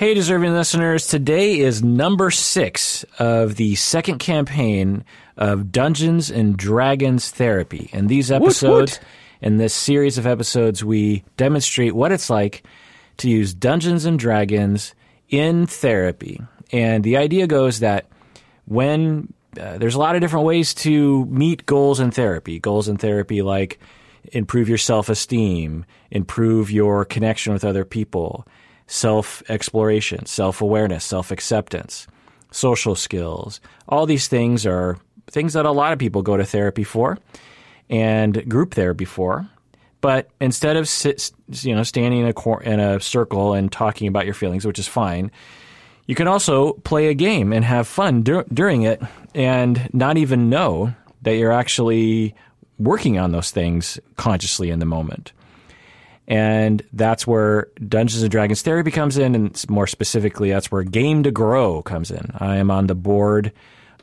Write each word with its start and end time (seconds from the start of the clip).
Hey, 0.00 0.14
deserving 0.14 0.54
listeners. 0.54 1.06
Today 1.08 1.58
is 1.58 1.82
number 1.82 2.30
six 2.30 3.04
of 3.18 3.56
the 3.56 3.74
second 3.74 4.16
campaign 4.16 5.04
of 5.36 5.70
Dungeons 5.70 6.30
and 6.30 6.56
Dragons 6.56 7.30
Therapy. 7.30 7.90
In 7.92 8.06
these 8.06 8.32
episodes, 8.32 8.92
woot. 8.92 9.06
in 9.42 9.58
this 9.58 9.74
series 9.74 10.16
of 10.16 10.26
episodes, 10.26 10.82
we 10.82 11.22
demonstrate 11.36 11.94
what 11.94 12.12
it's 12.12 12.30
like 12.30 12.62
to 13.18 13.28
use 13.28 13.52
Dungeons 13.52 14.06
and 14.06 14.18
Dragons 14.18 14.94
in 15.28 15.66
therapy. 15.66 16.40
And 16.72 17.04
the 17.04 17.18
idea 17.18 17.46
goes 17.46 17.80
that 17.80 18.06
when 18.64 19.34
uh, 19.60 19.76
there's 19.76 19.96
a 19.96 20.00
lot 20.00 20.14
of 20.14 20.22
different 20.22 20.46
ways 20.46 20.72
to 20.76 21.26
meet 21.26 21.66
goals 21.66 22.00
in 22.00 22.10
therapy, 22.10 22.58
goals 22.58 22.88
in 22.88 22.96
therapy 22.96 23.42
like 23.42 23.78
improve 24.32 24.66
your 24.66 24.78
self 24.78 25.10
esteem, 25.10 25.84
improve 26.10 26.70
your 26.70 27.04
connection 27.04 27.52
with 27.52 27.66
other 27.66 27.84
people, 27.84 28.46
self 28.90 29.42
exploration, 29.48 30.26
self 30.26 30.60
awareness, 30.60 31.04
self 31.04 31.30
acceptance, 31.30 32.06
social 32.50 32.94
skills. 32.94 33.60
All 33.88 34.04
these 34.04 34.28
things 34.28 34.66
are 34.66 34.98
things 35.30 35.52
that 35.52 35.64
a 35.64 35.70
lot 35.70 35.92
of 35.92 35.98
people 35.98 36.22
go 36.22 36.36
to 36.36 36.44
therapy 36.44 36.84
for 36.84 37.16
and 37.88 38.48
group 38.48 38.74
therapy 38.74 39.04
for. 39.04 39.48
But 40.00 40.30
instead 40.40 40.76
of 40.76 40.88
sit, 40.88 41.30
you 41.62 41.74
know 41.74 41.84
standing 41.84 42.20
in 42.20 42.26
a 42.26 42.32
cor- 42.32 42.62
in 42.62 42.80
a 42.80 43.00
circle 43.00 43.54
and 43.54 43.70
talking 43.70 44.08
about 44.08 44.24
your 44.24 44.34
feelings, 44.34 44.66
which 44.66 44.78
is 44.78 44.88
fine, 44.88 45.30
you 46.06 46.14
can 46.14 46.26
also 46.26 46.72
play 46.72 47.06
a 47.08 47.14
game 47.14 47.52
and 47.52 47.64
have 47.64 47.86
fun 47.86 48.22
dur- 48.22 48.46
during 48.52 48.82
it, 48.82 49.00
and 49.34 49.88
not 49.94 50.16
even 50.16 50.50
know 50.50 50.92
that 51.22 51.36
you're 51.36 51.52
actually 51.52 52.34
working 52.78 53.18
on 53.18 53.30
those 53.30 53.50
things 53.50 54.00
consciously 54.16 54.70
in 54.70 54.78
the 54.78 54.86
moment. 54.86 55.32
And 56.30 56.80
that's 56.92 57.26
where 57.26 57.66
Dungeons 57.88 58.22
and 58.22 58.30
Dragons 58.30 58.62
Therapy 58.62 58.92
comes 58.92 59.18
in, 59.18 59.34
and 59.34 59.68
more 59.68 59.88
specifically, 59.88 60.50
that's 60.50 60.70
where 60.70 60.84
Game 60.84 61.24
to 61.24 61.32
Grow 61.32 61.82
comes 61.82 62.12
in. 62.12 62.30
I 62.38 62.58
am 62.58 62.70
on 62.70 62.86
the 62.86 62.94
board 62.94 63.52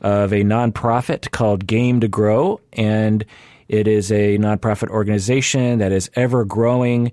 of 0.02 0.32
a 0.34 0.44
nonprofit 0.44 1.30
called 1.30 1.66
Game 1.66 2.00
to 2.00 2.08
Grow, 2.08 2.60
and 2.74 3.24
it 3.66 3.88
is 3.88 4.12
a 4.12 4.36
nonprofit 4.36 4.90
organization 4.90 5.78
that 5.78 5.90
is 5.90 6.10
ever 6.16 6.44
growing, 6.44 7.12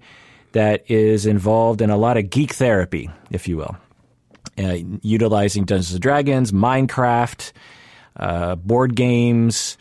that 0.51 0.83
is 0.91 1.25
involved 1.25 1.81
in 1.81 1.89
a 1.89 1.97
lot 1.97 2.17
of 2.17 2.29
geek 2.29 2.51
therapy, 2.51 3.09
if 3.31 3.47
you 3.47 3.55
will, 3.55 3.77
uh, 4.59 4.75
utilizing 5.01 5.63
Dungeons 5.63 5.93
and 5.93 6.01
Dragons, 6.01 6.51
Minecraft, 6.51 7.53
uh, 8.17 8.55
board 8.55 8.95
games, 8.97 9.77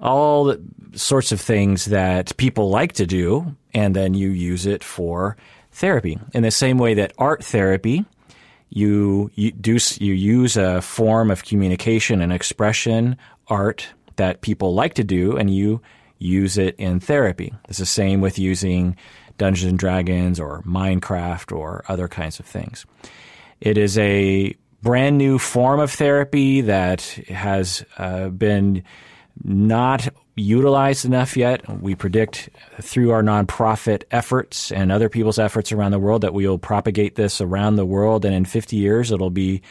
all 0.00 0.56
sorts 0.94 1.30
of 1.30 1.42
things 1.42 1.86
that 1.86 2.34
people 2.38 2.70
like 2.70 2.94
to 2.94 3.06
do, 3.06 3.54
and 3.74 3.94
then 3.94 4.14
you 4.14 4.28
use 4.30 4.66
it 4.66 4.82
for 4.82 5.36
therapy. 5.72 6.18
In 6.32 6.42
the 6.42 6.50
same 6.50 6.78
way 6.78 6.94
that 6.94 7.12
art 7.18 7.44
therapy, 7.44 8.04
you, 8.70 9.30
you 9.34 9.52
do 9.52 9.78
you 9.98 10.12
use 10.12 10.56
a 10.56 10.82
form 10.82 11.30
of 11.30 11.44
communication 11.44 12.20
and 12.20 12.32
expression, 12.32 13.16
art 13.48 13.88
that 14.16 14.40
people 14.42 14.74
like 14.74 14.94
to 14.94 15.04
do, 15.04 15.36
and 15.36 15.54
you 15.54 15.80
use 16.18 16.58
it 16.58 16.74
in 16.76 17.00
therapy. 17.00 17.54
It's 17.68 17.78
the 17.78 17.86
same 17.86 18.20
with 18.20 18.38
using 18.38 18.96
Dungeons 19.38 19.70
and 19.70 19.78
Dragons 19.78 20.40
or 20.40 20.62
Minecraft 20.62 21.56
or 21.56 21.84
other 21.88 22.08
kinds 22.08 22.40
of 22.40 22.46
things. 22.46 22.84
It 23.60 23.78
is 23.78 23.96
a 23.98 24.54
brand 24.82 25.18
new 25.18 25.38
form 25.38 25.80
of 25.80 25.92
therapy 25.92 26.60
that 26.62 27.02
has 27.28 27.84
uh, 27.96 28.28
been 28.28 28.82
not 29.42 30.08
utilized 30.38 31.04
enough 31.04 31.36
yet. 31.36 31.68
We 31.82 31.94
predict 31.94 32.48
through 32.80 33.10
our 33.10 33.22
nonprofit 33.22 34.04
efforts 34.10 34.72
and 34.72 34.90
other 34.90 35.08
people's 35.08 35.38
efforts 35.38 35.72
around 35.72 35.92
the 35.92 35.98
world 35.98 36.22
that 36.22 36.34
we 36.34 36.46
will 36.46 36.58
propagate 36.58 37.14
this 37.16 37.40
around 37.40 37.76
the 37.76 37.84
world, 37.84 38.24
and 38.24 38.34
in 38.34 38.44
50 38.44 38.76
years 38.76 39.12
it'll 39.12 39.30
be 39.30 39.62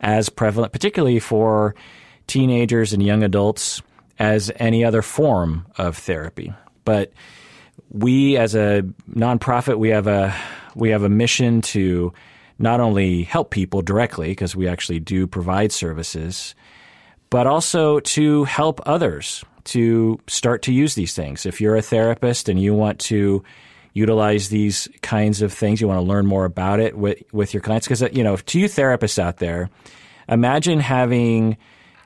as 0.00 0.28
prevalent, 0.28 0.72
particularly 0.72 1.18
for 1.18 1.74
teenagers 2.26 2.92
and 2.92 3.02
young 3.02 3.22
adults, 3.22 3.82
as 4.18 4.50
any 4.56 4.84
other 4.84 5.02
form 5.02 5.66
of 5.76 5.96
therapy. 5.96 6.52
But 6.84 7.12
we, 7.90 8.36
as 8.36 8.54
a 8.54 8.82
nonprofit, 9.10 9.78
we 9.78 9.90
have 9.90 10.06
a 10.06 10.34
we 10.74 10.90
have 10.90 11.02
a 11.02 11.08
mission 11.08 11.62
to 11.62 12.12
not 12.58 12.80
only 12.80 13.22
help 13.22 13.50
people 13.50 13.82
directly 13.82 14.28
because 14.28 14.56
we 14.56 14.68
actually 14.68 15.00
do 15.00 15.26
provide 15.26 15.72
services, 15.72 16.54
but 17.30 17.46
also 17.46 18.00
to 18.00 18.44
help 18.44 18.80
others 18.86 19.44
to 19.66 20.18
start 20.26 20.62
to 20.62 20.72
use 20.72 20.94
these 20.94 21.14
things. 21.14 21.46
If 21.46 21.60
you're 21.60 21.76
a 21.76 21.82
therapist 21.82 22.48
and 22.48 22.60
you 22.60 22.74
want 22.74 22.98
to 23.00 23.44
utilize 23.92 24.48
these 24.48 24.88
kinds 25.02 25.42
of 25.42 25.52
things, 25.52 25.80
you 25.80 25.88
want 25.88 25.98
to 25.98 26.06
learn 26.06 26.26
more 26.26 26.44
about 26.44 26.80
it 26.80 26.96
with, 26.96 27.22
with 27.32 27.54
your 27.54 27.62
clients, 27.62 27.86
because, 27.86 28.02
uh, 28.02 28.08
you 28.12 28.22
know, 28.22 28.36
to 28.36 28.60
you 28.60 28.66
therapists 28.66 29.18
out 29.18 29.38
there, 29.38 29.70
imagine 30.28 30.80
having 30.80 31.56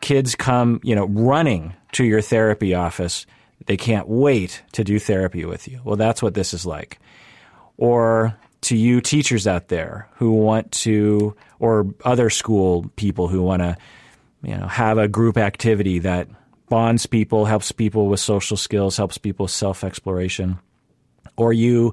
kids 0.01 0.35
come, 0.35 0.81
you 0.85 0.95
know, 0.95 1.07
running 1.07 1.75
to 1.93 2.05
your 2.05 2.21
therapy 2.21 2.75
office. 2.75 3.27
They 3.67 3.77
can't 3.77 4.09
wait 4.09 4.63
to 4.73 4.85
do 4.85 4.99
therapy 4.99 5.45
with 5.45 5.69
you. 5.69 5.81
Well, 5.85 5.97
that's 5.97 6.23
what 6.23 6.35
this 6.35 6.55
is 6.55 6.65
like. 6.65 6.99
Or 7.77 8.37
to 8.63 8.77
you 8.77 9.01
teachers 9.01 9.47
out 9.47 9.69
there 9.69 10.09
who 10.17 10.33
want 10.33 10.71
to, 10.73 11.35
or 11.59 11.87
other 12.05 12.31
school 12.31 12.91
people 12.97 13.27
who 13.29 13.43
want 13.43 13.63
to, 13.63 13.77
you 14.43 14.57
know, 14.57 14.67
have 14.67 14.97
a 14.97 15.09
group 15.09 15.37
activity 15.37 15.99
that 15.99 16.29
bonds 16.71 17.05
people, 17.05 17.45
helps 17.45 17.71
people 17.73 18.07
with 18.07 18.21
social 18.21 18.57
skills, 18.57 18.97
helps 18.97 19.19
people 19.19 19.45
with 19.45 19.53
self 19.53 19.85
exploration, 19.85 20.59
or 21.37 21.53
you 21.53 21.93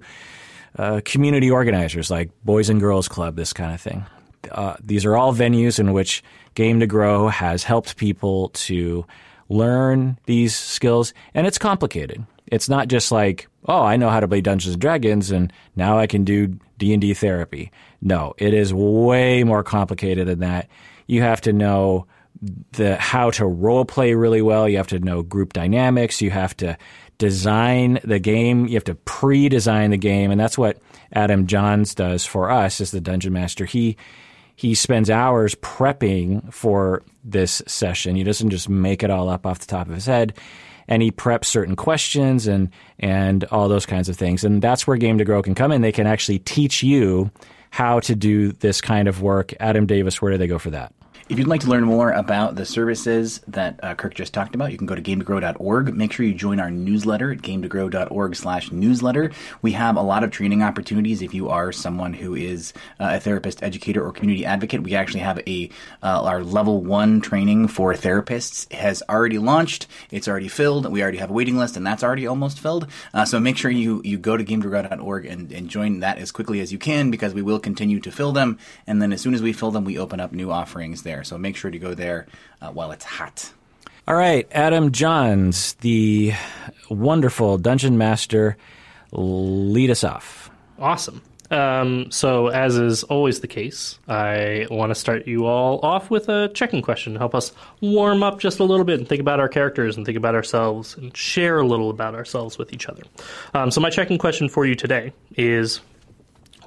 uh, 0.78 1.02
community 1.04 1.52
organizers 1.52 2.10
like 2.10 2.30
Boys 2.46 2.70
and 2.70 2.80
Girls 2.80 3.10
Club, 3.10 3.36
this 3.36 3.52
kind 3.52 3.74
of 3.74 3.82
thing. 3.82 4.06
Uh, 4.50 4.76
these 4.82 5.04
are 5.04 5.18
all 5.18 5.34
venues 5.34 5.80
in 5.80 5.92
which 5.92 6.24
Game 6.54 6.80
to 6.80 6.88
Grow 6.88 7.28
has 7.28 7.64
helped 7.64 7.98
people 7.98 8.50
to 8.50 9.06
learn 9.50 10.18
these 10.26 10.56
skills, 10.56 11.14
and 11.34 11.46
it's 11.46 11.58
complicated. 11.58 12.26
It's 12.46 12.70
not 12.70 12.88
just 12.88 13.12
like, 13.12 13.50
oh, 13.66 13.82
I 13.82 13.98
know 13.98 14.10
how 14.10 14.22
to 14.22 14.28
play 14.28 14.40
Dungeons 14.40 14.76
and 14.76 14.82
Dragons, 14.82 15.32
and 15.32 15.52
now 15.76 15.98
I 16.00 16.08
can 16.08 16.24
do 16.24 16.58
D 16.78 16.94
and 16.94 17.02
D 17.02 17.14
therapy. 17.14 17.72
No, 18.02 18.36
it 18.38 18.54
is 18.54 18.74
way 18.74 19.44
more 19.44 19.64
complicated 19.64 20.28
than 20.28 20.40
that. 20.40 20.70
You 21.08 21.24
have 21.24 21.42
to 21.42 21.54
know 21.54 22.06
the 22.72 22.96
how 22.98 23.32
to 23.32 23.46
role 23.46 23.86
play 23.86 24.14
really 24.14 24.42
well. 24.42 24.68
You 24.68 24.78
have 24.78 24.88
to 24.88 25.00
know 25.00 25.24
group 25.24 25.54
dynamics. 25.54 26.22
You 26.22 26.32
have 26.32 26.56
to 26.58 26.78
design 27.18 28.00
the 28.04 28.20
game. 28.20 28.68
You 28.68 28.76
have 28.76 28.84
to 28.86 28.96
pre-design 28.96 29.92
the 29.92 29.98
game, 29.98 30.32
and 30.32 30.40
that's 30.40 30.58
what 30.58 30.78
Adam 31.14 31.48
Johns 31.48 31.96
does 31.96 32.26
for 32.26 32.52
us 32.52 32.80
as 32.82 32.92
the 32.92 33.02
dungeon 33.02 33.34
master. 33.34 33.66
He 33.66 33.98
he 34.56 34.74
spends 34.74 35.10
hours 35.10 35.54
prepping 35.56 36.52
for 36.52 37.04
this 37.24 37.62
session. 37.68 38.16
He 38.16 38.24
doesn't 38.24 38.50
just 38.50 38.68
make 38.68 39.04
it 39.04 39.12
all 39.12 39.30
up 39.30 39.46
off 39.46 39.60
the 39.60 39.68
top 39.68 39.88
of 39.88 39.94
his 39.94 40.08
head. 40.08 40.34
And 40.90 41.04
he 41.04 41.12
preps 41.12 41.46
certain 41.46 41.76
questions 41.76 42.48
and 42.48 42.70
and 42.98 43.44
all 43.46 43.68
those 43.68 43.86
kinds 43.86 44.10
of 44.10 44.18
things. 44.18 44.44
And 44.44 44.62
that's 44.62 44.88
where 44.88 44.98
Game 44.98 45.18
to 45.18 45.26
Grow 45.26 45.44
can 45.44 45.54
come 45.54 45.72
in. 45.72 45.82
They 45.82 45.92
can 45.92 46.08
actually 46.08 46.40
teach 46.40 46.82
you 46.82 47.30
how 47.70 48.00
to 48.02 48.16
do 48.16 48.52
this 48.54 48.82
kind 48.82 49.08
of 49.08 49.22
work. 49.22 49.54
Adam 49.60 49.86
Davis, 49.86 50.22
where 50.22 50.32
do 50.32 50.38
they 50.38 50.48
go 50.48 50.58
for 50.58 50.70
that? 50.72 50.94
If 51.30 51.38
you'd 51.38 51.50
like 51.50 51.60
to 51.62 51.68
learn 51.68 51.84
more 51.84 52.12
about 52.12 52.56
the 52.56 52.66
services 52.66 53.42
that 53.50 53.82
uh, 53.84 53.96
Kirk 53.96 54.14
just 54.14 54.34
talked 54.34 54.56
about, 54.56 54.72
you 54.72 54.78
can 54.78 54.88
go 54.88 54.96
to 54.96 55.02
gametogrow.org. 55.02 55.94
Make 55.94 56.14
sure 56.14 56.26
you 56.26 56.34
join 56.34 56.58
our 56.58 56.72
newsletter 56.72 57.34
at 57.34 57.40
gametogrow.org 57.40 58.34
slash 58.34 58.72
newsletter. 58.72 59.32
We 59.62 59.74
have 59.74 59.98
a 59.98 60.02
lot 60.02 60.24
of 60.24 60.32
training 60.32 60.64
opportunities 60.64 61.22
if 61.22 61.34
you 61.34 61.50
are 61.50 61.74
someone 61.74 62.14
who 62.14 62.34
is 62.34 62.72
uh, 63.02 63.10
a 63.16 63.20
therapist, 63.20 63.62
educator, 63.62 64.06
or 64.08 64.14
community 64.14 64.46
advocate. 64.46 64.84
We 64.84 64.96
actually 64.96 65.20
have 65.20 65.40
a 65.46 65.70
uh, 66.02 66.24
our 66.24 66.46
level 66.46 66.82
one 66.82 67.20
training 67.20 67.68
for 67.68 67.94
therapists 67.94 68.72
has 68.72 69.04
already 69.10 69.38
launched. 69.38 69.88
It's 70.10 70.30
already 70.30 70.48
filled. 70.48 70.90
We 70.90 71.02
already 71.02 71.18
have 71.18 71.30
a 71.30 71.34
waiting 71.34 71.58
list, 71.58 71.76
and 71.76 71.86
that's 71.86 72.06
already 72.06 72.26
almost 72.26 72.58
filled. 72.58 72.88
Uh, 73.14 73.26
so 73.26 73.38
make 73.38 73.58
sure 73.58 73.70
you, 73.70 74.02
you 74.06 74.18
go 74.18 74.38
to 74.38 74.46
gametogrow.org 74.46 75.26
and, 75.26 75.52
and 75.52 75.68
join 75.68 76.00
that 76.00 76.20
as 76.20 76.32
quickly 76.32 76.62
as 76.62 76.72
you 76.72 76.78
can 76.78 77.12
because 77.12 77.34
we 77.34 77.42
will 77.42 77.60
continue 77.60 78.00
to 78.00 78.14
fill 78.14 78.32
them. 78.32 78.58
And 78.88 79.02
then 79.02 79.12
as 79.12 79.20
soon 79.20 79.34
as 79.34 79.42
we 79.42 79.52
fill 79.52 79.72
them, 79.72 79.84
we 79.84 80.00
open 80.00 80.22
up 80.22 80.32
new 80.32 80.54
offerings 80.54 81.04
there. 81.04 81.17
So 81.24 81.38
make 81.38 81.56
sure 81.56 81.72
to 81.72 81.80
go 81.80 81.94
there 81.94 82.28
uh, 82.62 82.72
while 82.72 82.92
it's 82.92 83.06
hot. 83.06 83.52
All 84.08 84.16
right, 84.16 84.48
Adam 84.52 84.94
Johns, 84.94 85.74
the 85.82 86.34
wonderful 86.90 87.58
dungeon 87.58 87.98
master, 87.98 88.56
lead 89.12 89.90
us 89.90 90.04
off. 90.06 90.50
Awesome. 90.80 91.22
Um, 91.50 92.12
so, 92.12 92.48
as 92.48 92.78
is 92.78 93.04
always 93.04 93.40
the 93.40 93.48
case, 93.48 94.00
I 94.08 94.68
want 94.70 94.92
to 94.92 94.96
start 94.96 95.28
you 95.28 95.46
all 95.46 95.80
off 95.84 96.10
with 96.10 96.28
a 96.30 96.50
check-in 96.54 96.82
question 96.82 97.14
to 97.14 97.20
help 97.20 97.34
us 97.34 97.54
warm 97.82 98.22
up 98.22 98.40
just 98.40 98.60
a 98.60 98.64
little 98.64 98.84
bit 98.86 99.00
and 99.00 99.08
think 99.08 99.22
about 99.22 99.40
our 99.40 99.48
characters 99.48 99.96
and 99.96 100.06
think 100.06 100.18
about 100.18 100.36
ourselves 100.36 100.98
and 100.98 101.16
share 101.16 101.60
a 101.60 101.66
little 101.66 101.90
about 101.90 102.16
ourselves 102.16 102.58
with 102.58 102.74
each 102.74 102.88
other. 102.88 103.04
Um, 103.54 103.72
so, 103.72 103.80
my 103.80 103.90
check-in 103.90 104.18
question 104.18 104.50
for 104.50 104.66
you 104.66 104.76
today 104.76 105.14
is 105.36 105.80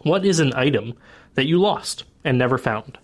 What 0.03 0.25
is 0.25 0.41
an 0.41 0.55
item 0.55 0.95
that 1.35 1.47
you 1.47 1.59
lost 1.59 2.05
and 2.25 2.39
never 2.39 2.57
found? 2.57 2.97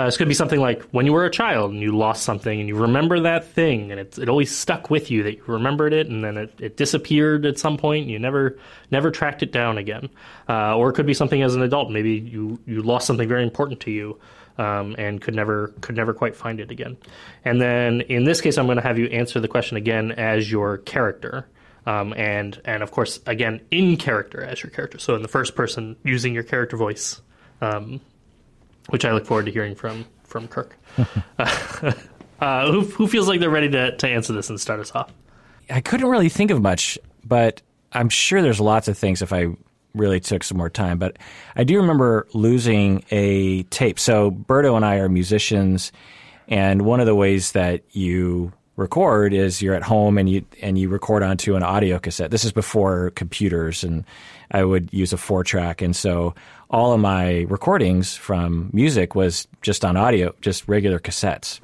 Uh, 0.00 0.06
this 0.06 0.16
could 0.16 0.28
be 0.28 0.34
something 0.34 0.60
like 0.60 0.82
when 0.92 1.04
you 1.04 1.12
were 1.12 1.26
a 1.26 1.30
child 1.30 1.72
and 1.72 1.82
you 1.82 1.94
lost 1.94 2.22
something 2.22 2.58
and 2.58 2.66
you 2.70 2.74
remember 2.74 3.20
that 3.20 3.44
thing 3.44 3.90
and 3.90 4.00
it, 4.00 4.18
it 4.18 4.30
always 4.30 4.50
stuck 4.56 4.88
with 4.88 5.10
you 5.10 5.22
that 5.22 5.36
you 5.36 5.42
remembered 5.46 5.92
it 5.92 6.06
and 6.06 6.24
then 6.24 6.38
it, 6.38 6.54
it 6.58 6.78
disappeared 6.78 7.44
at 7.44 7.58
some 7.58 7.76
point 7.76 8.04
and 8.04 8.10
you 8.10 8.18
never 8.18 8.58
never 8.90 9.10
tracked 9.10 9.42
it 9.42 9.52
down 9.52 9.76
again. 9.76 10.08
Uh, 10.48 10.74
or 10.74 10.88
it 10.88 10.94
could 10.94 11.04
be 11.04 11.12
something 11.12 11.42
as 11.42 11.54
an 11.54 11.60
adult. 11.60 11.90
Maybe 11.90 12.12
you, 12.12 12.58
you 12.64 12.80
lost 12.80 13.06
something 13.06 13.28
very 13.28 13.42
important 13.42 13.80
to 13.80 13.90
you 13.90 14.18
um, 14.56 14.94
and 14.96 15.20
could 15.20 15.34
never 15.34 15.68
could 15.82 15.96
never 15.96 16.14
quite 16.14 16.34
find 16.34 16.60
it 16.60 16.70
again. 16.70 16.96
And 17.44 17.60
then 17.60 18.00
in 18.00 18.24
this 18.24 18.40
case, 18.40 18.56
I'm 18.56 18.64
going 18.64 18.78
to 18.78 18.82
have 18.82 18.98
you 18.98 19.04
answer 19.08 19.38
the 19.38 19.48
question 19.48 19.76
again 19.76 20.12
as 20.12 20.50
your 20.50 20.78
character. 20.78 21.46
Um, 21.84 22.14
and 22.14 22.58
and 22.64 22.82
of 22.82 22.90
course, 22.90 23.20
again 23.26 23.60
in 23.70 23.98
character 23.98 24.42
as 24.42 24.62
your 24.62 24.70
character. 24.70 24.98
So 24.98 25.14
in 25.14 25.20
the 25.20 25.28
first 25.28 25.54
person, 25.54 25.96
using 26.04 26.32
your 26.32 26.42
character 26.42 26.78
voice, 26.78 27.20
um, 27.60 28.00
which 28.90 29.04
I 29.04 29.12
look 29.12 29.26
forward 29.26 29.46
to 29.46 29.52
hearing 29.52 29.74
from 29.74 30.04
from 30.24 30.46
Kirk. 30.46 30.76
uh, 31.38 32.70
who, 32.70 32.82
who 32.82 33.08
feels 33.08 33.28
like 33.28 33.40
they're 33.40 33.50
ready 33.50 33.68
to, 33.70 33.96
to 33.96 34.08
answer 34.08 34.32
this 34.32 34.48
and 34.48 34.60
start 34.60 34.80
us 34.80 34.94
off? 34.94 35.12
I 35.68 35.80
couldn't 35.80 36.08
really 36.08 36.28
think 36.28 36.50
of 36.50 36.62
much, 36.62 36.98
but 37.24 37.62
I'm 37.92 38.08
sure 38.08 38.42
there's 38.42 38.60
lots 38.60 38.88
of 38.88 38.96
things 38.96 39.22
if 39.22 39.32
I 39.32 39.48
really 39.94 40.20
took 40.20 40.44
some 40.44 40.56
more 40.56 40.70
time. 40.70 40.98
But 40.98 41.18
I 41.56 41.64
do 41.64 41.76
remember 41.76 42.26
losing 42.32 43.04
a 43.10 43.64
tape. 43.64 43.98
So 43.98 44.30
Berto 44.30 44.76
and 44.76 44.84
I 44.84 44.96
are 44.96 45.08
musicians, 45.08 45.92
and 46.48 46.82
one 46.82 47.00
of 47.00 47.06
the 47.06 47.14
ways 47.14 47.52
that 47.52 47.82
you 47.90 48.52
record 48.76 49.34
is 49.34 49.60
you're 49.60 49.74
at 49.74 49.82
home 49.82 50.16
and 50.16 50.28
you 50.28 50.44
and 50.62 50.78
you 50.78 50.88
record 50.88 51.22
onto 51.22 51.54
an 51.54 51.62
audio 51.62 51.98
cassette. 51.98 52.30
This 52.30 52.44
is 52.44 52.52
before 52.52 53.10
computers, 53.10 53.84
and 53.84 54.04
I 54.50 54.64
would 54.64 54.92
use 54.92 55.12
a 55.12 55.16
four 55.16 55.44
track, 55.44 55.82
and 55.82 55.94
so 55.94 56.34
all 56.70 56.92
of 56.92 57.00
my 57.00 57.40
recordings 57.48 58.16
from 58.16 58.70
music 58.72 59.14
was 59.14 59.48
just 59.60 59.84
on 59.84 59.96
audio, 59.96 60.34
just 60.40 60.68
regular 60.68 61.00
cassettes. 61.00 61.60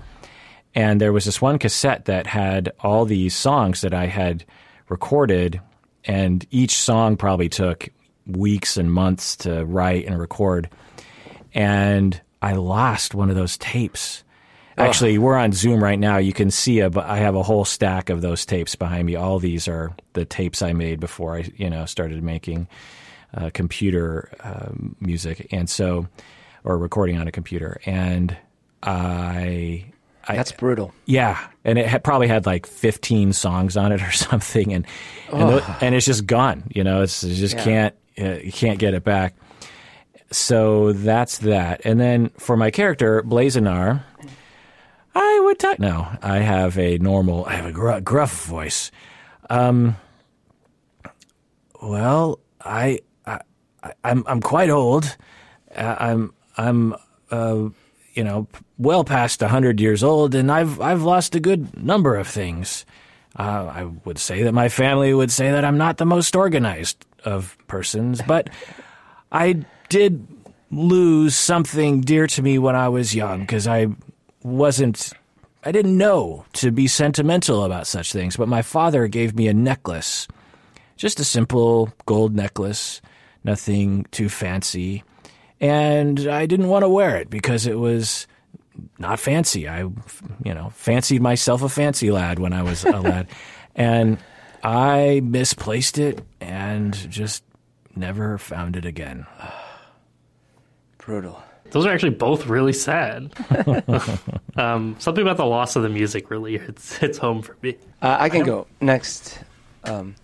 And 0.75 1.01
there 1.01 1.13
was 1.13 1.25
this 1.25 1.41
one 1.41 1.59
cassette 1.59 2.07
that 2.07 2.27
had 2.27 2.73
all 2.81 3.05
these 3.05 3.35
songs 3.35 3.81
that 3.81 3.95
I 3.95 4.07
had 4.07 4.45
recorded, 4.89 5.61
and 6.05 6.45
each 6.51 6.77
song 6.77 7.17
probably 7.17 7.49
took 7.49 7.89
weeks 8.27 8.77
and 8.77 8.93
months 8.93 9.37
to 9.37 9.65
write 9.65 10.07
and 10.07 10.19
record. 10.19 10.69
And 11.55 12.21
I 12.43 12.53
lost 12.55 13.15
one 13.15 13.31
of 13.31 13.37
those 13.37 13.57
tapes. 13.57 14.25
Actually, 14.77 15.17
we're 15.17 15.37
on 15.37 15.53
Zoom 15.53 15.83
right 15.83 15.99
now. 15.99 16.19
You 16.19 16.35
can 16.35 16.51
see 16.51 16.81
a, 16.81 16.91
I 16.95 17.17
have 17.19 17.35
a 17.35 17.43
whole 17.43 17.65
stack 17.65 18.11
of 18.11 18.21
those 18.21 18.45
tapes 18.45 18.75
behind 18.75 19.07
me. 19.07 19.15
All 19.15 19.39
these 19.39 19.69
are 19.69 19.97
the 20.13 20.27
tapes 20.27 20.61
I 20.61 20.75
made 20.75 21.01
before 21.01 21.37
I, 21.37 21.51
you 21.57 21.71
know, 21.71 21.87
started 21.87 22.23
making 22.23 22.69
uh, 23.35 23.51
computer 23.55 24.31
um, 24.43 24.97
music, 25.01 25.49
and 25.53 25.69
so, 25.71 26.07
or 26.65 26.79
recording 26.79 27.19
on 27.19 27.27
a 27.29 27.33
computer. 27.33 27.81
And 27.87 28.37
I, 28.83 29.85
I 30.29 30.37
That's 30.37 30.53
brutal. 30.53 30.93
yeah, 31.07 31.39
and 31.65 31.79
it 31.79 31.87
had, 31.87 32.03
probably 32.05 32.29
had 32.29 32.47
like 32.47 32.67
15 32.67 33.33
songs 33.33 33.77
on 33.77 33.93
it 33.93 34.03
or 34.03 34.11
something, 34.13 34.73
and 34.73 34.87
and, 35.33 35.49
tho- 35.51 35.77
and 35.81 35.95
it's 35.95 36.07
just 36.07 36.27
gone. 36.27 36.65
You 36.75 36.85
know, 36.85 37.03
it's 37.03 37.23
you 37.25 37.35
just 37.35 37.55
Yeah. 37.57 37.65
can't 37.65 37.95
uh, 38.21 38.39
you 38.45 38.53
can't 38.53 38.79
get 38.79 38.95
it 38.95 39.05
back. 39.05 39.35
So 40.33 40.93
that's 40.93 41.39
that. 41.39 41.83
And 41.85 42.01
then 42.01 42.31
for 42.39 42.57
my 42.57 42.71
character 42.73 43.23
Blazenar, 43.23 44.03
I 45.15 45.41
would 45.45 45.59
talk. 45.61 45.79
No, 45.79 46.09
I 46.23 46.39
have 46.39 46.77
a 46.79 46.99
normal. 46.99 47.45
I 47.47 47.53
have 47.55 47.67
a 47.67 47.73
gr- 47.73 48.01
gruff 48.01 48.45
voice. 48.47 48.91
Um. 49.49 49.97
Well, 51.83 52.41
I, 52.65 53.01
I, 53.87 53.93
I'm 54.11 54.25
I'm 54.27 54.41
quite 54.41 54.71
old. 54.71 55.17
Uh, 55.75 55.97
I'm 55.99 56.35
I'm 56.57 56.95
uh, 57.31 57.69
you 58.15 58.25
know 58.25 58.49
well 58.79 59.05
past 59.05 59.41
hundred 59.41 59.81
years 59.81 60.03
old, 60.03 60.35
and 60.35 60.51
I've 60.51 60.81
I've 60.81 61.03
lost 61.03 61.35
a 61.35 61.41
good 61.41 61.83
number 61.83 62.17
of 62.17 62.27
things. 62.27 62.85
Uh, 63.39 63.71
I 63.73 63.85
would 64.05 64.19
say 64.19 64.43
that 64.45 64.53
my 64.53 64.69
family 64.69 65.13
would 65.13 65.31
say 65.31 65.51
that 65.51 65.65
I'm 65.65 65.77
not 65.77 65.99
the 65.99 66.07
most 66.07 66.35
organized 66.35 67.05
of 67.25 67.57
persons, 67.67 68.23
but 68.27 68.49
I 69.31 69.65
did 69.91 70.27
lose 70.71 71.37
something 71.37 72.01
dear 72.01 72.27
to 72.27 72.43
me 72.43 72.59
when 72.59 72.75
I 72.75 72.89
was 72.89 73.15
young 73.15 73.41
because 73.41 73.67
I 73.67 73.89
wasn't. 74.43 75.13
I 75.65 75.73
didn't 75.73 75.99
know 75.99 76.45
to 76.55 76.71
be 76.71 76.87
sentimental 76.87 77.65
about 77.65 77.89
such 77.89 78.13
things, 78.13 78.37
but 78.37 78.47
my 78.47 78.63
father 78.63 79.09
gave 79.09 79.35
me 79.35 79.49
a 79.49 79.55
necklace, 79.55 80.29
just 80.97 81.19
a 81.19 81.25
simple 81.25 81.93
gold 82.07 82.37
necklace, 82.37 83.03
nothing 83.47 84.05
too 84.11 84.29
fancy. 84.29 85.03
And 85.61 86.29
I 86.29 86.45
didn't 86.45 86.69
want 86.69 86.83
to 86.83 86.89
wear 86.89 87.17
it 87.17 87.31
because 87.31 87.67
it 87.67 87.79
was 87.79 88.27
not 88.99 89.19
fancy. 89.19 89.67
I, 89.67 89.81
you 89.81 90.55
know, 90.55 90.71
fancied 90.75 91.23
myself 91.23 91.63
a 91.63 91.69
fancy 91.71 92.11
lad 92.11 92.39
when 92.39 92.53
I 92.53 92.63
was 92.63 92.85
a 92.85 93.01
lad. 93.01 93.29
And 93.79 94.17
I 94.65 95.21
misplaced 95.23 95.99
it 95.99 96.25
and 96.41 96.95
just 97.11 97.45
never 97.95 98.39
found 98.39 98.75
it 98.75 98.87
again. 98.87 99.27
Brutal. 100.99 101.43
Those 101.73 101.85
are 101.85 101.93
actually 101.93 102.15
both 102.15 102.47
really 102.47 102.73
sad. 102.73 103.35
um, 104.57 104.97
something 104.99 105.21
about 105.21 105.37
the 105.37 105.45
loss 105.45 105.77
of 105.77 105.83
the 105.83 105.91
music 105.91 106.31
really 106.31 106.57
hits, 106.57 106.97
hits 106.97 107.19
home 107.19 107.43
for 107.43 107.55
me. 107.61 107.77
Uh, 108.01 108.17
I 108.19 108.31
can 108.31 108.45
go 108.45 108.67
next. 108.81 109.41
Um, 109.85 110.15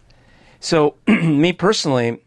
so, 0.60 0.94
me 1.06 1.52
personally, 1.52 2.22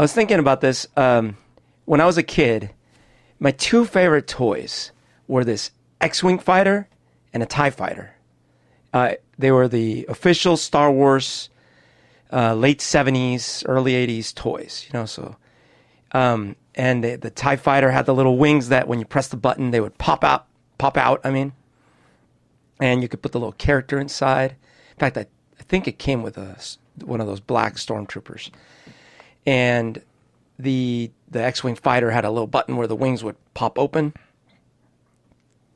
I 0.00 0.02
was 0.02 0.14
thinking 0.14 0.38
about 0.38 0.62
this. 0.62 0.86
Um, 0.96 1.36
when 1.84 2.00
I 2.00 2.06
was 2.06 2.16
a 2.16 2.22
kid, 2.22 2.70
my 3.38 3.50
two 3.50 3.84
favorite 3.84 4.26
toys 4.26 4.92
were 5.28 5.44
this 5.44 5.72
X-wing 6.00 6.38
fighter 6.38 6.88
and 7.34 7.42
a 7.42 7.46
Tie 7.46 7.68
fighter. 7.68 8.14
Uh, 8.94 9.16
they 9.38 9.52
were 9.52 9.68
the 9.68 10.06
official 10.08 10.56
Star 10.56 10.90
Wars 10.90 11.50
uh, 12.32 12.54
late 12.54 12.78
'70s, 12.78 13.62
early 13.68 13.92
'80s 13.92 14.34
toys. 14.34 14.86
You 14.86 14.98
know, 14.98 15.04
so 15.04 15.36
um, 16.12 16.56
and 16.74 17.04
the, 17.04 17.16
the 17.16 17.28
Tie 17.28 17.56
fighter 17.56 17.90
had 17.90 18.06
the 18.06 18.14
little 18.14 18.38
wings 18.38 18.70
that 18.70 18.88
when 18.88 19.00
you 19.00 19.04
press 19.04 19.28
the 19.28 19.36
button, 19.36 19.70
they 19.70 19.82
would 19.82 19.98
pop 19.98 20.24
out. 20.24 20.46
Pop 20.78 20.96
out. 20.96 21.20
I 21.24 21.30
mean, 21.30 21.52
and 22.80 23.02
you 23.02 23.08
could 23.08 23.20
put 23.20 23.32
the 23.32 23.38
little 23.38 23.52
character 23.52 24.00
inside. 24.00 24.52
In 24.92 24.96
fact, 24.98 25.18
I, 25.18 25.26
I 25.58 25.62
think 25.64 25.86
it 25.86 25.98
came 25.98 26.22
with 26.22 26.38
a 26.38 26.56
one 27.04 27.20
of 27.20 27.26
those 27.26 27.40
black 27.40 27.74
stormtroopers, 27.74 28.50
and 29.46 30.02
the 30.58 31.10
the 31.30 31.42
X-wing 31.42 31.76
fighter 31.76 32.10
had 32.10 32.24
a 32.24 32.30
little 32.30 32.46
button 32.46 32.76
where 32.76 32.86
the 32.86 32.96
wings 32.96 33.22
would 33.24 33.36
pop 33.54 33.78
open, 33.78 34.12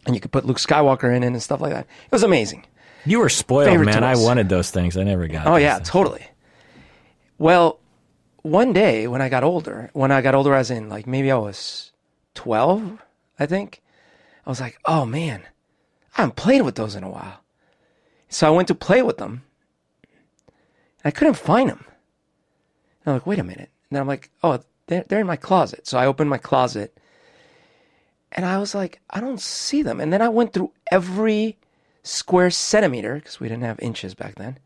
and 0.07 0.15
you 0.15 0.21
could 0.21 0.33
put 0.33 0.45
Luke 0.45 0.59
Skywalker 0.59 1.15
in 1.15 1.23
it 1.23 1.29
and 1.29 1.43
stuff 1.43 1.61
like 1.61 1.73
that. 1.73 1.87
It 2.05 2.13
was 2.13 2.23
amazing. 2.23 2.67
You 3.07 3.21
were 3.21 3.29
spoiled, 3.29 3.69
Favorite 3.69 3.87
man. 3.87 4.05
I 4.05 4.17
wanted 4.17 4.49
those 4.49 4.71
things. 4.71 4.97
I 4.97 5.03
never 5.03 5.27
got. 5.29 5.47
Oh 5.47 5.57
yeah, 5.57 5.77
things. 5.77 5.89
totally. 5.89 6.27
Well, 7.39 7.79
one 8.43 8.73
day 8.73 9.07
when 9.07 9.23
I 9.23 9.29
got 9.29 9.45
older, 9.45 9.91
when 9.93 10.11
I 10.11 10.21
got 10.23 10.35
older, 10.35 10.55
as 10.55 10.71
in 10.71 10.89
like 10.89 11.07
maybe 11.07 11.31
I 11.31 11.37
was 11.37 11.93
twelve, 12.35 12.99
I 13.39 13.47
think, 13.47 13.83
I 14.47 14.51
was 14.51 14.61
like, 14.61 14.79
oh 14.85 15.05
man, 15.05 15.43
I 16.17 16.23
haven't 16.23 16.37
played 16.37 16.63
with 16.63 16.75
those 16.75 16.95
in 16.95 17.05
a 17.05 17.11
while. 17.11 17.41
So 18.29 18.47
I 18.47 18.51
went 18.51 18.69
to 18.69 18.75
play 18.75 19.03
with 19.03 19.19
them. 19.19 19.45
And 21.03 21.07
I 21.07 21.11
couldn't 21.11 21.35
find 21.35 21.71
them. 21.71 21.85
And 23.05 23.13
I'm 23.13 23.15
like, 23.15 23.27
wait 23.27 23.39
a 23.39 23.45
minute. 23.45 23.71
And 23.89 23.97
then 23.97 24.01
I'm 24.01 24.09
like, 24.09 24.31
oh, 24.43 24.61
they're, 24.87 25.05
they're 25.09 25.21
in 25.21 25.27
my 25.27 25.37
closet. 25.37 25.87
So 25.87 25.99
I 25.99 26.07
opened 26.07 26.31
my 26.31 26.39
closet. 26.39 26.99
And 28.33 28.45
I 28.45 28.59
was 28.59 28.75
like, 28.75 29.01
I 29.11 29.21
don't 29.21 29.41
see 29.41 29.83
them. 29.83 30.01
And 30.01 30.13
then 30.13 30.23
I 30.23 30.29
went 30.29 30.53
through 30.53 30.73
every 30.91 31.57
square 32.03 32.51
centimeter, 32.51 33.15
because 33.15 33.41
we 33.41 33.49
didn't 33.49 33.63
have 33.63 33.79
inches 33.81 34.15
back 34.15 34.35
then, 34.35 34.59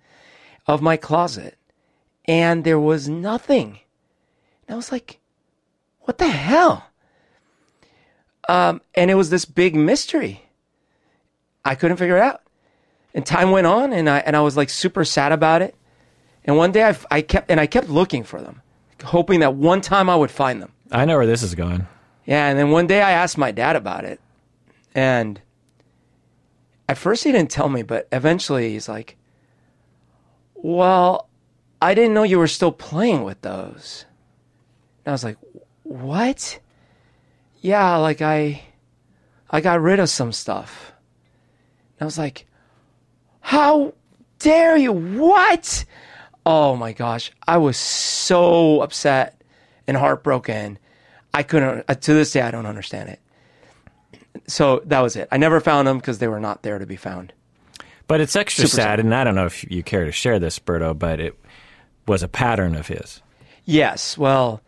of 0.66 0.82
my 0.82 0.96
closet. 0.96 1.56
And 2.24 2.64
there 2.64 2.80
was 2.80 3.08
nothing. 3.08 3.80
And 4.66 4.74
I 4.74 4.76
was 4.76 4.90
like, 4.90 5.20
what 6.02 6.18
the 6.18 6.28
hell? 6.28 6.86
Um, 8.48 8.80
and 8.94 9.10
it 9.10 9.14
was 9.14 9.30
this 9.30 9.44
big 9.44 9.74
mystery. 9.74 10.48
I 11.64 11.74
couldn't 11.74 11.98
figure 11.98 12.16
it 12.16 12.22
out. 12.22 12.42
And 13.14 13.26
time 13.26 13.50
went 13.50 13.66
on, 13.66 13.92
and 13.92 14.08
I 14.08 14.18
and 14.18 14.36
I 14.36 14.40
was 14.40 14.56
like 14.56 14.70
super 14.70 15.04
sad 15.04 15.32
about 15.32 15.60
it. 15.60 15.74
And 16.44 16.56
one 16.56 16.72
day 16.72 16.84
I, 16.84 16.96
I 17.10 17.22
kept 17.22 17.50
and 17.50 17.60
I 17.60 17.66
kept 17.66 17.88
looking 17.88 18.24
for 18.24 18.40
them, 18.40 18.62
hoping 19.04 19.40
that 19.40 19.54
one 19.54 19.80
time 19.80 20.08
I 20.08 20.16
would 20.16 20.30
find 20.30 20.62
them. 20.62 20.72
I 20.90 21.04
know 21.04 21.16
where 21.16 21.26
this 21.26 21.42
is 21.42 21.54
going. 21.54 21.86
Yeah, 22.24 22.48
and 22.48 22.58
then 22.58 22.70
one 22.70 22.86
day 22.86 23.02
I 23.02 23.12
asked 23.12 23.38
my 23.38 23.50
dad 23.52 23.76
about 23.76 24.04
it, 24.04 24.20
and 24.94 25.40
at 26.88 26.98
first 26.98 27.24
he 27.24 27.32
didn't 27.32 27.50
tell 27.50 27.68
me, 27.68 27.82
but 27.82 28.08
eventually 28.12 28.70
he's 28.70 28.88
like, 28.88 29.16
"Well, 30.54 31.28
I 31.80 31.94
didn't 31.94 32.14
know 32.14 32.22
you 32.22 32.38
were 32.38 32.48
still 32.48 32.72
playing 32.72 33.24
with 33.24 33.40
those." 33.42 34.04
And 35.04 35.12
I 35.12 35.12
was 35.12 35.24
like, 35.24 35.38
"What?" 35.82 36.60
Yeah, 37.60 37.96
like 37.96 38.22
I, 38.22 38.62
I 39.50 39.60
got 39.60 39.80
rid 39.80 39.98
of 39.98 40.08
some 40.08 40.32
stuff. 40.32 40.92
And 41.98 42.02
I 42.02 42.04
was 42.04 42.18
like, 42.18 42.46
"How 43.40 43.94
dare 44.38 44.76
you? 44.76 44.92
What?" 44.92 45.84
Oh 46.50 46.76
my 46.76 46.94
gosh, 46.94 47.30
I 47.46 47.58
was 47.58 47.76
so 47.76 48.80
upset 48.80 49.42
and 49.86 49.98
heartbroken. 49.98 50.78
I 51.34 51.42
couldn't, 51.42 51.84
uh, 51.86 51.94
to 51.94 52.14
this 52.14 52.32
day, 52.32 52.40
I 52.40 52.50
don't 52.50 52.64
understand 52.64 53.10
it. 53.10 53.20
So 54.46 54.80
that 54.86 55.00
was 55.00 55.14
it. 55.14 55.28
I 55.30 55.36
never 55.36 55.60
found 55.60 55.86
them 55.86 55.98
because 55.98 56.20
they 56.20 56.26
were 56.26 56.40
not 56.40 56.62
there 56.62 56.78
to 56.78 56.86
be 56.86 56.96
found. 56.96 57.34
But 58.06 58.22
it's 58.22 58.34
extra 58.34 58.66
sad, 58.66 58.76
sad. 58.76 59.00
and 59.00 59.14
I 59.14 59.24
don't 59.24 59.34
know 59.34 59.44
if 59.44 59.70
you 59.70 59.82
care 59.82 60.06
to 60.06 60.10
share 60.10 60.38
this, 60.38 60.58
Berto, 60.58 60.98
but 60.98 61.20
it 61.20 61.38
was 62.06 62.22
a 62.22 62.28
pattern 62.28 62.76
of 62.76 62.86
his. 62.86 63.20
Yes. 63.66 64.16
Well, 64.16 64.62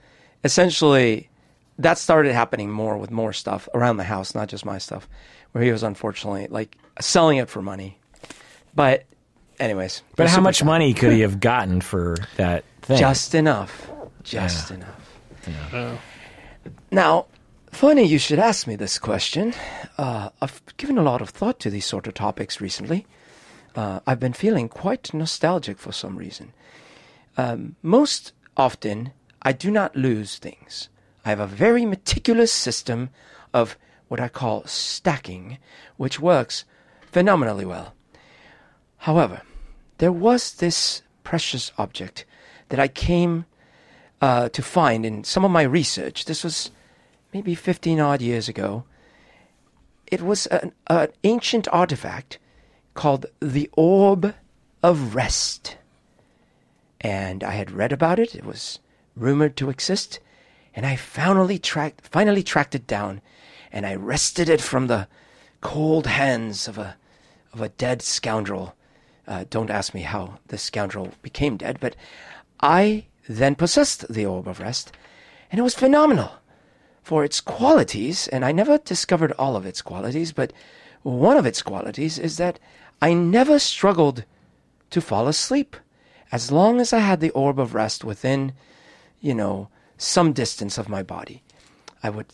essentially, 0.45 1.31
that 1.79 1.97
started 1.97 2.35
happening 2.35 2.71
more 2.71 2.99
with 2.99 3.11
more 3.11 3.33
stuff 3.33 3.71
around 3.73 3.97
the 3.97 4.05
house, 4.05 4.35
not 4.35 4.51
just 4.51 4.67
my 4.67 4.77
stuff, 4.77 5.09
where 5.53 5.65
he 5.65 5.73
was 5.73 5.83
unfortunately 5.83 6.47
like 6.51 6.77
selling 7.01 7.39
it 7.39 7.49
for 7.49 7.63
money. 7.63 7.99
But, 8.75 9.07
anyways. 9.61 10.03
But 10.17 10.29
how 10.29 10.41
much 10.41 10.59
sad. 10.59 10.67
money 10.67 10.95
could 10.95 11.13
he 11.13 11.21
have 11.27 11.39
gotten 11.41 11.81
for 11.81 12.17
that 12.37 12.65
thing? 12.83 12.99
Just 12.99 13.35
enough. 13.35 13.89
Just 14.25 14.71
Yeah. 14.71 14.77
enough. 14.77 16.01
Now, 16.91 17.27
funny 17.71 18.05
you 18.05 18.19
should 18.19 18.39
ask 18.39 18.67
me 18.67 18.77
this 18.77 18.99
question. 18.99 19.55
Uh, 19.97 20.31
I've 20.41 20.61
given 20.77 20.99
a 20.99 21.03
lot 21.03 21.23
of 21.23 21.31
thought 21.31 21.59
to 21.61 21.71
these 21.71 21.85
sort 21.87 22.07
of 22.07 22.15
topics 22.15 22.61
recently. 22.61 23.07
Uh, 23.77 24.01
I've 24.07 24.19
been 24.21 24.33
feeling 24.33 24.69
quite 24.69 25.15
nostalgic 25.15 25.79
for 25.79 25.93
some 25.93 26.17
reason. 26.17 26.53
Um, 27.37 27.77
most 27.83 28.33
often, 28.57 29.13
I 29.43 29.53
do 29.53 29.71
not 29.71 29.95
lose 29.97 30.37
things. 30.39 30.89
I 31.25 31.29
have 31.31 31.41
a 31.41 31.47
very 31.47 31.85
meticulous 31.87 32.53
system 32.53 33.11
of 33.55 33.77
what 34.09 34.21
I 34.21 34.29
call 34.29 34.65
stacking, 34.67 35.59
which 35.97 36.19
works 36.19 36.65
phenomenally 37.13 37.65
well. 37.65 37.95
However, 38.99 39.43
there 40.01 40.11
was 40.11 40.55
this 40.55 41.03
precious 41.25 41.73
object 41.77 42.25
that 42.71 42.81
I 42.81 42.89
came 42.89 43.45
uh, 44.23 44.49
to 44.49 44.63
find 44.63 45.05
in 45.05 45.25
some 45.25 45.45
of 45.45 45.51
my 45.51 45.63
research. 45.63 46.25
This 46.25 46.43
was 46.43 46.71
maybe 47.35 47.55
15 47.55 48.01
odd 48.01 48.23
years 48.23 48.49
ago. 48.49 48.85
It 50.07 50.23
was 50.23 50.47
an, 50.47 50.73
an 50.87 51.09
ancient 51.23 51.69
artifact 51.71 52.39
called 52.95 53.27
the 53.41 53.69
Orb 53.75 54.35
of 54.83 55.15
Rest. 55.15 55.77
And 57.03 57.45
I 57.45 57.53
had 57.53 57.71
read 57.71 57.93
about 57.93 58.19
it, 58.19 58.35
it 58.35 58.45
was 58.45 58.79
rumored 59.15 59.55
to 59.57 59.69
exist, 59.69 60.19
and 60.75 60.87
I 60.87 60.97
finally 60.97 61.59
tracked, 61.59 62.09
finally 62.09 62.43
tracked 62.43 62.75
it 62.75 62.87
down, 62.87 63.21
and 63.71 63.85
I 63.85 63.97
wrested 63.97 64.49
it 64.49 64.63
from 64.63 64.87
the 64.87 65.09
cold 65.61 66.07
hands 66.07 66.67
of 66.69 66.79
a, 66.79 66.97
of 67.53 67.61
a 67.61 67.69
dead 67.69 68.01
scoundrel. 68.01 68.75
Uh, 69.31 69.45
don't 69.49 69.71
ask 69.71 69.95
me 69.95 70.01
how 70.03 70.39
this 70.49 70.61
scoundrel 70.61 71.13
became 71.23 71.57
dead, 71.57 71.79
but 71.79 71.95
I 72.61 73.07
then 73.29 73.55
possessed 73.55 74.13
the 74.13 74.27
Orb 74.27 74.49
of 74.49 74.59
Rest, 74.59 74.91
and 75.51 75.61
it 75.61 75.63
was 75.63 75.75
phenomenal 75.75 76.33
for 77.05 77.23
its 77.25 77.41
qualities, 77.41 78.27
and 78.27 78.45
I 78.45 78.51
never 78.51 78.77
discovered 78.79 79.33
all 79.39 79.55
of 79.55 79.65
its 79.65 79.83
qualities, 79.83 80.33
but 80.33 80.53
one 81.03 81.37
of 81.37 81.47
its 81.47 81.63
qualities 81.63 82.19
is 82.19 82.39
that 82.39 82.59
I 83.01 83.15
never 83.15 83.61
struggled 83.61 84.25
to 84.91 85.01
fall 85.01 85.29
asleep. 85.29 85.77
As 86.33 86.51
long 86.51 86.81
as 86.81 86.93
I 86.93 86.99
had 86.99 87.21
the 87.21 87.31
orb 87.31 87.61
of 87.61 87.73
rest 87.73 88.03
within, 88.03 88.53
you 89.21 89.35
know, 89.35 89.69
some 89.97 90.33
distance 90.33 90.77
of 90.77 90.89
my 90.89 91.05
body, 91.05 91.45
I 92.03 92.11
would 92.11 92.33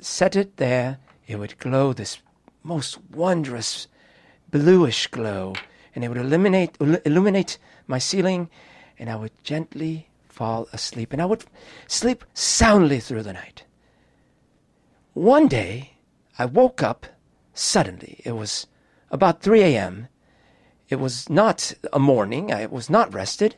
set 0.00 0.36
it 0.36 0.56
there. 0.56 0.98
It 1.26 1.36
would 1.36 1.58
glow 1.58 1.92
this 1.92 2.18
most 2.62 2.98
wondrous 3.10 3.88
bluish 4.50 5.06
glow, 5.06 5.54
and 5.94 6.04
it 6.04 6.08
would 6.08 6.18
illuminate 6.18 6.76
illuminate 6.80 7.58
my 7.86 7.98
ceiling, 7.98 8.48
and 8.98 9.10
I 9.10 9.16
would 9.16 9.32
gently 9.42 10.08
fall 10.28 10.68
asleep, 10.72 11.12
and 11.12 11.20
I 11.20 11.26
would 11.26 11.44
sleep 11.86 12.24
soundly 12.34 13.00
through 13.00 13.22
the 13.22 13.32
night. 13.32 13.64
One 15.14 15.48
day, 15.48 15.94
I 16.38 16.46
woke 16.46 16.82
up 16.82 17.06
suddenly. 17.52 18.20
It 18.24 18.32
was 18.32 18.66
about 19.10 19.42
3 19.42 19.62
a.m. 19.62 20.08
It 20.88 21.00
was 21.00 21.28
not 21.28 21.72
a 21.92 21.98
morning. 21.98 22.52
I 22.52 22.66
was 22.66 22.88
not 22.88 23.12
rested. 23.12 23.56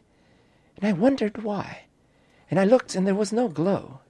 And 0.77 0.89
I 0.89 0.93
wondered 0.93 1.43
why. 1.43 1.85
And 2.51 2.59
I 2.59 2.65
looked, 2.65 2.95
and 2.95 3.07
there 3.07 3.15
was 3.15 3.33
no 3.33 3.49
glow. 3.49 4.01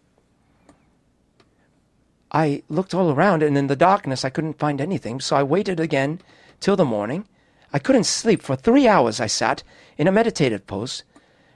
I 2.32 2.62
looked 2.68 2.94
all 2.94 3.10
around, 3.10 3.42
and 3.42 3.58
in 3.58 3.66
the 3.66 3.76
darkness, 3.76 4.24
I 4.24 4.30
couldn't 4.30 4.58
find 4.58 4.80
anything. 4.80 5.20
So 5.20 5.36
I 5.36 5.42
waited 5.42 5.78
again 5.78 6.20
till 6.60 6.76
the 6.76 6.84
morning. 6.84 7.28
I 7.72 7.78
couldn't 7.78 8.04
sleep. 8.04 8.42
For 8.42 8.56
three 8.56 8.86
hours, 8.86 9.20
I 9.20 9.26
sat 9.26 9.62
in 9.96 10.06
a 10.06 10.12
meditative 10.12 10.66
pose. 10.66 11.04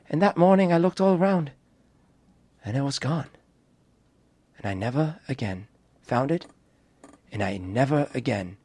And 0.09 0.23
that 0.23 0.37
morning, 0.37 0.73
I 0.73 0.79
looked 0.79 1.01
all 1.01 1.17
around, 1.17 1.51
and 2.65 2.77
it 2.77 2.83
was 2.83 3.01
gone. 3.01 3.29
And 4.57 4.67
I 4.67 4.75
never 4.75 5.19
again 5.29 5.67
found 6.01 6.31
it, 6.31 6.47
and 7.33 7.43
I 7.43 7.57
never 7.57 8.09
again 8.15 8.57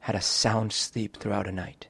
had 0.00 0.14
a 0.14 0.20
sound 0.20 0.72
sleep 0.72 1.16
throughout 1.16 1.48
a 1.48 1.52
night. 1.52 1.88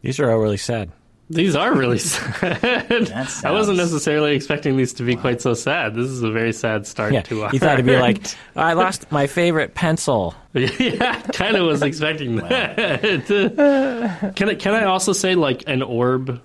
These 0.00 0.18
are 0.18 0.30
all 0.30 0.38
really 0.38 0.56
sad. 0.56 0.90
These 1.34 1.56
are 1.56 1.74
really 1.74 1.98
sad. 1.98 2.40
That 2.60 3.42
I 3.44 3.50
wasn't 3.52 3.78
necessarily 3.78 4.34
expecting 4.36 4.76
these 4.76 4.92
to 4.94 5.02
be 5.02 5.16
quite 5.16 5.40
so 5.40 5.54
sad. 5.54 5.94
This 5.94 6.06
is 6.08 6.22
a 6.22 6.30
very 6.30 6.52
sad 6.52 6.86
start 6.86 7.12
Yeah, 7.12 7.22
to 7.22 7.44
our. 7.44 7.50
you 7.52 7.58
thought 7.58 7.74
it'd 7.74 7.86
be 7.86 7.96
like, 7.96 8.22
oh, 8.56 8.60
I 8.60 8.74
lost 8.74 9.10
my 9.10 9.26
favorite 9.26 9.74
pencil. 9.74 10.34
yeah, 10.52 11.20
kind 11.32 11.56
of 11.56 11.66
was 11.66 11.82
expecting 11.82 12.36
that. 12.36 14.32
can 14.36 14.48
I 14.50 14.54
can 14.54 14.74
I 14.74 14.84
also 14.84 15.12
say 15.12 15.34
like 15.34 15.64
an 15.66 15.82
orb 15.82 16.40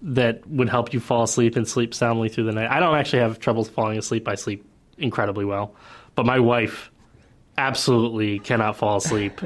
that 0.00 0.46
would 0.48 0.68
help 0.68 0.92
you 0.94 1.00
fall 1.00 1.24
asleep 1.24 1.56
and 1.56 1.66
sleep 1.68 1.92
soundly 1.94 2.28
through 2.28 2.44
the 2.44 2.52
night? 2.52 2.70
I 2.70 2.80
don't 2.80 2.96
actually 2.96 3.20
have 3.20 3.38
trouble 3.38 3.64
falling 3.64 3.98
asleep. 3.98 4.26
I 4.28 4.36
sleep 4.36 4.64
incredibly 4.96 5.44
well, 5.44 5.74
but 6.14 6.24
my 6.24 6.38
wife 6.40 6.90
absolutely 7.58 8.38
cannot 8.38 8.76
fall 8.76 8.96
asleep. 8.96 9.40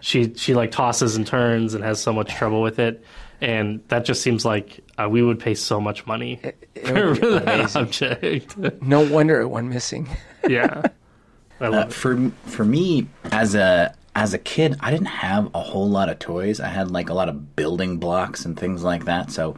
she 0.00 0.32
she 0.34 0.54
like 0.54 0.70
tosses 0.70 1.16
and 1.16 1.26
turns 1.26 1.74
and 1.74 1.84
has 1.84 2.00
so 2.00 2.12
much 2.12 2.34
trouble 2.34 2.62
with 2.62 2.78
it, 2.78 3.04
and 3.40 3.80
that 3.88 4.04
just 4.04 4.22
seems 4.22 4.44
like 4.44 4.80
uh, 4.98 5.08
we 5.08 5.22
would 5.22 5.38
pay 5.38 5.54
so 5.54 5.80
much 5.80 6.06
money 6.06 6.40
It 6.42 6.86
for 6.86 7.08
would 7.10 7.20
that 7.20 7.42
amazing. 7.60 7.82
object. 7.82 8.58
No 8.82 9.00
wonder 9.00 9.40
it 9.40 9.48
went 9.48 9.68
missing. 9.68 10.08
yeah, 10.48 10.82
I 11.60 11.66
Uh, 11.66 11.70
love 11.70 11.88
it. 11.88 11.92
for 11.94 12.30
for 12.46 12.64
me 12.64 13.06
as 13.32 13.54
a 13.54 13.94
as 14.16 14.34
a 14.34 14.38
kid, 14.38 14.76
I 14.80 14.90
didn't 14.90 15.06
have 15.06 15.50
a 15.54 15.60
whole 15.60 15.88
lot 15.88 16.08
of 16.08 16.18
toys. 16.18 16.58
I 16.60 16.68
had 16.68 16.90
like 16.90 17.08
a 17.10 17.14
lot 17.14 17.28
of 17.28 17.54
building 17.54 17.98
blocks 17.98 18.44
and 18.44 18.58
things 18.58 18.82
like 18.82 19.04
that, 19.04 19.30
so 19.30 19.56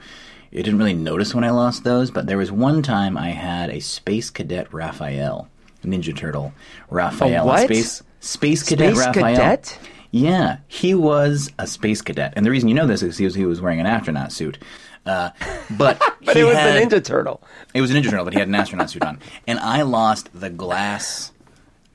you 0.51 0.63
didn't 0.63 0.79
really 0.79 0.93
notice 0.95 1.35
when 1.35 1.45
I 1.45 1.51
lost 1.51 1.85
those. 1.85 2.11
But 2.11 2.27
there 2.27 2.37
was 2.39 2.53
one 2.53 2.83
time 2.83 3.17
I 3.17 3.31
had 3.31 3.71
a 3.71 3.81
Space 3.81 4.29
Cadet 4.29 4.73
Raphael, 4.73 5.49
Ninja 5.85 6.15
Turtle 6.15 6.53
Raphael, 6.91 7.47
what? 7.47 7.65
Space 7.65 8.03
Space 8.21 8.63
Cadet 8.69 8.97
Space 8.97 9.07
Raphael. 9.07 9.37
Cadet? 9.37 9.79
Yeah, 10.11 10.59
he 10.67 10.95
was 10.95 11.51
a 11.59 11.67
space 11.67 12.03
cadet, 12.03 12.33
and 12.37 12.45
the 12.45 12.51
reason 12.51 12.69
you 12.69 12.75
know 12.75 12.87
this 12.87 13.03
is 13.03 13.17
because 13.19 13.35
he 13.35 13.45
was 13.47 13.61
wearing 13.61 13.79
an 13.81 13.87
astronaut 13.87 14.33
suit. 14.33 14.59
Uh, 15.07 15.31
but 15.79 15.99
But 16.25 16.35
he 16.37 16.43
it 16.43 16.45
was 16.45 16.57
had- 16.57 16.91
the 16.91 16.97
Ninja 16.97 17.05
Turtle. 17.05 17.43
it 17.75 17.81
was 17.81 17.91
a 17.91 17.95
Ninja 17.95 18.11
Turtle, 18.11 18.25
but 18.25 18.33
he 18.35 18.39
had 18.39 18.49
an 18.49 18.55
astronaut 18.55 18.91
suit 18.91 19.03
on. 19.05 19.19
And 19.47 19.59
I 19.61 19.83
lost 19.83 20.29
the 20.39 20.51
glass 20.51 21.33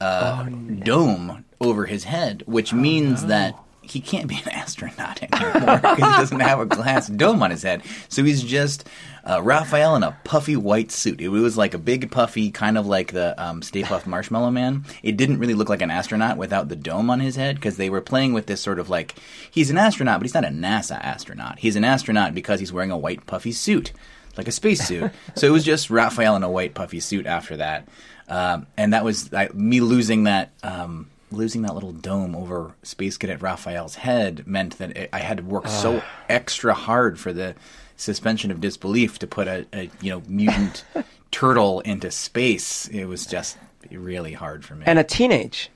uh, 0.02 0.44
dome 0.46 1.46
over 1.62 1.86
his 1.86 2.06
head, 2.06 2.44
which 2.46 2.74
means 2.74 3.26
that 3.26 3.56
he 3.92 4.02
can't 4.02 4.28
be 4.28 4.36
an 4.36 4.50
astronaut 4.52 5.22
anymore 5.22 5.78
because 5.78 5.96
he 5.98 6.02
doesn't 6.02 6.40
have 6.40 6.60
a 6.60 6.66
glass 6.66 7.08
dome 7.08 7.42
on 7.44 7.52
his 7.52 7.64
head. 7.64 7.82
So 8.10 8.24
he's 8.24 8.44
just 8.44 8.88
uh, 9.24 9.42
Raphael 9.42 9.96
in 9.96 10.04
a 10.04 10.18
puffy 10.24 10.56
white 10.56 10.92
suit. 10.92 11.22
It 11.22 11.30
was 11.30 11.58
like 11.58 11.74
a 11.74 11.80
big 11.80 12.12
puffy, 12.12 12.52
kind 12.52 12.78
of 12.78 12.86
like 12.86 13.12
the 13.12 13.42
um, 13.44 13.62
Stay 13.62 13.84
Puft 13.84 14.06
Marshmallow 14.06 14.52
Man. 14.52 14.86
It 15.04 15.18
didn't 15.18 15.40
really 15.40 15.54
look 15.54 15.70
like 15.70 15.82
an 15.82 15.92
astronaut 15.92 16.38
without 16.38 16.70
the 16.70 16.76
dome 16.76 17.10
on 17.10 17.20
his 17.20 17.36
head 17.36 17.56
because 17.56 17.78
they 17.78 17.90
were 17.90 18.02
playing 18.02 18.34
with 18.34 18.46
this 18.46 18.62
sort 18.62 18.80
of 18.80 18.90
like 18.90 19.16
he's 19.50 19.70
an 19.70 19.78
astronaut, 19.78 20.20
but 20.20 20.26
he's 20.26 20.34
not 20.34 20.46
a 20.46 20.50
NASA 20.50 21.00
astronaut. 21.04 21.60
He's 21.60 21.76
an 21.76 21.84
astronaut 21.84 22.34
because 22.34 22.60
he's 22.60 22.74
wearing 22.74 22.92
a 22.92 22.98
white 22.98 23.26
puffy 23.26 23.52
suit 23.52 23.92
like 24.38 24.48
a 24.48 24.52
spacesuit. 24.52 25.12
so 25.36 25.48
it 25.48 25.52
was 25.52 25.64
just 25.64 25.90
Raphael 25.90 26.36
in 26.36 26.44
a 26.44 26.50
white 26.50 26.74
puffy 26.74 27.00
suit 27.00 27.26
after 27.26 27.58
that, 27.58 27.88
um, 28.28 28.68
and 28.78 28.94
that 28.94 29.04
was 29.04 29.34
I, 29.34 29.50
me 29.54 29.82
losing 29.82 30.24
that. 30.24 30.52
Um, 30.64 31.10
Losing 31.36 31.64
that 31.64 31.74
little 31.74 31.92
dome 31.92 32.36
over 32.36 32.76
Space 32.82 33.18
Cadet 33.18 33.42
Raphael's 33.42 33.96
head 33.96 34.48
meant 34.48 34.78
that 34.78 34.96
it, 34.96 35.10
I 35.12 35.20
had 35.20 35.38
to 35.38 35.44
work 35.44 35.68
so 35.68 36.02
extra 36.30 36.74
hard 36.74 37.20
for 37.20 37.34
the 37.34 37.56
suspension 37.98 38.52
of 38.52 38.62
disbelief 38.62 39.20
to 39.20 39.28
put 39.28 39.48
a, 39.48 39.66
a 39.74 39.90
you 40.02 40.12
know 40.12 40.24
mutant 40.28 40.86
turtle 41.32 41.82
into 41.82 42.10
space. 42.12 42.88
It 42.88 43.06
was 43.06 43.26
just 43.26 43.58
really 43.92 44.34
hard 44.34 44.66
for 44.66 44.76
me. 44.76 44.84
And 44.86 45.00
a 45.00 45.04
teenage 45.04 45.70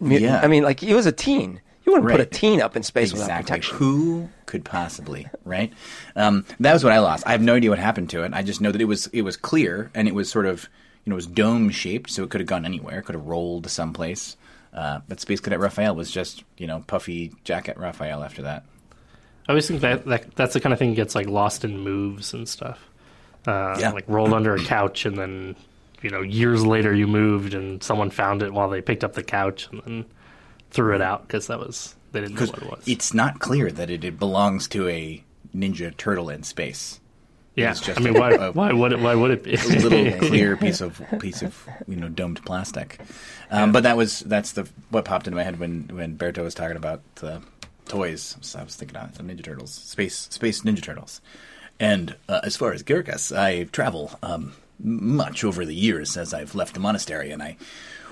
mutant. 0.00 0.30
Yeah. 0.30 0.40
I 0.42 0.48
mean, 0.48 0.62
like, 0.62 0.80
he 0.80 0.94
was 0.94 1.06
a 1.06 1.12
teen. 1.12 1.60
You 1.84 1.92
wouldn't 1.92 2.10
put 2.10 2.20
a 2.20 2.26
teen 2.26 2.60
up 2.60 2.74
in 2.74 2.82
space 2.82 3.12
without 3.12 3.26
exactly. 3.26 3.44
protection. 3.44 3.76
Who 3.78 4.28
could 4.46 4.64
possibly, 4.64 5.28
right? 5.44 5.72
Um, 6.16 6.44
that 6.58 6.72
was 6.72 6.82
what 6.82 6.92
I 6.92 6.98
lost. 6.98 7.24
I 7.26 7.30
have 7.30 7.40
no 7.42 7.54
idea 7.54 7.70
what 7.70 7.78
happened 7.78 8.10
to 8.10 8.24
it. 8.24 8.32
I 8.34 8.42
just 8.42 8.60
know 8.60 8.72
that 8.72 8.80
it 8.80 8.86
was 8.86 9.06
it 9.08 9.22
was 9.22 9.36
clear 9.36 9.92
and 9.94 10.08
it 10.08 10.14
was 10.14 10.28
sort 10.28 10.46
of 10.46 10.68
you 11.04 11.10
know 11.10 11.14
it 11.14 11.16
was 11.16 11.28
dome 11.28 11.70
shaped, 11.70 12.10
so 12.10 12.24
it 12.24 12.30
could 12.30 12.40
have 12.40 12.48
gone 12.48 12.64
anywhere. 12.64 12.98
It 12.98 13.02
could 13.04 13.14
have 13.14 13.26
rolled 13.26 13.70
someplace. 13.70 14.36
Uh, 14.76 15.00
but 15.08 15.18
Space 15.20 15.40
Cadet 15.40 15.58
Raphael 15.58 15.94
was 15.94 16.10
just 16.10 16.44
you 16.58 16.66
know 16.66 16.84
puffy 16.86 17.32
jacket 17.44 17.78
Raphael 17.78 18.22
after 18.22 18.42
that. 18.42 18.64
I 19.48 19.52
always 19.52 19.66
think 19.66 19.80
that, 19.80 20.04
that 20.06 20.34
that's 20.36 20.52
the 20.54 20.60
kind 20.60 20.72
of 20.72 20.78
thing 20.78 20.90
that 20.90 20.96
gets 20.96 21.14
like 21.14 21.28
lost 21.28 21.64
in 21.64 21.78
moves 21.78 22.34
and 22.34 22.48
stuff. 22.48 22.78
Uh, 23.46 23.76
Yeah. 23.80 23.92
Like 23.92 24.04
rolled 24.08 24.32
under 24.32 24.54
a 24.54 24.62
couch 24.62 25.06
and 25.06 25.16
then 25.16 25.56
you 26.02 26.10
know 26.10 26.20
years 26.20 26.66
later 26.66 26.92
you 26.92 27.06
moved 27.06 27.54
and 27.54 27.82
someone 27.82 28.10
found 28.10 28.42
it 28.42 28.52
while 28.52 28.68
they 28.68 28.82
picked 28.82 29.02
up 29.04 29.14
the 29.14 29.22
couch 29.22 29.68
and 29.72 29.82
then 29.86 30.04
threw 30.70 30.94
it 30.94 31.00
out 31.00 31.26
because 31.26 31.46
that 31.46 31.58
was 31.58 31.94
they 32.12 32.20
didn't 32.20 32.34
know 32.34 32.46
what 32.46 32.62
it 32.62 32.70
was. 32.70 32.82
it's 32.86 33.14
not 33.14 33.38
clear 33.38 33.70
that 33.70 33.88
it, 33.88 34.04
it 34.04 34.18
belongs 34.18 34.68
to 34.68 34.88
a 34.88 35.24
Ninja 35.54 35.96
Turtle 35.96 36.28
in 36.28 36.42
space. 36.42 37.00
Yeah, 37.56 37.74
I 37.96 38.00
mean, 38.00 38.14
a- 38.16 38.20
why 38.20 38.30
a- 38.32 38.52
why 38.52 38.72
would 38.72 38.92
it 38.92 39.00
why 39.00 39.14
would 39.14 39.30
it 39.32 39.42
be? 39.42 39.54
A 39.54 39.58
little 39.88 40.18
clear 40.28 40.56
piece 40.56 40.80
of 40.80 41.00
piece 41.20 41.42
of 41.42 41.66
you 41.88 41.96
know 41.96 42.08
domed 42.08 42.44
plastic. 42.44 43.00
Um, 43.50 43.72
But 43.72 43.82
that 43.84 43.96
was 43.96 44.20
that's 44.20 44.52
the 44.52 44.68
what 44.90 45.04
popped 45.04 45.26
into 45.26 45.36
my 45.36 45.42
head 45.44 45.58
when 45.58 45.88
when 45.92 46.16
Berto 46.16 46.42
was 46.44 46.54
talking 46.54 46.76
about 46.76 47.00
the 47.16 47.40
toys. 47.88 48.36
So 48.40 48.58
I 48.58 48.62
was 48.64 48.76
thinking 48.76 48.96
of 48.96 49.12
Ninja 49.18 49.42
Turtles, 49.44 49.72
space 49.72 50.28
space 50.30 50.62
Ninja 50.62 50.82
Turtles. 50.82 51.20
And 51.78 52.16
uh, 52.28 52.40
as 52.42 52.56
far 52.56 52.72
as 52.72 52.82
Girkas, 52.82 53.36
I 53.36 53.64
travel 53.64 54.18
um, 54.22 54.52
much 54.82 55.44
over 55.44 55.64
the 55.66 55.74
years 55.74 56.16
as 56.16 56.32
I've 56.32 56.54
left 56.54 56.72
the 56.74 56.80
monastery, 56.80 57.30
and 57.30 57.42
I 57.42 57.56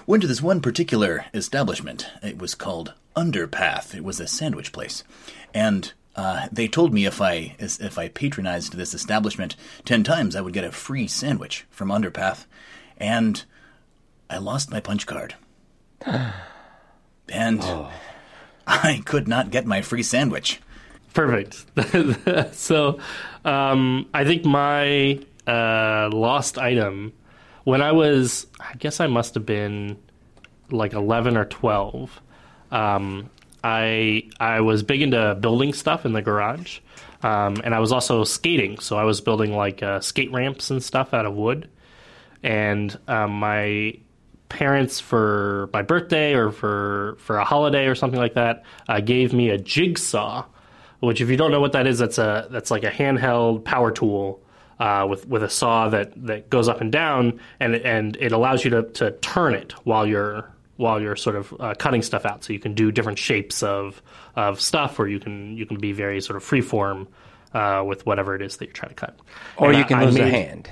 went 0.06 0.20
to 0.20 0.26
this 0.28 0.42
one 0.42 0.60
particular 0.60 1.24
establishment. 1.32 2.06
It 2.22 2.38
was 2.38 2.54
called 2.54 2.92
Underpath. 3.16 3.94
It 3.94 4.04
was 4.04 4.20
a 4.20 4.26
sandwich 4.26 4.70
place, 4.72 5.02
and 5.54 5.92
uh, 6.16 6.48
they 6.52 6.68
told 6.68 6.92
me 6.92 7.06
if 7.06 7.20
I 7.20 7.56
if 7.58 7.98
I 7.98 8.08
patronized 8.08 8.74
this 8.74 8.94
establishment 8.94 9.56
ten 9.84 10.04
times, 10.04 10.36
I 10.36 10.40
would 10.40 10.52
get 10.52 10.64
a 10.64 10.70
free 10.70 11.06
sandwich 11.06 11.66
from 11.70 11.90
Underpath, 11.90 12.46
and 12.96 13.42
I 14.30 14.38
lost 14.38 14.70
my 14.70 14.80
punch 14.80 15.06
card, 15.06 15.34
and 17.28 17.62
I 18.66 19.02
could 19.04 19.26
not 19.26 19.50
get 19.50 19.66
my 19.66 19.82
free 19.82 20.02
sandwich. 20.02 20.60
Perfect. 21.14 21.64
so, 22.54 22.98
um, 23.44 24.08
I 24.14 24.24
think 24.24 24.44
my 24.44 25.20
uh, 25.46 26.10
lost 26.12 26.58
item 26.58 27.12
when 27.64 27.82
I 27.82 27.92
was, 27.92 28.46
I 28.60 28.74
guess 28.74 29.00
I 29.00 29.06
must 29.06 29.34
have 29.34 29.46
been 29.46 29.96
like 30.70 30.92
eleven 30.92 31.36
or 31.36 31.44
twelve. 31.44 32.20
Um, 32.70 33.30
I 33.64 34.28
I 34.38 34.60
was 34.60 34.82
big 34.82 35.00
into 35.00 35.34
building 35.36 35.72
stuff 35.72 36.04
in 36.04 36.12
the 36.12 36.20
garage, 36.20 36.80
um, 37.22 37.56
and 37.64 37.74
I 37.74 37.80
was 37.80 37.90
also 37.90 38.22
skating. 38.24 38.78
So 38.78 38.98
I 38.98 39.04
was 39.04 39.22
building 39.22 39.54
like 39.54 39.82
uh, 39.82 40.00
skate 40.00 40.30
ramps 40.30 40.70
and 40.70 40.82
stuff 40.82 41.14
out 41.14 41.24
of 41.24 41.34
wood. 41.34 41.70
And 42.42 42.96
um, 43.08 43.32
my 43.32 43.98
parents 44.50 45.00
for 45.00 45.70
my 45.72 45.80
birthday 45.80 46.34
or 46.34 46.52
for 46.52 47.16
for 47.18 47.38
a 47.38 47.44
holiday 47.44 47.86
or 47.86 47.94
something 47.94 48.20
like 48.20 48.34
that 48.34 48.62
uh, 48.86 49.00
gave 49.00 49.32
me 49.32 49.48
a 49.48 49.58
jigsaw 49.58 50.44
which 51.00 51.20
if 51.20 51.28
you 51.28 51.36
don't 51.36 51.50
know 51.50 51.60
what 51.60 51.72
that 51.72 51.86
is 51.86 51.98
that's 51.98 52.18
a 52.18 52.46
that's 52.50 52.70
like 52.70 52.84
a 52.84 52.90
handheld 52.90 53.64
power 53.64 53.90
tool 53.90 54.40
uh, 54.78 55.06
with 55.08 55.26
with 55.26 55.42
a 55.42 55.48
saw 55.48 55.88
that 55.88 56.12
that 56.26 56.50
goes 56.50 56.68
up 56.68 56.80
and 56.80 56.92
down 56.92 57.40
and 57.58 57.74
and 57.74 58.16
it 58.20 58.30
allows 58.30 58.64
you 58.64 58.70
to 58.70 58.82
to 58.90 59.10
turn 59.12 59.54
it 59.54 59.72
while 59.84 60.06
you're 60.06 60.53
while 60.76 61.00
you're 61.00 61.16
sort 61.16 61.36
of 61.36 61.54
uh, 61.60 61.74
cutting 61.78 62.02
stuff 62.02 62.24
out 62.26 62.42
so 62.44 62.52
you 62.52 62.58
can 62.58 62.74
do 62.74 62.90
different 62.90 63.18
shapes 63.18 63.62
of 63.62 64.02
of 64.36 64.60
stuff 64.60 64.98
or 64.98 65.06
you 65.08 65.20
can 65.20 65.56
you 65.56 65.66
can 65.66 65.78
be 65.78 65.92
very 65.92 66.20
sort 66.20 66.36
of 66.36 66.42
free 66.42 66.60
form 66.60 67.06
uh, 67.52 67.82
with 67.86 68.04
whatever 68.06 68.34
it 68.34 68.42
is 68.42 68.56
that 68.56 68.64
you're 68.66 68.72
trying 68.72 68.88
to 68.90 68.94
cut 68.96 69.16
Or 69.56 69.68
And 69.70 69.78
you 69.78 69.84
can 69.84 69.98
I 69.98 70.04
lose 70.06 70.16
a 70.16 70.22
made- 70.22 70.32
hand. 70.34 70.70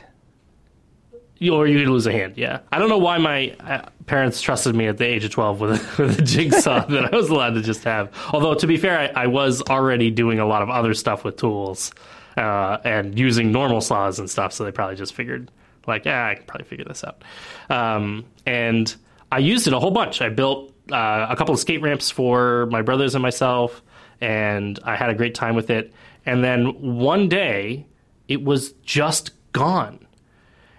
you- 1.38 1.54
or 1.54 1.66
you 1.66 1.78
could 1.78 1.88
lose 1.88 2.06
a 2.06 2.12
hand. 2.12 2.34
Yeah, 2.36 2.60
I 2.72 2.78
don't 2.78 2.88
know 2.88 2.98
why 2.98 3.18
my 3.18 3.50
uh, 3.60 3.88
parents 4.06 4.40
trusted 4.40 4.74
me 4.74 4.86
at 4.86 4.98
the 4.98 5.04
age 5.06 5.24
of 5.24 5.30
twelve 5.30 5.60
with 5.60 5.72
a, 5.72 6.02
with 6.02 6.18
a 6.18 6.22
jigsaw 6.22 6.84
that 6.88 7.12
I 7.12 7.16
was 7.16 7.30
allowed 7.30 7.54
to 7.54 7.62
just 7.62 7.84
have. 7.84 8.10
Although 8.32 8.54
to 8.54 8.66
be 8.66 8.76
fair, 8.76 8.98
I, 9.16 9.24
I 9.24 9.26
was 9.28 9.62
already 9.62 10.10
doing 10.10 10.38
a 10.40 10.46
lot 10.46 10.62
of 10.62 10.70
other 10.70 10.94
stuff 10.94 11.24
with 11.24 11.36
tools 11.36 11.92
uh, 12.36 12.78
and 12.84 13.18
using 13.18 13.52
normal 13.52 13.80
saws 13.80 14.18
and 14.18 14.28
stuff. 14.30 14.52
So 14.52 14.64
they 14.64 14.72
probably 14.72 14.96
just 14.96 15.14
figured, 15.14 15.50
like, 15.86 16.04
yeah, 16.04 16.26
I 16.28 16.34
can 16.36 16.44
probably 16.46 16.66
figure 16.66 16.84
this 16.84 17.04
out. 17.04 17.22
Um, 17.70 18.24
and 18.46 18.94
I 19.32 19.38
used 19.38 19.66
it 19.66 19.72
a 19.72 19.80
whole 19.80 19.90
bunch. 19.90 20.20
I 20.20 20.28
built 20.28 20.72
uh, 20.92 21.26
a 21.28 21.36
couple 21.36 21.54
of 21.54 21.60
skate 21.60 21.82
ramps 21.82 22.10
for 22.10 22.66
my 22.66 22.82
brothers 22.82 23.14
and 23.14 23.22
myself, 23.22 23.82
and 24.20 24.78
I 24.84 24.96
had 24.96 25.10
a 25.10 25.14
great 25.14 25.34
time 25.34 25.56
with 25.56 25.70
it. 25.70 25.92
And 26.24 26.44
then 26.44 26.66
one 26.98 27.28
day, 27.28 27.86
it 28.28 28.44
was 28.44 28.72
just 28.84 29.32
gone 29.52 30.06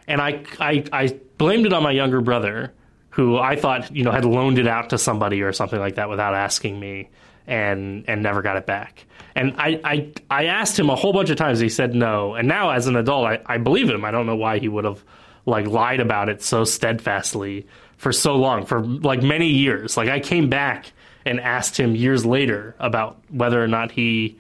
and 0.08 0.22
I, 0.22 0.44
I 0.60 0.84
I 0.92 1.20
blamed 1.38 1.66
it 1.66 1.74
on 1.74 1.84
my 1.84 1.92
younger 1.92 2.22
brother, 2.22 2.74
who 3.10 3.38
I 3.38 3.56
thought 3.56 3.96
you 3.96 4.04
know 4.04 4.12
had 4.12 4.26
loaned 4.26 4.60
it 4.60 4.68
out 4.68 4.90
to 4.92 4.98
somebody 4.98 5.42
or 5.42 5.52
something 5.54 5.80
like 5.80 5.96
that 5.96 6.10
without 6.10 6.34
asking 6.34 6.80
me, 6.80 7.10
and 7.48 8.06
and 8.08 8.24
never 8.24 8.42
got 8.42 8.58
it 8.58 8.66
back. 8.66 9.06
And 9.36 9.56
I 9.58 9.80
I, 9.84 10.12
I 10.30 10.46
asked 10.46 10.78
him 10.78 10.90
a 10.90 10.96
whole 10.96 11.14
bunch 11.14 11.30
of 11.30 11.38
times. 11.38 11.60
He 11.60 11.70
said 11.70 11.96
no. 11.96 12.36
And 12.36 12.48
now 12.48 12.72
as 12.72 12.88
an 12.88 12.96
adult, 12.96 13.26
I, 13.26 13.40
I 13.46 13.58
believe 13.58 13.90
him. 13.90 14.06
I 14.06 14.12
don't 14.12 14.26
know 14.26 14.36
why 14.36 14.60
he 14.60 14.68
would 14.68 14.86
have 14.86 15.04
like 15.46 15.68
lied 15.68 16.00
about 16.00 16.30
it 16.30 16.42
so 16.42 16.64
steadfastly 16.64 17.68
for 18.04 18.12
so 18.12 18.36
long 18.36 18.66
for 18.66 18.82
like 18.82 19.24
many 19.24 19.48
years. 19.48 19.98
Like 19.98 20.10
I 20.10 20.20
came 20.20 20.50
back 20.50 20.92
and 21.26 21.40
asked 21.40 21.80
him 21.80 21.96
years 21.96 22.26
later 22.26 22.76
about 22.78 23.18
whether 23.30 23.64
or 23.64 23.68
not 23.68 23.92
he 23.92 24.38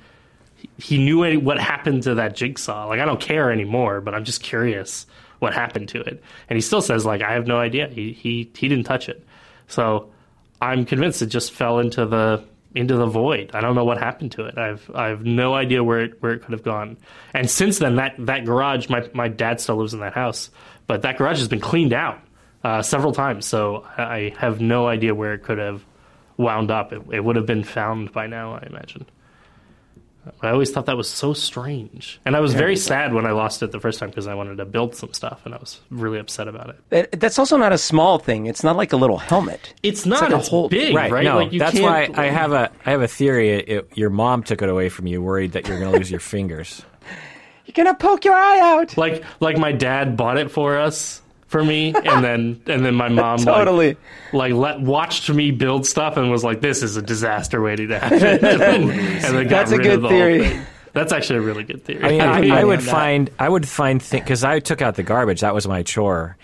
he 0.77 0.97
knew 0.97 1.23
any, 1.23 1.37
what 1.37 1.59
happened 1.59 2.03
to 2.03 2.15
that 2.15 2.35
jigsaw. 2.35 2.87
Like 2.87 2.99
I 2.99 3.05
don't 3.05 3.21
care 3.21 3.51
anymore, 3.51 4.01
but 4.01 4.13
I'm 4.13 4.25
just 4.25 4.43
curious 4.43 5.07
what 5.39 5.53
happened 5.53 5.89
to 5.89 6.01
it. 6.01 6.21
And 6.49 6.57
he 6.57 6.61
still 6.61 6.81
says 6.81 7.05
like 7.05 7.21
I 7.21 7.33
have 7.33 7.47
no 7.47 7.57
idea. 7.57 7.87
He 7.87 8.11
he 8.11 8.51
he 8.55 8.67
didn't 8.67 8.83
touch 8.83 9.07
it. 9.07 9.25
So 9.67 10.11
I'm 10.61 10.85
convinced 10.85 11.21
it 11.21 11.27
just 11.27 11.53
fell 11.53 11.79
into 11.79 12.05
the 12.05 12.43
into 12.75 12.97
the 12.97 13.05
void. 13.05 13.51
I 13.53 13.61
don't 13.61 13.75
know 13.75 13.85
what 13.85 13.97
happened 13.97 14.33
to 14.33 14.45
it. 14.45 14.57
I've 14.57 14.91
I 14.93 15.07
have 15.07 15.23
no 15.25 15.53
idea 15.53 15.83
where 15.85 16.01
it 16.01 16.21
where 16.21 16.33
it 16.33 16.41
could 16.41 16.51
have 16.51 16.63
gone. 16.63 16.97
And 17.33 17.49
since 17.49 17.79
then 17.79 17.95
that 17.95 18.15
that 18.19 18.43
garage 18.43 18.89
my 18.89 19.09
my 19.13 19.29
dad 19.29 19.61
still 19.61 19.77
lives 19.77 19.93
in 19.93 20.01
that 20.01 20.13
house, 20.13 20.49
but 20.85 21.03
that 21.03 21.17
garage 21.17 21.39
has 21.39 21.47
been 21.47 21.61
cleaned 21.61 21.93
out 21.93 22.19
uh, 22.63 22.81
several 22.81 23.11
times. 23.11 23.45
So 23.45 23.85
I 23.97 24.03
I 24.03 24.33
have 24.37 24.61
no 24.61 24.87
idea 24.87 25.13
where 25.15 25.33
it 25.33 25.43
could 25.43 25.57
have 25.57 25.83
wound 26.37 26.71
up. 26.71 26.93
It, 26.93 27.01
it 27.11 27.23
would 27.23 27.35
have 27.35 27.45
been 27.45 27.63
found 27.63 28.11
by 28.11 28.27
now, 28.27 28.53
I 28.55 28.65
imagine. 28.69 29.05
I 30.41 30.51
always 30.51 30.71
thought 30.71 30.85
that 30.85 30.95
was 30.95 31.09
so 31.09 31.33
strange. 31.33 32.21
And 32.25 32.33
I 32.33 32.39
was 32.39 32.53
very 32.53 32.77
sad 32.77 33.13
when 33.13 33.25
I 33.25 33.31
lost 33.31 33.61
it 33.61 33.73
the 33.73 33.79
first 33.81 33.99
time 33.99 34.07
because 34.09 34.25
I 34.25 34.35
wanted 34.35 34.55
to 34.59 34.63
build 34.65 34.95
some 34.95 35.11
stuff 35.11 35.41
and 35.43 35.53
I 35.53 35.57
was 35.57 35.81
really 35.89 36.17
upset 36.17 36.47
about 36.47 36.69
it. 36.69 36.79
It- 37.11 37.19
That's 37.19 37.37
also 37.37 37.57
not 37.57 37.73
a 37.73 37.77
small 37.77 38.19
thing. 38.19 38.45
It's 38.45 38.63
not 38.63 38.77
like 38.77 38.93
a 38.93 38.95
little 38.95 39.17
helmet. 39.17 39.73
It's 39.83 40.05
not 40.05 40.21
like 40.21 40.31
a 40.31 40.37
whole- 40.37 40.69
big, 40.69 40.95
right? 40.95 41.11
Right. 41.11 41.25
No, 41.25 41.39
like 41.39 41.51
you 41.51 41.59
that's 41.59 41.77
why 41.77 42.09
I 42.13 42.27
have 42.27 42.53
a 42.53 42.71
I 42.85 42.91
have 42.91 43.01
a 43.01 43.07
theory. 43.07 43.49
It, 43.49 43.67
it- 43.69 43.97
your 43.97 44.09
mom 44.09 44.43
took 44.43 44.61
it 44.61 44.69
away 44.69 44.87
from 44.87 45.07
you, 45.07 45.21
worried 45.21 45.51
that 45.53 45.67
you're 45.67 45.77
going 45.77 45.91
to 45.91 45.97
lose 45.97 46.09
your 46.09 46.21
fingers. 46.21 46.83
You're 47.65 47.85
gonna 47.85 47.97
poke 47.97 48.23
your 48.25 48.33
eye 48.35 48.59
out. 48.59 48.97
like 48.97 49.23
like 49.39 49.57
my 49.57 49.71
dad 49.71 50.15
bought 50.17 50.37
it 50.37 50.51
for 50.51 50.77
us 50.77 51.21
for 51.53 51.63
me 51.63 51.93
and 51.93 52.23
then 52.23 52.59
and 52.65 52.83
then 52.83 52.95
my 52.95 53.09
mom 53.09 53.37
Totally. 53.37 53.95
like, 54.33 54.53
let 54.53 54.81
watched 54.81 55.29
me 55.29 55.51
build 55.51 55.85
stuff 55.85 56.17
and 56.17 56.31
was 56.31 56.43
like 56.43 56.61
this 56.61 56.81
is 56.81 56.97
a 56.97 57.01
disaster 57.03 57.61
waiting 57.61 57.89
to 57.89 57.99
happen 57.99 58.17
and 58.43 58.59
then, 59.21 59.47
got 59.47 59.67
That's 59.67 59.71
a 59.71 59.77
good 59.77 59.93
of 59.97 60.01
the 60.01 60.09
theory. 60.09 60.59
That's 60.93 61.13
actually 61.13 61.37
a 61.37 61.41
really 61.41 61.63
good 61.63 61.85
theory. 61.85 62.03
I 62.03 62.09
mean, 62.09 62.21
I, 62.21 62.37
agree 62.39 62.51
I 62.51 62.63
would 62.63 62.81
find 62.81 63.29
I 63.37 63.47
would 63.47 63.67
find 63.67 64.03
because 64.11 64.43
I 64.43 64.59
took 64.61 64.81
out 64.81 64.95
the 64.95 65.03
garbage. 65.03 65.41
That 65.41 65.53
was 65.53 65.67
my 65.67 65.83
chore, 65.83 66.37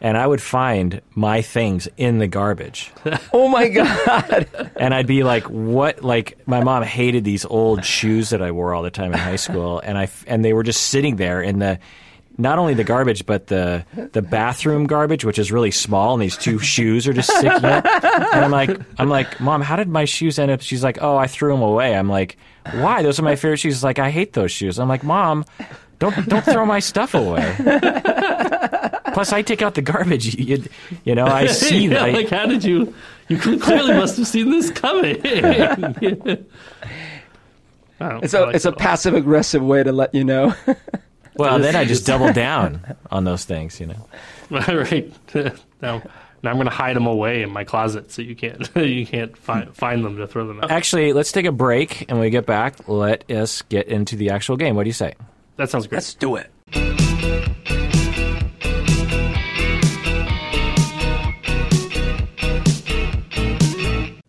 and 0.00 0.18
I 0.18 0.26
would 0.26 0.42
find 0.42 1.00
my 1.14 1.42
things 1.42 1.86
in 1.96 2.18
the 2.18 2.26
garbage, 2.26 2.92
Oh 3.32 3.46
my 3.46 3.68
god. 3.68 4.48
and 4.76 4.92
I'd 4.92 5.06
be 5.06 5.22
like, 5.22 5.44
"What?" 5.44 6.02
Like 6.02 6.38
my 6.46 6.64
mom 6.64 6.82
hated 6.82 7.22
these 7.22 7.44
old 7.44 7.84
shoes 7.84 8.30
that 8.30 8.42
I 8.42 8.50
wore 8.50 8.74
all 8.74 8.82
the 8.82 8.90
time 8.90 9.12
in 9.12 9.18
high 9.20 9.36
school, 9.36 9.78
and 9.78 9.96
I 9.96 10.04
f- 10.04 10.24
and 10.26 10.44
they 10.44 10.52
were 10.52 10.64
just 10.64 10.86
sitting 10.86 11.14
there 11.16 11.40
in 11.40 11.60
the. 11.60 11.78
Not 12.38 12.58
only 12.58 12.74
the 12.74 12.84
garbage, 12.84 13.24
but 13.24 13.46
the 13.46 13.86
the 14.12 14.20
bathroom 14.20 14.86
garbage, 14.86 15.24
which 15.24 15.38
is 15.38 15.50
really 15.50 15.70
small, 15.70 16.12
and 16.12 16.22
these 16.22 16.36
two 16.36 16.58
shoes 16.58 17.08
are 17.08 17.14
just 17.14 17.30
sticking 17.30 17.64
up. 17.64 17.86
And 17.86 18.44
I'm 18.44 18.50
like, 18.50 18.78
I'm 18.98 19.08
like, 19.08 19.40
Mom, 19.40 19.62
how 19.62 19.76
did 19.76 19.88
my 19.88 20.04
shoes 20.04 20.38
end 20.38 20.50
up? 20.50 20.60
She's 20.60 20.84
like, 20.84 20.98
Oh, 21.00 21.16
I 21.16 21.28
threw 21.28 21.52
them 21.52 21.62
away. 21.62 21.96
I'm 21.96 22.10
like, 22.10 22.36
Why? 22.72 23.02
Those 23.02 23.18
are 23.18 23.22
my 23.22 23.36
favorite 23.36 23.56
shoes. 23.58 23.74
She's 23.74 23.84
like, 23.84 23.98
I 23.98 24.10
hate 24.10 24.34
those 24.34 24.52
shoes. 24.52 24.78
I'm 24.78 24.88
like, 24.88 25.02
Mom, 25.02 25.46
don't 25.98 26.28
don't 26.28 26.44
throw 26.44 26.66
my 26.66 26.78
stuff 26.80 27.14
away. 27.14 27.54
Plus, 29.14 29.32
I 29.32 29.40
take 29.40 29.62
out 29.62 29.74
the 29.74 29.82
garbage. 29.82 30.34
You, 30.38 30.62
you 31.04 31.14
know, 31.14 31.24
I 31.26 31.46
see 31.46 31.86
yeah, 31.86 32.04
that. 32.04 32.12
like 32.12 32.28
how 32.28 32.44
did 32.44 32.64
you 32.64 32.92
you 33.28 33.38
clearly 33.38 33.94
must 33.94 34.18
have 34.18 34.26
seen 34.26 34.50
this 34.50 34.70
coming 34.70 35.16
I 35.24 35.74
don't- 38.10 38.24
It's 38.24 38.34
I 38.34 38.38
a 38.40 38.46
like 38.46 38.54
it's 38.56 38.64
a 38.66 38.72
passive 38.72 39.14
aggressive 39.14 39.62
way 39.62 39.82
to 39.82 39.92
let 39.92 40.14
you 40.14 40.24
know. 40.24 40.52
Well, 41.38 41.58
then 41.58 41.76
I 41.76 41.84
just 41.84 42.06
double 42.06 42.32
down 42.32 42.96
on 43.10 43.24
those 43.24 43.44
things. 43.44 43.80
You 43.80 43.86
know. 43.86 44.08
right 44.50 45.12
now, 45.34 46.02
now 46.42 46.50
I'm 46.50 46.56
going 46.56 46.66
to 46.66 46.70
hide 46.70 46.96
them 46.96 47.06
away 47.06 47.42
in 47.42 47.50
my 47.50 47.64
closet 47.64 48.10
so 48.12 48.22
you 48.22 48.36
can't 48.36 48.68
you 48.76 49.06
can't 49.06 49.36
find 49.36 49.74
find 49.74 50.04
them 50.04 50.16
to 50.16 50.26
throw 50.26 50.46
them 50.46 50.60
out. 50.62 50.70
Actually, 50.70 51.12
let's 51.12 51.32
take 51.32 51.46
a 51.46 51.52
break, 51.52 52.02
and 52.02 52.12
when 52.12 52.20
we 52.20 52.30
get 52.30 52.46
back, 52.46 52.88
let 52.88 53.30
us 53.30 53.62
get 53.62 53.88
into 53.88 54.16
the 54.16 54.30
actual 54.30 54.56
game. 54.56 54.76
What 54.76 54.84
do 54.84 54.88
you 54.88 54.94
say? 54.94 55.14
That 55.56 55.70
sounds 55.70 55.86
great. 55.86 55.96
Let's 55.96 56.14
do 56.14 56.36
it. 56.36 56.50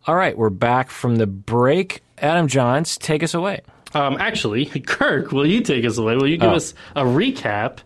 All 0.07 0.15
right, 0.15 0.37
we're 0.37 0.49
back 0.49 0.89
from 0.89 1.17
the 1.17 1.27
break. 1.27 2.01
Adam 2.17 2.47
Johns, 2.47 2.97
take 2.97 3.23
us 3.23 3.33
away. 3.33 3.59
Um, 3.93 4.17
actually, 4.19 4.65
Kirk, 4.85 5.31
will 5.31 5.45
you 5.47 5.61
take 5.61 5.85
us 5.85 5.97
away? 5.97 6.15
Will 6.15 6.27
you 6.27 6.37
give 6.37 6.51
Oh. 6.51 6.55
us 6.55 6.73
a 6.95 7.03
recap 7.03 7.79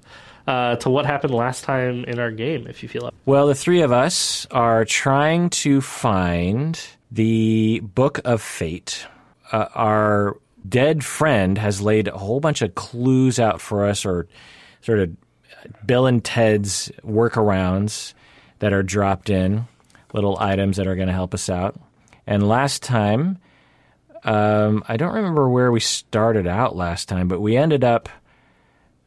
uh, 0.48 0.76
to 0.78 0.90
what 0.90 1.06
happened 1.06 1.34
last 1.34 1.64
time 1.64 2.04
in 2.06 2.20
our 2.20 2.32
game, 2.32 2.66
if 2.68 2.82
you 2.84 2.90
feel 2.90 3.04
like. 3.04 3.14
Well, 3.26 3.48
the 3.48 3.56
three 3.56 3.82
of 3.82 3.92
us 3.92 4.48
are 4.52 4.86
trying 4.86 5.50
to 5.52 5.82
find 5.82 6.80
the 7.12 7.80
Book 7.82 8.20
of 8.26 8.42
Fate. 8.42 9.06
Uh, 9.52 9.68
our 9.76 10.38
dead 10.68 11.04
friend 11.06 11.58
has 11.58 11.82
laid 11.82 12.08
a 12.08 12.18
whole 12.18 12.40
bunch 12.40 12.62
of 12.62 12.74
clues 12.76 13.40
out 13.40 13.62
for 13.62 13.86
us, 13.86 14.06
or 14.06 14.28
sort 14.82 15.00
of 15.00 15.16
Bill 15.86 16.08
and 16.08 16.24
Ted's 16.24 16.92
workarounds 17.06 18.14
that 18.60 18.74
are 18.74 18.84
dropped 18.84 19.30
in, 19.30 19.68
little 20.14 20.38
items 20.40 20.78
that 20.78 20.88
are 20.88 20.96
going 20.96 21.08
to 21.08 21.14
help 21.14 21.34
us 21.34 21.50
out. 21.50 21.80
And 22.26 22.48
last 22.48 22.82
time, 22.84 23.38
um, 24.24 24.84
I 24.88 24.98
don't 24.98 25.14
remember 25.14 25.50
where 25.50 25.72
we 25.72 25.80
started 25.80 26.48
out 26.48 26.76
last 26.76 27.10
time, 27.10 27.28
but 27.28 27.42
we 27.42 27.58
ended 27.58 27.84
up, 27.84 28.10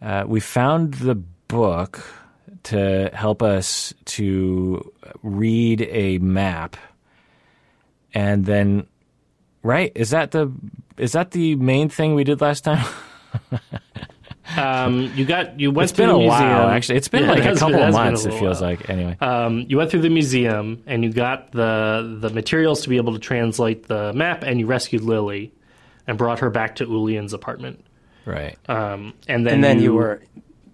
uh, 0.02 0.24
we 0.26 0.40
found 0.40 0.94
the 0.94 1.14
book 1.14 2.02
to 2.64 3.10
help 3.12 3.42
us 3.42 3.94
to 4.06 4.92
read 5.22 5.82
a 5.82 6.18
map. 6.18 6.76
And 8.12 8.44
then, 8.44 8.86
right, 9.62 9.92
is 9.94 10.10
that 10.10 10.30
the 10.30 10.52
is 10.96 11.12
that 11.12 11.32
the 11.32 11.56
main 11.56 11.88
thing 11.88 12.14
we 12.14 12.24
did 12.24 12.40
last 12.40 12.64
time? 12.64 12.86
Um, 14.56 15.10
you 15.16 15.24
got 15.24 15.58
you 15.58 15.70
went 15.70 15.84
It's 15.90 15.96
through 15.96 16.06
been 16.06 16.10
a 16.10 16.12
the 16.14 16.18
museum. 16.20 16.50
while, 16.50 16.68
actually. 16.68 16.96
It's 16.98 17.08
been 17.08 17.24
Yeah, 17.24 17.30
like 17.30 17.44
it 17.44 17.56
a 17.56 17.58
couple 17.58 17.68
been- 17.70 17.78
of 17.80 17.84
has 17.86 17.94
been 17.94 18.00
a 18.02 18.04
months. 18.04 18.24
It 18.26 18.32
feels 18.34 18.60
while. 18.60 18.70
like 18.70 18.90
anyway. 18.90 19.16
Um, 19.20 19.60
you 19.68 19.76
went 19.78 19.90
through 19.90 20.02
the 20.02 20.10
museum 20.10 20.82
and 20.86 21.02
you 21.02 21.10
got 21.12 21.52
the 21.52 22.18
the 22.20 22.30
materials 22.30 22.82
to 22.82 22.88
be 22.90 22.96
able 22.98 23.14
to 23.14 23.18
translate 23.18 23.86
the 23.88 24.12
map, 24.12 24.42
and 24.42 24.60
you 24.60 24.66
rescued 24.66 25.02
Lily 25.02 25.52
and 26.06 26.18
brought 26.18 26.40
her 26.40 26.50
back 26.50 26.76
to 26.76 26.86
Ulian's 26.86 27.32
apartment. 27.32 27.84
right. 28.26 28.58
Um, 28.68 29.14
and 29.28 29.46
then 29.46 29.54
and 29.54 29.64
then 29.64 29.80
you, 29.80 29.94
were 29.94 30.20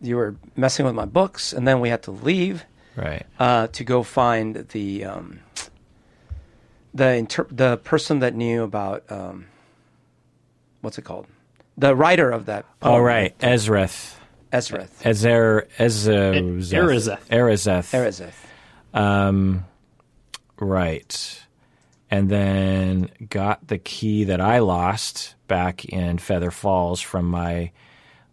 you 0.03 0.17
were 0.17 0.35
messing 0.57 0.85
with 0.85 0.95
my 0.95 1.05
books, 1.05 1.53
and 1.53 1.67
then 1.69 1.79
we 1.81 1.89
had 1.91 2.03
to 2.05 2.11
leave 2.11 2.65
right. 2.97 3.25
uh, 3.39 3.69
to 3.69 3.85
go 3.85 4.03
find 4.03 4.57
the 4.71 5.05
um, 5.05 5.39
the 6.93 7.15
inter- 7.15 7.47
the 7.51 7.77
person 7.79 8.19
that 8.19 8.35
knew 8.35 8.65
about 8.65 9.05
um, 9.11 9.47
what's 10.81 10.99
it 10.99 11.03
called, 11.03 11.27
the 11.81 11.97
writer 11.97 12.31
of 12.31 12.47
that. 12.47 12.67
All 12.83 12.93
poem, 12.93 13.03
right. 13.03 13.39
Ezreth. 13.39 14.15
Ezreth, 14.53 15.07
Ezer. 15.07 15.69
Ezezeth. 15.79 16.73
Erizeth. 16.73 17.27
Erizeth. 17.29 17.93
Erizeth. 17.93 18.99
Um, 18.99 19.65
right. 20.59 21.43
And 22.11 22.29
then 22.29 23.11
got 23.29 23.69
the 23.69 23.79
key 23.79 24.25
that 24.25 24.41
I 24.41 24.59
lost 24.59 25.37
back 25.47 25.85
in 25.85 26.19
Feather 26.19 26.51
Falls 26.51 27.01
from 27.01 27.27
my, 27.27 27.71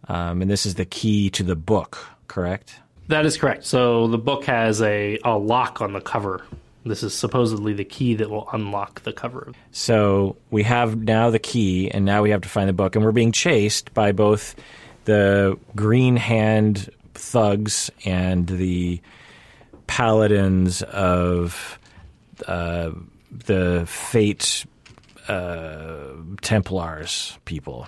um, 0.08 0.42
and 0.42 0.50
this 0.50 0.66
is 0.66 0.74
the 0.74 0.84
key 0.84 1.30
to 1.30 1.44
the 1.44 1.54
book, 1.54 2.04
correct? 2.26 2.80
That 3.06 3.24
is 3.24 3.36
correct. 3.36 3.64
So 3.64 4.08
the 4.08 4.18
book 4.18 4.44
has 4.46 4.82
a, 4.82 5.18
a 5.24 5.38
lock 5.38 5.80
on 5.80 5.92
the 5.92 6.00
cover. 6.00 6.44
This 6.88 7.02
is 7.02 7.14
supposedly 7.14 7.72
the 7.72 7.84
key 7.84 8.14
that 8.14 8.30
will 8.30 8.48
unlock 8.52 9.02
the 9.02 9.12
cover. 9.12 9.52
So 9.70 10.36
we 10.50 10.62
have 10.64 10.96
now 10.96 11.30
the 11.30 11.38
key, 11.38 11.90
and 11.90 12.04
now 12.04 12.22
we 12.22 12.30
have 12.30 12.40
to 12.42 12.48
find 12.48 12.68
the 12.68 12.72
book, 12.72 12.96
and 12.96 13.04
we're 13.04 13.12
being 13.12 13.32
chased 13.32 13.94
by 13.94 14.12
both 14.12 14.54
the 15.04 15.58
Green 15.76 16.16
Hand 16.16 16.90
thugs 17.14 17.90
and 18.04 18.46
the 18.46 19.00
paladins 19.86 20.82
of 20.82 21.78
uh, 22.46 22.90
the 23.30 23.84
Fate 23.86 24.64
uh, 25.28 26.12
Templars 26.40 27.38
people. 27.44 27.86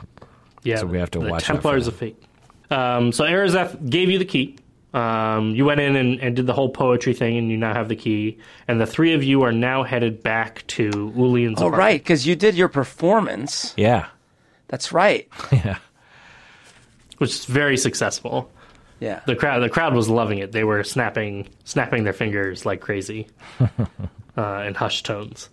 Yeah, 0.63 0.77
So 0.77 0.87
we 0.87 0.99
have 0.99 1.11
to 1.13 1.19
the 1.21 1.31
watch 1.31 1.45
Templars 1.45 1.87
of 1.87 1.97
Fate. 1.97 2.23
Um, 2.71 3.13
so 3.13 3.25
Erizeth 3.25 3.89
gave 3.89 4.11
you 4.11 4.19
the 4.19 4.25
key. 4.25 4.57
Um, 4.92 5.55
you 5.55 5.64
went 5.64 5.81
in 5.81 5.94
and, 5.96 6.18
and 6.20 6.35
did 6.35 6.46
the 6.46 6.53
whole 6.53 6.68
poetry 6.70 7.14
thing, 7.14 7.38
and 7.38 7.50
you 7.50 7.57
now 7.57 7.72
have 7.72 7.88
the 7.88 7.96
key. 7.96 8.38
And 8.66 8.81
the 8.81 8.87
three 8.87 9.14
of 9.14 9.22
you 9.22 9.42
are 9.42 9.53
now 9.53 9.83
headed 9.85 10.22
back 10.22 10.66
to 10.68 10.90
Ulian's 10.90 11.59
Oh 11.61 11.68
apartment. 11.68 11.79
right, 11.79 12.00
because 12.00 12.26
you 12.26 12.35
did 12.35 12.55
your 12.57 12.68
performance. 12.68 13.72
Yeah, 13.76 14.07
That's 14.68 14.92
right. 14.92 15.29
yeah. 15.53 15.79
which 17.18 17.31
is 17.31 17.44
very 17.44 17.76
successful. 17.76 18.50
Yeah. 18.98 19.20
The 19.26 19.37
crowd, 19.37 19.61
the 19.61 19.68
crowd 19.70 19.94
was 19.94 20.09
loving 20.09 20.38
it. 20.38 20.53
They 20.53 20.64
were 20.64 20.83
snapping, 20.85 21.48
snapping 21.64 22.05
their 22.05 22.12
fingers 22.12 22.66
like 22.66 22.81
crazy, 22.81 23.29
uh, 24.37 24.64
in 24.66 24.74
hushed 24.74 25.07
tones. 25.07 25.48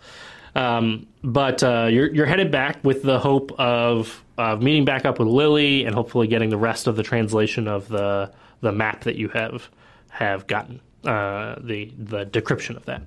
Um, 0.56 1.06
but 1.23 1.62
uh, 1.63 1.88
you're 1.91 2.12
you're 2.13 2.26
headed 2.26 2.52
back 2.52 2.84
with 2.84 3.04
the 3.04 3.19
hope 3.19 3.52
of 3.60 4.23
of 4.38 4.62
meeting 4.62 4.86
back 4.86 5.06
up 5.06 5.19
with 5.19 5.28
Lily 5.28 5.86
and 5.86 5.93
hopefully 5.93 6.28
getting 6.28 6.50
the 6.50 6.58
rest 6.58 6.88
of 6.88 6.95
the 6.95 7.04
translation 7.04 7.67
of 7.67 7.88
the 7.88 8.32
the 8.62 8.72
map 8.72 9.04
that 9.04 9.15
you 9.15 9.30
have 9.30 9.70
have 10.10 10.48
gotten 10.48 10.80
uh, 11.04 11.56
the 11.62 11.91
the 11.98 12.26
decryption 12.26 12.76
of 12.76 12.86
that. 12.86 13.02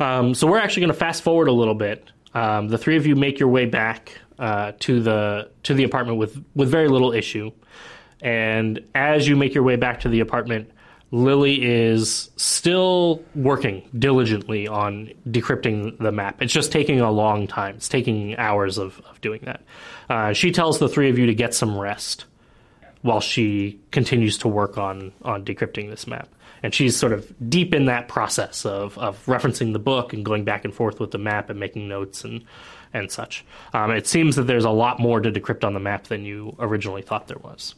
Um, 0.00 0.34
so 0.34 0.46
we're 0.46 0.58
actually 0.58 0.80
going 0.82 0.92
to 0.92 0.98
fast 0.98 1.22
forward 1.22 1.48
a 1.48 1.52
little 1.52 1.74
bit. 1.74 2.10
Um, 2.34 2.68
the 2.68 2.78
three 2.78 2.96
of 2.96 3.06
you 3.06 3.16
make 3.16 3.38
your 3.38 3.48
way 3.48 3.66
back 3.66 4.18
uh, 4.38 4.72
to 4.80 5.00
the 5.00 5.50
to 5.64 5.74
the 5.74 5.84
apartment 5.84 6.18
with 6.18 6.42
with 6.54 6.70
very 6.70 6.88
little 6.88 7.12
issue. 7.12 7.50
And 8.20 8.84
as 8.94 9.28
you 9.28 9.36
make 9.36 9.54
your 9.54 9.62
way 9.62 9.76
back 9.76 10.00
to 10.00 10.08
the 10.08 10.20
apartment, 10.20 10.70
Lily 11.10 11.64
is 11.64 12.30
still 12.36 13.22
working 13.34 13.88
diligently 13.98 14.68
on 14.68 15.12
decrypting 15.28 15.96
the 15.98 16.12
map. 16.12 16.42
It's 16.42 16.52
just 16.52 16.72
taking 16.72 17.00
a 17.00 17.10
long 17.10 17.46
time. 17.46 17.76
It's 17.76 17.88
taking 17.88 18.36
hours 18.36 18.76
of, 18.76 19.00
of 19.08 19.20
doing 19.20 19.40
that. 19.44 19.62
Uh, 20.10 20.32
she 20.32 20.50
tells 20.50 20.78
the 20.78 20.88
three 20.88 21.08
of 21.08 21.18
you 21.18 21.26
to 21.26 21.34
get 21.34 21.54
some 21.54 21.78
rest 21.78 22.24
while 23.08 23.20
she 23.20 23.80
continues 23.90 24.36
to 24.38 24.48
work 24.48 24.76
on, 24.76 25.12
on 25.22 25.44
decrypting 25.44 25.88
this 25.88 26.06
map. 26.06 26.28
And 26.62 26.74
she's 26.74 26.96
sort 26.96 27.12
of 27.12 27.32
deep 27.48 27.72
in 27.72 27.86
that 27.86 28.08
process 28.08 28.66
of, 28.66 28.98
of 28.98 29.24
referencing 29.26 29.72
the 29.72 29.78
book 29.78 30.12
and 30.12 30.24
going 30.24 30.44
back 30.44 30.64
and 30.64 30.74
forth 30.74 31.00
with 31.00 31.10
the 31.10 31.18
map 31.18 31.48
and 31.50 31.58
making 31.58 31.88
notes 31.88 32.24
and, 32.24 32.44
and 32.92 33.10
such. 33.10 33.44
Um, 33.72 33.92
it 33.92 34.06
seems 34.06 34.36
that 34.36 34.42
there's 34.42 34.64
a 34.64 34.70
lot 34.70 35.00
more 35.00 35.20
to 35.20 35.30
decrypt 35.32 35.64
on 35.64 35.72
the 35.72 35.80
map 35.80 36.08
than 36.08 36.24
you 36.24 36.54
originally 36.58 37.02
thought 37.02 37.28
there 37.28 37.38
was. 37.38 37.74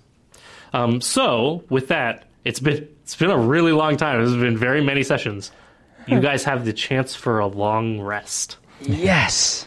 Um, 0.72 1.00
so 1.00 1.62
with 1.68 1.88
that, 1.88 2.24
it's 2.44 2.58
been 2.60 2.88
it's 3.02 3.16
been 3.16 3.30
a 3.30 3.38
really 3.38 3.72
long 3.72 3.96
time. 3.96 4.18
There's 4.18 4.34
been 4.36 4.56
very 4.56 4.82
many 4.82 5.02
sessions. 5.02 5.52
You 6.06 6.20
guys 6.20 6.42
have 6.44 6.64
the 6.64 6.72
chance 6.72 7.14
for 7.14 7.38
a 7.38 7.46
long 7.46 8.00
rest. 8.00 8.56
Yes. 8.80 9.66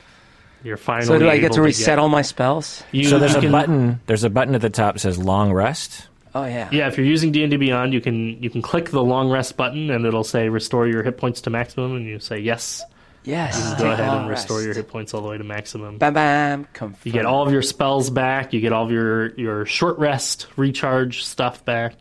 You're 0.63 0.78
finally. 0.78 1.08
So 1.08 1.19
do 1.19 1.30
I 1.30 1.36
get 1.38 1.45
able 1.45 1.56
to 1.56 1.62
reset 1.63 1.99
all 1.99 2.10
my 2.10 2.21
spells? 2.21 2.84
You, 2.91 3.06
So 3.06 3.19
there's 3.19 3.34
you 3.34 3.39
a 3.39 3.41
can- 3.41 3.52
button. 3.52 4.02
There's 4.06 4.23
a 4.23 4.30
button 4.30 4.56
at 4.56 4.62
the 4.62 4.69
top 4.69 4.95
that 4.95 4.99
says 4.99 5.17
"Long 5.17 5.52
Rest." 5.52 6.08
Oh 6.36 6.45
yeah. 6.45 6.69
Yeah, 6.71 6.88
if 6.88 6.97
you're 6.97 7.06
using 7.06 7.32
D 7.32 7.43
and 7.43 7.52
D 7.52 7.58
Beyond, 7.58 7.93
you 7.93 8.02
can 8.02 8.41
you 8.41 8.49
can 8.49 8.62
click 8.62 8.89
the 8.89 9.04
long 9.04 9.30
rest 9.30 9.56
button 9.58 9.89
and 9.91 10.06
it'll 10.06 10.23
say 10.23 10.49
restore 10.49 10.88
your 10.88 11.04
hit 11.04 11.17
points 11.17 11.41
to 11.41 11.49
maximum, 11.49 11.95
and 11.95 12.06
you 12.06 12.19
say 12.19 12.39
yes. 12.39 12.82
Yes. 13.26 13.80
Go 13.80 13.89
ahead 13.91 14.08
and 14.10 14.30
restore 14.30 14.58
rest. 14.58 14.65
your 14.65 14.73
hit 14.76 14.88
points 14.89 15.13
all 15.13 15.21
the 15.21 15.30
way 15.30 15.38
to 15.38 15.43
maximum. 15.43 15.97
Bam 15.97 16.13
bam. 16.13 16.65
Confirm. 16.73 16.99
You 17.04 17.12
get 17.13 17.26
all 17.26 17.45
of 17.45 17.54
your 17.54 17.62
spells 17.62 18.10
back. 18.10 18.52
You 18.52 18.60
get 18.62 18.73
all 18.73 18.86
of 18.86 18.91
your 18.91 19.34
your 19.36 19.65
short 19.65 19.97
rest, 19.99 20.47
recharge 20.58 21.23
stuff 21.23 21.63
back. 21.63 21.93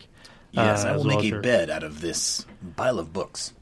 Yes, 0.53 0.85
uh, 0.85 0.89
I 0.89 0.93
will 0.93 1.05
well 1.05 1.17
make 1.17 1.19
as 1.21 1.25
a 1.25 1.29
your- 1.29 1.41
bed 1.43 1.71
out 1.71 1.83
of 1.83 2.01
this 2.01 2.45
pile 2.77 2.99
of 2.99 3.13
books. 3.13 3.53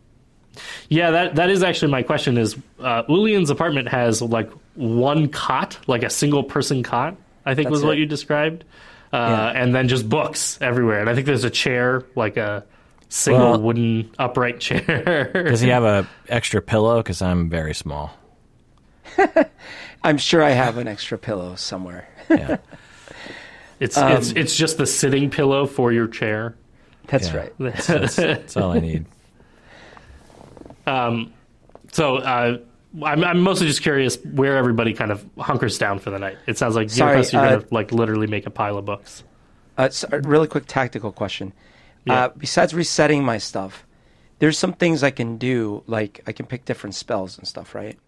Yeah, 0.88 1.10
that 1.12 1.34
that 1.36 1.50
is 1.50 1.62
actually 1.62 1.92
my 1.92 2.02
question. 2.02 2.36
Is 2.38 2.56
uh, 2.80 3.04
Ulian's 3.04 3.50
apartment 3.50 3.88
has 3.88 4.20
like 4.20 4.50
one 4.74 5.28
cot, 5.28 5.78
like 5.86 6.02
a 6.02 6.10
single 6.10 6.42
person 6.42 6.82
cot? 6.82 7.16
I 7.46 7.54
think 7.54 7.70
was 7.70 7.80
That's 7.80 7.86
what 7.88 7.96
you 7.98 8.06
described, 8.06 8.64
uh, 9.12 9.16
Yeah. 9.16 9.62
and 9.62 9.74
then 9.74 9.88
just 9.88 10.08
books 10.08 10.58
everywhere. 10.60 11.00
And 11.00 11.08
I 11.08 11.14
think 11.14 11.26
there's 11.26 11.44
a 11.44 11.50
chair, 11.50 12.04
like 12.16 12.36
a 12.36 12.64
single 13.08 13.50
Well- 13.52 13.60
wooden 13.60 14.10
upright 14.18 14.60
chair. 14.66 15.30
Does 15.32 15.60
he 15.60 15.68
have 15.68 15.84
a 15.84 16.06
extra 16.28 16.60
pillow? 16.60 16.98
Because 16.98 17.22
I'm 17.22 17.48
very 17.48 17.74
small. 17.74 18.12
I'm 20.04 20.18
sure 20.18 20.42
I 20.42 20.50
have 20.50 20.76
an 20.78 20.88
extra 20.88 21.18
pillow 21.18 21.54
somewhere. 21.56 22.08
Yeah. 22.28 22.56
it's 23.80 23.96
Um, 23.96 24.12
it's 24.12 24.30
it's 24.32 24.56
just 24.56 24.78
the 24.78 24.86
sitting 24.86 25.30
pillow 25.30 25.66
for 25.66 25.92
your 25.92 26.08
chair. 26.08 26.54
That's 27.06 27.28
Yeah. 27.28 27.36
right. 27.36 27.52
That's, 27.58 27.86
that's, 27.86 28.16
that's 28.16 28.56
all 28.56 28.72
I 28.72 28.80
need. 28.80 29.06
So 30.86 32.16
uh, 32.16 32.58
I'm 33.04 33.24
I'm 33.24 33.40
mostly 33.40 33.66
just 33.66 33.82
curious 33.82 34.16
where 34.24 34.56
everybody 34.56 34.92
kind 34.94 35.10
of 35.12 35.24
hunkers 35.38 35.78
down 35.78 35.98
for 35.98 36.10
the 36.10 36.18
night. 36.18 36.38
It 36.46 36.58
sounds 36.58 36.74
like 36.76 36.90
Sorry, 36.90 37.22
Sorry, 37.24 37.44
you're 37.46 37.52
uh, 37.54 37.60
gonna 37.60 37.68
like 37.70 37.92
literally 37.92 38.26
make 38.26 38.46
a 38.46 38.50
pile 38.50 38.78
of 38.78 38.84
books. 38.84 39.24
Uh, 39.78 39.84
s- 39.84 40.04
a 40.10 40.20
really 40.20 40.46
quick 40.48 40.64
tactical 40.66 41.12
question. 41.12 41.52
Yeah. 42.04 42.24
Uh, 42.24 42.28
besides 42.36 42.74
resetting 42.74 43.24
my 43.24 43.38
stuff, 43.38 43.86
there's 44.38 44.58
some 44.58 44.72
things 44.72 45.02
I 45.02 45.10
can 45.10 45.36
do, 45.38 45.82
like 45.86 46.22
I 46.26 46.32
can 46.32 46.46
pick 46.46 46.64
different 46.64 46.94
spells 46.94 47.38
and 47.38 47.46
stuff, 47.46 47.74
right? 47.74 47.98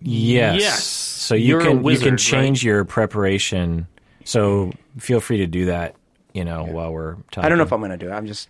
Yes. 0.00 0.60
Yes. 0.60 0.84
So 0.84 1.34
you 1.34 1.46
You're 1.48 1.60
a 1.60 1.64
can 1.64 1.84
you 1.84 1.98
can 1.98 2.16
change 2.16 2.58
right? 2.58 2.66
your 2.66 2.84
preparation. 2.84 3.86
So 4.24 4.72
feel 4.98 5.20
free 5.20 5.38
to 5.38 5.46
do 5.46 5.66
that. 5.66 5.96
You 6.32 6.44
know, 6.44 6.64
while 6.64 6.92
we're 6.92 7.14
talking. 7.30 7.44
I 7.44 7.48
don't 7.48 7.58
know 7.58 7.64
if 7.64 7.72
I'm 7.72 7.80
going 7.80 7.92
to 7.92 7.96
do 7.96 8.08
it. 8.08 8.12
I'm 8.12 8.26
just. 8.26 8.48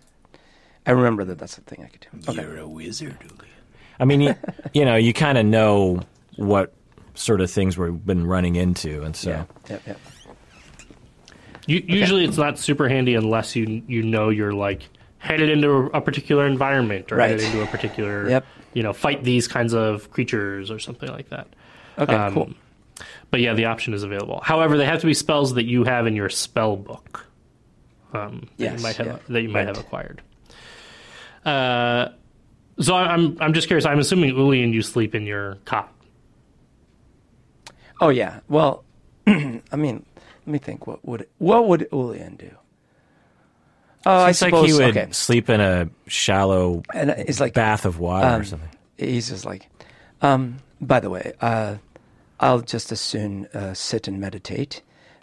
I 0.85 0.91
remember 0.91 1.23
that 1.25 1.39
that's 1.39 1.57
a 1.57 1.61
thing 1.61 1.83
I 1.83 1.87
could 1.87 2.05
do. 2.25 2.31
Okay. 2.31 2.41
You're 2.41 2.57
a 2.59 2.67
wizard, 2.67 3.17
Julian. 3.19 3.45
I 3.99 4.05
mean, 4.05 4.21
you, 4.21 4.35
you 4.73 4.85
know, 4.85 4.95
you 4.95 5.13
kind 5.13 5.37
of 5.37 5.45
know 5.45 6.01
what 6.35 6.73
sort 7.15 7.41
of 7.41 7.49
things 7.49 7.77
we've 7.77 8.05
been 8.05 8.27
running 8.27 8.55
into, 8.55 9.03
and 9.03 9.15
so 9.15 9.29
Yeah. 9.31 9.45
Yep. 9.69 9.81
Yep. 9.87 9.99
U- 11.67 11.83
Usually, 11.87 12.25
it's 12.25 12.37
not 12.37 12.59
super 12.59 12.87
handy 12.89 13.15
unless 13.15 13.55
you 13.55 13.81
you 13.87 14.03
know 14.03 14.29
you're 14.29 14.53
like 14.53 14.83
headed 15.17 15.49
into 15.49 15.89
a 15.93 16.01
particular 16.01 16.45
environment 16.45 17.11
or 17.11 17.15
Right. 17.17 17.31
headed 17.31 17.45
into 17.45 17.63
a 17.63 17.67
particular 17.67 18.29
Yep. 18.29 18.45
you 18.73 18.83
know 18.83 18.93
fight 18.93 19.23
these 19.23 19.47
kinds 19.47 19.73
of 19.73 20.11
creatures 20.11 20.69
or 20.69 20.77
something 20.77 21.09
like 21.09 21.29
that. 21.29 21.47
Okay, 21.97 22.13
Um, 22.13 22.33
cool. 22.33 22.49
But 23.31 23.39
yeah, 23.41 23.53
the 23.53 23.65
option 23.65 23.93
is 23.93 24.03
available. 24.03 24.41
However, 24.43 24.77
they 24.77 24.85
have 24.85 24.99
to 25.01 25.07
be 25.07 25.13
spells 25.13 25.55
that 25.55 25.65
you 25.65 25.83
have 25.85 26.05
in 26.05 26.15
your 26.15 26.29
spell 26.29 26.75
book. 26.77 27.25
Um, 28.13 28.47
that 28.57 28.63
Yes, 28.63 28.77
you 28.79 28.83
might 28.83 28.95
have 28.97 29.07
yeah. 29.07 29.17
that 29.29 29.41
you 29.41 29.49
might 29.49 29.59
Right. 29.65 29.67
have 29.75 29.77
acquired. 29.79 30.21
Uh, 31.45 32.09
so 32.79 32.95
I'm 32.95 33.37
I'm 33.39 33.53
just 33.53 33.67
curious. 33.67 33.85
I'm 33.85 33.99
assuming 33.99 34.33
Ulian 34.33 34.73
you 34.73 34.81
sleep 34.81 35.15
in 35.15 35.25
your 35.25 35.55
cot. 35.65 35.91
Oh 38.01 38.09
yeah. 38.09 38.39
Well, 38.49 38.83
I 39.27 39.61
mean, 39.75 40.05
let 40.45 40.47
me 40.47 40.57
think. 40.59 40.87
What 40.87 41.05
would 41.05 41.27
what 41.37 41.67
would 41.67 41.87
Ulian 41.91 42.37
do? 42.37 42.51
Oh, 44.05 44.11
I 44.11 44.29
It's 44.31 44.41
like 44.41 44.49
suppose. 44.49 44.67
he 44.67 44.73
would 44.73 44.97
okay, 44.97 45.11
sleep 45.11 45.49
in 45.49 45.61
a 45.61 45.89
shallow 46.07 46.83
and 46.93 47.09
it's 47.09 47.39
like 47.39 47.53
bath 47.55 47.85
of 47.85 47.97
water 47.99 48.27
or 48.27 48.31
um, 48.35 48.45
something. 48.45 48.69
He's 48.97 49.29
just 49.29 49.45
like, 49.45 49.67
um, 50.21 50.57
by 50.79 50.99
the 50.99 51.09
way, 51.09 51.33
uh, 51.41 51.77
I'll 52.39 52.61
just 52.61 52.91
as 52.91 53.01
soon 53.01 53.47
uh, 53.47 53.73
sit 53.73 54.07
and 54.07 54.19
meditate. 54.19 54.81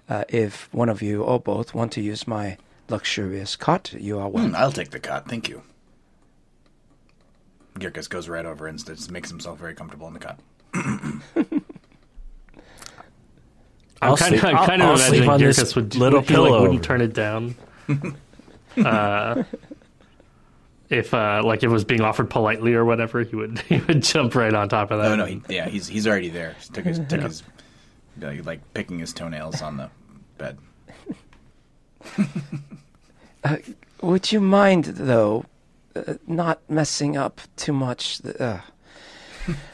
Uh, 0.09 0.25
if 0.29 0.69
one 0.75 0.89
of 0.89 1.01
you 1.01 1.23
or 1.23 1.39
both 1.39 1.75
want 1.75 1.93
to 1.93 2.01
use 2.01 2.27
my 2.27 2.57
luxurious 2.89 3.55
cot, 3.55 3.93
you 3.93 4.19
are 4.19 4.29
welcome. 4.29 4.51
Hmm, 4.51 4.57
I'll 4.57 4.73
take 4.73 4.91
the 4.91 4.99
cot, 5.01 5.29
thank 5.29 5.49
you. 5.49 5.63
Girkus 7.75 8.09
goes 8.09 8.29
right 8.29 8.45
over 8.45 8.67
and 8.67 8.85
just 8.85 9.11
makes 9.11 9.31
himself 9.31 9.59
very 9.59 9.75
comfortable 9.75 10.07
in 10.07 10.15
the 10.15 10.19
cot. 10.21 10.39
I'm 10.75 11.23
I'll 14.01 14.17
kind 14.17 14.35
of, 14.35 14.45
I'm 14.45 14.57
I'll- 14.57 14.67
kind 14.67 14.83
of 14.83 14.89
I'll 14.89 14.95
imagining 14.97 15.29
on 15.29 15.41
Girkus 15.41 15.77
would 15.77 15.95
little 15.95 16.21
he, 16.21 16.27
like, 16.27 16.35
pillow 16.35 16.63
wouldn't 16.63 16.83
turn 16.85 17.01
it 17.01 17.13
down. 17.15 17.55
uh, 18.85 19.43
if 20.89 21.15
uh, 21.15 21.43
like 21.45 21.63
it 21.63 21.69
was 21.69 21.85
being 21.85 22.01
offered 22.03 22.29
politely 22.29 22.75
or 22.75 22.85
whatever, 22.85 23.23
he 23.23 23.37
would 23.37 23.59
he 23.69 23.79
would 23.79 24.03
jump 24.03 24.35
right 24.35 24.53
on 24.53 24.69
top 24.69 24.91
of 24.91 25.01
that. 25.01 25.13
Oh 25.13 25.17
no, 25.17 25.25
he, 25.25 25.41
yeah, 25.49 25.69
he's 25.69 25.87
he's 25.87 26.07
already 26.07 26.29
there. 26.29 26.57
He 26.61 26.69
took 26.73 26.85
his 26.85 26.99
took 27.09 27.23
his 27.23 27.43
uh, 28.23 28.35
like 28.45 28.61
picking 28.75 28.99
his 28.99 29.13
toenails 29.13 29.63
on 29.63 29.77
the 29.77 29.91
bed. 30.39 30.59
Would 34.03 34.33
you 34.33 34.41
mind, 34.41 34.85
though, 34.85 35.45
uh, 35.95 36.15
not 36.27 36.61
messing 36.69 37.17
up 37.17 37.41
too 37.57 37.73
much? 37.73 38.19
The, 38.19 38.43
uh. 38.43 38.61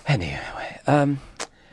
anyway, 0.07 0.81
um, 0.87 1.20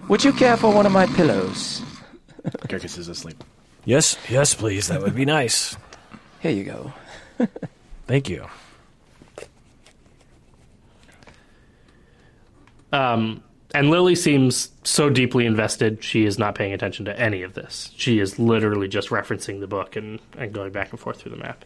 would 0.08 0.24
you 0.24 0.34
care 0.34 0.58
for 0.58 0.74
one 0.74 0.86
of 0.86 0.92
my 0.92 1.06
pillows? 1.06 1.82
Girkus 2.68 2.98
is 2.98 3.08
asleep. 3.08 3.44
Yes, 3.86 4.18
yes, 4.30 4.54
please. 4.54 4.88
That 4.88 5.02
would 5.02 5.16
be 5.16 5.26
nice. 5.26 5.76
Here 6.40 6.52
you 6.52 6.64
go. 6.64 6.94
Thank 8.08 8.30
you. 8.30 8.46
Um, 12.92 13.44
and 13.74 13.90
Lily 13.90 14.16
seems 14.16 14.70
so 14.84 15.10
deeply 15.10 15.46
invested, 15.46 16.04
she 16.04 16.26
is 16.26 16.40
not 16.40 16.56
paying 16.56 16.72
attention 16.72 17.04
to 17.06 17.20
any 17.20 17.42
of 17.42 17.56
this. 17.56 17.92
She 17.98 18.20
is 18.20 18.40
literally 18.40 18.88
just 18.88 19.10
referencing 19.10 19.60
the 19.60 19.68
book 19.68 19.96
and, 19.98 20.20
and 20.38 20.54
going 20.54 20.72
back 20.72 20.92
and 20.92 21.00
forth 21.00 21.20
through 21.20 21.32
the 21.32 21.38
map. 21.38 21.66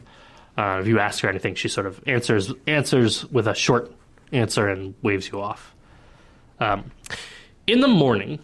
Uh, 0.59 0.81
if 0.81 0.87
you 0.87 0.99
ask 0.99 1.21
her 1.21 1.29
anything, 1.29 1.55
she 1.55 1.69
sort 1.69 1.87
of 1.87 2.03
answers 2.05 2.51
answers 2.67 3.23
with 3.31 3.47
a 3.47 3.55
short 3.55 3.93
answer 4.33 4.67
and 4.67 4.93
waves 5.01 5.29
you 5.31 5.39
off. 5.39 5.73
Um, 6.59 6.91
in 7.65 7.79
the 7.79 7.87
morning, 7.87 8.39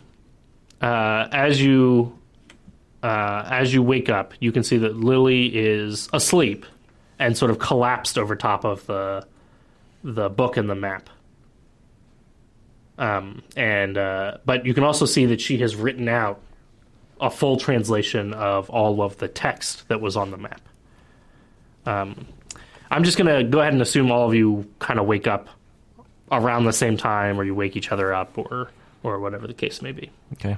uh, 0.82 1.28
as 1.34 1.62
you 1.62 2.18
uh, 3.04 3.46
as 3.52 3.74
you 3.74 3.84
wake 3.84 4.08
up, 4.08 4.34
you 4.40 4.54
can 4.54 4.64
see 4.64 4.78
that 4.78 4.96
Lily 4.96 5.48
is 5.48 6.08
asleep 6.14 6.66
and 7.20 7.38
sort 7.38 7.52
of 7.52 7.60
collapsed 7.60 8.18
over 8.18 8.38
top 8.38 8.64
of 8.64 8.86
the 8.86 9.28
the 10.02 10.30
book 10.30 10.56
and 10.56 10.70
the 10.70 10.76
map. 10.76 11.10
Um, 12.98 13.44
and 13.58 13.98
uh, 13.98 14.38
but 14.46 14.66
you 14.66 14.74
can 14.74 14.86
also 14.86 15.06
see 15.06 15.26
that 15.26 15.42
she 15.42 15.58
has 15.58 15.76
written 15.76 16.08
out 16.08 16.40
a 17.20 17.30
full 17.30 17.58
translation 17.58 18.34
of 18.34 18.70
all 18.70 19.02
of 19.02 19.18
the 19.18 19.28
text 19.28 19.90
that 19.90 20.00
was 20.00 20.16
on 20.16 20.32
the 20.32 20.38
map. 20.38 20.62
Um, 21.86 22.26
I'm 22.92 23.04
just 23.04 23.18
gonna 23.18 23.44
go 23.44 23.60
ahead 23.62 23.74
and 23.74 23.82
assume 23.82 24.12
all 24.12 24.28
of 24.28 24.34
you 24.36 24.70
kind 24.80 25.00
of 25.00 25.06
wake 25.06 25.28
up 25.28 25.50
around 26.32 26.66
the 26.66 26.74
same 26.74 26.98
time, 26.98 27.40
or 27.40 27.44
you 27.44 27.54
wake 27.56 27.76
each 27.76 27.92
other 27.92 28.14
up, 28.14 28.38
or 28.38 28.70
or 29.04 29.20
whatever 29.20 29.48
the 29.48 29.54
case 29.54 29.82
may 29.82 29.92
be. 29.92 30.10
Okay. 30.34 30.58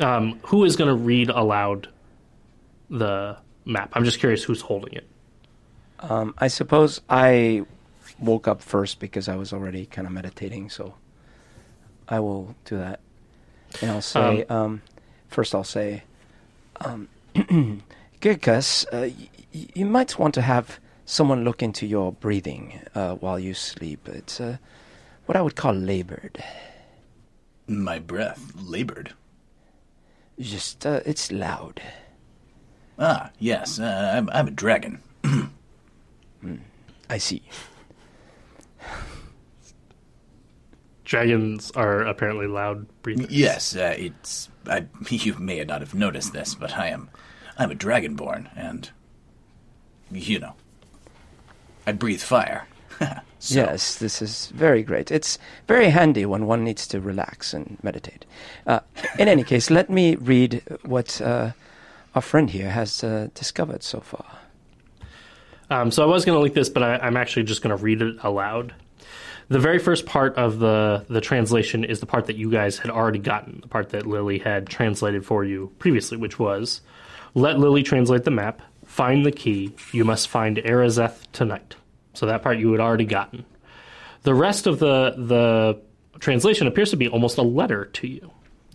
Um, 0.00 0.38
who 0.42 0.64
is 0.64 0.76
going 0.76 0.88
to 0.88 0.94
read 1.02 1.30
aloud 1.30 1.88
the 2.90 3.36
map? 3.64 3.90
I'm 3.94 4.04
just 4.04 4.18
curious 4.18 4.42
who's 4.44 4.60
holding 4.60 4.92
it. 4.94 5.06
Um, 6.00 6.34
I 6.38 6.48
suppose 6.48 7.00
I 7.08 7.64
woke 8.18 8.46
up 8.48 8.60
first 8.62 8.98
because 9.00 9.28
I 9.28 9.36
was 9.36 9.52
already 9.52 9.86
kind 9.86 10.06
of 10.06 10.12
meditating, 10.12 10.68
so 10.70 10.94
I 12.08 12.20
will 12.20 12.54
do 12.66 12.76
that. 12.78 13.00
And 13.80 13.90
I'll 13.90 14.02
say, 14.02 14.44
um, 14.48 14.82
first 15.28 15.54
I'll 15.54 15.64
say, 15.64 16.02
um, 16.80 17.08
Girkus, 18.20 18.86
uh, 18.92 19.08
y- 19.08 19.14
y- 19.35 19.35
you 19.74 19.86
might 19.86 20.18
want 20.18 20.34
to 20.34 20.42
have 20.42 20.78
someone 21.04 21.44
look 21.44 21.62
into 21.62 21.86
your 21.86 22.12
breathing 22.12 22.80
uh, 22.94 23.14
while 23.14 23.38
you 23.38 23.54
sleep. 23.54 24.08
It's 24.08 24.40
uh, 24.40 24.58
what 25.26 25.36
I 25.36 25.42
would 25.42 25.56
call 25.56 25.72
labored. 25.72 26.42
My 27.66 27.98
breath 27.98 28.52
labored. 28.54 29.14
Just, 30.38 30.84
uh, 30.84 31.00
it's 31.06 31.32
loud. 31.32 31.80
Ah, 32.98 33.30
yes, 33.38 33.78
uh, 33.78 34.12
I'm, 34.14 34.28
I'm 34.30 34.48
a 34.48 34.50
dragon. 34.50 35.00
I 37.10 37.18
see. 37.18 37.42
Dragons 41.04 41.70
are 41.72 42.02
apparently 42.02 42.46
loud 42.48 42.86
breathers. 43.02 43.30
Yes, 43.30 43.76
uh, 43.76 43.94
it's. 43.96 44.48
I, 44.66 44.86
you 45.08 45.34
may 45.34 45.62
not 45.64 45.80
have 45.80 45.94
noticed 45.94 46.32
this, 46.32 46.54
but 46.54 46.76
I 46.76 46.88
am. 46.88 47.10
I'm 47.58 47.70
a 47.70 47.76
dragonborn, 47.76 48.50
and 48.56 48.90
you 50.10 50.38
know, 50.38 50.54
I 51.86 51.92
breathe 51.92 52.20
fire. 52.20 52.66
So- 53.38 53.54
Yes, 53.54 53.96
this 53.96 54.22
is 54.22 54.46
very 54.54 54.82
great. 54.82 55.12
It's 55.12 55.38
very 55.68 55.90
handy 55.90 56.24
when 56.24 56.46
one 56.46 56.64
needs 56.64 56.86
to 56.88 57.00
relax 57.00 57.52
and 57.52 57.76
meditate. 57.82 58.24
Uh, 58.66 58.80
in 59.18 59.28
any 59.28 59.44
case, 59.52 59.70
let 59.70 59.90
me 59.90 60.16
read 60.16 60.62
what 60.84 61.20
uh, 61.20 61.52
our 62.14 62.22
friend 62.22 62.50
here 62.50 62.70
has 62.70 63.04
uh, 63.04 63.28
discovered 63.34 63.82
so 63.82 64.00
far. 64.00 64.24
Um, 65.70 65.90
so 65.90 66.02
I 66.02 66.06
was 66.06 66.24
going 66.24 66.34
to 66.36 66.40
link 66.40 66.54
this, 66.54 66.68
but 66.70 66.82
I, 66.82 66.96
I'm 66.96 67.16
actually 67.16 67.44
just 67.44 67.60
going 67.62 67.76
to 67.76 67.80
read 67.82 68.00
it 68.02 68.16
aloud. 68.22 68.74
The 69.48 69.60
very 69.60 69.78
first 69.78 70.06
part 70.06 70.34
of 70.36 70.58
the 70.58 71.04
the 71.08 71.20
translation 71.20 71.84
is 71.84 72.00
the 72.00 72.06
part 72.06 72.26
that 72.26 72.36
you 72.36 72.50
guys 72.50 72.78
had 72.78 72.90
already 72.90 73.18
gotten, 73.20 73.60
the 73.60 73.68
part 73.68 73.90
that 73.90 74.06
Lily 74.06 74.38
had 74.38 74.66
translated 74.66 75.24
for 75.24 75.44
you 75.44 75.70
previously, 75.78 76.16
which 76.16 76.38
was, 76.38 76.80
"Let 77.34 77.58
Lily 77.60 77.84
translate 77.84 78.24
the 78.24 78.32
map. 78.32 78.60
Find 78.96 79.26
the 79.26 79.32
key. 79.32 79.74
You 79.92 80.06
must 80.06 80.28
find 80.28 80.56
Erizeth 80.56 81.30
tonight." 81.32 81.76
So 82.14 82.24
that 82.24 82.42
part 82.42 82.56
you 82.58 82.72
had 82.72 82.80
already 82.80 83.04
gotten. 83.04 83.44
The 84.22 84.34
rest 84.34 84.66
of 84.66 84.78
the 84.78 85.14
the 85.18 85.78
translation 86.18 86.66
appears 86.66 86.90
to 86.92 86.96
be 86.96 87.06
almost 87.06 87.36
a 87.36 87.42
letter 87.42 87.84
to 87.84 88.06
you, 88.08 88.30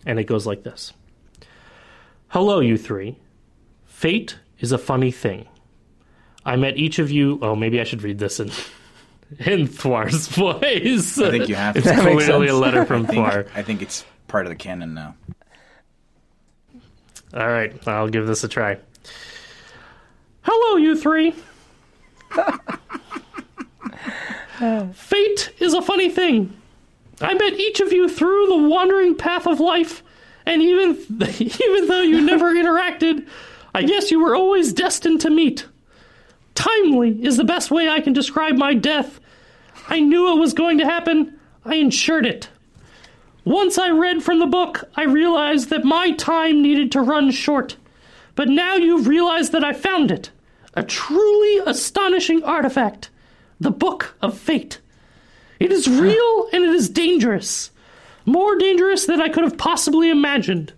and 0.05 0.19
it 0.19 0.25
goes 0.25 0.45
like 0.45 0.61
this: 0.61 0.93
"Hello, 2.27 2.59
you 2.59 2.77
three. 2.77 3.17
Fate 3.85 4.37
is 4.59 4.71
a 4.71 4.77
funny 4.77 5.09
thing." 5.11 5.47
I 6.45 6.55
met 6.55 6.77
each 6.77 6.99
of 6.99 7.09
you. 7.09 7.39
Oh, 7.41 7.55
maybe 7.55 7.81
I 7.81 7.83
should 7.83 8.03
read 8.03 8.19
this 8.19 8.39
in 8.39 8.49
in 9.39 9.67
Thwar's 9.67 10.27
voice. 10.27 11.17
I 11.19 11.31
think 11.31 11.49
you 11.49 11.55
have 11.55 11.73
to. 11.73 11.79
It's 11.79 11.87
That 11.87 11.99
clearly 12.01 12.47
a 12.47 12.55
letter 12.55 12.85
from 12.91 13.05
I 13.05 13.07
think, 13.07 13.27
Thwar. 13.27 13.47
I 13.55 13.63
think 13.63 13.81
it's 13.81 14.05
part 14.27 14.45
of 14.45 14.51
the 14.51 14.55
canon 14.55 14.93
now. 14.93 15.15
All 17.33 17.47
right, 17.47 17.73
I'll 17.87 18.09
give 18.09 18.27
this 18.27 18.43
a 18.43 18.47
try. 18.47 18.77
Hello, 20.43 20.77
you 20.77 20.97
three. 20.97 21.35
Fate 24.93 25.53
is 25.59 25.73
a 25.73 25.81
funny 25.81 26.09
thing. 26.09 26.55
I 27.19 27.33
met 27.35 27.53
each 27.53 27.79
of 27.79 27.91
you 27.91 28.09
through 28.09 28.47
the 28.47 28.69
wandering 28.69 29.15
path 29.15 29.45
of 29.45 29.59
life, 29.59 30.01
and 30.45 30.61
even 30.61 30.91
even 31.39 31.87
though 31.87 32.01
you 32.01 32.21
never 32.21 32.53
interacted, 32.55 33.27
I 33.75 33.83
guess 33.83 34.11
you 34.11 34.23
were 34.23 34.35
always 34.35 34.73
destined 34.73 35.21
to 35.21 35.29
meet. 35.29 35.67
Timely 36.55 37.23
is 37.23 37.37
the 37.37 37.43
best 37.43 37.71
way 37.71 37.87
I 37.87 38.01
can 38.01 38.13
describe 38.13 38.55
my 38.55 38.73
death. 38.73 39.19
I 39.87 39.99
knew 39.99 40.33
it 40.33 40.39
was 40.39 40.53
going 40.53 40.77
to 40.79 40.85
happen. 40.85 41.39
I 41.65 41.75
ensured 41.75 42.25
it. 42.25 42.49
Once 43.45 43.77
I 43.77 43.89
read 43.89 44.23
from 44.23 44.39
the 44.39 44.47
book, 44.47 44.83
I 44.95 45.03
realized 45.03 45.69
that 45.69 45.83
my 45.83 46.11
time 46.11 46.61
needed 46.61 46.91
to 46.91 47.01
run 47.01 47.31
short. 47.31 47.77
But 48.35 48.49
now 48.49 48.75
you've 48.75 49.07
realized 49.07 49.51
that 49.51 49.63
I 49.63 49.73
found 49.73 50.11
it. 50.11 50.31
A 50.73 50.83
truly 50.83 51.57
astonishing 51.65 52.43
artifact. 52.43 53.09
The 53.59 53.71
Book 53.71 54.15
of 54.21 54.37
Fate. 54.37 54.79
It 55.59 55.71
is 55.71 55.87
real 55.87 56.47
and 56.53 56.63
it 56.63 56.71
is 56.71 56.89
dangerous. 56.89 57.71
More 58.25 58.57
dangerous 58.57 59.05
than 59.05 59.21
I 59.21 59.29
could 59.29 59.43
have 59.43 59.57
possibly 59.57 60.09
imagined. 60.09 60.73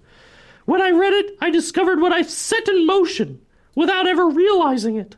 When 0.65 0.81
I 0.81 0.91
read 0.91 1.13
it, 1.13 1.37
I 1.41 1.49
discovered 1.49 1.99
what 2.01 2.13
I 2.13 2.21
set 2.21 2.67
in 2.67 2.85
motion. 2.85 3.39
without 3.75 4.07
ever 4.07 4.27
realizing 4.27 4.97
it. 4.97 5.15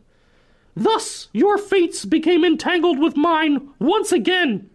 Thus, 0.76 1.30
your 1.34 1.58
fates 1.58 2.06
became 2.06 2.43
entangled 2.43 3.00
with 3.00 3.15
mine 3.15 3.69
once 3.80 4.12
again. 4.12 4.69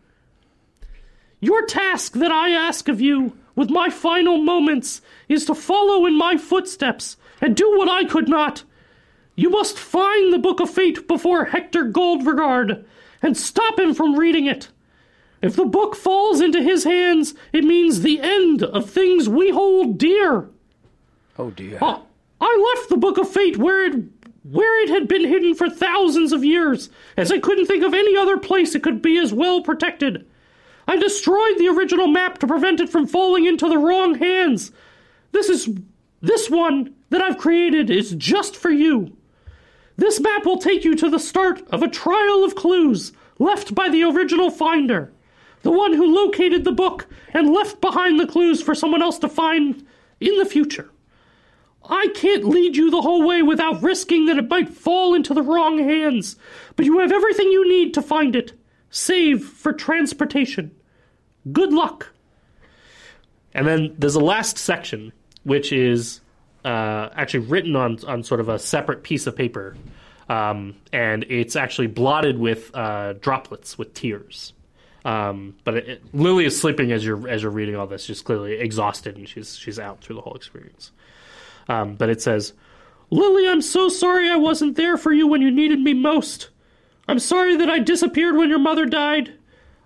Your 1.41 1.65
task 1.65 2.15
that 2.15 2.33
I 2.33 2.51
ask 2.51 2.89
of 2.89 3.01
you 3.01 3.37
with 3.55 3.71
my 3.71 3.91
final 3.91 4.39
moments 4.39 5.01
is 5.29 5.45
to 5.47 5.55
follow 5.55 6.07
in 6.07 6.17
my 6.17 6.37
footsteps 6.37 7.17
and 7.41 7.57
do 7.57 7.77
what 7.77 7.89
I 7.89 8.05
could 8.05 8.29
not. 8.29 8.65
You 9.35 9.51
must 9.51 9.79
find 9.79 10.33
the 10.33 10.39
Book 10.39 10.61
of 10.61 10.71
Fate 10.71 11.09
before 11.09 11.47
Hector 11.47 11.85
Goldregard 11.85 12.85
and 13.23 13.37
stop 13.37 13.79
him 13.79 13.95
from 13.95 14.19
reading 14.19 14.47
it. 14.47 14.69
If 15.43 15.57
the 15.57 15.65
book 15.65 15.97
falls 15.97 16.41
into 16.41 16.63
his 16.63 16.85
hands, 16.85 17.35
it 17.53 17.65
means 17.65 18.03
the 18.03 18.21
end 18.21 18.63
of 18.63 18.91
things 18.91 19.29
we 19.29 19.51
hold 19.51 19.99
dear. 19.99 20.51
Oh 21.39 21.51
dear. 21.51 21.79
Uh, 21.81 22.01
I 22.41 22.75
left 22.77 22.91
the 22.91 22.97
Book 22.97 23.17
of 23.17 23.31
Fate 23.31 23.57
where 23.57 23.87
it 23.87 24.05
where 24.43 24.83
it 24.83 24.89
had 24.89 25.07
been 25.07 25.27
hidden 25.27 25.55
for 25.55 25.69
thousands 25.69 26.33
of 26.33 26.43
years, 26.45 26.89
as 27.17 27.31
I 27.31 27.39
couldn't 27.39 27.67
think 27.67 27.85
of 27.85 27.93
any 27.93 28.17
other 28.17 28.39
place 28.39 28.75
it 28.75 28.83
could 28.83 29.03
be 29.03 29.19
as 29.19 29.35
well 29.35 29.63
protected. 29.63 30.27
I 30.89 30.97
destroyed 30.97 31.59
the 31.59 31.69
original 31.69 32.09
map 32.09 32.39
to 32.39 32.47
prevent 32.47 32.81
it 32.81 32.89
from 32.89 33.07
falling 33.07 33.45
into 33.45 33.69
the 33.69 33.79
wrong 33.79 34.15
hands. 34.15 34.73
This 35.33 35.49
is 35.49 35.69
this 36.23 36.51
one 36.51 36.95
that 37.11 37.21
I've 37.21 37.39
created 37.39 37.91
is 37.91 38.13
just 38.13 38.57
for 38.57 38.71
you. 38.71 39.17
This 39.97 40.19
map 40.19 40.47
will 40.47 40.59
take 40.59 40.85
you 40.85 40.97
to 40.97 41.11
the 41.11 41.19
start 41.19 41.63
of 41.69 41.83
a 41.83 41.89
trial 41.89 42.43
of 42.43 42.55
clues 42.55 43.13
left 43.39 43.75
by 43.75 43.89
the 43.89 44.05
original 44.05 44.51
finder, 44.51 45.13
the 45.63 45.71
one 45.71 45.93
who 45.93 46.15
located 46.15 46.65
the 46.65 46.73
book 46.73 47.07
and 47.35 47.53
left 47.53 47.81
behind 47.81 48.19
the 48.19 48.27
clues 48.27 48.63
for 48.63 48.75
someone 48.75 49.03
else 49.03 49.19
to 49.19 49.29
find 49.29 49.87
in 50.21 50.39
the 50.39 50.47
future. 50.47 50.91
I 51.85 52.09
can't 52.15 52.45
lead 52.45 52.77
you 52.77 52.91
the 52.91 53.03
whole 53.03 53.27
way 53.27 53.43
without 53.43 53.83
risking 53.83 54.27
that 54.27 54.39
it 54.39 54.49
might 54.49 54.69
fall 54.69 55.15
into 55.15 55.35
the 55.35 55.43
wrong 55.43 55.79
hands, 55.79 56.37
but 56.77 56.87
you 56.87 56.99
have 57.01 57.13
everything 57.13 57.51
you 57.51 57.69
need 57.69 57.95
to 57.95 58.03
find 58.03 58.37
it, 58.37 58.53
save 58.91 59.45
for 59.45 59.73
transportation. 59.73 60.71
Good 61.53 61.73
luck. 61.73 62.09
And 63.53 63.67
then 63.67 63.95
there's 63.99 64.15
a 64.15 64.21
last 64.21 64.59
section, 64.59 65.13
which 65.43 65.73
is 65.73 66.21
uh, 66.65 67.09
actually 67.15 67.47
written 67.47 67.77
on 67.77 67.99
on 68.07 68.23
sort 68.23 68.41
of 68.41 68.49
a 68.49 68.59
separate 68.59 69.03
piece 69.03 69.27
of 69.27 69.37
paper, 69.37 69.77
um, 70.29 70.77
and 70.93 71.25
it's 71.29 71.57
actually 71.57 71.87
blotted 71.87 72.39
with 72.39 72.75
uh, 72.75 73.15
droplets 73.15 73.79
with 73.79 73.95
tears. 73.95 74.53
Um, 75.05 75.57
but 75.65 75.79
it, 75.79 75.89
it, 75.89 76.15
Lily 76.15 76.45
is 76.45 76.61
sleeping 76.61 76.93
as 76.93 77.05
you're 77.05 77.29
as 77.29 77.43
you're 77.43 77.51
reading 77.51 77.77
all 77.77 77.87
this. 77.87 78.05
She's 78.05 78.23
clearly 78.23 78.55
exhausted, 78.55 79.17
and 79.17 79.29
she's 79.29 79.57
she's 79.57 79.79
out 79.79 80.03
through 80.03 80.17
the 80.17 80.23
whole 80.23 80.35
experience. 80.35 80.93
Um, 81.69 81.95
but 81.95 82.11
it 82.11 82.21
says, 82.21 82.53
"Lily, 83.11 83.49
I'm 83.49 83.63
so 83.63 83.89
sorry 83.89 84.29
I 84.29 84.37
wasn't 84.37 84.77
there 84.77 84.97
for 84.97 85.13
you 85.13 85.27
when 85.27 85.41
you 85.41 85.51
needed 85.51 85.81
me 85.81 85.95
most. 85.95 86.51
I'm 87.09 87.19
sorry 87.19 87.57
that 87.57 87.71
I 87.71 87.79
disappeared 87.79 88.37
when 88.37 88.51
your 88.51 88.59
mother 88.59 88.87
died. 88.87 89.33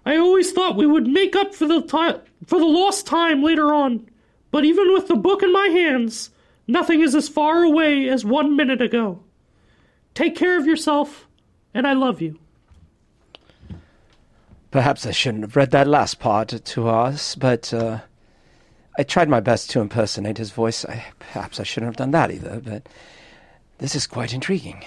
I 0.05 0.17
always 0.17 0.53
thought 0.53 0.77
we 0.77 0.87
would 0.87 1.07
make 1.07 1.35
up 1.37 1.55
for 1.55 1.67
the 1.67 1.81
ti- 1.81 2.21
for 2.47 2.59
the 2.59 2.67
lost 2.67 3.07
time 3.07 3.43
later 3.43 3.73
on. 3.73 4.09
But 4.51 4.65
even 4.65 4.93
with 4.93 5.09
the 5.09 5.17
book 5.17 5.43
in 5.43 5.53
my 5.53 5.69
hands, 5.69 6.31
nothing 6.67 7.01
is 7.01 7.15
as 7.15 7.29
far 7.29 7.63
away 7.63 8.09
as 8.09 8.25
one 8.25 8.57
minute 8.57 8.83
ago. 8.83 9.21
Take 10.15 10.37
care 10.37 10.59
of 10.59 10.67
yourself, 10.67 11.27
and 11.73 11.87
I 11.87 11.93
love 11.93 12.21
you." 12.21 12.39
Perhaps 14.71 15.07
I 15.07 15.13
shouldn't 15.13 15.45
have 15.45 15.57
read 15.57 15.71
that 15.71 15.87
last 15.87 16.19
part 16.19 16.49
to 16.49 16.89
us, 16.89 17.37
but 17.37 17.73
uh, 17.73 18.01
I 18.99 19.03
tried 19.03 19.29
my 19.29 19.41
best 19.41 19.71
to 19.71 19.81
impersonate 19.81 20.39
his 20.39 20.51
voice. 20.51 20.85
I, 20.85 21.05
perhaps 21.19 21.61
I 21.61 21.63
shouldn't 21.63 21.91
have 21.91 21.97
done 21.97 22.11
that 22.11 22.31
either, 22.31 22.61
but 22.61 22.89
this 23.79 23.95
is 23.95 24.07
quite 24.07 24.33
intriguing. 24.33 24.85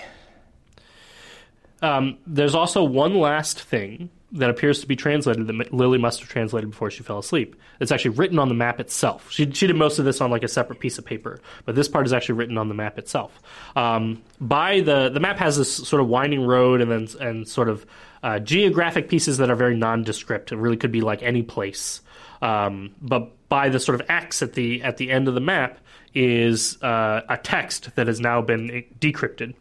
Um, 1.82 2.18
there's 2.26 2.56
also 2.56 2.84
one 2.84 3.16
last 3.16 3.62
thing 3.62 4.10
that 4.34 4.50
appears 4.50 4.82
to 4.82 4.88
be 4.88 4.96
translated 4.96 5.48
that 5.48 5.74
Lily 5.74 5.98
must 5.98 6.20
have 6.20 6.28
translated 6.28 6.70
before 6.70 6.92
she 6.92 7.02
fell 7.02 7.18
asleep. 7.18 7.56
It's 7.80 7.92
actually 7.92 8.12
written 8.12 8.40
on 8.40 8.50
the 8.50 8.56
map 8.56 8.80
itself. 8.80 9.32
She, 9.32 9.50
she 9.52 9.68
did 9.68 9.76
most 9.76 10.00
of 10.00 10.06
this 10.06 10.20
on 10.20 10.32
like 10.32 10.44
a 10.44 10.50
separate 10.50 10.80
piece 10.80 10.98
of 10.98 11.06
paper, 11.06 11.40
but 11.66 11.76
this 11.76 11.88
part 11.88 12.06
is 12.06 12.12
actually 12.12 12.36
written 12.36 12.58
on 12.58 12.68
the 12.68 12.74
map 12.74 12.98
itself. 12.98 13.42
Um, 13.76 14.22
by 14.42 14.82
the 14.82 15.10
the 15.10 15.20
map 15.20 15.38
has 15.38 15.58
this 15.58 15.74
sort 15.74 16.02
of 16.02 16.08
winding 16.08 16.42
road 16.42 16.82
and 16.82 16.92
then 16.92 17.08
and 17.22 17.48
sort 17.48 17.70
of 17.70 17.86
uh, 18.22 18.40
geographic 18.40 19.08
pieces 19.08 19.38
that 19.38 19.50
are 19.50 19.56
very 19.56 19.78
nondescript. 19.78 20.52
It 20.52 20.58
really 20.58 20.78
could 20.78 20.92
be 20.92 21.02
like 21.02 21.24
any 21.24 21.44
place. 21.44 22.02
Um, 22.42 22.96
but 23.02 23.48
by 23.50 23.70
the 23.70 23.80
sort 23.80 24.00
of 24.00 24.10
X 24.10 24.42
at 24.42 24.54
the 24.54 24.84
at 24.84 24.98
the 24.98 25.10
end 25.10 25.28
of 25.28 25.36
the 25.36 25.42
map 25.42 25.80
is 26.14 26.82
uh, 26.84 27.22
a 27.30 27.38
text 27.38 27.96
that 27.96 28.08
has 28.08 28.20
now 28.20 28.42
been 28.42 28.84
decrypted 29.00 29.54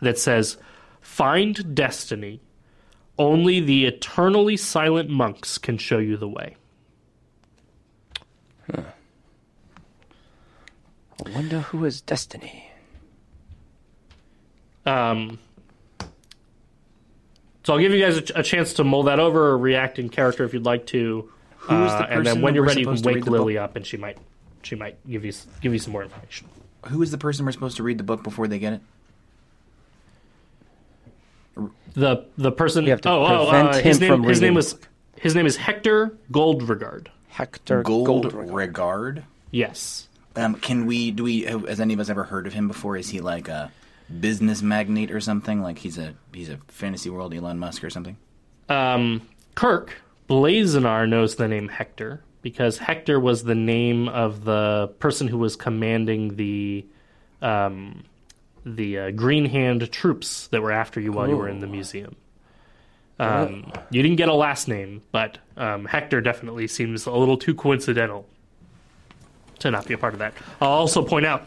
that 0.00 0.18
says, 0.18 0.56
"Find 1.02 1.74
destiny." 1.74 2.40
Only 3.18 3.60
the 3.60 3.86
eternally 3.86 4.56
silent 4.56 5.08
monks 5.08 5.58
can 5.58 5.78
show 5.78 5.98
you 5.98 6.16
the 6.16 6.28
way. 6.28 6.56
Huh. 8.70 8.82
I 11.24 11.30
wonder 11.30 11.60
who 11.60 11.84
is 11.84 12.00
Destiny. 12.00 12.70
Um, 14.84 15.38
so 17.64 17.72
I'll 17.72 17.78
give 17.78 17.92
you 17.92 18.02
guys 18.02 18.18
a, 18.18 18.40
a, 18.40 18.42
chance 18.42 18.74
to 18.74 18.84
mull 18.84 19.04
that 19.04 19.18
over 19.18 19.48
or 19.48 19.58
react 19.58 19.98
in 19.98 20.10
character 20.10 20.44
if 20.44 20.52
you'd 20.52 20.66
like 20.66 20.86
to. 20.88 21.30
Who 21.56 21.84
is 21.84 21.92
the 21.92 21.96
uh, 21.96 22.00
person 22.00 22.16
and 22.18 22.26
then 22.26 22.42
when 22.42 22.54
you're 22.54 22.64
ready, 22.64 22.80
you 22.80 22.86
can 22.86 22.96
supposed 22.98 23.04
to 23.04 23.14
read 23.14 23.24
wake 23.24 23.30
Lily 23.30 23.54
book? 23.54 23.62
up, 23.62 23.76
and 23.76 23.86
she 23.86 23.96
might 23.96 24.18
she 24.62 24.74
might 24.74 24.98
give 25.08 25.24
you 25.24 25.32
give 25.62 25.72
you 25.72 25.78
some 25.78 25.92
more 25.92 26.02
information. 26.02 26.48
Who 26.88 27.00
is 27.00 27.10
the 27.10 27.16
person 27.16 27.46
we're 27.46 27.52
supposed 27.52 27.78
to 27.78 27.82
read 27.82 27.96
the 27.96 28.04
book 28.04 28.22
before 28.22 28.46
they 28.48 28.58
get 28.58 28.74
it? 28.74 28.80
The 31.94 32.26
the 32.36 32.52
person. 32.52 32.84
We 32.84 32.90
have 32.90 33.00
to 33.02 33.10
oh, 33.10 33.24
oh, 33.24 33.48
uh, 33.48 33.74
him 33.74 33.84
his 33.84 34.00
name 34.00 34.10
from 34.10 34.22
his 34.24 34.40
name 34.40 34.48
reading. 34.48 34.54
was 34.56 34.78
his 35.16 35.34
name 35.34 35.46
is 35.46 35.56
Hector 35.56 36.16
Goldregard. 36.32 37.08
Hector 37.28 37.82
Gold 37.82 38.08
Goldregard. 38.08 38.52
Regard. 38.52 39.24
Yes. 39.50 40.08
Um, 40.36 40.56
can 40.56 40.86
we? 40.86 41.10
Do 41.10 41.24
we? 41.24 41.42
Has 41.42 41.80
any 41.80 41.94
of 41.94 42.00
us 42.00 42.08
ever 42.08 42.24
heard 42.24 42.46
of 42.46 42.52
him 42.52 42.68
before? 42.68 42.96
Is 42.96 43.08
he 43.08 43.20
like 43.20 43.48
a 43.48 43.70
business 44.20 44.62
magnate 44.62 45.10
or 45.10 45.20
something? 45.20 45.62
Like 45.62 45.78
he's 45.78 45.98
a 45.98 46.14
he's 46.32 46.48
a 46.48 46.58
fantasy 46.68 47.10
world 47.10 47.32
Elon 47.34 47.58
Musk 47.58 47.84
or 47.84 47.90
something? 47.90 48.16
Um, 48.68 49.28
Kirk 49.54 49.94
Blazenar 50.28 51.08
knows 51.08 51.36
the 51.36 51.48
name 51.48 51.68
Hector 51.68 52.22
because 52.42 52.78
Hector 52.78 53.20
was 53.20 53.44
the 53.44 53.54
name 53.54 54.08
of 54.08 54.44
the 54.44 54.92
person 54.98 55.28
who 55.28 55.38
was 55.38 55.56
commanding 55.56 56.36
the 56.36 56.84
um, 57.42 58.04
the 58.64 58.98
uh, 58.98 59.10
Green 59.10 59.46
Hand 59.46 59.90
troops 59.92 60.48
that 60.48 60.62
were 60.62 60.72
after 60.72 61.00
you 61.00 61.12
while 61.12 61.28
you 61.28 61.36
were 61.36 61.48
in 61.48 61.60
the 61.60 61.66
museum. 61.66 62.16
Um, 63.18 63.72
you 63.90 64.02
didn't 64.02 64.16
get 64.16 64.28
a 64.28 64.34
last 64.34 64.66
name, 64.66 65.02
but 65.12 65.38
um, 65.56 65.84
Hector 65.84 66.20
definitely 66.20 66.66
seems 66.66 67.06
a 67.06 67.12
little 67.12 67.36
too 67.36 67.54
coincidental 67.54 68.26
to 69.60 69.70
not 69.70 69.86
be 69.86 69.94
a 69.94 69.98
part 69.98 70.14
of 70.14 70.18
that. 70.18 70.34
I'll 70.60 70.70
also 70.70 71.04
point 71.04 71.24
out, 71.24 71.46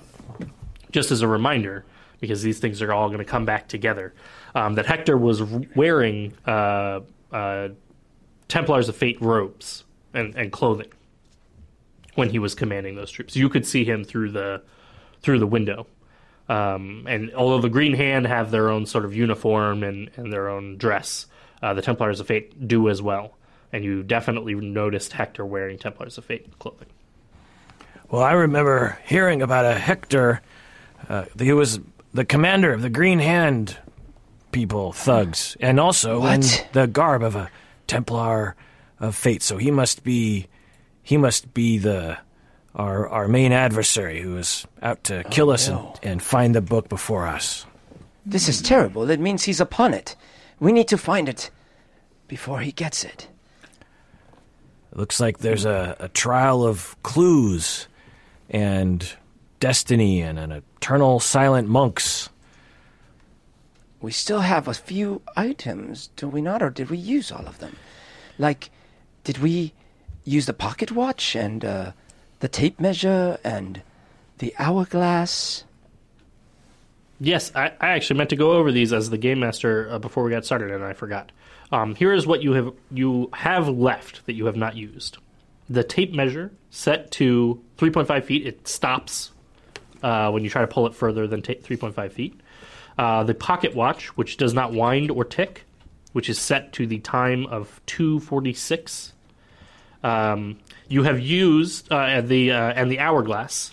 just 0.91 1.12
as 1.12 1.21
a 1.21 1.27
reminder, 1.27 1.84
because 2.21 2.41
these 2.41 2.60
things 2.60 2.82
are 2.82 2.93
all 2.93 3.08
going 3.10 3.19
to 3.19 3.25
come 3.25 3.45
back 3.45 3.67
together, 3.67 4.13
um, 4.56 4.75
that 4.75 4.86
Hector 4.86 5.17
was 5.17 5.41
wearing 5.75 6.34
uh, 6.45 7.01
uh, 7.32 7.69
Templars 8.47 8.88
of 8.88 8.95
Fate 8.95 9.21
robes 9.21 9.84
and, 10.13 10.36
and 10.36 10.51
clothing 10.51 10.88
when 12.15 12.30
he 12.30 12.39
was 12.39 12.56
commanding 12.56 12.95
those 12.95 13.12
troops. 13.12 13.36
You 13.36 13.49
could 13.49 13.65
see 13.65 13.84
him 13.84 14.03
through 14.03 14.32
the 14.32 14.62
through 15.21 15.39
the 15.39 15.47
window. 15.47 15.88
Um, 16.50 17.06
and 17.08 17.34
although 17.34 17.60
the 17.60 17.70
Green 17.70 17.94
Hand 17.94 18.26
have 18.28 18.52
their 18.52 18.70
own 18.70 18.86
sort 18.86 19.06
of 19.06 19.14
uniform 19.16 19.84
and, 19.84 20.10
and 20.16 20.32
their 20.32 20.48
own 20.50 20.78
dress, 20.78 21.26
uh, 21.62 21.74
the 21.74 21.82
Templars 21.82 22.20
of 22.20 22.28
Fate 22.28 22.68
do 22.68 22.90
as 22.90 23.02
well. 23.02 23.38
And 23.74 23.84
you 23.84 24.04
definitely 24.04 24.56
noticed 24.56 25.14
Hector 25.14 25.46
wearing 25.46 25.78
Templars 25.78 26.18
of 26.18 26.26
Fate 26.26 26.58
clothing. 26.60 26.88
Well, 28.10 28.24
I 28.24 28.32
remember 28.32 28.98
hearing 29.06 29.42
about 29.42 29.66
a 29.66 29.74
Hector. 29.78 30.42
Uh, 31.10 31.26
he 31.38 31.52
was 31.52 31.82
the 32.14 32.24
commander 32.24 32.72
of 32.72 32.82
the 32.82 32.90
Green 32.90 33.20
Hand 33.20 33.78
people, 34.52 34.94
thugs, 34.94 35.58
and 35.60 35.80
also 35.80 36.26
in 36.26 36.42
the 36.72 36.88
garb 36.88 37.22
of 37.22 37.36
a 37.36 37.50
Templar 37.86 38.56
of 39.00 39.16
Fate. 39.16 39.44
So 39.44 39.58
he 39.58 39.70
must 39.72 40.04
be, 40.06 40.48
he 41.04 41.18
must 41.18 41.54
be 41.54 41.78
the 41.78 42.18
our 42.78 43.10
our 43.10 43.28
main 43.28 43.52
adversary 43.52 44.22
who 44.22 44.38
is 44.38 44.66
out 44.82 45.04
to 45.06 45.24
kill 45.26 45.50
us 45.50 45.68
no. 45.68 45.94
and, 46.02 46.12
and 46.12 46.24
find 46.24 46.56
the 46.56 46.62
book 46.62 46.88
before 46.88 47.28
us. 47.28 47.66
This 48.26 48.48
is 48.48 48.62
terrible. 48.62 49.10
It 49.10 49.20
means 49.20 49.43
he's 49.43 49.60
upon 49.60 49.93
it. 49.93 50.16
We 50.60 50.72
need 50.72 50.88
to 50.89 50.97
find 50.97 51.28
it 51.28 51.49
before 52.28 52.60
he 52.60 52.72
gets 52.72 53.04
it. 53.04 53.28
It 54.91 54.97
looks 54.97 55.20
like 55.20 55.39
there's 55.39 55.66
a, 55.66 55.95
a 55.99 56.10
trial 56.10 56.66
of 56.66 56.95
clues 57.04 57.88
and 58.49 59.10
destiny 59.60 60.22
and 60.22 60.38
an 60.38 60.51
eternal 60.51 61.20
silent 61.20 61.68
monks. 61.68 62.30
We 64.01 64.12
still 64.12 64.41
have 64.41 64.68
a 64.68 64.74
few 64.74 65.22
items, 65.36 66.10
do 66.16 66.28
we 66.28 66.41
not? 66.41 66.62
Or 66.62 66.70
did 66.70 66.89
we 66.89 66.97
use 66.97 67.32
all 67.32 67.47
of 67.47 67.60
them? 67.60 67.76
Like, 68.38 68.70
did 69.24 69.39
we 69.39 69.74
use 70.24 70.45
the 70.45 70.54
pocket 70.54 70.91
watch 70.91 71.36
and 71.36 71.66
uh, 71.66 71.91
the 72.40 72.48
tape 72.48 72.80
measure 72.80 73.38
and 73.44 73.82
the 74.40 74.54
hourglass? 74.60 75.64
Yes, 77.20 77.52
I, 77.56 77.72
I 77.82 77.90
actually 77.90 78.18
meant 78.18 78.30
to 78.30 78.36
go 78.36 78.52
over 78.52 78.72
these 78.72 78.94
as 78.94 79.10
the 79.10 79.18
game 79.18 79.40
master 79.40 79.90
uh, 79.90 80.00
before 80.00 80.24
we 80.24 80.30
got 80.30 80.46
started, 80.46 80.72
and 80.72 80.84
I 80.84 80.94
forgot. 80.94 81.32
Um, 81.72 81.96
here 81.96 82.14
is 82.14 82.28
what 82.28 82.44
you 82.44 82.54
have 82.54 82.74
you 82.92 83.30
have 83.34 83.68
left 83.68 84.26
that 84.26 84.34
you 84.34 84.46
have 84.46 84.56
not 84.56 84.76
used. 84.76 85.18
The 85.70 85.84
tape 85.84 86.14
measure 86.14 86.52
set 86.70 87.12
to 87.12 87.62
3.5 87.78 88.24
feet. 88.24 88.48
It 88.48 88.68
stops 88.68 89.32
uh, 90.02 90.30
when 90.32 90.44
you 90.44 90.50
try 90.50 90.62
to 90.62 90.68
pull 90.68 90.88
it 90.88 90.94
further 90.94 91.28
than 91.28 91.42
ta 91.42 91.54
3.5 91.54 92.12
feet. 92.12 92.40
Uh, 92.98 93.24
the 93.24 93.34
pocket 93.34 93.76
watch, 93.76 94.16
which 94.18 94.38
does 94.38 94.54
not 94.54 94.74
wind 94.74 95.12
or 95.12 95.24
tick, 95.26 95.66
which 96.14 96.30
is 96.30 96.40
set 96.40 96.72
to 96.74 96.88
the 96.88 97.00
time 97.00 97.46
of 97.48 97.82
2:46. 97.88 99.14
Um, 100.04 100.58
you 100.90 101.04
have 101.04 101.20
used 101.20 101.92
uh, 101.92 102.22
the 102.22 102.52
uh, 102.52 102.74
and 102.74 102.92
the 102.92 103.00
hourglass, 103.00 103.72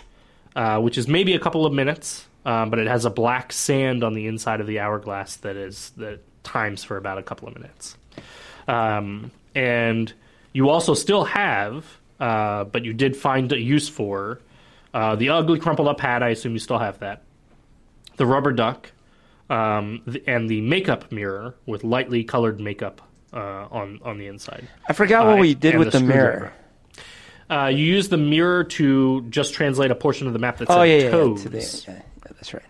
uh, 0.56 0.80
which 0.80 0.98
is 0.98 1.08
maybe 1.08 1.34
a 1.34 1.38
couple 1.38 1.64
of 1.66 1.72
minutes, 1.72 2.26
um, 2.44 2.70
but 2.70 2.78
it 2.78 2.86
has 2.86 3.04
a 3.04 3.10
black 3.10 3.52
sand 3.52 4.02
on 4.04 4.14
the 4.14 4.26
inside 4.26 4.60
of 4.60 4.66
the 4.66 4.80
hourglass 4.80 5.36
that 5.36 5.56
is 5.56 5.90
that 5.96 6.20
times 6.42 6.84
for 6.84 6.96
about 6.96 7.18
a 7.18 7.22
couple 7.22 7.48
of 7.48 7.54
minutes. 7.54 7.96
Um, 8.68 9.30
and 9.54 10.12
you 10.52 10.68
also 10.70 10.94
still 10.94 11.24
have, 11.24 11.84
uh, 12.20 12.64
but 12.64 12.84
you 12.84 12.92
did 12.92 13.16
find 13.16 13.52
a 13.52 13.58
use 13.58 13.88
for 13.88 14.40
uh, 14.92 15.16
the 15.16 15.30
ugly 15.30 15.58
crumpled 15.58 15.88
up 15.88 16.00
hat. 16.00 16.22
I 16.22 16.30
assume 16.30 16.52
you 16.52 16.58
still 16.58 16.78
have 16.78 16.98
that. 17.00 17.22
The 18.16 18.26
rubber 18.26 18.52
duck, 18.52 18.92
um, 19.50 20.02
and 20.26 20.48
the 20.48 20.60
makeup 20.60 21.10
mirror 21.12 21.54
with 21.66 21.82
lightly 21.84 22.24
colored 22.24 22.60
makeup 22.60 23.00
uh, 23.32 23.66
on 23.70 24.00
on 24.04 24.18
the 24.18 24.28
inside. 24.28 24.68
I 24.88 24.92
forgot 24.92 25.26
what 25.26 25.38
Uh, 25.38 25.40
we 25.40 25.54
did 25.54 25.76
with 25.76 25.90
the, 25.92 25.98
screwdriver. 25.98 26.22
mirror. 26.38 26.52
Uh, 27.50 27.66
you 27.66 27.84
use 27.84 28.08
the 28.08 28.16
mirror 28.16 28.64
to 28.64 29.20
just 29.28 29.52
translate 29.54 29.90
a 29.90 29.94
portion 29.94 30.26
of 30.26 30.32
the 30.32 30.38
map 30.38 30.58
that 30.58 30.68
said 30.68 30.78
Oh 30.78 30.82
yeah, 30.82 30.96
yeah, 30.96 31.04
yeah, 31.04 31.10
toes. 31.10 31.42
to 31.42 31.48
the- 31.50 31.58
yeah, 31.58 31.94
yeah, 31.94 32.02
that's 32.24 32.54
right. 32.54 32.62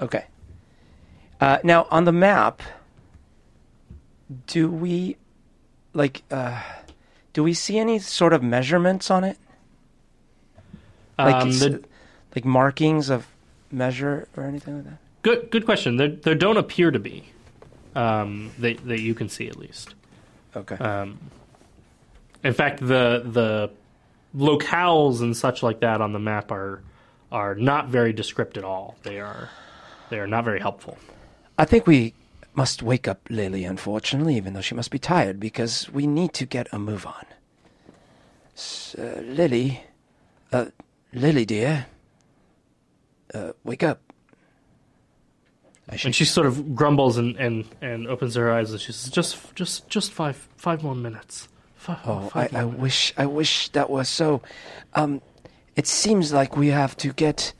Okay. 0.00 0.24
Uh, 1.40 1.58
now 1.64 1.86
on 1.90 2.04
the 2.04 2.12
map, 2.12 2.62
do 4.46 4.68
we 4.70 5.16
like? 5.92 6.22
Uh, 6.30 6.60
do 7.32 7.42
we 7.42 7.52
see 7.54 7.78
any 7.78 7.98
sort 7.98 8.32
of 8.32 8.42
measurements 8.42 9.10
on 9.10 9.24
it? 9.24 9.38
Like, 11.18 11.34
Um, 11.34 11.50
the- 11.50 11.84
like 12.34 12.44
markings 12.44 13.10
of 13.10 13.26
measure 13.70 14.28
or 14.36 14.44
anything 14.44 14.76
like 14.76 14.84
that? 14.84 14.98
Good, 15.22 15.50
good 15.50 15.64
question. 15.64 15.96
There, 15.96 16.08
there 16.08 16.34
don't 16.34 16.56
appear 16.56 16.90
to 16.90 16.98
be 16.98 17.24
um, 17.94 18.50
that 18.58 18.84
that 18.86 19.00
you 19.00 19.14
can 19.14 19.28
see 19.28 19.48
at 19.48 19.56
least. 19.56 19.94
Okay. 20.56 20.76
Um, 20.76 21.18
in 22.44 22.52
fact, 22.52 22.80
the 22.80 23.22
the 23.24 23.70
locales 24.36 25.20
and 25.20 25.36
such 25.36 25.62
like 25.62 25.80
that 25.80 26.00
on 26.00 26.12
the 26.12 26.18
map 26.18 26.50
are 26.50 26.82
are 27.30 27.54
not 27.54 27.88
very 27.88 28.12
descript 28.12 28.56
at 28.56 28.64
all. 28.64 28.96
They 29.02 29.20
are 29.20 29.50
they 30.10 30.18
are 30.18 30.26
not 30.26 30.44
very 30.44 30.60
helpful. 30.60 30.98
I 31.58 31.64
think 31.64 31.86
we 31.86 32.14
must 32.54 32.82
wake 32.82 33.08
up 33.08 33.20
Lily, 33.30 33.64
unfortunately, 33.64 34.36
even 34.36 34.52
though 34.52 34.60
she 34.60 34.74
must 34.74 34.90
be 34.90 34.98
tired, 34.98 35.40
because 35.40 35.88
we 35.90 36.06
need 36.06 36.34
to 36.34 36.44
get 36.44 36.68
a 36.72 36.78
move 36.78 37.06
on. 37.06 37.24
S- 38.54 38.94
uh, 38.98 39.22
Lily, 39.24 39.82
uh, 40.52 40.66
Lily 41.14 41.46
dear, 41.46 41.86
uh, 43.32 43.52
wake 43.64 43.82
up. 43.82 44.00
And 45.88 46.14
she 46.14 46.24
sort 46.24 46.46
of 46.46 46.74
grumbles 46.74 47.18
and, 47.18 47.36
and, 47.36 47.64
and 47.80 48.06
opens 48.06 48.34
her 48.34 48.50
eyes 48.50 48.70
and 48.70 48.80
she 48.80 48.92
says, 48.92 49.10
"Just 49.10 49.54
just 49.54 49.88
just 49.88 50.10
five 50.12 50.48
five 50.56 50.82
more 50.82 50.94
minutes." 50.94 51.48
Oh, 51.88 52.30
I, 52.34 52.48
I 52.52 52.64
wish, 52.64 53.12
I 53.16 53.26
wish 53.26 53.68
that 53.70 53.90
was 53.90 54.08
so. 54.08 54.42
Um, 54.94 55.20
it 55.74 55.86
seems 55.86 56.32
like 56.32 56.56
we 56.56 56.68
have 56.68 56.96
to 56.98 57.12
get 57.12 57.52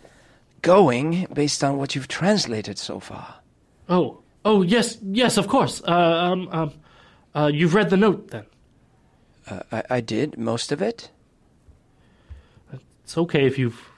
going 0.61 1.27
based 1.33 1.64
on 1.64 1.79
what 1.79 1.95
you've 1.95 2.09
translated 2.09 2.79
so 2.79 3.01
far. 3.01 3.37
Oh, 3.89 4.20
oh 4.45 4.62
yes, 4.62 4.99
yes, 5.03 5.37
of 5.37 5.49
course. 5.49 5.83
Uh, 5.83 5.93
um, 5.93 6.49
um, 6.53 6.73
uh, 7.35 7.51
you've 7.53 7.75
read 7.75 7.91
the 7.91 7.97
note 7.97 8.31
then. 8.31 8.47
Uh, 9.49 9.61
I, 9.73 9.83
I 9.91 10.01
did 10.01 10.39
most 10.39 10.73
of 10.73 10.81
it. 10.81 11.11
It's 13.05 13.18
okay 13.18 13.47
if 13.47 13.59
you've 13.59 13.91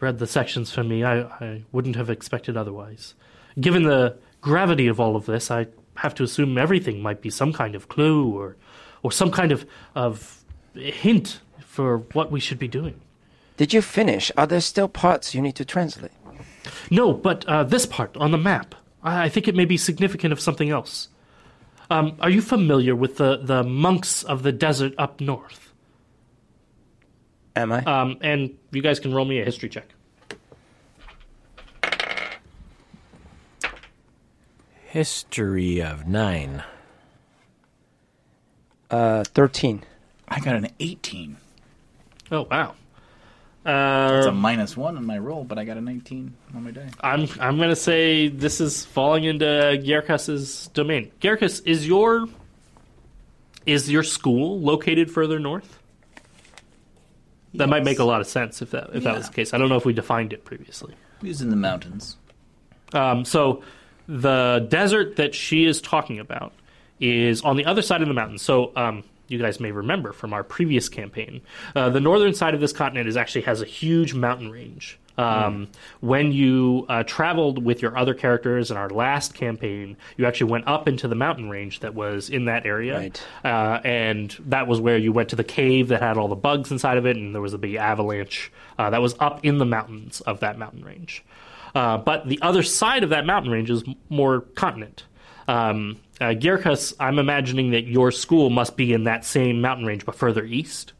read 0.00 0.18
the 0.18 0.26
sections 0.26 0.72
for 0.72 0.84
me. 0.84 1.02
I, 1.04 1.22
I 1.22 1.62
wouldn't 1.72 1.96
have 1.96 2.10
expected 2.10 2.56
otherwise. 2.56 3.14
Given 3.60 3.82
the 3.82 4.16
gravity 4.40 4.86
of 4.86 5.00
all 5.00 5.16
of 5.16 5.26
this, 5.26 5.50
I 5.50 5.66
have 5.96 6.14
to 6.14 6.22
assume 6.22 6.56
everything 6.56 7.02
might 7.02 7.20
be 7.20 7.30
some 7.30 7.52
kind 7.52 7.74
of 7.74 7.88
clue 7.88 8.32
or, 8.38 8.56
or 9.02 9.12
some 9.12 9.30
kind 9.30 9.52
of, 9.52 9.66
of 9.94 10.44
hint 10.74 11.40
for 11.60 11.98
what 12.12 12.30
we 12.30 12.40
should 12.40 12.58
be 12.58 12.68
doing. 12.68 13.00
Did 13.56 13.72
you 13.72 13.82
finish? 13.82 14.30
Are 14.36 14.46
there 14.46 14.60
still 14.60 14.88
parts 14.88 15.34
you 15.34 15.42
need 15.42 15.56
to 15.56 15.64
translate? 15.64 16.12
No, 16.90 17.12
but 17.12 17.44
uh, 17.46 17.64
this 17.64 17.86
part 17.86 18.16
on 18.16 18.30
the 18.30 18.38
map, 18.38 18.74
I, 19.02 19.24
I 19.24 19.28
think 19.28 19.48
it 19.48 19.54
may 19.54 19.64
be 19.64 19.76
significant 19.76 20.32
of 20.32 20.40
something 20.40 20.70
else. 20.70 21.08
Um, 21.90 22.16
are 22.20 22.30
you 22.30 22.42
familiar 22.42 22.94
with 22.94 23.16
the, 23.16 23.38
the 23.38 23.64
monks 23.64 24.22
of 24.22 24.42
the 24.42 24.52
desert 24.52 24.94
up 24.98 25.20
north? 25.20 25.72
Am 27.56 27.72
I? 27.72 27.82
Um, 27.84 28.18
and 28.20 28.56
you 28.70 28.82
guys 28.82 29.00
can 29.00 29.12
roll 29.12 29.24
me 29.24 29.40
a 29.40 29.44
history 29.44 29.68
check. 29.68 29.94
History 34.84 35.82
of 35.82 36.06
nine. 36.06 36.62
Uh, 38.90 39.24
thirteen. 39.24 39.82
I 40.28 40.40
got 40.40 40.56
an 40.56 40.68
18. 40.78 41.36
Oh 42.30 42.46
wow! 42.50 42.74
It's 43.64 44.26
a 44.26 44.28
Uh, 44.28 44.32
minus 44.32 44.76
one 44.76 44.96
on 44.96 45.06
my 45.06 45.16
roll, 45.18 45.44
but 45.44 45.58
I 45.58 45.64
got 45.64 45.76
a 45.76 45.80
19 45.80 46.34
on 46.54 46.64
my 46.64 46.70
die. 46.70 46.88
I'm 47.00 47.26
I'm 47.40 47.58
gonna 47.58 47.76
say 47.76 48.28
this 48.28 48.60
is 48.60 48.84
falling 48.84 49.24
into 49.24 49.44
Gyarkus's 49.46 50.68
domain. 50.74 51.10
Gyarkus, 51.20 51.62
is 51.66 51.86
your 51.86 52.26
is 53.66 53.90
your 53.90 54.02
school 54.02 54.60
located 54.60 55.10
further 55.10 55.38
north? 55.38 55.78
That 57.54 57.68
might 57.70 57.84
make 57.84 57.98
a 57.98 58.04
lot 58.04 58.20
of 58.20 58.26
sense 58.26 58.60
if 58.62 58.70
that 58.72 58.90
if 58.94 59.04
that 59.04 59.14
was 59.14 59.24
Yeah. 59.24 59.30
the 59.30 59.34
case. 59.34 59.54
I 59.54 59.58
don't 59.58 59.68
know 59.70 59.76
if 59.76 59.84
we 59.86 59.92
defined 59.94 60.32
it 60.34 60.44
previously. 60.44 60.94
He 61.22 61.28
was 61.28 61.40
in 61.40 61.50
the 61.50 61.56
mountains. 61.56 62.16
Um, 62.92 63.24
so 63.24 63.62
the 64.06 64.66
desert 64.70 65.16
that 65.16 65.34
she 65.34 65.64
is 65.64 65.80
talking 65.80 66.18
about 66.18 66.52
is 67.00 67.42
on 67.42 67.56
the 67.56 67.64
other 67.64 67.82
side 67.82 68.02
of 68.02 68.08
the 68.08 68.14
mountain. 68.14 68.38
So 68.38 68.72
um, 68.76 69.04
you 69.28 69.38
guys 69.38 69.60
may 69.60 69.72
remember 69.72 70.12
from 70.12 70.32
our 70.32 70.42
previous 70.42 70.88
campaign, 70.88 71.40
uh, 71.76 71.90
the 71.90 72.00
northern 72.00 72.34
side 72.34 72.54
of 72.54 72.60
this 72.60 72.72
continent 72.72 73.08
is 73.08 73.16
actually 73.16 73.42
has 73.42 73.60
a 73.62 73.66
huge 73.66 74.14
mountain 74.14 74.50
range. 74.50 74.98
Um, 75.18 75.66
When 76.00 76.30
you 76.30 76.86
uh, 76.88 77.02
traveled 77.02 77.64
with 77.64 77.82
your 77.82 77.98
other 77.98 78.14
characters 78.14 78.70
in 78.70 78.76
our 78.76 78.88
last 78.88 79.34
campaign, 79.34 79.96
you 80.16 80.26
actually 80.26 80.52
went 80.52 80.68
up 80.68 80.86
into 80.86 81.08
the 81.08 81.16
mountain 81.16 81.50
range 81.50 81.80
that 81.80 81.92
was 81.92 82.30
in 82.30 82.44
that 82.44 82.64
area, 82.64 82.96
Right. 82.96 83.26
uh, 83.44 83.80
and 83.84 84.30
that 84.46 84.68
was 84.68 84.80
where 84.80 84.96
you 84.96 85.10
went 85.12 85.30
to 85.30 85.36
the 85.36 85.42
cave 85.42 85.88
that 85.88 86.00
had 86.02 86.16
all 86.16 86.28
the 86.28 86.36
bugs 86.36 86.70
inside 86.70 86.98
of 86.98 87.04
it, 87.04 87.16
and 87.16 87.34
there 87.34 87.42
was 87.42 87.52
a 87.52 87.58
big 87.58 87.74
avalanche 87.74 88.52
uh, 88.78 88.90
that 88.90 89.02
was 89.02 89.16
up 89.18 89.44
in 89.44 89.58
the 89.58 89.64
mountains 89.66 90.20
of 90.20 90.38
that 90.38 90.56
mountain 90.56 90.84
range. 90.84 91.24
Uh, 91.74 91.98
but 91.98 92.28
the 92.28 92.38
other 92.40 92.62
side 92.62 93.02
of 93.02 93.10
that 93.10 93.26
mountain 93.26 93.50
range 93.50 93.70
is 93.70 93.82
more 94.08 94.42
continent. 94.54 95.02
Um, 95.48 95.96
uh, 96.20 96.34
Gyarkus, 96.34 96.94
I'm 96.98 97.18
imagining 97.18 97.70
that 97.70 97.86
your 97.86 98.10
school 98.10 98.50
must 98.50 98.76
be 98.76 98.92
in 98.92 99.04
that 99.04 99.24
same 99.24 99.60
mountain 99.60 99.86
range, 99.86 100.04
but 100.04 100.14
further 100.14 100.44
east. 100.44 100.92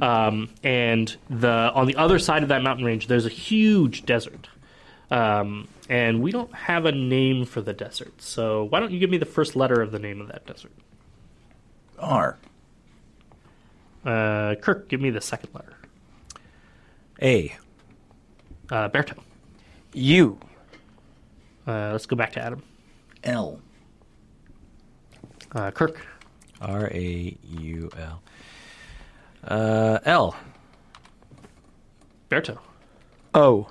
Um, 0.00 0.48
and 0.62 1.16
the 1.28 1.72
on 1.74 1.86
the 1.86 1.96
other 1.96 2.18
side 2.18 2.42
of 2.42 2.50
that 2.50 2.62
mountain 2.62 2.84
range, 2.84 3.08
there's 3.08 3.26
a 3.26 3.30
huge 3.30 4.06
desert. 4.06 4.48
Um, 5.10 5.68
and 5.88 6.22
we 6.22 6.32
don't 6.32 6.52
have 6.54 6.84
a 6.84 6.92
name 6.92 7.44
for 7.44 7.60
the 7.60 7.72
desert. 7.72 8.20
So 8.20 8.64
why 8.64 8.80
don't 8.80 8.92
you 8.92 8.98
give 8.98 9.10
me 9.10 9.18
the 9.18 9.26
first 9.26 9.56
letter 9.56 9.80
of 9.80 9.92
the 9.92 9.98
name 9.98 10.20
of 10.20 10.28
that 10.28 10.46
desert? 10.46 10.72
R. 11.98 12.38
Uh, 14.04 14.54
Kirk, 14.60 14.88
give 14.88 15.00
me 15.00 15.10
the 15.10 15.20
second 15.20 15.50
letter. 15.54 15.74
A. 17.20 17.56
Uh, 18.70 18.88
Berto. 18.88 19.18
U. 19.94 20.38
Uh, 21.66 21.90
let's 21.92 22.06
go 22.06 22.14
back 22.14 22.32
to 22.32 22.40
Adam. 22.40 22.62
L. 23.24 23.60
Uh, 25.56 25.70
Kirk. 25.70 26.06
R 26.60 26.88
A 26.92 27.36
U 27.42 27.90
L. 27.96 28.22
Uh, 29.42 29.98
L. 30.04 30.36
Berto. 32.28 32.58
O. 33.32 33.66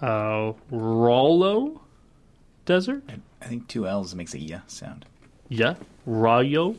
Uh, 0.00 0.52
Rollo 0.70 1.80
Desert? 2.64 3.02
I 3.42 3.44
think 3.46 3.66
two 3.66 3.88
L's 3.88 4.14
makes 4.14 4.34
a 4.34 4.38
yeah 4.38 4.60
sound. 4.68 5.04
Yeah. 5.48 5.74
Rayo. 6.06 6.76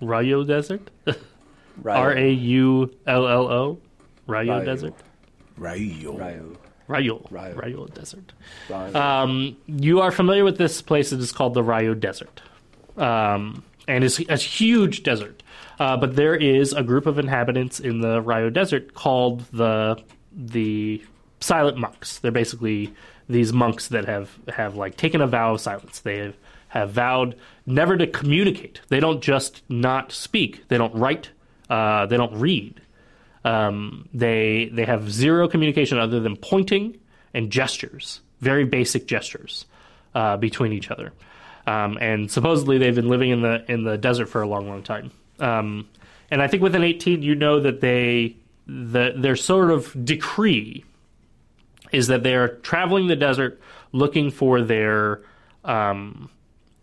Rayo 0.00 0.42
Desert? 0.44 0.90
R 1.84 2.16
A 2.16 2.30
U 2.30 2.90
L 3.06 3.28
L 3.28 3.46
O? 3.52 3.78
Rayo 4.26 4.52
Rayo. 4.52 4.64
Desert? 4.64 4.94
Rayo. 5.58 6.16
Rayo. 6.16 6.56
Rayo. 6.88 7.26
Rayo. 7.30 7.54
Rayo 7.54 7.86
Desert. 7.86 8.32
Um, 8.70 9.56
you 9.66 10.00
are 10.00 10.10
familiar 10.10 10.44
with 10.44 10.58
this 10.58 10.82
place. 10.82 11.12
It 11.12 11.20
is 11.20 11.32
called 11.32 11.54
the 11.54 11.62
Rayo 11.62 11.94
Desert. 11.94 12.42
Um, 12.96 13.64
and 13.88 14.04
it's 14.04 14.18
a 14.28 14.36
huge 14.36 15.02
desert. 15.02 15.42
Uh, 15.78 15.96
but 15.96 16.16
there 16.16 16.34
is 16.34 16.72
a 16.72 16.82
group 16.82 17.06
of 17.06 17.18
inhabitants 17.18 17.80
in 17.80 18.00
the 18.00 18.20
Rayo 18.22 18.50
Desert 18.50 18.94
called 18.94 19.44
the 19.52 20.02
the 20.32 21.02
silent 21.40 21.76
monks. 21.78 22.18
They're 22.18 22.30
basically 22.32 22.94
these 23.28 23.52
monks 23.52 23.88
that 23.88 24.04
have 24.06 24.30
have 24.48 24.76
like 24.76 24.96
taken 24.96 25.20
a 25.20 25.26
vow 25.26 25.54
of 25.54 25.60
silence. 25.60 26.00
They 26.00 26.18
have, 26.18 26.36
have 26.68 26.90
vowed 26.90 27.36
never 27.66 27.96
to 27.96 28.06
communicate. 28.06 28.80
They 28.88 29.00
don't 29.00 29.22
just 29.22 29.62
not 29.68 30.12
speak. 30.12 30.68
They 30.68 30.78
don't 30.78 30.94
write. 30.94 31.30
Uh, 31.68 32.06
they 32.06 32.16
don't 32.16 32.34
read. 32.38 32.80
Um, 33.44 34.08
they 34.14 34.70
they 34.72 34.84
have 34.84 35.10
zero 35.10 35.48
communication 35.48 35.98
other 35.98 36.20
than 36.20 36.36
pointing 36.36 36.98
and 37.34 37.50
gestures, 37.50 38.20
very 38.40 38.64
basic 38.64 39.06
gestures 39.06 39.66
uh, 40.14 40.36
between 40.36 40.72
each 40.72 40.90
other. 40.90 41.12
Um, 41.66 41.98
and 42.00 42.30
supposedly 42.30 42.78
they've 42.78 42.94
been 42.94 43.08
living 43.08 43.30
in 43.30 43.42
the 43.42 43.64
in 43.70 43.84
the 43.84 43.98
desert 43.98 44.26
for 44.26 44.42
a 44.42 44.48
long, 44.48 44.68
long 44.68 44.82
time. 44.82 45.10
Um, 45.40 45.88
and 46.30 46.40
I 46.42 46.46
think 46.46 46.62
within 46.62 46.82
18, 46.82 47.22
you 47.22 47.34
know 47.34 47.60
that 47.60 47.80
they 47.80 48.36
the, 48.66 49.12
their 49.16 49.36
sort 49.36 49.70
of 49.70 50.04
decree 50.04 50.84
is 51.92 52.06
that 52.08 52.22
they 52.22 52.34
are 52.34 52.48
traveling 52.48 53.08
the 53.08 53.16
desert 53.16 53.60
looking 53.92 54.30
for 54.30 54.62
their 54.62 55.22
um, 55.64 56.30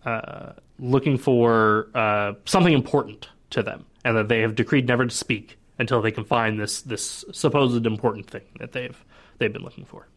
uh, 0.06 0.54
looking 0.80 1.18
for 1.18 1.88
uh, 1.94 2.34
something 2.46 2.74
important 2.74 3.30
to 3.52 3.62
them, 3.62 3.86
and 4.04 4.16
that 4.18 4.28
they 4.28 4.42
have 4.42 4.56
decreed 4.56 4.88
never 4.88 5.06
to 5.06 5.16
speak 5.16 5.58
until 5.82 6.02
they 6.02 6.12
can 6.12 6.24
find 6.24 6.58
this 6.60 6.82
this 6.84 7.26
supposed 7.34 7.86
important 7.86 8.30
thing 8.30 8.44
that 8.60 8.72
they've 8.72 8.98
they've 9.40 9.52
been 9.52 9.64
looking 9.64 9.84
for. 9.86 10.08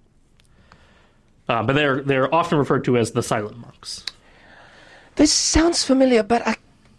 Uh, 1.48 1.62
but 1.64 1.72
they're 1.74 2.00
they're 2.02 2.32
often 2.32 2.58
referred 2.58 2.84
to 2.84 2.96
as 2.96 3.10
the 3.12 3.22
silent 3.22 3.58
monks. 3.58 4.04
This 5.16 5.32
sounds 5.32 5.82
familiar, 5.84 6.22
but 6.22 6.46
I 6.46 6.56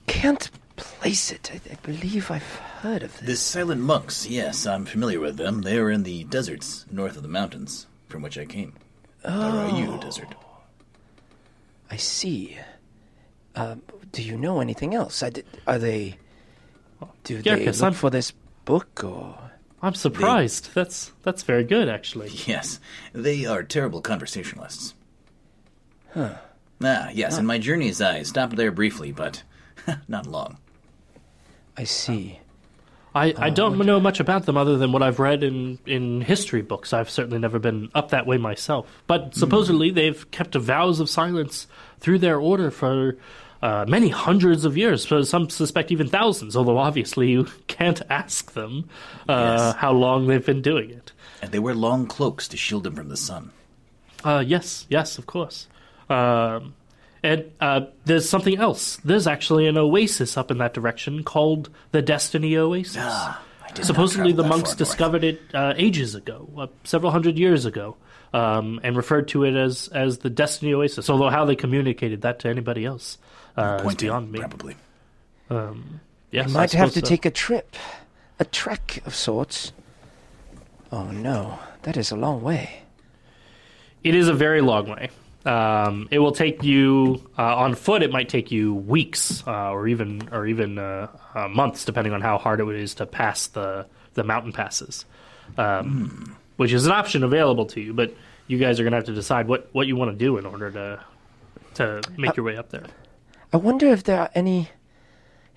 can't 0.07 0.49
place 0.75 1.31
it. 1.31 1.51
I, 1.53 1.59
I 1.73 1.75
believe 1.83 2.29
I've 2.31 2.43
heard 2.81 3.03
of 3.03 3.17
this. 3.19 3.27
The 3.27 3.35
silent 3.35 3.81
monks, 3.81 4.25
yes, 4.27 4.65
I'm 4.65 4.85
familiar 4.85 5.19
with 5.19 5.37
them. 5.37 5.61
They 5.61 5.77
are 5.77 5.89
in 5.91 6.03
the 6.03 6.23
deserts 6.25 6.85
north 6.91 7.15
of 7.17 7.23
the 7.23 7.29
mountains 7.29 7.87
from 8.07 8.21
which 8.21 8.37
I 8.37 8.45
came. 8.45 8.73
The 9.23 9.29
Rayo 9.29 9.97
Desert. 9.97 10.35
I 11.91 11.97
see. 11.97 12.57
Um, 13.55 13.81
do 14.11 14.21
you 14.21 14.37
know 14.37 14.59
anything 14.59 14.93
else? 14.93 15.23
I 15.23 15.29
did, 15.29 15.45
are 15.67 15.79
they? 15.79 16.17
Do 17.23 17.41
Yeah, 17.43 17.55
they 17.55 17.65
'cause 17.65 17.79
look 17.81 17.85
I'm- 17.85 17.93
for 17.93 18.09
this 18.09 18.31
book 18.65 19.03
or? 19.03 19.37
I'm 19.81 19.93
surprised. 19.93 20.73
That's 20.73 21.11
that's 21.23 21.43
very 21.43 21.63
good, 21.63 21.87
actually. 21.89 22.29
Yes, 22.47 22.79
they 23.13 23.45
are 23.45 23.63
terrible 23.63 24.01
conversationalists. 24.01 24.93
Huh. 26.13 26.35
Ah, 26.83 27.09
yes, 27.13 27.37
in 27.37 27.45
my 27.45 27.57
journeys 27.57 28.01
I 28.01 28.23
stopped 28.23 28.55
there 28.55 28.71
briefly, 28.71 29.11
but 29.11 29.43
not 30.07 30.27
long. 30.27 30.57
I 31.77 31.83
see. 31.83 32.39
I, 33.13 33.33
I 33.37 33.49
don't 33.49 33.77
know 33.77 34.01
much 34.01 34.19
about 34.19 34.45
them 34.45 34.57
other 34.57 34.77
than 34.77 34.91
what 34.91 35.01
I've 35.01 35.19
read 35.19 35.41
in, 35.41 35.79
in 35.85 36.19
history 36.19 36.61
books. 36.61 36.91
I've 36.91 37.09
certainly 37.09 37.39
never 37.39 37.59
been 37.59 37.89
up 37.95 38.09
that 38.09 38.27
way 38.27 38.37
myself. 38.37 38.89
But 39.07 39.35
supposedly 39.35 39.89
they've 39.89 40.29
kept 40.31 40.53
vows 40.53 40.99
of 40.99 41.09
silence 41.09 41.67
through 41.99 42.19
their 42.19 42.37
order 42.37 42.71
for 42.71 43.15
uh, 43.61 43.85
many 43.87 44.09
hundreds 44.09 44.65
of 44.65 44.77
years. 44.77 45.07
So 45.07 45.21
some 45.23 45.49
suspect 45.49 45.91
even 45.91 46.07
thousands, 46.07 46.55
although 46.55 46.77
obviously 46.77 47.29
you 47.31 47.45
can't 47.67 48.01
ask 48.09 48.53
them 48.53 48.89
uh, 49.29 49.55
Yes. 49.73 49.75
how 49.77 49.91
long 49.91 50.27
they've 50.27 50.45
been 50.45 50.61
doing 50.61 50.89
it. 50.91 51.11
And 51.41 51.51
they 51.51 51.59
wear 51.59 51.73
long 51.75 52.07
cloaks 52.07 52.47
to 52.49 52.57
shield 52.57 52.83
them 52.83 52.95
from 52.95 53.09
the 53.09 53.17
sun. 53.17 53.51
Uh, 54.23 54.43
yes, 54.45 54.85
yes, 54.89 55.17
of 55.17 55.25
course. 55.25 55.67
Um, 56.09 56.73
and 57.23 57.51
uh, 57.59 57.81
there's 58.05 58.27
something 58.29 58.57
else. 58.57 58.97
There's 58.97 59.27
actually 59.27 59.67
an 59.67 59.77
oasis 59.77 60.37
up 60.37 60.51
in 60.51 60.59
that 60.59 60.73
direction 60.73 61.23
called 61.23 61.69
the 61.91 62.01
Destiny 62.01 62.55
Oasis. 62.57 62.97
Ah, 62.99 63.41
I 63.63 63.67
did 63.69 63.77
not 63.79 63.85
Supposedly, 63.85 64.31
the 64.31 64.43
monks 64.43 64.69
north. 64.69 64.77
discovered 64.77 65.23
it 65.23 65.41
uh, 65.53 65.73
ages 65.75 66.13
ago, 66.15 66.47
uh, 66.57 66.67
several 66.83 67.11
hundred 67.11 67.37
years 67.39 67.65
ago, 67.65 67.97
um, 68.33 68.79
and 68.83 68.95
referred 68.95 69.27
to 69.29 69.43
it 69.43 69.55
as 69.55 69.87
as 69.89 70.19
the 70.19 70.29
Destiny 70.29 70.73
Oasis. 70.73 71.09
Although 71.09 71.29
how 71.29 71.45
they 71.45 71.55
communicated 71.55 72.21
that 72.21 72.39
to 72.39 72.47
anybody 72.49 72.85
else 72.85 73.17
uh, 73.57 73.77
is 73.77 73.81
Pointing, 73.83 74.07
beyond 74.07 74.31
me. 74.31 74.39
probably. 74.39 74.75
Yes, 76.31 76.47
I 76.47 76.49
I 76.49 76.53
might 76.53 76.71
have 76.73 76.91
to 76.93 76.99
so. 76.99 77.05
take 77.05 77.25
a 77.25 77.31
trip, 77.31 77.75
a 78.39 78.45
trek 78.45 79.01
of 79.05 79.15
sorts. 79.15 79.71
Oh 80.91 81.05
no, 81.11 81.59
that 81.83 81.97
is 81.97 82.11
a 82.11 82.15
long 82.15 82.41
way. 82.41 82.81
It 84.03 84.15
is 84.15 84.27
a 84.27 84.33
very 84.33 84.61
long 84.61 84.87
way. 84.89 85.09
Um, 85.45 86.07
it 86.11 86.19
will 86.19 86.31
take 86.31 86.63
you 86.63 87.29
uh, 87.37 87.55
on 87.57 87.75
foot. 87.75 88.01
It 88.01 88.11
might 88.11 88.29
take 88.29 88.51
you 88.51 88.73
weeks, 88.73 89.43
uh, 89.47 89.71
or 89.71 89.87
even 89.87 90.27
or 90.31 90.47
even 90.47 90.77
uh, 90.79 91.07
uh, 91.35 91.47
months, 91.47 91.85
depending 91.85 92.13
on 92.13 92.21
how 92.21 92.37
hard 92.37 92.59
it 92.59 92.67
is 92.75 92.95
to 92.95 93.05
pass 93.05 93.47
the 93.47 93.85
the 94.15 94.23
mountain 94.23 94.51
passes, 94.51 95.05
um, 95.57 96.35
which 96.57 96.73
is 96.73 96.85
an 96.85 96.91
option 96.91 97.23
available 97.23 97.65
to 97.67 97.81
you. 97.81 97.93
But 97.93 98.13
you 98.47 98.57
guys 98.57 98.79
are 98.79 98.83
going 98.83 98.91
to 98.91 98.97
have 98.97 99.05
to 99.05 99.13
decide 99.13 99.47
what, 99.47 99.69
what 99.71 99.87
you 99.87 99.95
want 99.95 100.11
to 100.11 100.17
do 100.17 100.37
in 100.37 100.45
order 100.45 100.71
to 100.71 100.99
to 101.75 102.01
make 102.17 102.35
your 102.35 102.45
way 102.45 102.57
up 102.57 102.69
there. 102.69 102.85
I 103.53 103.57
wonder 103.57 103.87
if 103.87 104.03
there 104.03 104.19
are 104.19 104.29
any 104.35 104.69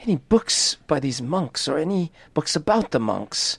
any 0.01 0.16
books 0.16 0.76
by 0.86 1.01
these 1.01 1.20
monks 1.20 1.66
or 1.66 1.76
any 1.78 2.12
books 2.34 2.55
about 2.57 2.91
the 2.93 3.01
monks. 3.01 3.59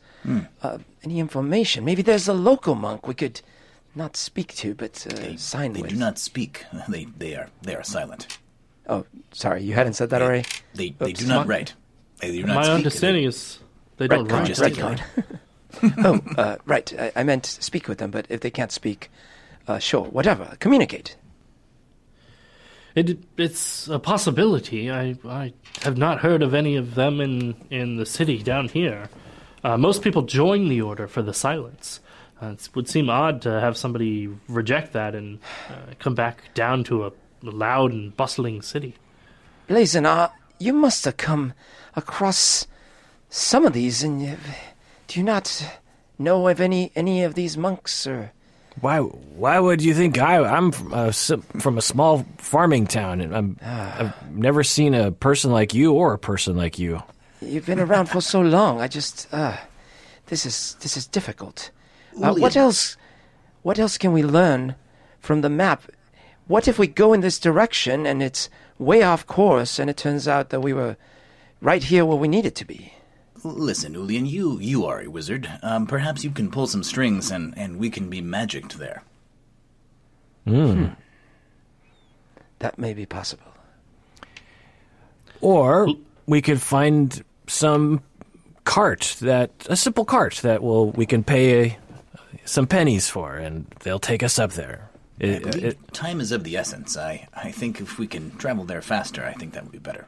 Uh, 0.62 0.78
any 1.04 1.20
information? 1.20 1.84
Maybe 1.86 2.02
there's 2.02 2.28
a 2.28 2.34
local 2.34 2.76
monk 2.76 3.08
we 3.08 3.14
could 3.14 3.42
not 3.96 4.16
speak 4.18 4.54
to, 4.56 4.76
but 4.76 5.08
uh, 5.08 5.38
sign 5.38 5.74
They 5.74 5.82
with. 5.82 5.92
do 5.92 5.96
not 5.98 6.18
speak. 6.20 6.66
They 6.90 7.06
they 7.18 7.36
are 7.36 7.50
they 7.62 7.76
are 7.76 7.84
silent. 7.84 8.38
Oh, 8.88 9.06
sorry, 9.32 9.64
you 9.64 9.74
hadn't 9.74 9.94
said 9.94 10.10
that 10.12 10.22
already. 10.22 10.46
They 10.76 10.90
they 11.00 11.12
Oops. 11.12 11.20
do 11.20 11.28
not 11.28 11.48
My- 11.48 11.56
write. 11.56 11.74
They 12.20 12.32
do 12.32 12.44
not 12.44 12.56
My 12.56 12.64
speak. 12.64 12.76
understanding 12.76 13.24
is 13.24 13.60
they 13.98 14.08
don't 14.08 14.28
Retcon, 14.28 14.32
write. 14.32 14.48
just 14.48 14.62
retcon. 14.62 15.00
oh, 16.06 16.20
uh, 16.38 16.58
right. 16.66 16.92
I, 17.00 17.12
I 17.16 17.24
meant 17.24 17.46
speak 17.46 17.88
with 17.88 17.98
them, 18.00 18.12
but 18.12 18.26
if 18.30 18.42
they 18.42 18.50
can't 18.52 18.72
speak, 18.72 19.10
uh, 19.68 19.80
sure, 19.80 20.04
whatever. 20.06 20.56
Communicate. 20.60 21.16
It, 23.00 23.18
it's 23.38 23.88
a 23.88 23.98
possibility. 23.98 24.92
I, 24.92 25.16
I 25.26 25.54
have 25.84 25.98
not 25.98 26.20
heard 26.20 26.44
of 26.44 26.54
any 26.54 26.76
of 26.76 26.96
them 26.96 27.22
in, 27.22 27.56
in 27.70 27.96
the 27.96 28.06
city 28.06 28.44
down 28.44 28.68
here. 28.68 29.08
Uh, 29.64 29.78
most 29.78 30.02
people 30.02 30.24
join 30.24 30.68
the 30.68 30.82
order 30.82 31.08
for 31.08 31.22
the 31.22 31.34
silence. 31.34 32.02
Uh, 32.42 32.48
it 32.48 32.68
would 32.76 32.90
seem 32.90 33.10
odd 33.10 33.42
to 33.44 33.62
have 33.62 33.78
somebody 33.78 34.28
reject 34.50 34.92
that 34.92 35.16
and 35.16 35.40
uh, 35.70 35.94
come 36.00 36.14
back 36.14 36.54
down 36.54 36.84
to 36.84 37.06
a 37.06 37.14
loud 37.42 37.94
and 37.94 38.18
bustling 38.18 38.62
city. 38.62 38.96
Blazon, 39.68 40.06
uh, 40.06 40.28
you 40.60 40.74
must 40.74 41.06
have 41.06 41.16
come 41.16 41.54
across 41.96 42.68
some 43.30 43.66
of 43.66 43.72
these, 43.72 44.04
and 44.04 44.22
you, 44.22 44.36
do 45.08 45.22
you 45.22 45.24
not 45.24 45.80
know 46.18 46.50
of 46.50 46.60
any 46.60 46.92
any 46.98 47.24
of 47.24 47.36
these 47.36 47.56
monks 47.56 48.06
or? 48.06 48.34
Why? 48.82 49.00
Why 49.00 49.60
would 49.60 49.82
you 49.82 49.94
think 49.94 50.18
I? 50.18 50.44
I'm 50.44 50.72
from 50.72 50.94
a, 50.94 51.12
from 51.12 51.78
a 51.78 51.82
small 51.82 52.26
farming 52.38 52.88
town, 52.88 53.22
and 53.22 53.36
I'm, 53.36 53.58
I've 53.62 54.32
never 54.32 54.64
seen 54.64 54.94
a 54.94 55.12
person 55.12 55.52
like 55.52 55.74
you 55.74 55.94
or 55.94 56.14
a 56.14 56.20
person 56.20 56.56
like 56.56 56.80
you. 56.80 57.02
You've 57.42 57.66
been 57.66 57.80
around 57.80 58.08
for 58.08 58.22
so 58.22 58.42
long. 58.42 58.82
I 58.82 58.88
just, 58.88 59.28
uh, 59.34 59.58
this 60.28 60.46
is 60.46 60.76
this 60.82 60.98
is 60.98 61.08
difficult. 61.08 61.72
Uh, 62.22 62.34
what 62.34 62.56
else? 62.56 62.98
What 63.62 63.80
else 63.80 63.98
can 63.98 64.14
we 64.14 64.24
learn 64.24 64.76
from 65.20 65.42
the 65.42 65.50
map? 65.50 65.84
What 66.48 66.68
if 66.68 66.80
we 66.80 66.88
go 66.88 67.14
in 67.14 67.22
this 67.22 67.40
direction 67.40 68.06
and 68.06 68.24
it's 68.24 68.50
way 68.78 69.04
off 69.04 69.26
course, 69.26 69.80
and 69.80 69.90
it 69.90 69.98
turns 69.98 70.28
out 70.28 70.50
that 70.50 70.62
we 70.62 70.74
were 70.74 70.98
right 71.62 71.84
here 71.84 72.06
where 72.06 72.18
we 72.18 72.28
needed 72.28 72.56
to 72.56 72.66
be? 72.66 72.94
Listen, 73.44 73.94
Ulian, 73.96 74.30
you 74.30 74.60
you 74.60 74.86
are 74.86 75.02
a 75.02 75.08
wizard. 75.08 75.50
Um, 75.64 75.88
perhaps 75.88 76.24
you 76.24 76.32
can 76.32 76.52
pull 76.52 76.68
some 76.68 76.84
strings 76.84 77.32
and 77.32 77.58
and 77.58 77.78
we 77.80 77.90
can 77.90 78.10
be 78.10 78.22
magicked 78.22 78.78
there. 78.78 79.04
Hmm. 80.46 80.88
That 82.60 82.78
may 82.78 82.94
be 82.94 83.06
possible. 83.06 83.46
Or 85.42 85.88
we 86.26 86.42
could 86.42 86.62
find 86.62 87.24
some 87.48 88.02
cart 88.66 89.16
that 89.22 89.52
a 89.70 89.76
simple 89.76 90.06
cart 90.06 90.36
that 90.44 90.62
will 90.62 90.92
we 90.92 91.06
can 91.06 91.24
pay 91.24 91.78
some 92.46 92.68
pennies 92.68 93.10
for, 93.10 93.36
and 93.38 93.66
they'll 93.82 94.00
take 94.00 94.22
us 94.24 94.38
up 94.40 94.52
there. 94.54 94.90
I 95.22 95.26
It- 95.26 95.44
believe 95.44 95.64
it- 95.66 95.94
time 95.94 96.20
is 96.20 96.32
of 96.32 96.44
the 96.44 96.58
essence. 96.58 96.98
I 96.98 97.28
I 97.34 97.52
think 97.52 97.80
if 97.80 97.98
we 98.00 98.08
can 98.08 98.32
travel 98.38 98.66
there 98.66 98.82
faster, 98.82 99.24
I 99.24 99.34
think 99.34 99.54
that 99.54 99.64
would 99.64 99.72
be 99.72 99.78
better. 99.80 100.06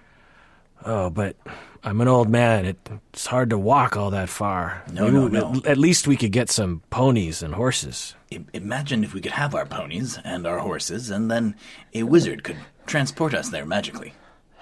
oh, 0.84 1.10
but 1.10 1.36
I'm 1.84 2.00
an 2.00 2.08
old 2.08 2.30
man. 2.30 2.66
It, 2.66 2.78
it's 3.12 3.26
hard 3.26 3.50
to 3.50 3.58
walk 3.58 3.98
all 3.98 4.12
that 4.12 4.30
far. 4.30 4.84
No, 4.94 5.06
Maybe 5.06 5.16
no, 5.18 5.28
no. 5.52 5.60
At, 5.62 5.66
at 5.66 5.78
least 5.78 6.08
we 6.08 6.16
could 6.16 6.32
get 6.32 6.50
some 6.50 6.82
ponies 6.92 7.42
and 7.42 7.56
horses. 7.56 8.16
I- 8.32 8.44
imagine 8.54 9.04
if 9.04 9.14
we 9.14 9.22
could 9.22 9.32
have 9.32 9.56
our 9.56 9.66
ponies 9.66 10.20
and 10.24 10.46
our 10.46 10.60
horses, 10.60 11.10
and 11.10 11.32
then 11.32 11.56
a 11.94 12.04
wizard 12.04 12.44
could 12.44 12.58
transport 12.86 13.34
us 13.34 13.50
there 13.50 13.66
magically. 13.66 14.14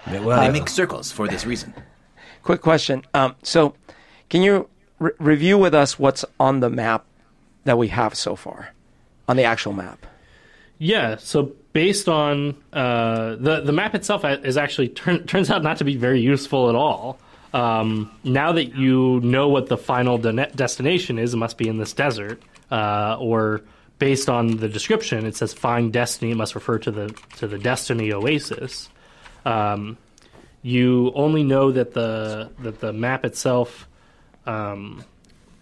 Yeah, 0.06 0.20
Well, 0.20 0.40
They 0.40 0.50
make 0.50 0.68
circles 0.70 1.12
for 1.12 1.28
this 1.28 1.44
reason. 1.44 1.74
Quick 2.42 2.62
question. 2.62 3.04
Um, 3.12 3.36
so, 3.42 3.74
can 4.30 4.40
you 4.42 4.70
re- 4.98 5.12
review 5.18 5.58
with 5.58 5.74
us 5.74 5.98
what's 5.98 6.24
on 6.38 6.60
the 6.60 6.70
map 6.70 7.04
that 7.64 7.76
we 7.76 7.88
have 7.88 8.14
so 8.14 8.34
far, 8.34 8.72
on 9.28 9.36
the 9.36 9.44
actual 9.44 9.74
map? 9.74 10.06
Yeah, 10.82 11.16
so 11.16 11.52
based 11.74 12.08
on 12.08 12.56
uh, 12.72 13.36
the 13.36 13.60
the 13.60 13.72
map 13.72 13.94
itself 13.94 14.24
is 14.24 14.56
actually 14.56 14.88
turn, 14.88 15.26
turns 15.26 15.50
out 15.50 15.62
not 15.62 15.76
to 15.76 15.84
be 15.84 15.96
very 15.96 16.20
useful 16.20 16.70
at 16.70 16.74
all. 16.74 17.18
Um, 17.52 18.10
now 18.24 18.52
that 18.52 18.74
you 18.74 19.20
know 19.20 19.48
what 19.48 19.68
the 19.68 19.76
final 19.76 20.16
de- 20.16 20.46
destination 20.56 21.18
is, 21.18 21.34
it 21.34 21.36
must 21.36 21.58
be 21.58 21.68
in 21.68 21.76
this 21.76 21.92
desert, 21.92 22.40
uh, 22.70 23.18
or 23.20 23.60
based 23.98 24.30
on 24.30 24.56
the 24.56 24.70
description, 24.70 25.26
it 25.26 25.36
says 25.36 25.52
"Find 25.52 25.92
Destiny." 25.92 26.30
It 26.30 26.36
must 26.36 26.54
refer 26.54 26.78
to 26.78 26.90
the 26.90 27.14
to 27.36 27.46
the 27.46 27.58
Destiny 27.58 28.10
Oasis. 28.10 28.88
Um, 29.44 29.98
you 30.62 31.12
only 31.14 31.44
know 31.44 31.72
that 31.72 31.92
the 31.92 32.52
that 32.60 32.80
the 32.80 32.94
map 32.94 33.26
itself 33.26 33.86
um, 34.46 35.04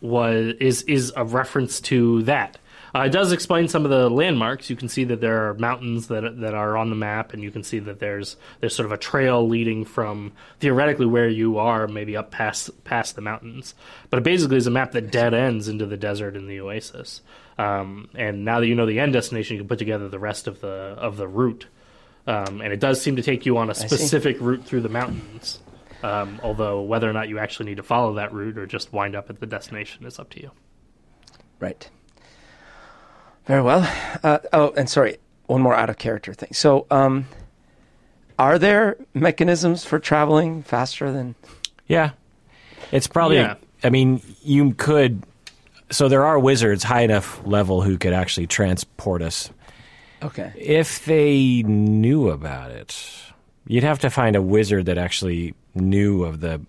was 0.00 0.54
is 0.60 0.82
is 0.82 1.12
a 1.16 1.24
reference 1.24 1.80
to 1.80 2.22
that. 2.22 2.56
Uh, 2.94 3.00
it 3.00 3.12
does 3.12 3.32
explain 3.32 3.68
some 3.68 3.84
of 3.84 3.90
the 3.90 4.08
landmarks. 4.08 4.70
You 4.70 4.76
can 4.76 4.88
see 4.88 5.04
that 5.04 5.20
there 5.20 5.48
are 5.48 5.54
mountains 5.54 6.08
that 6.08 6.40
that 6.40 6.54
are 6.54 6.76
on 6.76 6.90
the 6.90 6.96
map, 6.96 7.32
and 7.32 7.42
you 7.42 7.50
can 7.50 7.62
see 7.62 7.78
that 7.80 7.98
there's 7.98 8.36
there's 8.60 8.74
sort 8.74 8.86
of 8.86 8.92
a 8.92 8.96
trail 8.96 9.46
leading 9.46 9.84
from 9.84 10.32
theoretically 10.60 11.06
where 11.06 11.28
you 11.28 11.58
are, 11.58 11.86
maybe 11.86 12.16
up 12.16 12.30
past 12.30 12.84
past 12.84 13.14
the 13.14 13.22
mountains. 13.22 13.74
But 14.10 14.18
it 14.18 14.22
basically 14.22 14.56
is 14.56 14.66
a 14.66 14.70
map 14.70 14.92
that 14.92 15.10
dead 15.10 15.34
ends 15.34 15.68
into 15.68 15.86
the 15.86 15.96
desert 15.96 16.36
and 16.36 16.48
the 16.48 16.60
oasis. 16.60 17.20
Um, 17.58 18.08
and 18.14 18.44
now 18.44 18.60
that 18.60 18.66
you 18.66 18.74
know 18.74 18.86
the 18.86 19.00
end 19.00 19.12
destination, 19.12 19.56
you 19.56 19.62
can 19.62 19.68
put 19.68 19.78
together 19.78 20.08
the 20.08 20.18
rest 20.18 20.46
of 20.46 20.60
the 20.60 20.68
of 20.68 21.16
the 21.16 21.28
route. 21.28 21.66
Um, 22.26 22.60
and 22.60 22.72
it 22.74 22.80
does 22.80 23.00
seem 23.00 23.16
to 23.16 23.22
take 23.22 23.46
you 23.46 23.56
on 23.56 23.70
a 23.70 23.74
specific 23.74 24.36
route 24.40 24.64
through 24.64 24.82
the 24.82 24.90
mountains. 24.90 25.60
Um, 26.02 26.40
although 26.42 26.82
whether 26.82 27.08
or 27.08 27.12
not 27.12 27.28
you 27.28 27.38
actually 27.38 27.70
need 27.70 27.78
to 27.78 27.82
follow 27.82 28.14
that 28.14 28.32
route 28.32 28.56
or 28.56 28.66
just 28.66 28.92
wind 28.92 29.16
up 29.16 29.30
at 29.30 29.40
the 29.40 29.46
destination 29.46 30.06
is 30.06 30.18
up 30.18 30.30
to 30.30 30.40
you. 30.40 30.50
Right. 31.58 31.90
Very 33.48 33.62
well. 33.62 33.90
Uh, 34.22 34.38
oh, 34.52 34.72
and 34.76 34.88
sorry, 34.88 35.16
one 35.46 35.60
more 35.62 35.74
out 35.74 35.90
of 35.90 35.98
character 35.98 36.32
thing. 36.34 36.50
So, 36.52 36.86
um, 36.90 37.26
are 38.38 38.58
there 38.58 38.96
mechanisms 39.14 39.84
for 39.84 39.98
traveling 39.98 40.62
faster 40.62 41.10
than? 41.10 41.34
Yeah. 41.88 42.10
It's 42.92 43.06
probably, 43.08 43.38
Yeah. 43.38 43.54
I 43.82 43.90
mean, 43.90 44.22
you 44.42 44.74
could. 44.74 45.22
So 45.90 46.08
there 46.08 46.24
are 46.26 46.38
wizards 46.38 46.84
high 46.84 47.00
enough 47.00 47.40
level 47.46 47.80
who 47.80 47.96
could 47.96 48.12
actually 48.12 48.46
transport 48.46 49.22
us. 49.22 49.50
Okay. 50.22 50.52
If 50.56 51.04
they 51.06 51.62
knew 51.62 52.28
about 52.28 52.70
it, 52.70 52.94
you'd 53.66 53.84
have 53.84 54.00
to 54.00 54.10
find 54.10 54.36
a 54.36 54.42
wizard 54.42 54.86
that 54.86 54.98
actually 54.98 55.54
knew 55.74 56.24
of 56.24 56.40
the, 56.40 56.60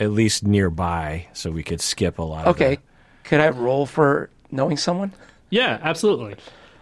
at 0.00 0.10
least 0.12 0.44
nearby, 0.44 1.26
so 1.34 1.50
we 1.50 1.62
could 1.62 1.80
skip 1.82 2.18
a 2.18 2.22
lot 2.22 2.46
Okay. 2.46 2.74
of 2.74 2.78
Could 3.24 3.40
I 3.40 3.50
roll 3.50 3.84
for 3.84 4.30
knowing 4.50 4.76
someone? 4.78 5.12
Yeah, 5.54 5.78
absolutely. 5.80 6.34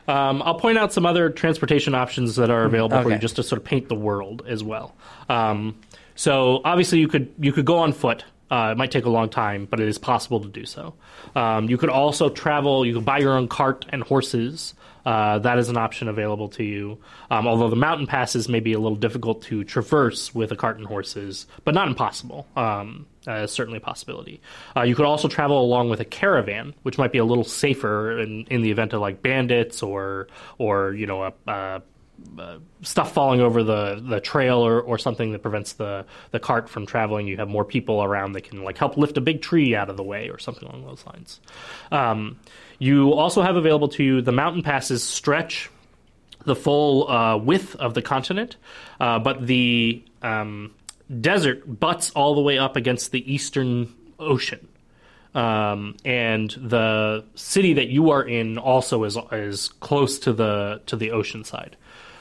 Um, 0.08 0.42
I'll 0.42 0.54
point 0.58 0.78
out 0.78 0.94
some 0.94 1.04
other 1.04 1.28
transportation 1.28 1.94
options 1.94 2.36
that 2.36 2.48
are 2.48 2.64
available 2.64 2.96
for 3.02 3.10
you, 3.10 3.18
just 3.18 3.36
to 3.36 3.42
sort 3.42 3.60
of 3.60 3.64
paint 3.64 3.88
the 3.90 3.94
world 3.94 4.42
as 4.48 4.64
well. 4.64 4.96
Um, 5.28 5.78
so 6.14 6.62
obviously, 6.64 6.98
you 6.98 7.06
could 7.06 7.32
you 7.38 7.52
could 7.52 7.66
go 7.66 7.78
on 7.78 7.92
foot. 7.92 8.24
Uh, 8.50 8.70
it 8.72 8.78
might 8.78 8.90
take 8.90 9.04
a 9.04 9.10
long 9.10 9.28
time, 9.28 9.66
but 9.66 9.78
it 9.78 9.88
is 9.88 9.98
possible 9.98 10.40
to 10.40 10.48
do 10.48 10.64
so. 10.64 10.94
Um, 11.36 11.68
you 11.68 11.76
could 11.76 11.90
also 11.90 12.30
travel. 12.30 12.84
You 12.86 12.94
could 12.94 13.04
buy 13.04 13.18
your 13.18 13.36
own 13.36 13.46
cart 13.46 13.84
and 13.90 14.02
horses. 14.02 14.74
Uh, 15.04 15.38
that 15.40 15.58
is 15.58 15.68
an 15.68 15.76
option 15.76 16.08
available 16.08 16.48
to 16.48 16.64
you. 16.64 16.98
Um, 17.30 17.46
although 17.46 17.68
the 17.68 17.76
mountain 17.76 18.06
passes 18.06 18.48
may 18.48 18.60
be 18.60 18.72
a 18.72 18.78
little 18.78 18.96
difficult 18.96 19.42
to 19.44 19.64
traverse 19.64 20.34
with 20.34 20.50
a 20.50 20.56
cart 20.56 20.78
and 20.78 20.86
horses, 20.86 21.46
but 21.64 21.74
not 21.74 21.88
impossible. 21.88 22.46
Um, 22.56 23.06
uh, 23.26 23.46
certainly 23.46 23.78
a 23.78 23.80
possibility. 23.80 24.40
Uh, 24.76 24.82
you 24.82 24.94
could 24.94 25.06
also 25.06 25.28
travel 25.28 25.60
along 25.60 25.90
with 25.90 26.00
a 26.00 26.04
caravan, 26.04 26.74
which 26.82 26.98
might 26.98 27.12
be 27.12 27.18
a 27.18 27.24
little 27.24 27.44
safer 27.44 28.18
in, 28.18 28.46
in 28.50 28.62
the 28.62 28.70
event 28.70 28.92
of 28.92 29.00
like 29.00 29.22
bandits 29.22 29.82
or 29.82 30.28
or 30.58 30.92
you 30.94 31.06
know 31.06 31.24
a, 31.24 31.32
a 31.46 31.82
uh, 32.38 32.58
stuff 32.82 33.12
falling 33.12 33.40
over 33.40 33.62
the, 33.62 34.02
the 34.08 34.20
trail 34.20 34.58
or, 34.58 34.80
or 34.80 34.96
something 34.96 35.32
that 35.32 35.40
prevents 35.42 35.74
the, 35.74 36.04
the 36.30 36.38
cart 36.38 36.68
from 36.68 36.86
traveling. 36.86 37.26
You 37.26 37.36
have 37.38 37.48
more 37.48 37.64
people 37.64 38.02
around 38.02 38.32
that 38.32 38.42
can 38.42 38.62
like 38.62 38.78
help 38.78 38.96
lift 38.96 39.16
a 39.16 39.20
big 39.20 39.42
tree 39.42 39.74
out 39.74 39.90
of 39.90 39.96
the 39.96 40.02
way 40.02 40.28
or 40.28 40.38
something 40.38 40.68
along 40.68 40.86
those 40.86 41.04
lines. 41.06 41.40
Um, 41.90 42.38
you 42.78 43.12
also 43.12 43.42
have 43.42 43.56
available 43.56 43.88
to 43.88 44.04
you 44.04 44.22
the 44.22 44.32
mountain 44.32 44.62
passes 44.62 45.02
stretch 45.02 45.70
the 46.44 46.56
full 46.56 47.08
uh, 47.08 47.36
width 47.36 47.76
of 47.76 47.94
the 47.94 48.02
continent, 48.02 48.56
uh, 49.00 49.18
but 49.18 49.46
the 49.46 50.04
um, 50.22 50.74
desert 51.20 51.80
butts 51.80 52.10
all 52.10 52.34
the 52.34 52.40
way 52.40 52.58
up 52.58 52.76
against 52.76 53.12
the 53.12 53.32
eastern 53.32 53.94
ocean. 54.18 54.68
Um, 55.34 55.96
and 56.04 56.50
the 56.50 57.24
city 57.34 57.74
that 57.74 57.88
you 57.88 58.10
are 58.10 58.22
in 58.22 58.58
also 58.58 59.04
is 59.04 59.16
is 59.32 59.68
close 59.80 60.18
to 60.20 60.32
the 60.32 60.82
to 60.86 60.96
the 60.96 61.12
ocean 61.12 61.44
side. 61.44 61.76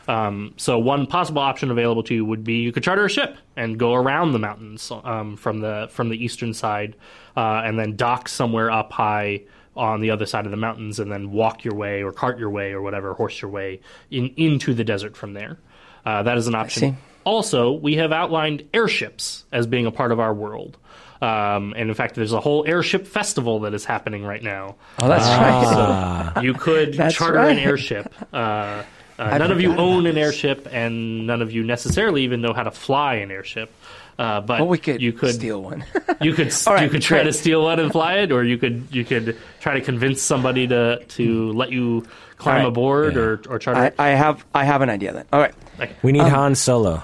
Um, 0.07 0.53
so 0.57 0.79
one 0.79 1.05
possible 1.07 1.41
option 1.41 1.71
available 1.71 2.03
to 2.03 2.13
you 2.13 2.25
would 2.25 2.43
be 2.43 2.61
you 2.61 2.71
could 2.71 2.83
charter 2.83 3.05
a 3.05 3.09
ship 3.09 3.37
and 3.55 3.77
go 3.77 3.93
around 3.93 4.31
the 4.31 4.39
mountains 4.39 4.91
um, 5.03 5.35
from 5.35 5.59
the 5.59 5.89
from 5.91 6.09
the 6.09 6.23
eastern 6.23 6.53
side, 6.53 6.95
uh, 7.35 7.61
and 7.65 7.77
then 7.77 7.95
dock 7.95 8.29
somewhere 8.29 8.71
up 8.71 8.91
high 8.91 9.41
on 9.75 10.01
the 10.01 10.11
other 10.11 10.25
side 10.25 10.45
of 10.45 10.51
the 10.51 10.57
mountains, 10.57 10.99
and 10.99 11.11
then 11.11 11.31
walk 11.31 11.63
your 11.63 11.75
way 11.75 12.03
or 12.03 12.11
cart 12.11 12.39
your 12.39 12.49
way 12.49 12.71
or 12.71 12.81
whatever, 12.81 13.13
horse 13.13 13.41
your 13.41 13.51
way 13.51 13.79
in 14.09 14.33
into 14.37 14.73
the 14.73 14.83
desert 14.83 15.15
from 15.15 15.33
there. 15.33 15.57
Uh, 16.05 16.23
that 16.23 16.37
is 16.37 16.47
an 16.47 16.55
option. 16.55 16.97
See. 17.23 17.29
Also, 17.29 17.71
we 17.71 17.95
have 17.95 18.11
outlined 18.11 18.67
airships 18.73 19.45
as 19.51 19.67
being 19.67 19.85
a 19.85 19.91
part 19.91 20.11
of 20.11 20.19
our 20.19 20.33
world. 20.33 20.77
Um, 21.21 21.73
and 21.77 21.87
in 21.89 21.93
fact, 21.93 22.15
there's 22.15 22.33
a 22.33 22.39
whole 22.39 22.65
airship 22.65 23.05
festival 23.05 23.59
that 23.61 23.73
is 23.75 23.85
happening 23.85 24.23
right 24.25 24.41
now. 24.41 24.75
Oh, 24.97 25.07
that's 25.07 25.27
right. 25.27 26.33
So 26.35 26.41
you 26.41 26.53
could 26.55 26.95
That's 26.95 27.13
charter 27.15 27.37
an 27.37 27.59
airship. 27.59 28.11
Uh, 28.33 28.83
uh, 29.19 29.37
none 29.37 29.51
of 29.51 29.61
you 29.61 29.75
own 29.75 30.07
an 30.07 30.17
airship, 30.17 30.67
and 30.71 31.27
none 31.27 31.43
of 31.43 31.51
you 31.51 31.63
necessarily 31.63 32.23
even 32.23 32.41
know 32.41 32.53
how 32.53 32.63
to 32.63 32.71
fly 32.71 33.15
an 33.15 33.29
airship. 33.29 33.71
Uh, 34.17 34.41
but 34.41 34.59
Well, 34.61 34.67
we 34.69 34.79
could, 34.79 34.99
you 34.99 35.13
could 35.13 35.35
steal 35.35 35.61
one. 35.61 35.85
you 36.21 36.33
could 36.33 36.51
All 36.67 36.73
right, 36.73 36.83
you 36.83 36.89
could 36.89 37.03
try 37.03 37.19
great. 37.19 37.25
to 37.25 37.33
steal 37.33 37.63
one 37.63 37.79
and 37.79 37.91
fly 37.91 38.15
it, 38.15 38.31
or 38.31 38.43
you 38.43 38.57
could 38.57 38.87
you 38.91 39.05
could 39.05 39.37
try 39.59 39.75
to 39.75 39.81
convince 39.81 40.21
somebody 40.23 40.67
to 40.67 41.03
to 41.05 41.51
let 41.53 41.71
you 41.71 42.05
climb 42.37 42.55
All 42.55 42.61
right. 42.63 42.67
aboard 42.67 43.15
or 43.17 43.41
or 43.47 43.59
charter. 43.59 43.93
I. 43.99 44.07
I 44.07 44.15
have 44.15 44.43
I 44.55 44.63
have 44.65 44.81
an 44.81 44.89
idea 44.89 45.13
then. 45.13 45.25
All 45.31 45.39
right. 45.39 45.53
Okay. 45.79 45.95
We 46.01 46.11
need 46.11 46.23
Han 46.23 46.55
Solo. 46.55 47.03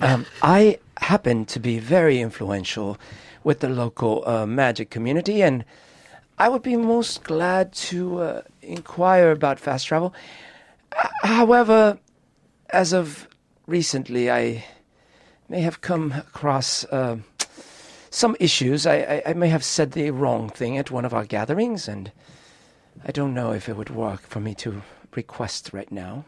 Um, 0.00 0.26
I 0.42 0.78
happen 0.98 1.44
to 1.46 1.60
be 1.60 1.78
very 1.78 2.20
influential 2.20 2.98
with 3.44 3.60
the 3.60 3.68
local 3.68 4.26
uh, 4.26 4.46
magic 4.46 4.90
community, 4.90 5.42
and 5.42 5.64
I 6.38 6.48
would 6.48 6.62
be 6.62 6.76
most 6.76 7.22
glad 7.22 7.72
to 7.74 8.20
uh, 8.20 8.42
inquire 8.62 9.30
about 9.30 9.60
fast 9.60 9.86
travel. 9.86 10.14
H- 10.98 11.10
however, 11.22 11.98
as 12.70 12.92
of 12.92 13.28
recently, 13.66 14.30
I 14.30 14.64
may 15.48 15.60
have 15.60 15.80
come 15.80 16.12
across 16.12 16.84
uh, 16.86 17.18
some 18.10 18.36
issues. 18.40 18.86
I, 18.86 18.96
I, 18.96 19.22
I 19.26 19.32
may 19.34 19.48
have 19.48 19.64
said 19.64 19.92
the 19.92 20.10
wrong 20.10 20.48
thing 20.48 20.78
at 20.78 20.90
one 20.90 21.04
of 21.04 21.14
our 21.14 21.24
gatherings, 21.24 21.86
and 21.86 22.10
I 23.04 23.12
don't 23.12 23.34
know 23.34 23.52
if 23.52 23.68
it 23.68 23.76
would 23.76 23.90
work 23.90 24.22
for 24.22 24.40
me 24.40 24.54
to 24.56 24.82
request 25.14 25.70
right 25.72 25.92
now. 25.92 26.24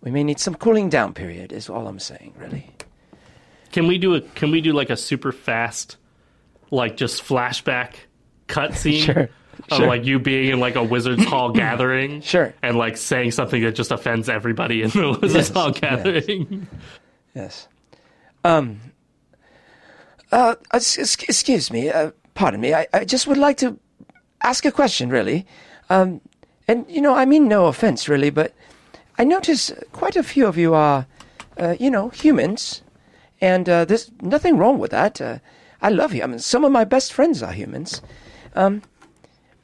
We 0.00 0.10
may 0.10 0.22
need 0.22 0.38
some 0.38 0.54
cooling 0.54 0.90
down 0.90 1.14
period, 1.14 1.50
is 1.50 1.70
all 1.70 1.88
I'm 1.88 1.98
saying, 1.98 2.34
really. 2.36 2.70
Can 3.74 3.88
we 3.88 3.98
do 3.98 4.14
a 4.14 4.20
Can 4.20 4.52
we 4.52 4.60
do 4.60 4.72
like 4.72 4.88
a 4.90 4.96
super 4.96 5.32
fast, 5.32 5.96
like 6.70 6.96
just 6.96 7.24
flashback 7.24 7.94
cutscene 8.46 9.02
Sure, 9.04 9.28
of 9.68 9.78
sure. 9.78 9.86
like 9.88 10.04
you 10.04 10.20
being 10.20 10.50
in 10.50 10.60
like 10.60 10.76
a 10.76 10.82
Wizards 10.84 11.24
Hall 11.24 11.50
gathering, 11.62 12.20
Sure. 12.20 12.54
and 12.62 12.78
like 12.78 12.96
saying 12.96 13.32
something 13.32 13.60
that 13.64 13.74
just 13.74 13.90
offends 13.90 14.28
everybody 14.28 14.82
in 14.82 14.90
the 14.90 15.18
Wizards 15.20 15.34
Yes, 15.34 15.48
Hall 15.50 15.72
gathering? 15.72 16.68
Yes. 17.34 17.66
Um. 18.44 18.78
Uh. 20.30 20.54
ex- 20.72 20.96
ex- 20.96 21.22
Excuse 21.24 21.72
me. 21.72 21.90
Uh, 21.90 22.12
pardon 22.34 22.60
me. 22.60 22.74
I, 22.74 22.86
I 22.92 23.04
just 23.04 23.26
would 23.26 23.38
like 23.38 23.56
to 23.58 23.76
ask 24.42 24.64
a 24.64 24.70
question, 24.70 25.08
really. 25.10 25.46
Um. 25.90 26.20
And 26.68 26.86
you 26.88 27.00
know, 27.00 27.12
I 27.14 27.24
mean 27.24 27.48
no 27.48 27.66
offense, 27.66 28.08
really, 28.08 28.30
but 28.30 28.54
I 29.18 29.24
notice 29.24 29.72
quite 29.90 30.14
a 30.14 30.22
few 30.22 30.46
of 30.46 30.56
you 30.56 30.74
are, 30.74 31.06
uh, 31.58 31.74
you 31.80 31.90
know, 31.90 32.08
humans, 32.10 32.80
and 33.40 33.68
uh, 33.68 33.84
there's 33.84 34.10
nothing 34.20 34.56
wrong 34.56 34.78
with 34.78 34.90
that. 34.90 35.20
Uh, 35.20 35.38
I 35.82 35.90
love 35.90 36.12
mean, 36.12 36.38
some 36.38 36.64
of 36.64 36.72
my 36.72 36.84
best 36.84 37.12
friends 37.12 37.42
are 37.42 37.52
humans. 37.52 38.00
Um. 38.54 38.82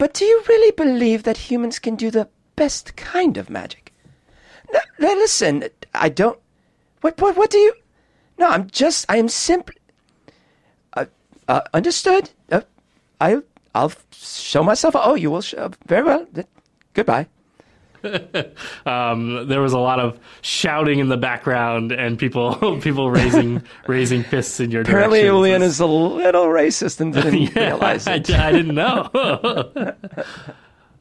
But 0.00 0.14
do 0.14 0.24
you 0.24 0.42
really 0.48 0.70
believe 0.70 1.24
that 1.24 1.36
humans 1.36 1.78
can 1.78 1.94
do 1.94 2.10
the 2.10 2.26
best 2.56 2.96
kind 2.96 3.36
of 3.36 3.50
magic? 3.50 3.92
No, 4.72 4.80
no, 4.98 5.08
listen, 5.08 5.64
I 5.94 6.08
don't. 6.08 6.38
What, 7.02 7.20
what, 7.20 7.36
what 7.36 7.50
do 7.50 7.58
you? 7.58 7.74
No, 8.38 8.48
I'm 8.48 8.70
just. 8.70 9.04
I 9.10 9.18
am 9.18 9.28
simply. 9.28 9.76
Uh, 10.94 11.04
uh, 11.48 11.60
understood. 11.74 12.30
Uh, 12.50 12.62
I, 13.20 13.42
I'll 13.74 13.92
show 14.12 14.62
myself. 14.62 14.94
Oh, 14.96 15.16
you 15.16 15.30
will 15.30 15.42
show. 15.42 15.70
Very 15.86 16.04
well. 16.04 16.26
Goodbye. 16.94 17.26
Um, 18.86 19.46
there 19.48 19.60
was 19.60 19.72
a 19.72 19.78
lot 19.78 20.00
of 20.00 20.18
shouting 20.42 20.98
in 21.00 21.08
the 21.08 21.16
background 21.16 21.92
and 21.92 22.18
people 22.18 22.54
people 22.80 23.10
raising 23.10 23.62
raising 23.86 24.22
fists 24.22 24.58
in 24.60 24.70
your 24.70 24.82
Apparently, 24.82 25.20
direction. 25.22 25.36
Apparently, 25.36 25.50
Ulian 25.50 25.62
is 25.62 25.80
a 25.80 25.86
little 25.86 26.46
racist 26.46 27.00
and 27.00 27.12
didn't 27.12 27.54
realize 27.54 28.06
it. 28.06 28.30
I 28.30 28.52
didn't 28.52 28.74
know. 28.74 29.08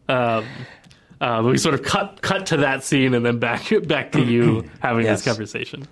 um, 0.08 0.46
uh, 1.22 1.42
we 1.46 1.58
sort 1.58 1.76
of 1.76 1.84
cut 1.84 2.22
cut 2.22 2.46
to 2.48 2.58
that 2.58 2.84
scene 2.84 3.14
and 3.14 3.26
then 3.26 3.40
back 3.40 3.64
back 3.88 4.12
to 4.14 4.24
you 4.24 4.70
having 4.80 5.06
Yes. 5.06 5.20
this 5.24 5.34
conversation. 5.34 5.88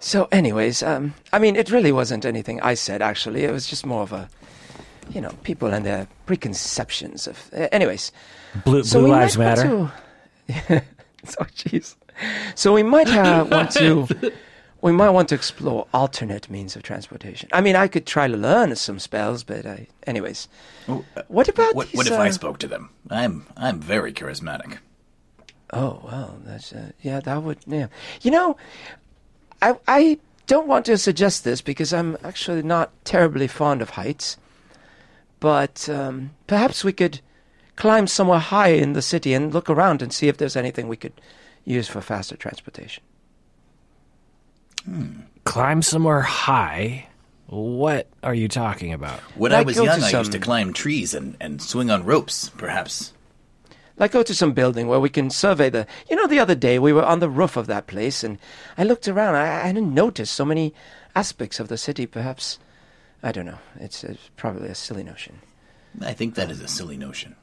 So, 0.00 0.28
anyways, 0.30 0.82
um, 0.82 1.14
I 1.32 1.38
mean, 1.40 1.56
it 1.56 1.70
really 1.70 1.90
wasn't 1.90 2.24
anything 2.24 2.60
I 2.60 2.74
said. 2.74 3.02
Actually, 3.02 3.44
it 3.44 3.50
was 3.50 3.66
just 3.66 3.84
more 3.84 4.02
of 4.02 4.12
a, 4.12 4.28
you 5.10 5.20
know, 5.20 5.32
people 5.42 5.68
and 5.68 5.84
their 5.84 6.06
preconceptions 6.26 7.26
of. 7.26 7.50
Uh, 7.52 7.66
anyways, 7.72 8.12
Blue, 8.64 8.84
so 8.84 9.00
Blue 9.00 9.08
Lives 9.10 9.36
Matter. 9.36 9.62
To, 9.64 9.92
so, 11.24 11.44
jeez. 11.54 11.96
So 12.54 12.72
we 12.72 12.82
might 12.82 13.08
uh, 13.08 13.44
want 13.50 13.70
to. 13.72 14.06
We 14.80 14.92
might 14.92 15.10
want 15.10 15.28
to 15.30 15.34
explore 15.34 15.86
alternate 15.92 16.48
means 16.48 16.76
of 16.76 16.82
transportation. 16.84 17.48
I 17.52 17.60
mean, 17.60 17.74
I 17.74 17.88
could 17.88 18.06
try 18.06 18.28
to 18.28 18.36
learn 18.36 18.74
some 18.76 18.98
spells, 19.00 19.42
but 19.42 19.66
I, 19.66 19.88
anyways. 20.06 20.48
Uh, 20.88 21.00
What 21.26 21.48
about 21.48 21.74
What, 21.74 21.88
these? 21.88 21.96
what 21.96 22.06
if 22.06 22.12
I 22.12 22.28
uh, 22.28 22.32
spoke 22.32 22.58
to 22.60 22.68
them? 22.68 22.90
I'm 23.10 23.46
I'm 23.56 23.80
very 23.80 24.12
charismatic. 24.12 24.78
Oh 25.72 26.00
well, 26.04 26.38
that's 26.44 26.72
uh, 26.72 26.92
yeah. 27.02 27.20
That 27.20 27.42
would 27.42 27.58
yeah. 27.66 27.88
You 28.22 28.30
know, 28.30 28.56
I 29.60 29.74
I 29.88 30.18
don't 30.46 30.68
want 30.68 30.86
to 30.86 30.96
suggest 30.96 31.44
this 31.44 31.60
because 31.60 31.92
I'm 31.92 32.16
actually 32.24 32.62
not 32.62 32.90
terribly 33.04 33.48
fond 33.48 33.82
of 33.82 33.90
heights, 33.90 34.36
but 35.40 35.88
um, 35.88 36.30
perhaps 36.46 36.84
we 36.84 36.92
could 36.92 37.20
climb 37.78 38.08
somewhere 38.08 38.40
high 38.40 38.70
in 38.70 38.92
the 38.92 39.00
city 39.00 39.32
and 39.32 39.54
look 39.54 39.70
around 39.70 40.02
and 40.02 40.12
see 40.12 40.26
if 40.26 40.36
there's 40.36 40.56
anything 40.56 40.88
we 40.88 40.96
could 40.96 41.12
use 41.64 41.86
for 41.86 42.00
faster 42.00 42.36
transportation. 42.36 43.04
Hmm. 44.84 45.20
Climb 45.44 45.82
somewhere 45.82 46.22
high. 46.22 47.06
What 47.46 48.08
are 48.24 48.34
you 48.34 48.48
talking 48.48 48.92
about? 48.92 49.20
When 49.36 49.52
I 49.52 49.62
was 49.62 49.76
go 49.76 49.84
to 49.84 49.90
young, 49.90 50.02
I 50.02 50.10
used 50.10 50.32
to 50.32 50.40
climb 50.40 50.72
trees 50.72 51.14
and, 51.14 51.36
and 51.40 51.62
swing 51.62 51.88
on 51.88 52.04
ropes, 52.04 52.48
perhaps. 52.50 53.12
Like 53.96 54.10
go 54.10 54.24
to 54.24 54.34
some 54.34 54.52
building 54.54 54.88
where 54.88 55.00
we 55.00 55.08
can 55.08 55.30
survey 55.30 55.70
the. 55.70 55.86
You 56.10 56.16
know, 56.16 56.26
the 56.26 56.40
other 56.40 56.56
day 56.56 56.80
we 56.80 56.92
were 56.92 57.04
on 57.04 57.20
the 57.20 57.30
roof 57.30 57.56
of 57.56 57.68
that 57.68 57.86
place 57.86 58.24
and 58.24 58.38
I 58.76 58.82
looked 58.82 59.06
around. 59.06 59.36
I, 59.36 59.62
I 59.62 59.66
hadn't 59.68 59.94
noticed 59.94 60.34
so 60.34 60.44
many 60.44 60.74
aspects 61.14 61.60
of 61.60 61.68
the 61.68 61.78
city. 61.78 62.06
Perhaps, 62.06 62.58
I 63.22 63.30
don't 63.30 63.46
know. 63.46 63.60
It's, 63.76 64.02
it's 64.02 64.30
probably 64.36 64.68
a 64.68 64.74
silly 64.74 65.04
notion. 65.04 65.38
I 66.02 66.12
think 66.12 66.34
that 66.34 66.50
is 66.50 66.60
a 66.60 66.68
silly 66.68 66.96
notion. 66.96 67.36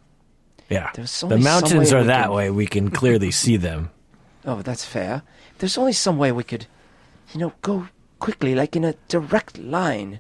Yeah. 0.70 0.90
There's 0.94 1.20
the 1.20 1.28
only 1.28 1.38
some 1.38 1.44
mountains 1.44 1.94
are 1.94 2.04
that 2.04 2.32
way. 2.32 2.50
We 2.50 2.68
can 2.68 2.90
clearly 2.92 3.32
see 3.44 3.58
them. 3.58 3.92
Oh, 4.46 4.62
that's 4.62 4.86
fair. 4.86 5.24
There's 5.60 5.78
only 5.78 5.94
some 5.94 6.18
way 6.18 6.32
we 6.32 6.44
could, 6.44 6.68
you 7.34 7.40
know, 7.40 7.54
go 7.62 7.88
quickly, 8.20 8.56
like 8.56 8.76
in 8.76 8.84
a 8.84 8.96
direct 9.08 9.58
line. 9.58 10.20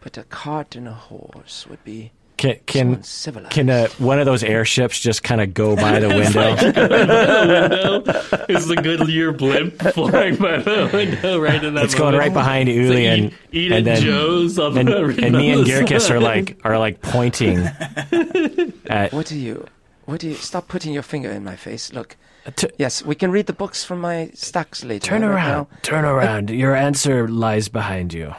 But 0.00 0.18
a 0.18 0.24
cart 0.24 0.76
and 0.76 0.86
a 0.86 0.92
horse 0.92 1.66
would 1.68 1.82
be 1.84 2.12
Can 2.44 2.60
can 2.66 2.94
uncivilized. 2.94 3.50
can 3.54 3.70
uh, 3.70 3.88
one 3.98 4.18
of 4.18 4.26
those 4.26 4.42
airships 4.44 5.00
just 5.00 5.22
kind 5.22 5.40
of 5.40 5.54
go 5.62 5.76
by 5.76 5.98
the 6.00 6.08
window? 6.08 6.54
window 6.54 8.02
is 8.48 8.66
the 8.68 8.76
Goodyear 8.76 9.32
blimp 9.32 9.80
flying 9.94 10.36
by 10.36 10.58
the 10.58 10.90
window 10.92 11.40
right 11.40 11.62
in 11.62 11.74
that 11.74 11.84
It's 11.84 11.94
going 11.94 12.14
right 12.14 12.32
behind 12.32 12.68
Uli 12.68 13.04
eat, 13.04 13.08
and 13.08 13.34
eat 13.52 13.72
and 13.72 13.86
then 13.86 14.02
Joe's 14.02 14.58
on 14.58 14.76
and, 14.78 14.88
the 14.88 15.04
and 15.24 15.36
me 15.36 15.50
and 15.52 15.60
on 15.70 16.12
are 16.12 16.20
like 16.20 16.58
are 16.64 16.78
like 16.78 17.00
pointing 17.00 17.58
at 18.90 19.12
What 19.12 19.26
do 19.26 19.38
you? 19.38 19.66
What 20.04 20.20
do 20.20 20.28
you? 20.28 20.34
Stop 20.34 20.68
putting 20.68 20.92
your 20.92 21.02
finger 21.02 21.30
in 21.30 21.44
my 21.44 21.56
face. 21.56 21.92
Look. 21.92 22.16
T- 22.56 22.68
Yes, 22.76 23.02
we 23.02 23.14
can 23.14 23.30
read 23.30 23.46
the 23.46 23.54
books 23.54 23.84
from 23.84 24.00
my 24.02 24.30
stacks 24.34 24.84
later. 24.84 25.06
turn 25.06 25.22
Right 25.22 25.30
around, 25.30 25.68
now- 25.70 25.78
turn 25.80 26.04
around. 26.04 26.50
Your 26.50 26.74
answer 26.76 27.26
lies 27.26 27.68
behind 27.70 28.12
you. 28.12 28.34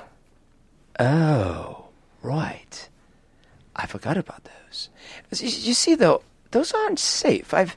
Oh, 0.99 1.86
right. 2.22 2.84
I 3.76 3.88
forgot 3.88 4.17
about 4.17 4.43
those. 4.43 4.89
You, 5.39 5.47
you 5.47 5.73
see, 5.73 5.95
though, 5.95 6.21
those 6.51 6.71
aren't 6.71 6.99
safe. 6.99 7.53
I've 7.53 7.76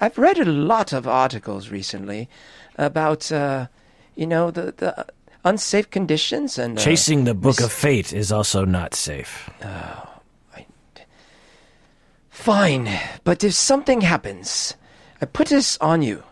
I've 0.00 0.18
read 0.18 0.38
a 0.38 0.44
lot 0.44 0.92
of 0.92 1.06
articles 1.06 1.70
recently 1.70 2.28
about, 2.76 3.32
uh, 3.32 3.68
you 4.14 4.26
know, 4.26 4.50
the 4.50 4.74
the 4.76 5.06
unsafe 5.44 5.90
conditions 5.90 6.58
and 6.58 6.78
uh, 6.78 6.82
Chasing 6.82 7.24
the 7.24 7.34
Book 7.34 7.58
mis- 7.58 7.66
of 7.66 7.72
Fate 7.72 8.12
is 8.12 8.32
also 8.32 8.64
not 8.64 8.94
safe. 8.94 9.50
Oh, 9.64 10.08
Fine, 12.42 12.88
but 13.22 13.44
if 13.44 13.52
something 13.52 14.00
happens, 14.00 14.74
I 15.20 15.26
put 15.26 15.46
this 15.46 15.78
on 15.78 16.02
you. 16.02 16.24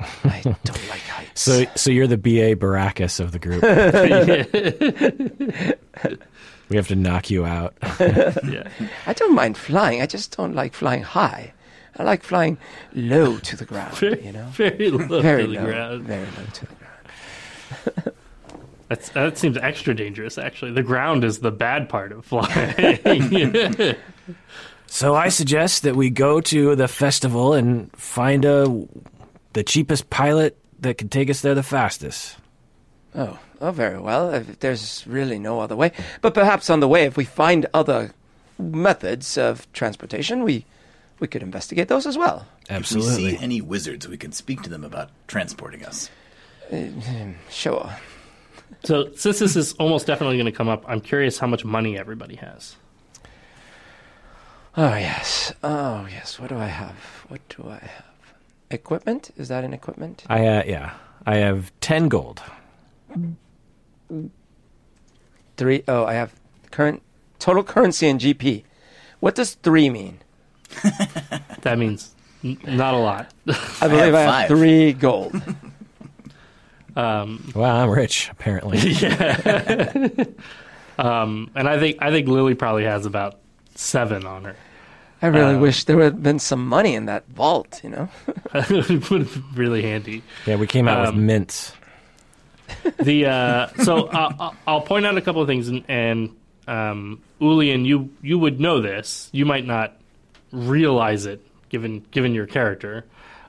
I 0.00 0.40
don't 0.42 0.88
like 0.88 1.00
heights. 1.02 1.42
So 1.42 1.64
so 1.76 1.92
you're 1.92 2.08
the 2.08 2.18
BA 2.18 2.56
Baracus 2.56 3.20
of 3.20 3.30
the 3.30 3.38
group. 3.38 3.62
we 6.72 6.76
have 6.76 6.88
to 6.88 6.96
knock 6.96 7.30
you 7.30 7.44
out. 7.44 7.74
yeah. 8.00 8.68
I 9.06 9.12
don't 9.12 9.34
mind 9.34 9.56
flying. 9.56 10.02
I 10.02 10.06
just 10.06 10.36
don't 10.36 10.54
like 10.54 10.74
flying 10.74 11.02
high. 11.02 11.52
I 11.98 12.02
like 12.04 12.22
flying 12.22 12.56
low 12.94 13.38
to 13.38 13.56
the 13.56 13.64
ground. 13.66 13.94
Very, 13.96 14.24
You 14.24 14.32
know, 14.32 14.46
very 14.52 14.90
low 14.90 15.20
very 15.22 15.42
to 15.42 15.48
the 15.48 15.54
low, 15.60 15.64
ground. 15.66 16.02
very 16.04 16.24
low 16.26 16.44
to 16.54 16.66
the 16.66 16.74
ground. 16.74 18.16
That's, 18.88 19.08
that 19.10 19.38
seems 19.38 19.56
extra 19.56 19.94
dangerous. 19.94 20.36
Actually, 20.38 20.72
the 20.72 20.82
ground 20.82 21.24
is 21.24 21.38
the 21.40 21.50
bad 21.52 21.88
part 21.88 22.12
of 22.12 22.24
flying. 22.24 23.94
So 24.86 25.14
I 25.14 25.30
suggest 25.30 25.84
that 25.84 25.96
we 25.96 26.10
go 26.10 26.42
to 26.42 26.76
the 26.76 26.86
festival 26.86 27.54
and 27.54 27.90
find 27.96 28.44
a 28.44 28.66
the 29.54 29.62
cheapest 29.64 30.10
pilot 30.10 30.58
that 30.80 30.98
can 30.98 31.08
take 31.08 31.30
us 31.30 31.40
there 31.40 31.54
the 31.54 31.62
fastest. 31.62 32.36
Oh, 33.14 33.38
oh, 33.62 33.70
very 33.70 33.98
well. 33.98 34.34
If 34.34 34.60
there's 34.60 35.04
really 35.06 35.38
no 35.38 35.60
other 35.60 35.76
way, 35.76 35.92
but 36.20 36.34
perhaps 36.34 36.68
on 36.68 36.80
the 36.80 36.88
way, 36.88 37.04
if 37.04 37.16
we 37.16 37.24
find 37.24 37.66
other 37.72 38.12
methods 38.58 39.38
of 39.38 39.70
transportation, 39.72 40.42
we 40.42 40.64
we 41.20 41.28
could 41.28 41.42
investigate 41.42 41.88
those 41.88 42.06
as 42.06 42.18
well. 42.18 42.46
Absolutely. 42.68 43.12
If 43.12 43.16
we 43.16 43.36
see 43.36 43.42
any 43.42 43.60
wizards, 43.60 44.08
we 44.08 44.16
can 44.16 44.32
speak 44.32 44.62
to 44.62 44.70
them 44.70 44.84
about 44.84 45.10
transporting 45.28 45.84
us. 45.84 46.10
Sure. 47.50 47.94
so, 48.82 49.12
since 49.14 49.38
this 49.38 49.56
is 49.56 49.74
almost 49.74 50.06
definitely 50.06 50.36
going 50.36 50.46
to 50.46 50.52
come 50.52 50.68
up, 50.68 50.84
I'm 50.88 51.00
curious 51.00 51.38
how 51.38 51.46
much 51.46 51.64
money 51.64 51.98
everybody 51.98 52.36
has. 52.36 52.76
Oh 54.76 54.94
yes. 54.96 55.52
Oh 55.62 56.06
yes. 56.10 56.40
What 56.40 56.48
do 56.48 56.56
I 56.56 56.66
have? 56.66 56.96
What 57.28 57.46
do 57.50 57.68
I 57.68 57.78
have? 57.78 58.04
Equipment? 58.70 59.30
Is 59.36 59.48
that 59.48 59.64
an 59.64 59.74
equipment? 59.74 60.24
I 60.28 60.46
uh, 60.46 60.62
yeah. 60.66 60.94
I 61.26 61.36
have 61.36 61.70
ten 61.80 62.08
gold. 62.08 62.42
Three 65.56 65.82
oh 65.88 66.04
I 66.04 66.14
have 66.14 66.32
current 66.70 67.02
total 67.38 67.62
currency 67.62 68.08
in 68.08 68.18
GP. 68.18 68.64
What 69.20 69.34
does 69.34 69.54
three 69.54 69.90
mean? 69.90 70.18
That 71.62 71.78
means 71.78 72.14
n- 72.42 72.58
not 72.66 72.94
a 72.94 72.98
lot. 72.98 73.32
I 73.80 73.86
believe 73.88 74.06
have 74.06 74.14
I 74.14 74.20
have, 74.42 74.48
three 74.48 74.92
gold. 74.92 75.40
Um, 76.94 77.50
Wow, 77.54 77.84
I'm 77.84 77.90
rich 77.90 78.28
apparently. 78.30 78.78
um, 80.98 81.50
and 81.54 81.66
I 81.68 81.78
think 81.78 81.96
I 82.00 82.10
think 82.10 82.28
Lily 82.28 82.54
probably 82.54 82.84
has 82.84 83.06
about 83.06 83.38
seven 83.74 84.26
on 84.26 84.44
her. 84.44 84.56
I 85.22 85.28
really 85.28 85.54
Uh, 85.54 85.58
wish 85.60 85.84
there 85.84 85.96
would 85.96 86.04
have 86.04 86.22
been 86.22 86.38
some 86.38 86.66
money 86.66 86.94
in 86.94 87.06
that 87.06 87.26
vault, 87.28 87.80
you 87.84 87.90
know? 87.90 88.08
it 88.54 89.10
Would 89.10 89.20
have 89.22 89.32
been 89.32 89.44
really 89.54 89.80
handy. 89.82 90.22
yeah, 90.46 90.56
we 90.56 90.66
came 90.66 90.86
out 90.88 91.00
with 91.00 91.10
Um, 91.10 91.24
mints. 91.26 91.72
The 93.02 93.26
uh, 93.26 93.66
so 93.84 94.06
uh, 94.06 94.32
I'll- 94.38 94.54
I'll 94.66 94.80
point 94.80 95.06
out 95.06 95.16
a 95.16 95.20
couple 95.20 95.40
of 95.42 95.48
things, 95.48 95.68
and, 95.68 95.84
and 95.88 96.36
um, 96.68 97.20
Ulian, 97.40 97.84
you 97.84 98.10
you 98.22 98.38
would 98.38 98.60
know 98.60 98.80
this. 98.80 99.28
You 99.32 99.44
might 99.46 99.66
not 99.66 99.96
realize 100.52 101.26
it, 101.26 101.44
given 101.68 102.04
given 102.10 102.34
your 102.34 102.46
character, 102.46 103.04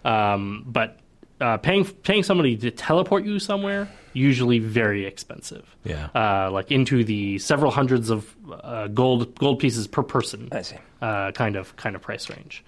um, 0.05 0.63
but 0.67 0.99
uh, 1.41 1.57
paying 1.57 1.85
paying 1.85 2.23
somebody 2.23 2.55
to 2.57 2.71
teleport 2.71 3.25
you 3.25 3.39
somewhere 3.39 3.89
usually 4.15 4.59
very 4.59 5.05
expensive. 5.07 5.65
Yeah. 5.83 6.07
Uh, 6.13 6.49
like 6.51 6.71
into 6.71 7.03
the 7.03 7.39
several 7.39 7.71
hundreds 7.71 8.09
of 8.11 8.33
uh, 8.51 8.87
gold 8.87 9.35
gold 9.35 9.59
pieces 9.59 9.87
per 9.87 10.03
person. 10.03 10.49
I 10.51 10.61
see. 10.61 10.77
uh, 11.01 11.31
kind 11.31 11.55
of 11.55 11.75
kind 11.77 11.95
of 11.95 12.01
price 12.01 12.29
range, 12.29 12.63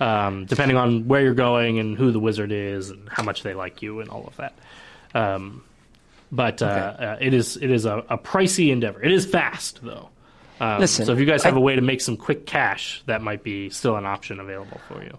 um, 0.00 0.44
depending 0.46 0.76
on 0.76 1.08
where 1.08 1.22
you're 1.22 1.34
going 1.34 1.78
and 1.78 1.96
who 1.96 2.12
the 2.12 2.20
wizard 2.20 2.52
is 2.52 2.90
and 2.90 3.08
how 3.08 3.22
much 3.22 3.42
they 3.42 3.54
like 3.54 3.82
you 3.82 4.00
and 4.00 4.08
all 4.10 4.26
of 4.26 4.36
that. 4.36 4.54
Um, 5.14 5.62
but 6.34 6.60
uh, 6.62 6.66
uh, 6.66 7.16
it 7.20 7.32
is 7.32 7.56
it 7.56 7.70
is 7.70 7.84
a, 7.84 7.98
a 8.10 8.18
pricey 8.18 8.70
endeavor. 8.72 9.02
It 9.02 9.12
is 9.12 9.24
fast 9.24 9.80
though. 9.82 10.08
Um, 10.60 10.80
Listen, 10.80 11.06
so 11.06 11.12
if 11.12 11.18
you 11.18 11.26
guys 11.26 11.42
have 11.44 11.54
I- 11.54 11.58
a 11.58 11.60
way 11.60 11.74
to 11.76 11.82
make 11.82 12.00
some 12.00 12.16
quick 12.16 12.46
cash, 12.46 13.02
that 13.06 13.22
might 13.22 13.42
be 13.42 13.70
still 13.70 13.96
an 13.96 14.06
option 14.06 14.38
available 14.40 14.80
for 14.88 15.02
you. 15.02 15.18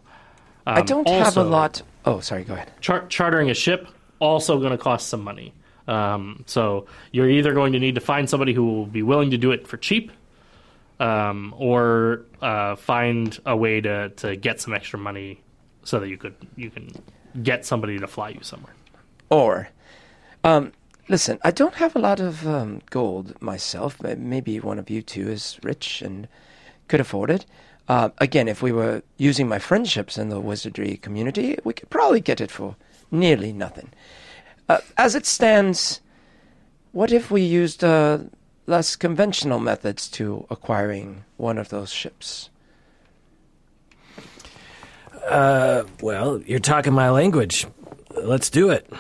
I 0.68 0.80
Um, 0.80 0.86
don't 0.86 1.07
have 1.09 1.38
a 1.38 1.43
lot. 1.43 1.82
Oh, 2.05 2.20
sorry, 2.22 2.43
go 2.43 2.53
ahead. 2.53 2.72
char- 2.82 3.05
chartering 3.07 3.49
a 3.49 3.53
ship 3.53 3.88
also 4.20 4.59
going 4.59 4.72
to 4.72 4.78
cost 4.78 5.07
some 5.09 5.24
money. 5.24 5.53
Um, 5.88 6.43
so 6.47 6.88
you're 7.11 7.30
either 7.30 7.53
going 7.53 7.74
to 7.74 7.80
need 7.80 7.95
to 7.95 8.01
find 8.01 8.28
somebody 8.30 8.53
who 8.53 8.66
will 8.66 8.86
be 8.88 9.03
willing 9.03 9.32
to 9.32 9.38
do 9.38 9.51
it 9.51 9.68
for 9.68 9.78
cheap, 9.78 10.11
um, 10.99 11.53
or 11.57 12.22
uh, 12.41 12.76
find 12.76 13.38
a 13.45 13.55
way 13.55 13.82
to, 13.82 14.09
to 14.09 14.36
get 14.36 14.61
some 14.61 14.74
extra 14.74 14.97
money 14.97 15.41
so 15.84 15.99
that 15.99 16.07
you 16.07 16.18
could 16.18 16.34
you 16.55 16.70
can 16.72 16.89
get 17.43 17.66
somebody 17.66 17.99
to 17.99 18.07
fly 18.07 18.30
you 18.30 18.39
somewhere. 18.41 18.74
Or, 19.30 19.68
um, 20.43 20.72
listen, 21.08 21.39
I 21.43 21.51
don't 21.51 21.76
have 21.76 21.95
a 21.95 21.99
lot 21.99 22.20
of 22.20 22.47
um, 22.47 22.82
gold 22.89 23.39
myself. 23.41 23.97
but 23.99 24.20
Maybe 24.20 24.60
one 24.60 24.80
of 24.80 24.89
you 24.89 25.01
two 25.01 25.30
is 25.30 25.60
rich 25.64 26.01
and 26.01 26.28
could 26.88 26.99
afford 26.99 27.30
it. 27.30 27.45
Uh, 27.88 28.10
again, 28.18 28.47
if 28.47 28.62
we 28.62 28.72
were 28.72 29.03
using 29.18 29.47
my 29.47 29.60
friendships 29.60 30.18
in 30.18 30.30
the 30.30 30.39
wizardry 30.39 30.97
community, 30.97 31.58
we 31.64 31.74
could 31.74 31.89
probably 31.89 32.20
get 32.22 32.41
it 32.41 32.51
for 32.51 32.76
nearly 33.12 33.53
nothing. 33.53 33.89
Uh, 34.68 34.80
as 34.97 35.14
it 35.16 35.26
stands, 35.26 36.01
what 36.93 37.12
if 37.12 37.30
we 37.30 37.41
used 37.41 37.84
uh, 37.84 38.20
less 38.66 38.95
conventional 38.95 39.60
methods 39.60 40.10
to 40.10 40.47
acquiring 40.49 41.24
one 41.38 41.60
of 41.60 41.70
those 41.70 41.91
ships? 41.91 42.49
Well, 46.01 46.41
you're 46.45 46.60
talking 46.60 46.93
my 46.93 47.10
language. 47.12 47.68
Let's 48.16 48.49
do 48.49 48.70
it. 48.70 48.91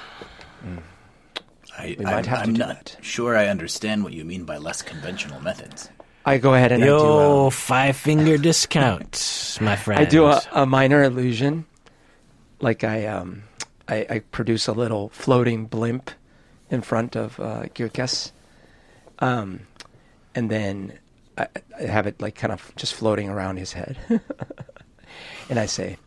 I, 1.77 1.95
We 1.99 2.05
might 2.05 2.13
I'm, 2.13 2.23
have 2.25 2.37
to 2.39 2.43
I'm 2.47 2.53
do 2.53 2.59
not 2.59 2.67
that. 2.85 2.97
sure 3.01 3.35
I 3.35 3.47
understand 3.47 4.03
what 4.03 4.13
you 4.13 4.23
mean 4.25 4.45
by 4.45 4.57
less 4.57 4.81
conventional 4.81 5.41
methods. 5.41 5.89
I 6.25 6.37
go 6.39 6.53
ahead 6.55 6.71
and 6.71 6.83
I 6.83 6.87
The 6.87 6.97
do. 6.97 7.45
uh, 7.47 7.49
five 7.51 7.95
finger 7.97 8.37
discount, 8.37 9.57
my 9.61 9.75
friend. 9.75 10.01
I 10.01 10.05
do 10.05 10.25
a, 10.25 10.41
a 10.53 10.65
minor 10.65 11.03
illusion, 11.03 11.65
like 12.61 12.83
I 12.83 13.05
um, 13.05 13.43
I, 13.87 14.05
I 14.09 14.19
produce 14.31 14.67
a 14.67 14.73
little 14.73 15.09
floating 15.09 15.65
blimp 15.67 16.09
in 16.71 16.81
front 16.81 17.15
of 17.15 17.39
uh, 17.39 17.63
Gyarkus, 17.75 18.31
um, 19.19 19.67
and 20.33 20.49
then 20.49 20.97
I, 21.37 21.47
I 21.79 21.83
have 21.83 22.07
it 22.07 22.19
like 22.19 22.33
kind 22.35 22.51
of 22.53 22.73
just 22.75 22.95
floating 22.95 23.29
around 23.29 23.57
his 23.57 23.73
head, 23.73 23.97
and 25.49 25.59
I 25.59 25.67
say, 25.67 25.97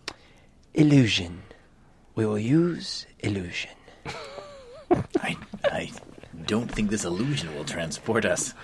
"Illusion, 0.74 1.42
we 2.16 2.26
will 2.26 2.38
use 2.40 3.06
illusion." 3.20 3.70
I, 5.20 5.36
I 5.64 5.90
don't 6.46 6.70
think 6.70 6.90
this 6.90 7.04
illusion 7.04 7.54
will 7.54 7.64
transport 7.64 8.24
us 8.24 8.54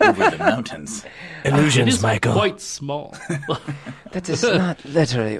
over 0.00 0.30
the 0.30 0.36
mountains. 0.38 1.04
It 1.44 1.52
Illusions, 1.54 1.94
is 1.94 2.02
Michael. 2.02 2.32
quite 2.34 2.60
small. 2.60 3.14
That 4.12 4.28
is 4.28 4.42
not 4.42 4.82
literally. 4.86 5.38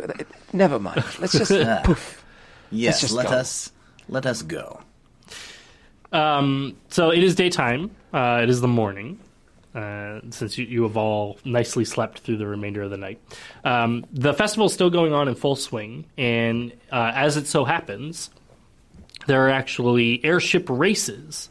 Never 0.53 0.79
mind. 0.79 1.03
Let's 1.19 1.33
just 1.33 1.51
Ah. 1.53 1.81
poof. 1.85 2.23
Yes, 2.71 3.01
just 3.01 3.15
let 3.15 3.29
go. 3.29 3.33
us 3.33 3.73
let 4.09 4.27
us 4.27 4.43
go. 4.43 4.81
Um, 6.13 6.77
so 6.89 7.11
it 7.11 7.23
is 7.23 7.35
daytime. 7.35 7.91
Uh, 8.13 8.41
it 8.43 8.51
is 8.51 8.61
the 8.61 8.69
morning. 8.69 9.19
Uh, 9.75 10.21
since 10.31 10.57
you, 10.59 10.65
you 10.65 10.83
have 10.83 10.97
all 10.97 11.39
nicely 11.45 11.85
slept 11.85 12.21
through 12.21 12.37
the 12.39 12.47
remainder 12.47 12.83
of 12.83 12.91
the 12.91 12.97
night, 12.97 13.21
um, 13.65 14.05
the 14.13 14.33
festival 14.35 14.67
is 14.67 14.73
still 14.73 14.91
going 14.91 15.13
on 15.13 15.29
in 15.29 15.35
full 15.35 15.55
swing, 15.57 16.05
and 16.17 16.73
uh, 16.91 17.13
as 17.15 17.37
it 17.37 17.47
so 17.47 17.65
happens, 17.65 18.31
there 19.29 19.47
are 19.47 19.51
actually 19.51 20.25
airship 20.25 20.67
races 20.69 21.51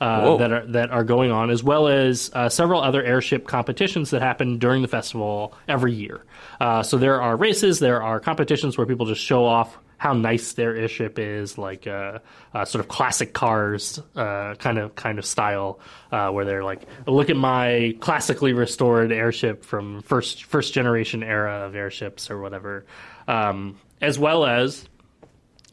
uh, 0.00 0.36
that 0.36 0.52
are 0.52 0.66
that 0.66 0.90
are 0.90 1.04
going 1.04 1.30
on, 1.30 1.50
as 1.50 1.62
well 1.62 1.88
as 1.88 2.30
uh, 2.34 2.48
several 2.48 2.80
other 2.80 3.02
airship 3.02 3.46
competitions 3.46 4.10
that 4.10 4.22
happen 4.22 4.58
during 4.58 4.82
the 4.82 4.88
festival 4.88 5.54
every 5.66 5.92
year. 5.92 6.24
Uh, 6.60 6.82
so 6.82 6.98
there 6.98 7.20
are 7.20 7.36
races, 7.36 7.78
there 7.78 8.02
are 8.02 8.20
competitions 8.20 8.76
where 8.76 8.86
people 8.86 9.06
just 9.06 9.22
show 9.22 9.44
off 9.44 9.78
how 9.96 10.12
nice 10.12 10.52
their 10.52 10.76
airship 10.76 11.18
is, 11.18 11.58
like 11.58 11.88
uh, 11.88 12.20
uh, 12.54 12.64
sort 12.64 12.84
of 12.84 12.88
classic 12.88 13.32
cars 13.32 14.00
uh, 14.14 14.54
kind 14.54 14.78
of 14.78 14.94
kind 14.94 15.18
of 15.18 15.26
style, 15.26 15.80
uh, 16.12 16.30
where 16.30 16.44
they're 16.44 16.64
like, 16.64 16.82
look 17.06 17.30
at 17.30 17.36
my 17.36 17.96
classically 17.98 18.52
restored 18.52 19.10
airship 19.10 19.64
from 19.64 20.02
first 20.02 20.44
first 20.44 20.72
generation 20.72 21.24
era 21.24 21.66
of 21.66 21.74
airships 21.74 22.30
or 22.30 22.40
whatever, 22.40 22.86
um, 23.26 23.76
as 24.00 24.18
well 24.18 24.46
as 24.46 24.88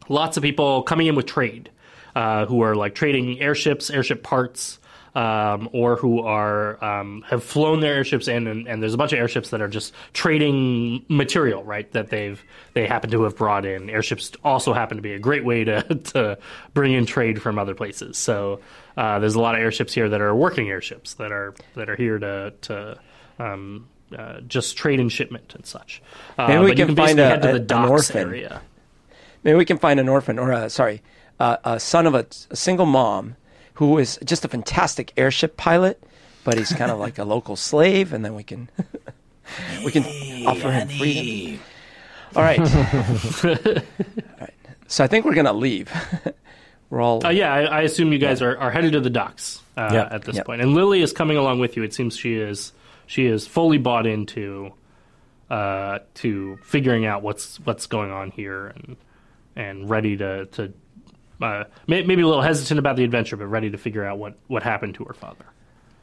lots 0.09 0.37
of 0.37 0.43
people 0.43 0.83
coming 0.83 1.07
in 1.07 1.15
with 1.15 1.25
trade 1.25 1.69
uh, 2.15 2.45
who 2.45 2.61
are 2.61 2.75
like 2.75 2.95
trading 2.95 3.41
airships, 3.41 3.89
airship 3.89 4.23
parts, 4.23 4.79
um, 5.15 5.69
or 5.71 5.95
who 5.95 6.21
are 6.23 6.83
um, 6.83 7.23
have 7.29 7.41
flown 7.41 7.79
their 7.79 7.93
airships 7.95 8.27
in, 8.27 8.47
and, 8.47 8.67
and 8.67 8.83
there's 8.83 8.93
a 8.93 8.97
bunch 8.97 9.13
of 9.13 9.19
airships 9.19 9.51
that 9.51 9.61
are 9.61 9.69
just 9.69 9.93
trading 10.11 11.05
material, 11.07 11.63
right? 11.63 11.89
That 11.93 12.09
they've 12.09 12.43
they 12.73 12.85
happen 12.85 13.09
to 13.11 13.23
have 13.23 13.37
brought 13.37 13.65
in. 13.65 13.89
Airships 13.89 14.33
also 14.43 14.73
happen 14.73 14.97
to 14.97 15.01
be 15.01 15.13
a 15.13 15.19
great 15.19 15.45
way 15.45 15.63
to 15.63 15.81
to 16.13 16.37
bring 16.73 16.91
in 16.93 17.05
trade 17.05 17.41
from 17.41 17.57
other 17.57 17.75
places. 17.75 18.17
So 18.17 18.59
uh, 18.97 19.19
there's 19.19 19.35
a 19.35 19.39
lot 19.39 19.55
of 19.55 19.61
airships 19.61 19.93
here 19.93 20.09
that 20.09 20.19
are 20.19 20.35
working 20.35 20.69
airships 20.69 21.13
that 21.15 21.31
are 21.31 21.53
that 21.75 21.89
are 21.89 21.95
here 21.95 22.19
to 22.19 22.53
to 22.63 22.99
um, 23.39 23.87
uh, 24.17 24.41
just 24.41 24.75
trade 24.75 24.99
and 24.99 25.09
shipment 25.09 25.53
and 25.55 25.65
such. 25.65 26.01
Uh, 26.37 26.47
Maybe 26.49 26.63
we 26.65 26.75
can 26.75 26.93
basically 26.93 27.05
find 27.05 27.19
a- 27.19 27.29
head 27.29 27.41
to 27.43 27.47
the 27.49 27.55
an 27.55 27.67
docks 27.67 27.89
orphan. 27.89 28.27
area. 28.27 28.61
Maybe 29.45 29.55
we 29.57 29.63
can 29.63 29.77
find 29.77 29.99
an 29.99 30.09
orphan 30.09 30.37
or 30.39 30.51
a 30.51 30.69
sorry, 30.69 31.01
uh, 31.39 31.55
a 31.63 31.79
son 31.79 32.05
of 32.07 32.15
a, 32.15 32.25
a 32.49 32.55
single 32.57 32.85
mom 32.87 33.35
who 33.75 33.97
is 33.99 34.19
just 34.25 34.43
a 34.43 34.47
fantastic 34.49 35.13
airship 35.15 35.55
pilot, 35.55 36.03
but 36.43 36.57
he's 36.57 36.73
kind 36.73 36.91
of 36.91 36.99
like 36.99 37.17
a 37.19 37.23
local 37.23 37.55
slave, 37.55 38.11
and 38.11 38.25
then 38.25 38.35
we 38.35 38.43
can 38.43 38.69
we 39.85 39.91
can 39.91 40.03
offer 40.47 40.71
him 40.71 40.87
freedom. 40.89 41.59
All 42.35 42.41
right. 42.43 42.59
All 43.43 43.55
right. 44.41 44.53
So 44.87 45.03
I 45.03 45.07
think 45.07 45.25
we're 45.25 45.35
gonna 45.35 45.53
leave. 45.53 45.91
we're 46.89 47.01
all 47.01 47.25
Uh, 47.25 47.29
yeah, 47.29 47.53
I, 47.53 47.61
I 47.63 47.81
assume 47.81 48.11
you 48.11 48.19
guys 48.19 48.41
are, 48.41 48.57
are 48.57 48.71
headed 48.71 48.91
to 48.93 48.99
the 48.99 49.09
docks 49.09 49.61
uh, 49.77 49.89
Yep. 49.91 50.11
at 50.11 50.21
this 50.23 50.35
Yep. 50.37 50.45
point. 50.45 50.61
and 50.61 50.73
Lily 50.73 51.01
is 51.01 51.11
coming 51.13 51.37
along 51.37 51.59
with 51.59 51.75
you. 51.77 51.83
It 51.83 51.93
seems 51.93 52.17
she 52.17 52.35
is 52.35 52.71
she 53.07 53.25
is 53.27 53.45
fully 53.47 53.77
bought 53.77 54.05
into 54.07 54.73
uh, 55.49 55.99
to 56.15 56.57
figuring 56.63 57.05
out 57.05 57.21
what's 57.21 57.57
what's 57.61 57.85
going 57.87 58.11
on 58.11 58.31
here 58.31 58.67
and 58.75 58.97
and 59.55 59.89
ready 59.89 60.17
to 60.17 60.45
to 60.47 60.73
uh, 61.41 61.63
may, 61.87 62.03
maybe 62.03 62.21
a 62.21 62.27
little 62.27 62.41
hesitant 62.41 62.79
about 62.79 62.95
the 62.95 63.03
adventure, 63.03 63.35
but 63.35 63.47
ready 63.47 63.69
to 63.69 63.77
figure 63.77 64.05
out 64.05 64.17
what 64.17 64.37
what 64.47 64.63
happened 64.63 64.95
to 64.95 65.03
her 65.05 65.13
father. 65.13 65.45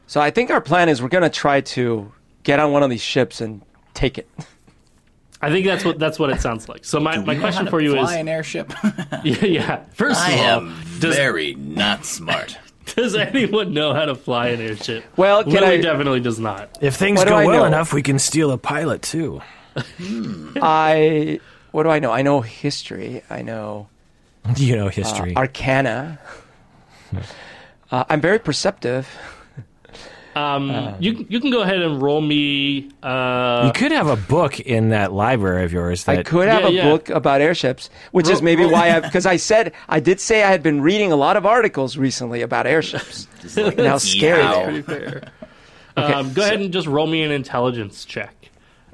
So 0.07 0.21
I 0.21 0.31
think 0.31 0.51
our 0.51 0.61
plan 0.61 0.89
is 0.89 1.01
we're 1.01 1.09
gonna 1.09 1.29
try 1.29 1.61
to 1.61 2.11
get 2.43 2.59
on 2.59 2.71
one 2.71 2.83
of 2.83 2.89
these 2.89 3.01
ships 3.01 3.41
and 3.41 3.61
take 3.93 4.17
it. 4.17 4.29
I 5.41 5.49
think 5.49 5.65
that's 5.65 5.83
what 5.83 5.99
that's 5.99 6.17
what 6.19 6.29
it 6.29 6.39
sounds 6.39 6.69
like. 6.69 6.85
So 6.85 7.01
my, 7.01 7.17
my 7.17 7.35
question 7.35 7.67
for 7.67 7.81
you 7.81 7.91
fly 7.91 8.01
is 8.01 8.09
fly 8.09 8.17
an 8.17 8.27
airship. 8.29 8.73
yeah, 9.25 9.45
yeah. 9.45 9.83
First 9.93 10.21
I 10.21 10.31
of 10.31 10.39
all, 10.39 10.45
am 10.45 10.83
does, 10.99 11.15
very 11.17 11.53
not 11.55 12.05
smart. 12.05 12.57
does 12.95 13.13
anyone 13.15 13.73
know 13.73 13.93
how 13.93 14.05
to 14.05 14.15
fly 14.15 14.47
an 14.49 14.61
airship? 14.61 15.03
Well, 15.17 15.43
can 15.43 15.51
Lily 15.53 15.79
I- 15.79 15.81
definitely 15.81 16.21
does 16.21 16.39
not. 16.39 16.77
If 16.79 16.95
things 16.95 17.17
What 17.17 17.27
go 17.27 17.35
well 17.45 17.59
know? 17.59 17.65
enough, 17.65 17.91
we 17.91 18.01
can 18.01 18.19
steal 18.19 18.51
a 18.51 18.57
pilot 18.57 19.01
too. 19.01 19.41
I 20.61 21.41
what 21.73 21.83
do 21.83 21.89
I 21.89 21.99
know? 21.99 22.11
I 22.11 22.21
know 22.21 22.39
history. 22.41 23.21
I 23.29 23.41
know 23.41 23.87
You 24.57 24.77
know 24.77 24.87
uh, 24.87 24.91
history. 24.91 25.35
arcana. 25.35 26.19
Uh, 27.91 28.03
I'm 28.09 28.21
very 28.21 28.39
perceptive. 28.39 29.07
Um, 30.35 30.95
you 30.99 31.27
you 31.29 31.39
can 31.39 31.51
go 31.51 31.61
ahead 31.61 31.79
and 31.83 32.01
roll 32.01 32.19
me. 32.19 32.89
Uh, 33.03 33.65
you 33.67 33.71
could 33.79 33.91
have 33.91 34.07
a 34.07 34.15
book 34.15 34.59
in 34.59 34.89
that 34.89 35.13
library 35.13 35.63
of 35.63 35.71
yours. 35.71 36.05
That 36.05 36.17
I 36.19 36.23
could 36.23 36.47
have 36.47 36.63
Yeah, 36.63 36.67
a 36.69 36.71
yeah. 36.71 36.89
book 36.89 37.09
about 37.09 37.39
airships, 37.39 37.91
which 38.11 38.27
is 38.27 38.41
maybe 38.41 38.65
why 38.65 38.95
I 38.95 38.99
because 39.01 39.27
I 39.27 39.35
said 39.37 39.73
I 39.87 39.99
did 39.99 40.19
say 40.19 40.41
I 40.43 40.49
had 40.49 40.63
been 40.63 40.81
reading 40.81 41.11
a 41.11 41.15
lot 41.15 41.37
of 41.37 41.45
articles 41.45 41.97
recently 41.97 42.41
about 42.41 42.65
airships. 42.65 43.27
Just 43.41 43.57
like, 43.57 43.77
and 43.77 43.85
how 43.85 43.99
scary 43.99 44.41
yow. 44.41 44.65
they 44.71 44.81
pretty 44.81 44.81
fair. 44.81 45.31
um, 45.97 46.33
go 46.33 46.41
ahead 46.41 46.59
and 46.61 46.73
just 46.73 46.87
roll 46.87 47.05
me 47.05 47.21
an 47.21 47.29
intelligence 47.29 48.03
check, 48.03 48.33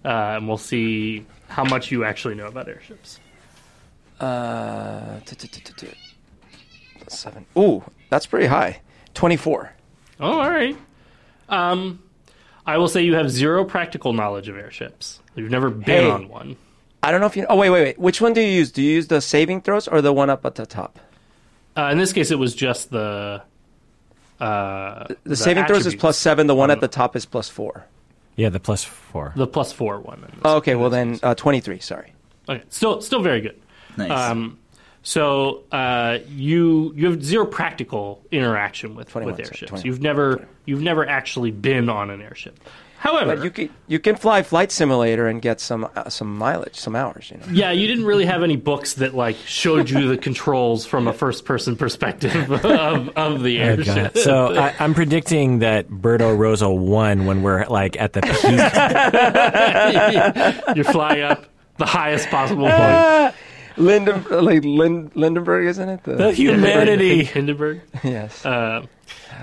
uh, 0.03 0.09
and 0.35 0.45
we'll 0.45 0.57
see 0.57 1.25
how 1.49 1.63
much 1.65 1.91
you 1.91 2.05
actually 2.05 2.35
know 2.35 2.47
about 2.47 2.67
airships. 2.69 3.19
Uh, 4.19 5.19
seven. 7.07 7.45
Ooh, 7.57 7.83
that's 8.09 8.25
pretty 8.25 8.47
high. 8.47 8.81
Twenty-four. 9.13 9.71
Oh, 10.19 10.39
all 10.39 10.49
right. 10.49 10.77
Um, 11.47 12.03
I 12.65 12.77
will 12.77 12.87
say 12.87 13.03
you 13.03 13.15
have 13.15 13.29
zero 13.31 13.65
practical 13.65 14.13
knowledge 14.13 14.47
of 14.49 14.57
airships. 14.57 15.19
You've 15.35 15.49
never 15.51 15.69
been 15.69 16.03
Hey. 16.05 16.09
on 16.09 16.27
one. 16.27 16.55
I 17.01 17.11
don't 17.11 17.21
know 17.21 17.27
if 17.27 17.37
you. 17.37 17.45
Oh 17.49 17.55
wait, 17.55 17.69
wait, 17.69 17.81
wait. 17.83 17.97
Which 17.99 18.19
one 18.21 18.33
do 18.33 18.41
you 18.41 18.47
use? 18.51 18.71
Do 18.71 18.81
you 18.81 18.91
use 18.95 19.07
the 19.07 19.21
saving 19.21 19.61
throws 19.61 19.87
or 19.87 20.01
the 20.01 20.11
one 20.13 20.29
up 20.29 20.45
at 20.45 20.55
the 20.55 20.65
top? 20.65 20.99
Uh, 21.77 21.89
in 21.91 21.97
this 21.97 22.11
case, 22.13 22.29
it 22.31 22.37
was 22.39 22.53
just 22.53 22.89
the. 22.91 23.41
Uh, 24.39 25.07
The, 25.23 25.35
saving 25.35 25.65
throws 25.65 25.81
is 25.81 25.87
attributes 25.87 26.01
plus 26.01 26.17
seven. 26.17 26.47
The 26.47 26.55
one 26.55 26.71
at 26.71 26.81
the 26.81 26.87
top 26.89 27.15
is 27.15 27.25
plus 27.25 27.47
four. 27.49 27.85
Yeah, 28.39 28.49
the 28.49 28.59
plus 28.59 28.83
four. 28.83 29.33
The 29.35 29.47
plus 29.47 29.73
four 29.73 29.99
one. 29.99 30.23
in 30.23 30.39
Oh, 30.45 30.57
okay, 30.57 30.75
well 30.75 30.89
then 30.89 31.19
uh, 31.21 31.35
twenty-three. 31.35 31.79
Sorry. 31.79 32.13
Okay, 32.47 32.63
still 32.69 33.01
still 33.01 33.21
very 33.21 33.41
good. 33.41 33.59
Nice. 33.97 34.11
Um, 34.11 34.57
so 35.03 35.63
uh, 35.71 36.19
you 36.29 36.93
you 36.95 37.09
have 37.09 37.23
zero 37.23 37.45
practical 37.45 38.23
interaction 38.31 38.95
with, 38.95 39.09
21, 39.09 39.31
with 39.35 39.45
sorry, 39.45 39.55
airships. 39.55 39.69
21. 39.69 39.85
You've 39.85 40.01
never 40.01 40.47
you've 40.65 40.81
never 40.81 41.07
actually 41.07 41.51
been 41.51 41.89
on 41.89 42.09
an 42.09 42.21
airship. 42.21 42.59
However, 42.99 43.37
But 43.37 43.45
you 43.45 43.49
can 43.49 43.69
you 43.87 43.97
can 43.97 44.17
fly 44.17 44.43
flight 44.43 44.73
simulator 44.73 45.25
and 45.27 45.41
get 45.41 45.61
some 45.61 45.87
uh, 45.95 46.09
some 46.09 46.37
mileage, 46.37 46.75
some 46.75 46.97
hours. 46.97 47.31
You 47.31 47.37
know. 47.37 47.45
yeah, 47.49 47.71
you 47.71 47.87
didn't 47.87 48.03
really 48.03 48.25
have 48.25 48.43
any 48.43 48.57
books 48.57 48.95
that 48.95 49.15
like 49.15 49.37
showed 49.45 49.89
you 49.89 50.09
the 50.09 50.17
controls 50.17 50.85
from 50.85 51.07
a 51.07 51.13
first 51.13 51.45
person 51.45 51.77
perspective 51.77 52.51
of, 52.65 53.07
of 53.15 53.41
the 53.41 53.61
Oh, 53.61 53.63
airship. 53.63 54.17
So 54.17 54.53
I, 54.53 54.75
I'm 54.79 54.93
predicting 54.93 55.59
that 55.59 55.87
Berto 55.89 56.37
Rosa 56.37 56.69
won 56.69 57.25
when 57.25 57.41
we're 57.41 57.65
like 57.67 57.97
at 57.99 58.11
the 58.11 58.21
peak. 58.21 58.33
you 60.75 60.83
fly 60.83 61.21
up 61.21 61.45
the 61.77 61.85
highest 61.85 62.27
possible 62.29 62.63
point. 62.69 63.33
Linden, 63.79 64.25
like 64.29 64.63
Lind, 64.63 65.15
Lindenberg, 65.15 65.67
isn't 65.67 65.89
it? 65.89 66.03
The, 66.03 66.15
the 66.15 66.31
humanity. 66.33 67.23
Hindenburg. 67.23 67.81
yes. 68.03 68.45
Uh, 68.45 68.85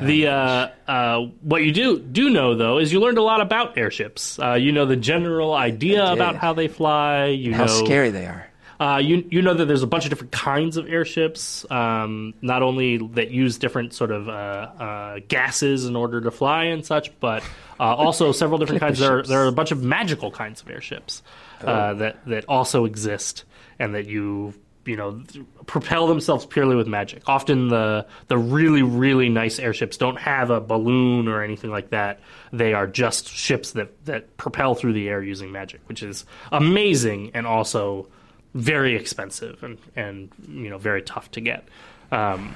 the 0.02 0.28
uh, 0.28 0.68
uh, 0.86 1.20
what 1.40 1.62
you 1.64 1.72
do 1.72 1.98
do 1.98 2.28
know 2.30 2.54
though 2.54 2.78
is 2.78 2.92
you 2.92 3.00
learned 3.00 3.18
a 3.18 3.22
lot 3.22 3.40
about 3.40 3.78
airships. 3.78 4.38
Uh, 4.38 4.54
you 4.54 4.72
know 4.72 4.84
the 4.84 4.96
general 4.96 5.54
idea 5.54 6.12
about 6.12 6.36
how 6.36 6.52
they 6.52 6.68
fly. 6.68 7.26
You 7.26 7.54
How 7.54 7.64
know 7.64 7.84
scary 7.84 8.10
they 8.10 8.26
are. 8.26 8.46
Uh, 8.78 8.98
you 9.02 9.26
you 9.30 9.40
know 9.40 9.54
that 9.54 9.64
there's 9.64 9.82
a 9.82 9.86
bunch 9.86 10.04
of 10.04 10.10
different 10.10 10.32
kinds 10.32 10.76
of 10.76 10.86
airships, 10.86 11.64
um, 11.70 12.34
not 12.42 12.62
only 12.62 12.98
that 12.98 13.30
use 13.30 13.56
different 13.56 13.94
sort 13.94 14.10
of 14.10 14.28
uh, 14.28 14.32
uh, 14.32 15.20
gases 15.28 15.86
in 15.86 15.96
order 15.96 16.20
to 16.20 16.30
fly 16.30 16.64
and 16.64 16.84
such, 16.84 17.18
but 17.18 17.42
uh, 17.80 17.84
also 17.94 18.32
several 18.42 18.58
different 18.58 18.80
kinds. 18.80 18.98
There 18.98 19.20
are, 19.20 19.22
there 19.22 19.44
are 19.44 19.46
a 19.46 19.52
bunch 19.52 19.70
of 19.70 19.82
magical 19.82 20.30
kinds 20.30 20.60
of 20.60 20.68
airships 20.68 21.22
uh, 21.62 21.94
that 21.94 22.18
that 22.26 22.44
also 22.48 22.84
exist, 22.84 23.44
and 23.78 23.94
that 23.94 24.06
you 24.06 24.54
you 24.84 24.96
know 24.96 25.22
propel 25.66 26.06
themselves 26.06 26.46
purely 26.46 26.76
with 26.76 26.86
magic. 26.86 27.22
Often 27.28 27.68
the 27.68 28.06
the 28.28 28.38
really 28.38 28.82
really 28.82 29.28
nice 29.28 29.58
airships 29.58 29.96
don't 29.96 30.18
have 30.18 30.50
a 30.50 30.60
balloon 30.60 31.28
or 31.28 31.42
anything 31.42 31.70
like 31.70 31.90
that. 31.90 32.20
They 32.52 32.72
are 32.72 32.86
just 32.86 33.28
ships 33.28 33.72
that 33.72 34.04
that 34.06 34.36
propel 34.36 34.74
through 34.74 34.92
the 34.92 35.08
air 35.08 35.22
using 35.22 35.52
magic, 35.52 35.80
which 35.86 36.02
is 36.02 36.24
amazing 36.52 37.32
and 37.34 37.46
also 37.46 38.08
very 38.54 38.96
expensive 38.96 39.62
and 39.62 39.78
and 39.96 40.30
you 40.48 40.70
know 40.70 40.78
very 40.78 41.02
tough 41.02 41.30
to 41.32 41.40
get. 41.40 41.64
Um, 42.12 42.54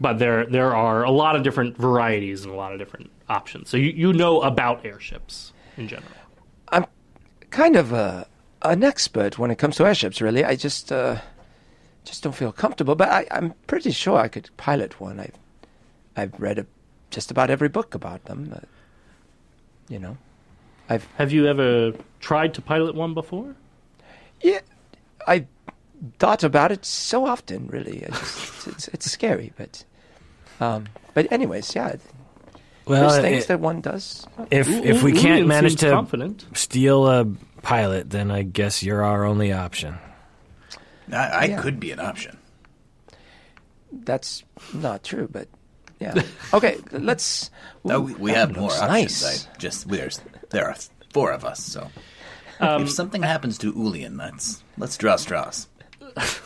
but 0.00 0.18
there 0.18 0.46
there 0.46 0.74
are 0.74 1.04
a 1.04 1.10
lot 1.10 1.36
of 1.36 1.42
different 1.42 1.76
varieties 1.76 2.44
and 2.44 2.52
a 2.52 2.56
lot 2.56 2.72
of 2.72 2.78
different 2.78 3.10
options. 3.28 3.68
So 3.68 3.76
you, 3.76 3.90
you 3.90 4.12
know 4.12 4.40
about 4.40 4.84
airships 4.84 5.52
in 5.76 5.88
general. 5.88 6.12
I'm 6.68 6.86
kind 7.50 7.76
of 7.76 7.92
a, 7.92 8.26
an 8.62 8.82
expert 8.84 9.38
when 9.38 9.50
it 9.50 9.56
comes 9.58 9.76
to 9.76 9.86
airships. 9.86 10.20
Really, 10.20 10.44
I 10.44 10.56
just 10.56 10.90
uh, 10.92 11.16
just 12.04 12.22
don't 12.22 12.34
feel 12.34 12.52
comfortable. 12.52 12.94
But 12.94 13.08
I, 13.10 13.26
I'm 13.30 13.54
pretty 13.66 13.90
sure 13.92 14.18
I 14.18 14.28
could 14.28 14.50
pilot 14.56 15.00
one. 15.00 15.20
I've 15.20 15.38
I've 16.16 16.38
read 16.40 16.58
a, 16.58 16.66
just 17.10 17.30
about 17.30 17.50
every 17.50 17.68
book 17.68 17.94
about 17.94 18.24
them. 18.26 18.52
Uh, 18.54 18.60
you 19.88 19.98
know, 19.98 20.16
I've 20.88 21.06
Have 21.16 21.32
you 21.32 21.46
ever 21.46 21.92
tried 22.20 22.54
to 22.54 22.62
pilot 22.62 22.94
one 22.94 23.14
before? 23.14 23.54
yeah, 24.42 24.60
I 25.26 25.46
thought 26.18 26.42
about 26.44 26.72
it 26.72 26.84
so 26.84 27.26
often. 27.26 27.66
Really, 27.68 28.04
I 28.06 28.08
just 28.10 28.66
it's, 28.68 28.88
it's 28.88 29.10
scary, 29.10 29.52
but 29.56 29.84
um, 30.60 30.86
but 31.14 31.30
anyways, 31.32 31.74
yeah, 31.74 31.96
Well, 32.86 33.08
there's 33.10 33.20
things 33.22 33.44
it- 33.44 33.48
that 33.48 33.60
one 33.60 33.80
does. 33.80 34.26
if 34.50 34.68
Ooh, 34.68 34.82
if 34.84 35.02
we 35.02 35.12
ooh, 35.12 35.20
can't 35.20 35.46
manage 35.46 35.72
seems 35.72 35.80
to 35.80 35.90
confident. 35.90 36.46
steal 36.54 37.06
a 37.08 37.26
pilot, 37.62 38.10
then 38.10 38.30
I 38.30 38.42
guess 38.42 38.82
you're 38.82 39.02
our 39.02 39.24
only 39.24 39.52
option. 39.52 39.98
I, 41.12 41.16
I 41.16 41.44
Yeah. 41.44 41.60
could 41.60 41.80
be 41.80 41.90
an 41.92 42.00
option. 42.00 42.38
That's 43.92 44.44
not 44.72 45.02
true, 45.02 45.28
but 45.30 45.48
yeah. 45.98 46.22
Okay, 46.54 46.78
let's. 46.92 47.50
No, 47.84 48.00
we, 48.00 48.14
we 48.14 48.30
have 48.32 48.54
more 48.54 48.68
looks 48.68 48.80
options. 48.80 49.22
Nice. 49.22 49.46
I 49.46 49.58
just 49.58 49.88
there's 49.88 50.20
there 50.50 50.68
are 50.68 50.76
four 51.12 51.32
of 51.32 51.44
us, 51.44 51.62
so 51.62 51.88
if 52.60 52.90
something 52.90 53.22
happens 53.22 53.58
to 53.58 53.72
Ulian, 53.72 54.18
let's 54.18 54.62
let's 54.78 54.96
draw 54.96 55.16
straws. 55.16 55.68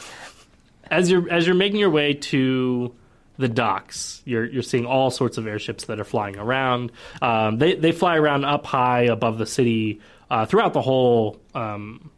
as 0.91 1.11
you're 1.11 1.31
as 1.31 1.47
you're 1.47 1.55
making 1.57 1.79
your 1.81 1.91
way 1.91 2.15
to 2.15 2.95
the 3.37 3.49
docks, 3.49 4.23
you're 4.25 4.45
you're 4.47 4.63
seeing 4.63 4.87
all 4.87 5.11
sorts 5.11 5.39
of 5.39 5.47
airships 5.47 5.87
that 5.87 6.01
are 6.01 6.05
flying 6.05 6.37
around. 6.37 6.93
Um, 7.23 7.59
they 7.59 7.75
they 7.75 7.93
fly 7.93 8.17
around 8.17 8.45
up 8.45 8.65
high 8.67 9.03
above 9.03 9.39
the 9.39 9.47
city 9.47 10.01
uh, 10.35 10.45
throughout 10.45 10.73
the 10.73 10.83
whole 10.83 11.41
um, 11.55 12.11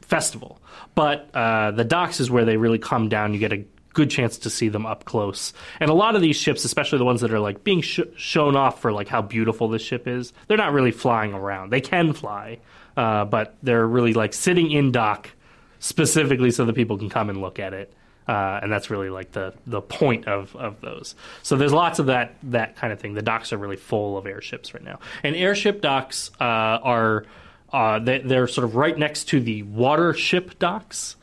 festival. 0.00 0.60
But 0.96 1.30
uh, 1.34 1.70
the 1.70 1.84
docks 1.84 2.18
is 2.18 2.28
where 2.28 2.44
they 2.44 2.56
really 2.56 2.80
come 2.80 3.08
down. 3.08 3.32
You 3.32 3.38
get 3.38 3.52
a 3.52 3.64
good 3.92 4.10
chance 4.10 4.38
to 4.38 4.50
see 4.50 4.68
them 4.68 4.86
up 4.86 5.04
close. 5.04 5.52
And 5.78 5.88
a 5.88 5.94
lot 5.94 6.16
of 6.16 6.20
these 6.20 6.34
ships, 6.34 6.64
especially 6.64 6.98
the 6.98 7.04
ones 7.04 7.20
that 7.20 7.32
are 7.32 7.38
like 7.38 7.62
being 7.62 7.80
sh- 7.80 8.00
shown 8.16 8.56
off 8.56 8.80
for 8.80 8.90
like 8.90 9.06
how 9.06 9.22
beautiful 9.22 9.68
this 9.68 9.82
ship 9.82 10.08
is, 10.08 10.32
they're 10.48 10.56
not 10.56 10.72
really 10.72 10.90
flying 10.90 11.32
around. 11.32 11.70
They 11.70 11.80
can 11.80 12.12
fly, 12.12 12.58
uh, 12.96 13.24
but 13.26 13.56
they're 13.62 13.86
really 13.86 14.14
like 14.14 14.32
sitting 14.32 14.72
in 14.72 14.90
dock 14.90 15.30
specifically 15.78 16.50
so 16.50 16.64
that 16.64 16.74
people 16.74 16.98
can 16.98 17.08
come 17.08 17.30
and 17.30 17.40
look 17.40 17.60
at 17.60 17.72
it. 17.72 17.94
Uh, 18.26 18.58
and 18.64 18.72
that's 18.72 18.90
really 18.90 19.10
like 19.10 19.30
the, 19.30 19.54
the 19.68 19.80
point 19.80 20.26
of, 20.26 20.56
of 20.56 20.80
those. 20.80 21.14
So 21.44 21.54
there's 21.54 21.72
lots 21.72 22.00
of 22.00 22.06
that 22.06 22.34
that 22.42 22.74
kind 22.76 22.92
of 22.92 22.98
thing. 22.98 23.14
The 23.14 23.22
docks 23.22 23.52
are 23.52 23.58
really 23.58 23.76
full 23.76 24.18
of 24.18 24.26
airships 24.26 24.74
right 24.74 24.82
now, 24.82 24.98
and 25.22 25.36
airship 25.36 25.80
docks 25.80 26.30
uh, 26.40 26.44
are 26.44 27.24
uh, 27.72 27.98
they, 27.98 28.18
they're 28.18 28.48
sort 28.48 28.64
of 28.64 28.76
right 28.76 28.96
next 28.96 29.24
to 29.24 29.40
the 29.40 29.62
water 29.62 30.12
ship 30.12 30.58
docks, 30.58 31.16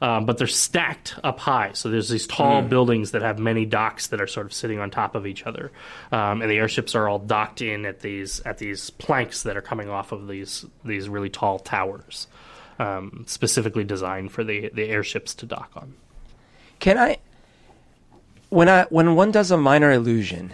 um, 0.00 0.26
but 0.26 0.36
they're 0.36 0.46
stacked 0.46 1.18
up 1.24 1.38
high. 1.40 1.72
So 1.72 1.88
there's 1.88 2.08
these 2.10 2.26
tall 2.26 2.60
buildings 2.62 3.12
that 3.12 3.22
have 3.22 3.38
many 3.38 3.64
docks 3.64 4.08
that 4.08 4.20
are 4.20 4.26
sort 4.26 4.46
of 4.46 4.52
sitting 4.52 4.78
on 4.78 4.90
top 4.90 5.14
of 5.14 5.26
each 5.26 5.44
other, 5.46 5.72
um, 6.12 6.42
and 6.42 6.50
the 6.50 6.56
airships 6.56 6.94
are 6.94 7.08
all 7.08 7.18
docked 7.18 7.62
in 7.62 7.86
at 7.86 8.00
these 8.00 8.40
at 8.40 8.58
these 8.58 8.90
planks 8.90 9.44
that 9.44 9.56
are 9.56 9.62
coming 9.62 9.88
off 9.88 10.12
of 10.12 10.28
these 10.28 10.66
these 10.84 11.08
really 11.08 11.30
tall 11.30 11.58
towers, 11.58 12.26
um, 12.78 13.24
specifically 13.26 13.84
designed 13.84 14.30
for 14.30 14.44
the 14.44 14.70
the 14.74 14.84
airships 14.84 15.34
to 15.36 15.46
dock 15.46 15.70
on. 15.74 15.94
Can 16.80 16.98
I? 16.98 17.18
When 18.50 18.68
I 18.68 18.84
when 18.90 19.14
one 19.14 19.30
does 19.30 19.50
a 19.50 19.56
minor 19.56 19.90
illusion, 19.90 20.52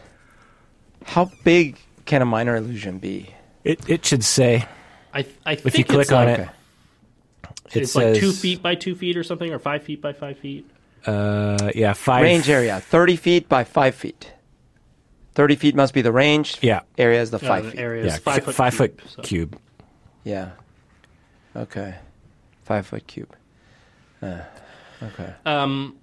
how 1.04 1.30
big 1.42 1.76
can 2.04 2.22
a 2.22 2.26
minor 2.26 2.54
illusion 2.56 2.98
be? 2.98 3.34
It 3.64 3.88
it 3.88 4.06
should 4.06 4.22
say 4.22 4.66
I 5.14 5.26
I 5.44 5.52
if 5.52 5.62
think 5.62 5.78
you 5.78 5.84
click 5.84 6.00
it's 6.02 6.12
on 6.12 6.26
like, 6.26 6.38
it, 6.38 6.48
it 7.72 7.82
it's 7.82 7.92
says 7.92 8.12
like 8.12 8.20
two 8.20 8.32
feet 8.32 8.62
by 8.62 8.74
two 8.74 8.94
feet 8.94 9.16
or 9.16 9.22
something, 9.24 9.52
or 9.52 9.58
five 9.58 9.82
feet 9.82 10.00
by 10.00 10.12
five 10.12 10.38
feet. 10.38 10.68
Uh, 11.06 11.70
yeah, 11.74 11.92
five 11.94 12.22
range 12.22 12.48
area, 12.50 12.80
thirty 12.80 13.16
feet 13.16 13.48
by 13.48 13.64
five 13.64 13.94
feet. 13.94 14.32
Thirty 15.34 15.56
feet 15.56 15.74
must 15.74 15.94
be 15.94 16.02
the 16.02 16.12
range. 16.12 16.58
Yeah. 16.60 16.80
area 16.98 17.22
is 17.22 17.30
the 17.30 17.36
Uh, 17.38 17.40
five 17.40 17.64
the 17.64 17.70
feet. 17.70 17.80
area 17.80 18.06
Yeah, 18.06 18.18
five 18.18 18.44
foot 18.44 18.54
five 18.54 18.76
cube, 18.76 19.00
foot 19.00 19.10
so. 19.10 19.22
cube. 19.22 19.58
Yeah. 20.24 20.50
Okay. 21.56 21.94
Five 22.64 22.86
foot 22.86 23.06
cube. 23.06 23.34
Uh, 24.22 24.40
okay. 25.02 25.32
Um, 25.46 25.96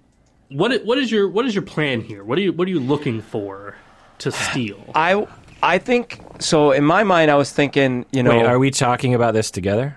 what 0.48 0.84
what 0.84 0.98
is 0.98 1.10
your 1.12 1.28
what 1.28 1.46
is 1.46 1.54
your 1.54 1.62
plan 1.62 2.00
here? 2.00 2.24
What 2.24 2.38
are 2.38 2.40
you 2.42 2.52
what 2.52 2.66
are 2.66 2.70
you 2.70 2.80
looking 2.80 3.20
for 3.22 3.76
to 4.18 4.32
steal? 4.32 4.82
I 4.94 5.26
I 5.62 5.78
think 5.78 6.20
so. 6.38 6.70
In 6.72 6.84
my 6.84 7.04
mind, 7.04 7.30
I 7.30 7.34
was 7.34 7.50
thinking, 7.52 8.06
you 8.12 8.22
know, 8.22 8.30
Wait, 8.30 8.46
are 8.46 8.58
we 8.58 8.70
talking 8.70 9.14
about 9.14 9.34
this 9.34 9.50
together? 9.50 9.96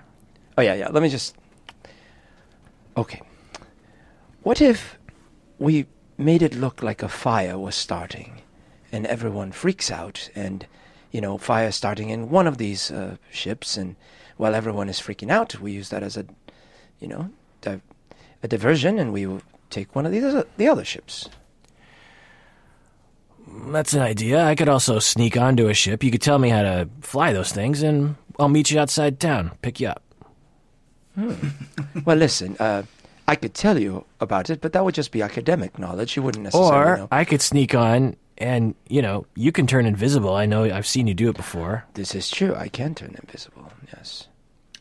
Oh 0.58 0.62
yeah, 0.62 0.74
yeah. 0.74 0.88
Let 0.88 1.02
me 1.02 1.08
just. 1.08 1.36
Okay. 2.96 3.22
What 4.42 4.60
if 4.60 4.98
we 5.58 5.86
made 6.18 6.42
it 6.42 6.54
look 6.54 6.82
like 6.82 7.02
a 7.02 7.08
fire 7.08 7.56
was 7.56 7.74
starting, 7.74 8.42
and 8.90 9.06
everyone 9.06 9.52
freaks 9.52 9.90
out, 9.90 10.28
and 10.34 10.66
you 11.12 11.20
know, 11.20 11.38
fire 11.38 11.70
starting 11.70 12.10
in 12.10 12.28
one 12.30 12.46
of 12.46 12.58
these 12.58 12.90
uh, 12.90 13.16
ships, 13.30 13.76
and 13.76 13.96
while 14.36 14.54
everyone 14.54 14.88
is 14.88 14.98
freaking 15.00 15.30
out, 15.30 15.60
we 15.60 15.72
use 15.72 15.90
that 15.90 16.02
as 16.02 16.16
a, 16.16 16.24
you 16.98 17.06
know, 17.06 17.30
di- 17.60 17.80
a 18.42 18.48
diversion, 18.48 18.98
and 18.98 19.12
we 19.12 19.28
take 19.70 19.94
one 19.94 20.06
of 20.06 20.12
the 20.12 20.24
other, 20.26 20.46
the 20.56 20.68
other 20.68 20.84
ships. 20.84 21.28
That's 23.66 23.92
an 23.94 24.00
idea. 24.00 24.44
I 24.44 24.54
could 24.54 24.68
also 24.68 24.98
sneak 24.98 25.36
onto 25.36 25.68
a 25.68 25.74
ship. 25.74 26.02
You 26.02 26.10
could 26.10 26.22
tell 26.22 26.38
me 26.38 26.48
how 26.48 26.62
to 26.62 26.88
fly 27.00 27.32
those 27.32 27.52
things, 27.52 27.82
and 27.82 28.16
I'll 28.38 28.48
meet 28.48 28.70
you 28.70 28.78
outside 28.80 29.20
town. 29.20 29.52
Pick 29.62 29.80
you 29.80 29.88
up. 29.88 30.02
well, 32.04 32.16
listen, 32.16 32.56
uh, 32.58 32.82
I 33.28 33.36
could 33.36 33.54
tell 33.54 33.78
you 33.78 34.04
about 34.20 34.50
it, 34.50 34.60
but 34.60 34.72
that 34.72 34.84
would 34.84 34.94
just 34.94 35.12
be 35.12 35.22
academic 35.22 35.78
knowledge. 35.78 36.16
You 36.16 36.22
wouldn't 36.22 36.44
necessarily 36.44 36.76
Or 36.76 36.96
know. 36.98 37.08
I 37.12 37.24
could 37.24 37.42
sneak 37.42 37.74
on, 37.74 38.16
and 38.38 38.74
you 38.88 39.02
know, 39.02 39.26
you 39.34 39.52
can 39.52 39.66
turn 39.66 39.86
invisible. 39.86 40.34
I 40.34 40.46
know. 40.46 40.64
I've 40.64 40.86
seen 40.86 41.06
you 41.06 41.14
do 41.14 41.28
it 41.28 41.36
before. 41.36 41.84
This 41.94 42.14
is 42.14 42.30
true. 42.30 42.54
I 42.54 42.68
can 42.68 42.94
turn 42.94 43.14
invisible. 43.22 43.70
Yes. 43.92 44.28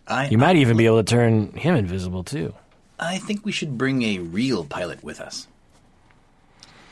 I 0.08 0.28
You 0.28 0.38
might 0.38 0.56
even 0.56 0.78
be 0.78 0.86
able 0.86 1.04
to 1.04 1.10
turn 1.10 1.52
him 1.54 1.76
invisible 1.76 2.24
too. 2.24 2.54
I 3.00 3.18
think 3.18 3.46
we 3.46 3.52
should 3.52 3.78
bring 3.78 4.04
a 4.04 4.20
real 4.20 4.64
pilot 4.64 5.04
with 5.04 5.20
us. 5.20 5.48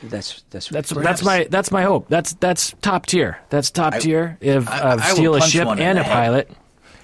That's 0.02 0.42
that's 0.50 0.68
That's 0.68 0.92
Perhaps- 0.92 1.04
that's 1.20 1.24
my 1.24 1.46
that's 1.50 1.70
my 1.70 1.82
hope. 1.82 2.08
That's 2.08 2.32
that's 2.34 2.74
top 2.80 3.06
tier. 3.06 3.38
That's 3.50 3.70
top 3.70 3.94
I- 3.94 3.98
tier. 3.98 4.38
If 4.40 4.68
I- 4.68 4.78
uh, 4.78 4.96
I 5.00 5.12
steal 5.12 5.34
a 5.34 5.40
ship 5.42 5.68
and 5.68 5.98
a 5.98 6.04
pilot. 6.04 6.50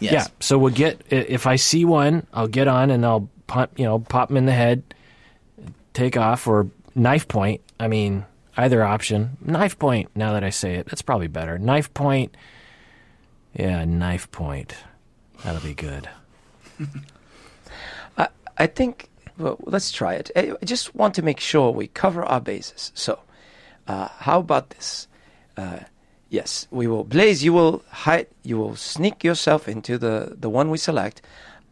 Yes. 0.01 0.13
Yeah. 0.13 0.27
So 0.41 0.59
we'll 0.59 0.73
get 0.75 1.03
if 1.11 1.47
I 1.47 1.57
see 1.57 1.85
one, 1.85 2.27
I'll 2.33 2.49
get 2.49 2.69
on 2.69 2.91
and 2.91 3.05
I'll 3.05 3.29
punt, 3.47 3.71
you 3.77 3.85
know, 3.85 3.99
pop 3.99 4.31
him 4.31 4.37
in 4.37 4.47
the 4.47 4.53
head, 4.53 4.83
take 5.95 6.17
off, 6.17 6.47
or 6.47 6.69
knife 6.95 7.29
point. 7.29 7.61
I 7.79 7.89
mean, 7.89 8.25
either 8.57 8.83
option. 8.83 9.37
Knife 9.43 9.79
point. 9.79 10.11
Now 10.15 10.33
that 10.33 10.43
I 10.45 10.51
say 10.51 10.75
it, 10.77 10.87
that's 10.87 11.03
probably 11.03 11.29
better. 11.29 11.59
Knife 11.59 11.93
point. 11.95 12.35
Yeah, 13.55 13.85
knife 13.85 14.31
point. 14.31 14.75
That'll 15.45 15.63
be 15.63 15.75
good. 15.75 16.09
I, 18.19 18.29
I 18.59 18.67
think 18.67 19.09
well, 19.39 19.59
let's 19.65 19.93
try 19.93 20.15
it. 20.15 20.31
I 20.37 20.53
I 20.61 20.65
just 20.65 20.95
want 20.95 21.15
to 21.15 21.23
make 21.23 21.41
sure 21.41 21.71
we 21.71 21.89
cover 21.89 22.25
our 22.25 22.41
bases. 22.41 22.93
So, 22.95 23.19
uh, 23.87 24.09
how 24.09 24.41
about 24.41 24.71
this? 24.71 25.09
Uh, 25.57 25.81
yes, 26.29 26.67
we 26.71 26.87
will. 26.87 27.05
Blaze, 27.05 27.45
you 27.45 27.53
will 27.53 27.83
hide. 27.91 28.29
You 28.43 28.59
will 28.59 28.77
sneak 28.77 29.25
yourself 29.25 29.69
into 29.69 29.99
the 29.99 30.37
the 30.39 30.51
one 30.51 30.71
we 30.71 30.79
select. 30.79 31.23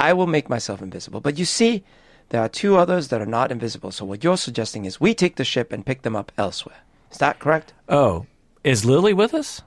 I 0.00 0.12
will 0.12 0.26
make 0.26 0.48
myself 0.48 0.82
invisible. 0.82 1.20
But 1.20 1.38
you 1.38 1.44
see, 1.44 1.84
there 2.30 2.40
are 2.40 2.48
two 2.48 2.76
others 2.76 3.08
that 3.08 3.20
are 3.20 3.26
not 3.26 3.52
invisible. 3.52 3.90
So 3.92 4.04
what 4.04 4.24
you're 4.24 4.36
suggesting 4.36 4.84
is 4.84 5.00
we 5.00 5.14
take 5.14 5.36
the 5.36 5.44
ship 5.44 5.72
and 5.72 5.86
pick 5.86 6.02
them 6.02 6.16
up 6.16 6.32
elsewhere. 6.36 6.82
Is 7.10 7.18
that 7.18 7.38
correct? 7.38 7.72
Oh, 7.88 8.26
is 8.64 8.84
Lily 8.84 9.12
with 9.12 9.34
us? 9.34 9.62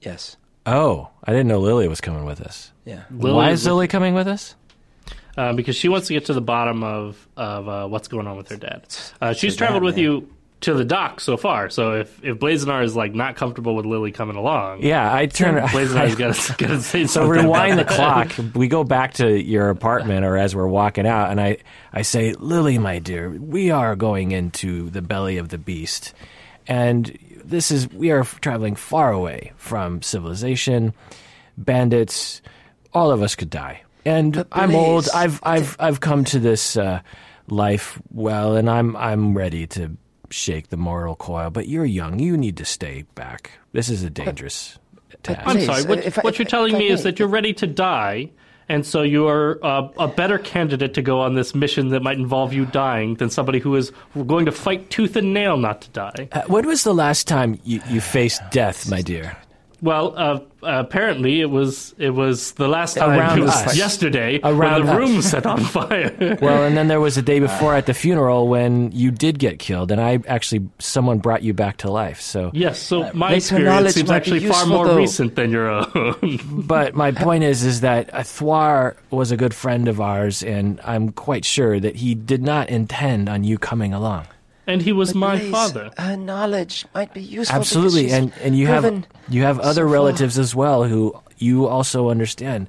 Yes. 0.00 0.36
Oh, 0.64 1.08
I 1.24 1.32
didn't 1.32 1.48
know 1.48 1.58
Lily 1.60 1.88
was 1.88 2.00
coming 2.00 2.24
with 2.24 2.40
us. 2.40 2.72
Yeah. 2.84 3.04
Lily 3.10 3.34
Why 3.34 3.50
is 3.50 3.62
is 3.62 3.66
Lily 3.66 3.88
coming 3.88 4.14
with 4.14 4.28
us? 4.28 4.54
Uh, 5.38 5.52
because 5.54 5.76
she 5.76 5.88
wants 5.88 6.08
to 6.08 6.14
get 6.14 6.26
to 6.26 6.34
the 6.34 6.40
bottom 6.42 6.82
of 6.84 7.26
of 7.36 7.68
uh, 7.68 7.86
what's 7.86 8.08
going 8.08 8.26
on 8.26 8.36
with 8.36 8.48
her 8.50 8.56
dad. 8.56 8.82
Uh, 9.20 9.32
she's 9.32 9.54
too 9.54 9.58
traveled 9.58 9.80
bad, 9.82 9.86
with 9.86 9.94
man. 9.96 10.04
you 10.04 10.28
to 10.60 10.74
the 10.74 10.84
dock 10.84 11.20
so 11.20 11.36
far. 11.36 11.70
So 11.70 11.92
if 12.00 12.24
if 12.24 12.38
Blazenar 12.38 12.82
is 12.82 12.96
like 12.96 13.14
not 13.14 13.36
comfortable 13.36 13.76
with 13.76 13.86
Lily 13.86 14.10
coming 14.10 14.34
along, 14.34 14.82
Yeah, 14.82 15.14
I 15.14 15.26
turn. 15.26 15.54
Blazonar's 15.68 16.16
got 16.16 16.34
to 16.34 16.80
say 16.82 17.02
So 17.04 17.20
something. 17.22 17.30
rewind 17.44 17.78
the 17.78 17.84
clock. 17.96 18.32
We 18.56 18.66
go 18.66 18.82
back 18.82 19.14
to 19.14 19.40
your 19.40 19.70
apartment, 19.70 20.24
or 20.24 20.36
as 20.36 20.56
we're 20.56 20.66
walking 20.66 21.06
out, 21.06 21.30
and 21.30 21.40
I, 21.40 21.58
I 21.92 22.02
say, 22.02 22.32
Lily, 22.32 22.76
my 22.78 22.98
dear, 22.98 23.30
we 23.30 23.70
are 23.70 23.94
going 23.94 24.32
into 24.32 24.90
the 24.90 25.00
belly 25.00 25.38
of 25.38 25.48
the 25.50 25.58
beast, 25.58 26.12
and 26.66 27.16
this 27.44 27.70
is 27.70 27.88
we 27.92 28.10
are 28.10 28.24
traveling 28.24 28.74
far 28.74 29.12
away 29.12 29.52
from 29.58 30.02
civilization, 30.02 30.92
bandits. 31.56 32.42
All 32.92 33.10
of 33.12 33.22
us 33.22 33.34
could 33.36 33.50
die, 33.50 33.82
and 34.08 34.32
But 34.34 34.48
I'm 34.52 34.74
old. 34.74 35.08
I've 35.14 35.40
I've 35.42 35.76
I've 35.78 36.00
come 36.00 36.24
to 36.24 36.38
this 36.38 36.76
uh, 36.76 37.00
life 37.48 38.00
well, 38.12 38.56
and 38.56 38.68
I'm 38.70 38.96
I'm 38.96 39.36
ready 39.36 39.66
to 39.68 39.96
shake 40.30 40.68
the 40.68 40.76
mortal 40.76 41.14
coil. 41.16 41.50
But 41.50 41.68
you're 41.68 41.84
young. 41.84 42.18
You 42.18 42.36
need 42.36 42.56
to 42.58 42.64
stay 42.64 43.04
back. 43.14 43.52
This 43.72 43.88
is 43.88 44.02
a 44.02 44.10
dangerous 44.10 44.78
task. 45.22 45.40
I'm 45.46 45.60
sorry. 45.60 45.84
What, 45.84 46.04
if 46.04 46.18
I- 46.18 46.22
what 46.22 46.38
you're 46.38 46.46
telling 46.48 46.74
I 46.74 46.78
me 46.78 46.88
is 46.88 47.00
may. 47.04 47.10
that 47.10 47.18
you're 47.18 47.28
ready 47.28 47.52
to 47.54 47.66
die, 47.66 48.30
and 48.68 48.84
so 48.84 49.02
you 49.02 49.26
are 49.28 49.58
uh, 49.64 49.88
a 49.98 50.08
better 50.08 50.38
candidate 50.38 50.94
to 50.94 51.02
go 51.02 51.20
on 51.20 51.34
this 51.34 51.54
mission 51.54 51.88
that 51.88 52.02
might 52.02 52.18
involve 52.18 52.52
you 52.52 52.66
dying 52.66 53.14
than 53.16 53.30
somebody 53.30 53.58
who 53.58 53.74
is 53.76 53.92
going 54.26 54.44
to 54.46 54.52
fight 54.52 54.90
tooth 54.90 55.16
and 55.16 55.32
nail 55.32 55.56
not 55.56 55.80
to 55.82 55.90
die. 55.90 56.28
Uh, 56.32 56.42
when 56.48 56.66
was 56.66 56.84
the 56.84 56.94
last 56.94 57.26
time 57.26 57.58
you, 57.64 57.80
you 57.88 58.00
faced 58.00 58.42
death, 58.50 58.88
my 58.90 59.00
dear? 59.02 59.36
Well, 59.80 60.14
uh, 60.16 60.40
apparently 60.62 61.40
it 61.40 61.50
was 61.50 61.94
it 61.98 62.10
was 62.10 62.52
the 62.52 62.66
last 62.68 62.96
time. 62.96 63.10
Around 63.18 63.38
it 63.38 63.42
was 63.42 63.54
us. 63.54 63.76
yesterday 63.76 64.40
Around 64.42 64.84
when 64.84 64.86
the 64.86 64.96
room 64.96 65.22
set 65.22 65.46
on 65.46 65.60
fire. 65.60 66.14
Well, 66.40 66.64
and 66.64 66.76
then 66.76 66.88
there 66.88 67.00
was 67.00 67.16
a 67.16 67.22
day 67.22 67.40
before 67.40 67.74
at 67.74 67.86
the 67.86 67.94
funeral 67.94 68.48
when 68.48 68.92
you 68.92 69.10
did 69.10 69.38
get 69.38 69.58
killed, 69.58 69.90
and 69.90 70.00
I 70.00 70.20
actually 70.26 70.68
someone 70.78 71.18
brought 71.18 71.42
you 71.42 71.54
back 71.54 71.78
to 71.78 71.90
life. 71.90 72.20
So, 72.20 72.50
yes, 72.54 72.78
so 72.78 73.10
my 73.12 73.32
Later 73.32 73.56
experience 73.56 73.94
seems 73.94 74.10
actually 74.10 74.46
far 74.46 74.66
more 74.66 74.86
though. 74.86 74.96
recent 74.96 75.36
than 75.36 75.50
your 75.50 75.68
own. 75.68 76.40
but 76.66 76.94
my 76.94 77.12
point 77.12 77.44
is, 77.44 77.64
is 77.64 77.80
that 77.82 78.12
uh, 78.12 78.18
Thwar 78.20 78.96
was 79.10 79.30
a 79.30 79.36
good 79.36 79.54
friend 79.54 79.88
of 79.88 80.00
ours, 80.00 80.42
and 80.42 80.80
I'm 80.84 81.10
quite 81.12 81.44
sure 81.44 81.78
that 81.80 81.96
he 81.96 82.14
did 82.14 82.42
not 82.42 82.68
intend 82.68 83.28
on 83.28 83.44
you 83.44 83.58
coming 83.58 83.92
along. 83.92 84.26
And 84.68 84.82
he 84.82 84.92
was 84.92 85.14
my 85.14 85.38
Blaze, 85.38 85.50
father. 85.50 85.90
Her 85.98 86.16
knowledge 86.16 86.84
might 86.94 87.12
be 87.14 87.22
useful. 87.22 87.56
Absolutely, 87.56 88.04
she's 88.04 88.12
and 88.12 88.32
and 88.42 88.56
you 88.56 88.66
have 88.68 89.04
you 89.28 89.42
have 89.42 89.58
other 89.58 89.82
so 89.82 89.86
far. 89.86 89.92
relatives 89.92 90.38
as 90.38 90.54
well 90.54 90.84
who 90.84 91.18
you 91.38 91.66
also 91.66 92.10
understand 92.10 92.68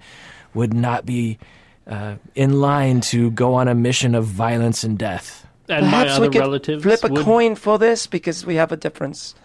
would 0.54 0.74
not 0.74 1.06
be 1.06 1.38
uh, 1.86 2.16
in 2.36 2.62
line 2.62 3.02
to 3.02 3.32
go 3.32 3.54
on 3.54 3.68
a 3.68 3.76
mission 3.76 4.16
of 4.16 4.26
violence 4.26 4.84
and 4.84 4.98
death. 4.98 5.46
And 5.68 5.86
my 5.86 6.04
Perhaps 6.04 6.12
other 6.14 6.22
we 6.22 6.34
could 6.34 6.40
relatives 6.40 6.84
flip 6.84 7.04
a 7.04 7.10
would, 7.10 7.24
coin 7.24 7.56
for 7.56 7.78
this 7.78 8.08
because 8.08 8.46
we 8.46 8.56
have 8.56 8.72
a 8.72 8.78
difference. 8.78 9.36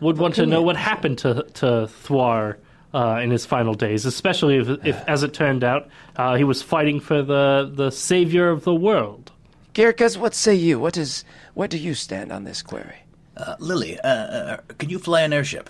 would 0.00 0.16
want 0.18 0.36
to 0.36 0.46
know 0.46 0.62
what 0.62 0.76
happened 0.76 1.18
to 1.18 1.42
to 1.54 1.88
Thwar 2.04 2.56
uh, 2.94 3.20
in 3.22 3.30
his 3.30 3.44
final 3.44 3.74
days, 3.74 4.06
especially 4.06 4.58
if, 4.58 4.68
if 4.86 4.96
as 5.08 5.24
it 5.24 5.34
turned 5.34 5.64
out, 5.64 5.88
uh, 6.16 6.36
he 6.36 6.44
was 6.44 6.62
fighting 6.62 7.00
for 7.00 7.22
the 7.22 7.70
the 7.74 7.90
savior 7.90 8.48
of 8.50 8.62
the 8.64 8.74
world. 8.74 9.32
Gyarkus, 9.74 10.16
what 10.16 10.34
say 10.34 10.54
you? 10.54 10.78
What 10.78 10.96
is 10.96 11.24
where 11.54 11.68
do 11.68 11.76
you 11.78 11.94
stand 11.94 12.30
on 12.32 12.44
this 12.44 12.62
query? 12.62 13.00
Uh, 13.36 13.56
Lily, 13.58 13.98
uh, 14.00 14.08
uh, 14.08 14.56
can 14.78 14.88
you 14.88 14.98
fly 15.00 15.22
an 15.22 15.32
airship? 15.32 15.68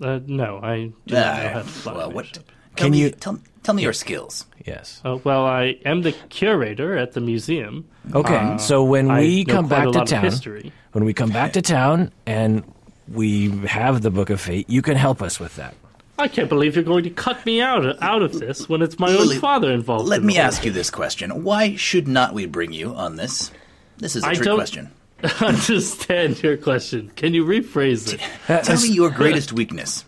Uh, 0.00 0.20
no, 0.26 0.60
I 0.62 0.92
do 1.06 1.14
not 1.14 1.42
know 1.42 1.48
how 1.48 1.58
to 1.62 1.64
fly. 1.68 1.92
well, 1.94 2.08
an 2.10 2.14
what? 2.14 2.26
airship. 2.26 2.46
Tell 2.76 2.84
Can 2.84 2.92
me, 2.92 3.00
you- 3.00 3.10
tell, 3.10 3.40
tell 3.62 3.74
me 3.74 3.82
your 3.82 3.92
skills? 3.94 4.46
Yes. 4.64 5.00
Uh, 5.04 5.18
well, 5.24 5.44
I 5.46 5.78
am 5.84 6.02
the 6.02 6.12
curator 6.12 6.96
at 6.96 7.12
the 7.12 7.20
museum. 7.20 7.88
Okay, 8.14 8.56
so 8.58 8.84
when 8.84 9.12
we 9.12 9.44
know 9.44 9.54
come 9.54 9.68
back 9.68 9.90
to 9.92 10.04
town, 10.04 10.24
history. 10.24 10.72
when 10.92 11.04
we 11.04 11.14
come 11.14 11.30
back 11.30 11.52
to 11.54 11.62
town 11.62 12.12
and 12.26 12.62
we 13.08 13.50
have 13.66 14.02
the 14.02 14.10
Book 14.10 14.28
of 14.30 14.40
Fate, 14.40 14.68
you 14.68 14.82
can 14.82 14.96
help 14.96 15.22
us 15.22 15.40
with 15.40 15.56
that. 15.56 15.74
I 16.18 16.28
can't 16.28 16.48
believe 16.48 16.74
you're 16.76 16.84
going 16.84 17.04
to 17.04 17.10
cut 17.10 17.44
me 17.44 17.60
out 17.60 18.02
out 18.02 18.22
of 18.22 18.32
this 18.38 18.68
when 18.68 18.80
it's 18.82 18.98
my 18.98 19.08
Lily, 19.08 19.34
own 19.36 19.40
father 19.40 19.70
involved. 19.70 20.08
Let 20.08 20.20
in 20.20 20.26
me 20.26 20.34
the 20.34 20.40
ask 20.40 20.64
you 20.64 20.70
this 20.72 20.90
question: 20.90 21.44
Why 21.44 21.76
should 21.76 22.08
not 22.08 22.32
we 22.34 22.46
bring 22.46 22.72
you 22.72 22.94
on 22.94 23.16
this? 23.16 23.50
This 23.98 24.16
is 24.16 24.24
a 24.24 24.28
I 24.28 24.34
trick 24.34 24.54
question. 24.54 24.90
thing. 25.20 25.30
Understand 25.48 26.42
your 26.42 26.56
question? 26.56 27.10
Can 27.16 27.34
you 27.34 27.44
rephrase 27.44 28.12
it? 28.14 28.64
Tell 28.64 28.80
me 28.80 28.88
your 28.88 29.10
greatest 29.10 29.52
weakness. 29.52 30.04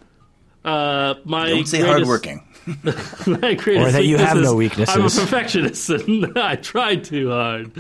Uh, 0.65 1.15
my 1.25 1.49
Don't 1.49 1.67
say 1.67 1.79
greatest- 1.79 1.95
hardworking. 1.97 2.45
My 3.27 3.55
greatest 3.55 3.89
Or 3.89 3.91
that 3.93 4.05
you 4.05 4.19
have 4.19 4.37
no 4.37 4.55
weaknesses. 4.55 4.95
I'm 4.95 5.01
a 5.01 5.09
perfectionist, 5.09 5.89
and 5.89 6.37
I 6.39 6.57
try 6.57 6.97
too 6.97 7.31
hard. 7.31 7.71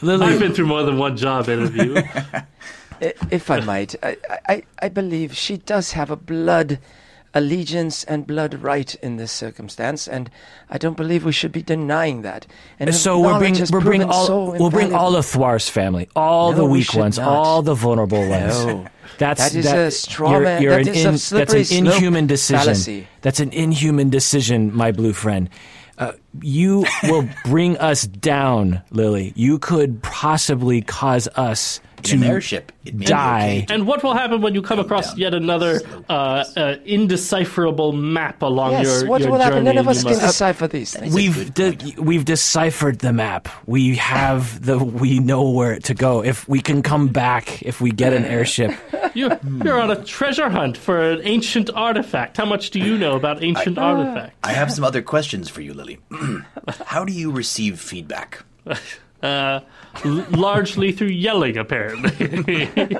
Lily, 0.00 0.24
I've 0.26 0.40
been 0.40 0.54
through 0.54 0.68
more 0.68 0.82
than 0.84 0.96
one 0.96 1.18
job 1.18 1.50
interview. 1.50 1.96
I- 1.96 2.44
If 3.30 3.50
I 3.50 3.60
might, 3.60 3.94
I, 4.02 4.16
I, 4.48 4.62
I 4.80 4.88
believe 4.88 5.34
she 5.36 5.58
does 5.58 5.92
have 5.92 6.10
a 6.10 6.16
blood 6.16 6.78
allegiance 7.34 8.04
and 8.04 8.26
blood 8.26 8.54
right 8.54 8.94
in 8.96 9.16
this 9.16 9.30
circumstance, 9.32 10.08
and 10.08 10.30
I 10.68 10.78
don't 10.78 10.96
believe 10.96 11.24
we 11.24 11.32
should 11.32 11.52
be 11.52 11.62
denying 11.62 12.22
that. 12.22 12.46
And 12.78 12.94
so 12.94 13.18
we're 13.20 13.32
knowledge 13.32 13.58
bring, 13.58 13.70
we're 13.72 13.80
bring 13.80 14.02
all 14.02 14.26
so 14.26 14.50
we'll 14.58 14.70
bring 14.70 14.94
all 14.94 15.16
of 15.16 15.24
Thwar's 15.26 15.68
family, 15.68 16.08
all 16.16 16.52
No, 16.52 16.58
the 16.58 16.64
weak 16.64 16.86
should 16.86 16.98
ones, 17.00 17.18
not. 17.18 17.28
all 17.28 17.62
the 17.62 17.74
vulnerable 17.74 18.28
ones. 18.28 18.64
No. 18.66 18.86
That's 19.18 19.42
That 19.42 19.54
is 19.58 19.64
that, 19.66 19.78
a 19.78 19.90
straw 19.90 20.30
you're, 20.32 20.40
man- 20.40 20.62
You're 20.62 20.72
that 20.76 20.88
an 20.88 20.94
is 20.94 21.04
a 21.04 21.08
in- 21.10 21.18
slippery 21.18 21.58
that's 21.58 21.70
an 21.72 21.86
inhuman 21.86 22.26
decision. 22.26 22.60
fallacy. 22.64 23.08
That's 23.22 23.40
an 23.40 23.52
inhuman 23.52 24.08
decision, 24.10 24.74
my 24.74 24.92
blue 24.92 25.12
friend. 25.12 25.50
Uh, 25.98 26.12
you 26.40 26.86
will 27.02 27.28
bring 27.44 27.76
us 27.78 28.04
down, 28.06 28.80
Lily. 28.90 29.32
You 29.36 29.58
could 29.58 30.02
possibly 30.02 30.80
cause 30.80 31.28
us 31.36 31.80
to 32.04 32.16
an 32.16 32.24
airship, 32.24 32.72
it 32.84 32.94
may 32.94 33.00
be 33.00 33.06
die. 33.06 33.62
okay 33.64 33.74
and 33.74 33.86
what 33.86 34.02
will 34.02 34.14
happen 34.14 34.40
when 34.40 34.54
you 34.54 34.62
come 34.62 34.78
across 34.78 35.08
down 35.10 35.18
yet 35.18 35.34
another 35.34 35.80
uh, 36.08 36.44
uh, 36.56 36.76
indecipherable 36.84 37.92
map 37.92 38.42
along 38.42 38.72
Yes, 38.72 38.84
your, 39.02 39.08
what 39.10 39.20
your 39.20 39.30
will 39.32 39.38
happen? 39.38 39.64
journey? 39.64 39.76
None 39.76 39.78
of 39.78 39.88
us 39.88 40.02
can 40.02 40.12
decipher 40.18 40.66
these 40.68 40.92
things. 40.94 41.14
We've 41.14 41.52
de- 41.54 41.94
we've 41.98 42.24
deciphered 42.24 43.00
the 43.00 43.12
map. 43.12 43.48
We 43.66 43.96
have 43.96 44.64
the 44.64 44.78
we 44.78 45.18
know 45.18 45.50
where 45.50 45.78
to 45.80 45.94
go. 45.94 46.22
If 46.22 46.48
we 46.48 46.60
can 46.60 46.82
come 46.82 47.08
back, 47.08 47.62
if 47.62 47.80
we 47.80 47.90
get 47.90 48.12
an 48.12 48.24
airship, 48.24 48.72
You're, 49.14 49.38
you're 49.64 49.80
on 49.80 49.90
a 49.90 50.04
treasure 50.04 50.48
hunt 50.48 50.76
for 50.76 51.00
an 51.10 51.20
ancient 51.24 51.68
artifact. 51.74 52.36
How 52.36 52.44
much 52.44 52.70
do 52.70 52.78
you 52.78 52.96
know 52.96 53.16
about 53.16 53.42
ancient 53.42 53.76
artifacts? 53.76 54.36
I 54.44 54.52
have 54.52 54.70
some 54.72 54.84
other 54.84 55.02
questions 55.02 55.48
for 55.48 55.60
you, 55.62 55.74
Lily. 55.74 55.98
How 56.86 57.04
do 57.04 57.12
you 57.12 57.32
receive 57.32 57.80
feedback? 57.80 58.44
Uh, 59.22 59.26
l- 59.26 59.64
largely 60.30 60.92
through 60.92 61.08
yelling, 61.08 61.56
apparently. 61.58 62.68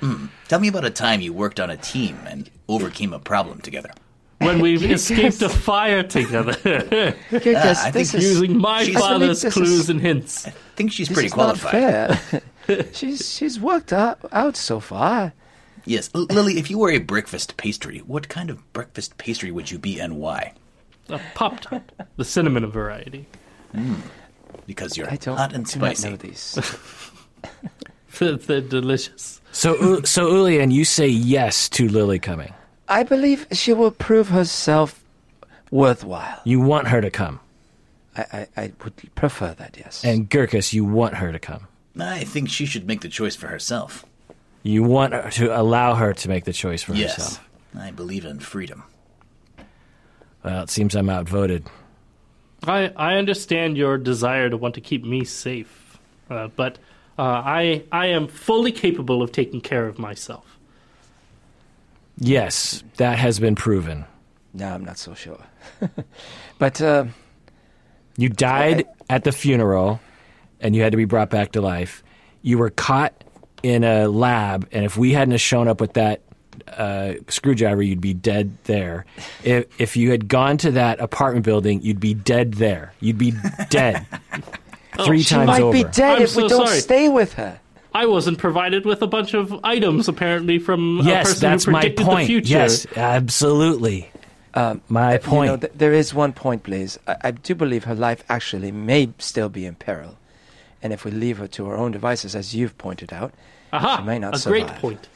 Hmm. 0.00 0.28
Tell 0.48 0.58
me 0.58 0.68
about 0.68 0.86
a 0.86 0.90
time 0.90 1.20
you 1.20 1.34
worked 1.34 1.60
on 1.60 1.68
a 1.68 1.76
team 1.76 2.18
and 2.26 2.50
overcame 2.68 3.12
a 3.12 3.18
problem 3.18 3.60
together. 3.60 3.90
when 4.38 4.58
we've 4.60 4.82
escaped 4.90 5.42
a 5.42 5.48
fire 5.50 6.02
together, 6.02 6.52
Gyarkus, 6.52 7.76
uh, 7.76 7.82
I 7.84 7.90
this 7.90 8.12
think 8.12 8.22
is, 8.22 8.30
using 8.30 8.56
my 8.56 8.82
She's- 8.84 8.98
father's 8.98 9.12
I 9.12 9.18
believe 9.18 9.40
this 9.42 9.52
clues 9.52 9.68
is- 9.80 9.90
and 9.90 10.00
hints. 10.00 10.46
I 10.46 10.52
think 10.74 10.90
she's 10.92 11.08
this 11.08 11.14
pretty 11.14 11.26
is 11.26 11.36
not 11.36 11.58
qualified. 11.60 12.18
fair. 12.18 12.84
she's 12.94 13.30
she's 13.30 13.60
worked 13.60 13.92
out, 13.92 14.18
out 14.32 14.56
so 14.56 14.80
far. 14.80 15.34
Yes, 15.84 16.08
L- 16.14 16.26
Lily, 16.30 16.58
if 16.58 16.70
you 16.70 16.78
were 16.78 16.90
a 16.90 16.98
breakfast 16.98 17.58
pastry, 17.58 17.98
what 17.98 18.30
kind 18.30 18.48
of 18.48 18.72
breakfast 18.72 19.18
pastry 19.18 19.50
would 19.50 19.70
you 19.70 19.78
be 19.78 20.00
and 20.00 20.16
why? 20.16 20.54
A 21.10 21.20
Pop-Tart, 21.34 21.92
the 22.16 22.24
cinnamon 22.24 22.64
variety. 22.70 23.26
Hmm. 23.74 23.96
Because 24.70 24.96
you're 24.96 25.10
I 25.10 25.16
don't 25.16 25.36
hot 25.36 25.52
and 25.52 25.66
do 25.66 25.80
not 25.80 25.96
spicy. 25.96 26.08
know 26.10 26.16
these. 26.16 26.44
They're, 28.20 28.36
they're 28.36 28.60
delicious. 28.60 29.40
so 29.50 30.02
so 30.02 30.30
Ulian, 30.30 30.70
you 30.72 30.84
say 30.84 31.08
yes 31.08 31.68
to 31.70 31.88
Lily 31.88 32.20
coming. 32.20 32.52
I 32.88 33.02
believe 33.02 33.46
she 33.50 33.72
will 33.72 33.90
prove 33.90 34.28
herself 34.28 35.02
worthwhile. 35.72 36.40
You 36.44 36.60
want 36.60 36.86
her 36.88 37.00
to 37.00 37.10
come, 37.10 37.40
I, 38.16 38.22
I, 38.32 38.46
I 38.62 38.72
would 38.84 38.94
prefer 39.16 39.54
that, 39.54 39.76
yes. 39.76 40.04
and 40.04 40.28
Gyarkus, 40.30 40.72
you 40.72 40.84
want 40.84 41.14
her 41.14 41.32
to 41.32 41.38
come. 41.40 41.66
I 41.98 42.22
think 42.24 42.48
she 42.48 42.64
should 42.66 42.86
make 42.86 43.00
the 43.00 43.08
choice 43.08 43.34
for 43.34 43.48
herself. 43.48 44.04
You 44.62 44.82
want 44.84 45.14
her 45.14 45.30
to 45.30 45.58
allow 45.60 45.94
her 45.94 46.12
to 46.12 46.28
make 46.28 46.44
the 46.44 46.52
choice 46.52 46.82
for 46.84 46.94
Yes, 46.94 47.14
herself. 47.16 47.48
I 47.76 47.90
believe 47.90 48.24
in 48.24 48.38
freedom. 48.40 48.84
Well, 50.44 50.62
it 50.62 50.70
seems 50.70 50.94
I'm 50.94 51.08
outvoted. 51.10 51.66
I, 52.66 52.92
I 52.96 53.14
understand 53.16 53.76
your 53.76 53.98
desire 53.98 54.50
to 54.50 54.56
want 54.56 54.74
to 54.74 54.80
keep 54.80 55.04
me 55.04 55.24
safe, 55.24 55.98
uh, 56.28 56.48
but 56.48 56.78
uh, 57.18 57.22
I 57.44 57.84
I 57.92 58.06
am 58.06 58.28
fully 58.28 58.72
capable 58.72 59.22
of 59.22 59.32
taking 59.32 59.60
care 59.60 59.86
of 59.86 59.98
myself. 59.98 60.58
Yes, 62.18 62.82
that 62.96 63.18
has 63.18 63.40
been 63.40 63.54
proven. 63.54 64.04
no, 64.52 64.68
I'm 64.68 64.84
not 64.84 64.98
so 64.98 65.14
sure. 65.14 65.42
but 66.58 66.80
uh, 66.82 67.06
You 68.16 68.28
died 68.28 68.84
at 69.08 69.24
the 69.24 69.32
funeral, 69.32 70.00
and 70.60 70.76
you 70.76 70.82
had 70.82 70.92
to 70.92 70.98
be 70.98 71.06
brought 71.06 71.30
back 71.30 71.52
to 71.52 71.60
life. 71.62 72.02
You 72.42 72.58
were 72.58 72.70
caught 72.70 73.24
in 73.62 73.84
a 73.84 74.08
lab, 74.08 74.68
and 74.72 74.84
if 74.84 74.96
we 74.98 75.12
hadn't 75.12 75.32
have 75.32 75.40
shown 75.40 75.68
up 75.68 75.80
with 75.80 75.94
that 75.94 76.20
uh, 76.76 77.14
screwdriver, 77.28 77.82
you'd 77.82 78.00
be 78.00 78.14
dead 78.14 78.56
there. 78.64 79.04
If 79.44 79.66
if 79.80 79.96
you 79.96 80.10
had 80.10 80.28
gone 80.28 80.56
to 80.58 80.70
that 80.72 81.00
apartment 81.00 81.44
building, 81.44 81.80
you'd 81.82 82.00
be 82.00 82.14
dead 82.14 82.54
there. 82.54 82.92
You'd 83.00 83.18
be 83.18 83.32
dead 83.70 84.06
three 85.04 85.22
She 85.22 85.34
times 85.34 85.46
might 85.48 85.62
over. 85.62 85.72
be 85.72 85.84
dead 85.84 86.18
I'm 86.18 86.22
if 86.22 86.36
we 86.36 86.48
don't 86.48 86.66
sorry. 86.66 86.80
stay 86.80 87.08
with 87.08 87.34
her. 87.34 87.60
I 87.92 88.06
wasn't 88.06 88.38
provided 88.38 88.84
with 88.84 89.02
a 89.02 89.06
bunch 89.08 89.34
of 89.34 89.52
items 89.64 90.06
apparently 90.08 90.58
from 90.60 91.00
a 91.00 91.04
yes, 91.04 91.26
person 91.34 91.40
that's 91.50 91.64
who 91.64 91.72
my 91.72 91.80
predicted 91.80 92.06
point. 92.06 92.20
the 92.20 92.26
future. 92.34 92.52
Yes, 92.54 92.86
absolutely. 92.96 94.10
my 94.88 95.18
point. 95.18 95.46
You 95.46 95.52
know, 95.52 95.56
th- 95.56 95.72
there 95.74 95.92
is 95.92 96.14
one 96.14 96.32
point, 96.32 96.62
Blaze. 96.62 96.98
I-, 97.08 97.16
I 97.24 97.30
do 97.32 97.54
believe 97.54 97.84
her 97.84 97.94
life 97.94 98.22
actually 98.28 98.70
may 98.72 99.12
still 99.18 99.48
be 99.48 99.66
in 99.66 99.74
peril. 99.74 100.16
And 100.82 100.92
if 100.92 101.04
we 101.04 101.10
leave 101.10 101.38
her 101.38 101.46
to 101.48 101.66
her 101.66 101.76
own 101.76 101.90
devices, 101.92 102.34
as 102.36 102.54
you've 102.54 102.78
pointed 102.78 103.12
out, 103.12 103.34
Aha, 103.72 103.98
She 103.98 104.02
may 104.04 104.18
not 104.18 104.40
a 104.40 104.48
great 104.48 104.62
survive. 104.66 104.80
point. 104.80 105.08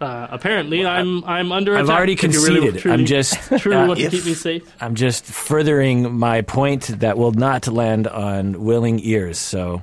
Uh, 0.00 0.26
apparently, 0.30 0.86
I'm 0.86 1.22
I'm 1.24 1.52
under 1.52 1.76
I've 1.76 1.84
attack. 1.84 1.96
already 1.96 2.12
if 2.14 2.22
you 2.22 2.28
really 2.30 2.60
conceded. 2.60 2.80
truly- 2.82 2.94
I'm 3.00 3.04
just 3.06 3.34
truly 3.58 3.76
uh, 3.76 3.86
want 3.86 4.00
to 4.00 4.08
keep 4.10 4.24
me 4.24 4.32
safe. 4.34 4.62
I'm 4.80 4.94
just 4.94 5.24
furthering 5.26 6.14
my 6.16 6.40
point 6.40 6.86
that 7.00 7.18
will 7.18 7.32
not 7.32 7.68
land 7.68 8.06
on 8.08 8.64
willing 8.64 8.98
ears. 9.04 9.38
So 9.38 9.82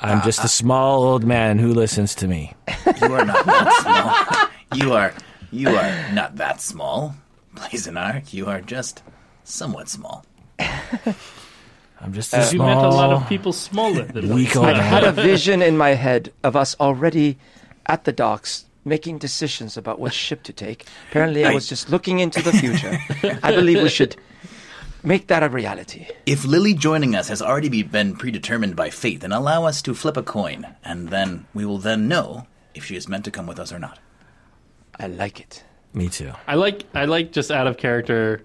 I'm 0.00 0.18
Uh, 0.18 0.24
just 0.24 0.44
a 0.44 0.48
small 0.48 1.02
old 1.04 1.24
man 1.24 1.58
who 1.58 1.72
listens 1.72 2.14
to 2.16 2.28
me. 2.28 2.52
You 3.00 3.14
are 3.14 3.24
not 3.24 3.46
that 3.46 3.68
small. 3.82 4.78
You 4.80 4.92
are 4.92 5.14
you 5.50 5.68
are 5.68 6.12
not 6.12 6.36
that 6.36 6.60
small. 6.60 7.14
Blazenar, 7.54 8.32
you 8.34 8.46
are 8.46 8.60
just 8.60 9.02
somewhat 9.44 9.88
small. 9.88 10.24
I'm 12.00 12.12
just 12.12 12.34
a 12.34 12.48
You 12.52 12.58
met 12.58 12.76
a 12.76 12.88
lot 12.88 13.12
of 13.12 13.26
people 13.28 13.52
smaller 13.52 14.04
than 14.04 14.28
weak 14.34 14.54
me. 14.54 14.60
old 14.60 14.66
I 14.68 14.82
had 14.82 15.04
a 15.04 15.12
vision 15.12 15.62
in 15.62 15.76
my 15.78 15.90
head 15.94 16.32
of 16.42 16.56
us 16.56 16.74
already 16.80 17.38
at 17.86 18.04
the 18.04 18.12
docks 18.12 18.64
making 18.84 19.18
decisions 19.18 19.76
about 19.76 19.98
what 19.98 20.12
ship 20.12 20.42
to 20.44 20.52
take. 20.52 20.86
Apparently, 21.10 21.44
I 21.44 21.54
was 21.54 21.68
just 21.68 21.90
looking 21.90 22.20
into 22.20 22.42
the 22.42 22.52
future. 22.52 22.98
I 23.42 23.52
believe 23.54 23.82
we 23.82 23.88
should 23.88 24.16
make 25.02 25.26
that 25.28 25.42
a 25.42 25.48
reality. 25.48 26.06
If 26.26 26.44
Lily 26.44 26.74
joining 26.74 27.14
us 27.14 27.28
has 27.28 27.42
already 27.42 27.82
been 27.82 28.16
predetermined 28.16 28.76
by 28.76 28.90
fate, 28.90 29.20
then 29.20 29.32
allow 29.32 29.64
us 29.64 29.82
to 29.82 29.94
flip 29.94 30.16
a 30.16 30.22
coin, 30.22 30.66
and 30.84 31.08
then 31.08 31.46
we 31.54 31.64
will 31.64 31.78
then 31.78 32.08
know 32.08 32.46
if 32.74 32.84
she 32.84 32.96
is 32.96 33.08
meant 33.08 33.24
to 33.24 33.30
come 33.30 33.46
with 33.46 33.58
us 33.58 33.72
or 33.72 33.78
not. 33.78 33.98
I 34.98 35.06
like 35.06 35.40
it. 35.40 35.64
Me 35.94 36.08
too. 36.08 36.32
I 36.46 36.54
like 36.54 36.84
I 36.94 37.04
like 37.04 37.32
just 37.32 37.50
out 37.50 37.66
of 37.66 37.76
character 37.76 38.42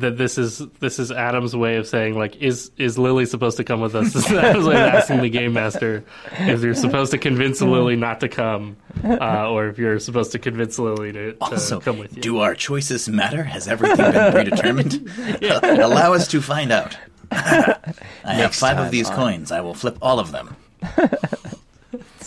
that 0.00 0.16
this 0.18 0.38
is 0.38 0.58
this 0.80 0.98
is 0.98 1.10
Adam's 1.10 1.54
way 1.56 1.76
of 1.76 1.86
saying 1.86 2.16
like 2.18 2.36
is 2.36 2.70
is 2.76 2.98
Lily 2.98 3.26
supposed 3.26 3.56
to 3.58 3.64
come 3.64 3.80
with 3.80 3.94
us? 3.94 4.12
This 4.14 4.30
is 4.30 4.36
Adam's 4.36 4.66
way 4.66 4.74
of 4.74 4.94
asking 4.94 5.20
the 5.22 5.28
game 5.30 5.52
master 5.52 6.04
if 6.32 6.62
you're 6.62 6.74
supposed 6.74 7.10
to 7.12 7.18
convince 7.18 7.60
Lily 7.60 7.96
not 7.96 8.20
to 8.20 8.28
come, 8.28 8.76
uh, 9.04 9.50
or 9.50 9.68
if 9.68 9.78
you're 9.78 9.98
supposed 9.98 10.32
to 10.32 10.38
convince 10.38 10.78
Lily 10.78 11.12
to, 11.12 11.32
to 11.32 11.38
Also, 11.40 11.80
come 11.80 11.98
with 11.98 12.16
you. 12.16 12.22
do 12.22 12.38
our 12.40 12.54
choices 12.54 13.08
matter? 13.08 13.42
Has 13.42 13.68
everything 13.68 14.12
been 14.12 14.32
predetermined? 14.32 15.10
allow 15.42 16.12
us 16.12 16.28
to 16.28 16.40
find 16.40 16.70
out. 16.72 16.96
I 17.30 17.94
have 18.34 18.54
five 18.54 18.78
of 18.78 18.90
these 18.90 19.08
on- 19.10 19.16
coins. 19.16 19.52
I 19.52 19.60
will 19.60 19.74
flip 19.74 19.98
all 20.02 20.18
of 20.20 20.30
them. 20.32 20.56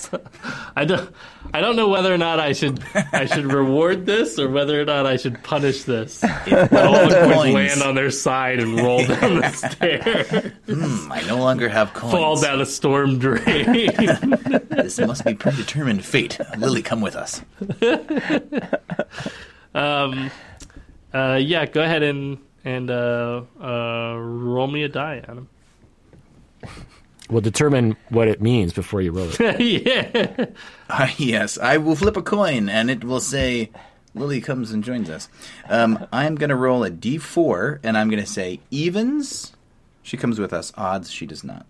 I 0.76 0.86
don't 0.86 1.10
I 1.54 1.62
don't 1.62 1.76
know 1.76 1.88
whether 1.90 2.14
or 2.14 2.18
not 2.18 2.40
I 2.40 2.54
should 2.54 2.84
I 3.14 3.26
should 3.26 3.52
reward 3.52 4.06
this 4.06 4.38
or 4.38 4.50
whether 4.50 4.82
or 4.82 4.86
not 4.86 5.06
I 5.06 5.16
should 5.18 5.42
punish 5.44 5.84
this. 5.84 6.24
All 6.24 7.08
the 7.08 7.30
coins 7.34 7.54
land 7.54 7.82
on 7.82 7.96
their 7.96 8.12
side 8.12 8.60
and 8.60 8.76
roll 8.80 9.06
down 9.06 9.36
the 9.42 9.50
stair, 9.54 10.54
Hmm, 10.68 11.12
I 11.12 11.22
no 11.28 11.38
longer 11.38 11.70
have 11.70 11.94
coins. 11.94 12.12
fall 12.14 12.40
down 12.42 12.62
a 12.62 12.66
storm 12.66 13.18
drain. 13.20 13.90
This 14.70 15.00
must 15.00 15.26
be 15.26 15.34
predetermined 15.34 16.04
fate. 16.06 16.40
Lily, 16.58 16.82
come 16.82 17.02
with 17.02 17.16
us. 17.16 17.42
Um, 19.74 20.32
uh, 21.14 21.40
yeah, 21.42 21.66
go 21.66 21.82
ahead 21.84 22.04
and 22.04 22.38
and 22.66 22.90
uh, 22.90 23.44
uh, 23.62 24.16
roll 24.18 24.68
me 24.68 24.84
a 24.84 24.90
die, 24.90 25.24
Adam. 25.28 25.48
We'll 27.30 27.42
determine 27.42 27.98
what 28.10 28.28
it 28.30 28.42
means 28.42 28.72
before 28.74 29.02
you 29.02 29.12
roll 29.12 29.30
it. 29.30 29.60
yeah. 29.86 30.46
Ah, 30.90 31.14
yes, 31.18 31.58
I 31.58 31.78
will 31.78 31.96
flip 31.96 32.16
a 32.16 32.22
coin, 32.22 32.70
and 32.70 32.90
it 32.90 33.04
will 33.04 33.20
say 33.20 33.70
Lily 34.16 34.40
comes 34.40 34.72
and 34.72 34.84
joins 34.84 35.10
us. 35.10 35.28
Um, 35.68 36.08
I'm 36.14 36.36
going 36.36 36.50
to 36.50 36.56
roll 36.56 36.84
a 36.86 36.90
d4, 36.90 37.80
and 37.84 37.98
I'm 37.98 38.10
going 38.10 38.24
to 38.24 38.30
say 38.30 38.62
evens. 38.72 39.52
She 40.04 40.16
comes 40.16 40.40
with 40.40 40.54
us. 40.54 40.72
Odds, 40.78 41.12
she 41.12 41.26
does 41.26 41.44
not. 41.44 41.66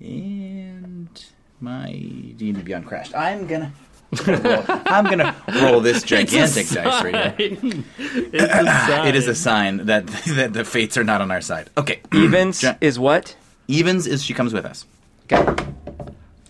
And 0.00 1.24
my 1.60 1.90
D&D 1.90 2.52
Beyond 2.62 2.86
crashed. 2.86 3.14
I'm 3.16 3.46
gonna. 3.46 3.64
roll- 3.64 3.83
I'm 4.26 5.04
gonna 5.04 5.34
roll 5.62 5.80
this 5.80 6.02
gigantic 6.14 6.68
dice 6.68 7.02
right 7.04 7.34
here. 7.36 7.58
it's 7.98 8.42
a 8.42 8.64
sign. 8.64 9.06
It 9.08 9.16
is 9.16 9.28
a 9.28 9.34
sign 9.34 9.86
that 9.86 10.06
that 10.28 10.52
the 10.52 10.64
fates 10.64 10.96
are 10.96 11.04
not 11.04 11.20
on 11.20 11.30
our 11.30 11.40
side. 11.40 11.70
Okay, 11.76 12.00
Evens 12.12 12.62
Ja- 12.62 12.74
is 12.80 12.98
what? 12.98 13.36
evens 13.66 14.06
is 14.06 14.22
she 14.22 14.34
comes 14.34 14.52
with 14.52 14.66
us. 14.66 14.84
Okay. 15.32 15.42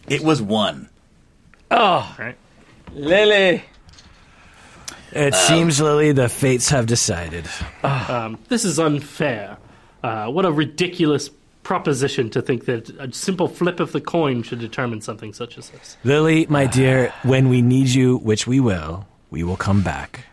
It 0.09 0.23
was 0.23 0.43
one. 0.43 0.89
Oh, 1.71 2.13
Right. 2.19 2.37
Lily. 2.93 3.65
It 5.13 5.35
seems, 5.35 5.81
Lily, 5.81 6.11
the 6.11 6.29
fates 6.29 6.71
have 6.71 6.87
decided. 6.87 7.47
Um, 7.85 8.37
this 8.49 8.65
is 8.65 8.81
unfair. 8.81 9.59
Uh, 10.03 10.27
what 10.27 10.45
a 10.45 10.51
ridiculous 10.51 11.31
proposition 11.65 12.31
to 12.31 12.41
think 12.43 12.67
that 12.67 12.91
a 13.01 13.13
simple 13.13 13.49
flip 13.49 13.81
of 13.81 13.91
the 13.93 14.01
coin 14.01 14.43
should 14.43 14.61
determine 14.61 15.01
something 15.01 15.33
such 15.33 15.59
as 15.59 15.71
this. 15.71 15.97
Lily, 16.05 16.47
my 16.49 16.67
dear, 16.67 17.13
when 17.25 17.49
we 17.49 17.61
need 17.63 17.89
you, 17.89 18.19
which 18.19 18.47
we 18.47 18.61
will, 18.61 19.07
we 19.31 19.43
will 19.43 19.57
come 19.57 19.83
back. 19.83 20.27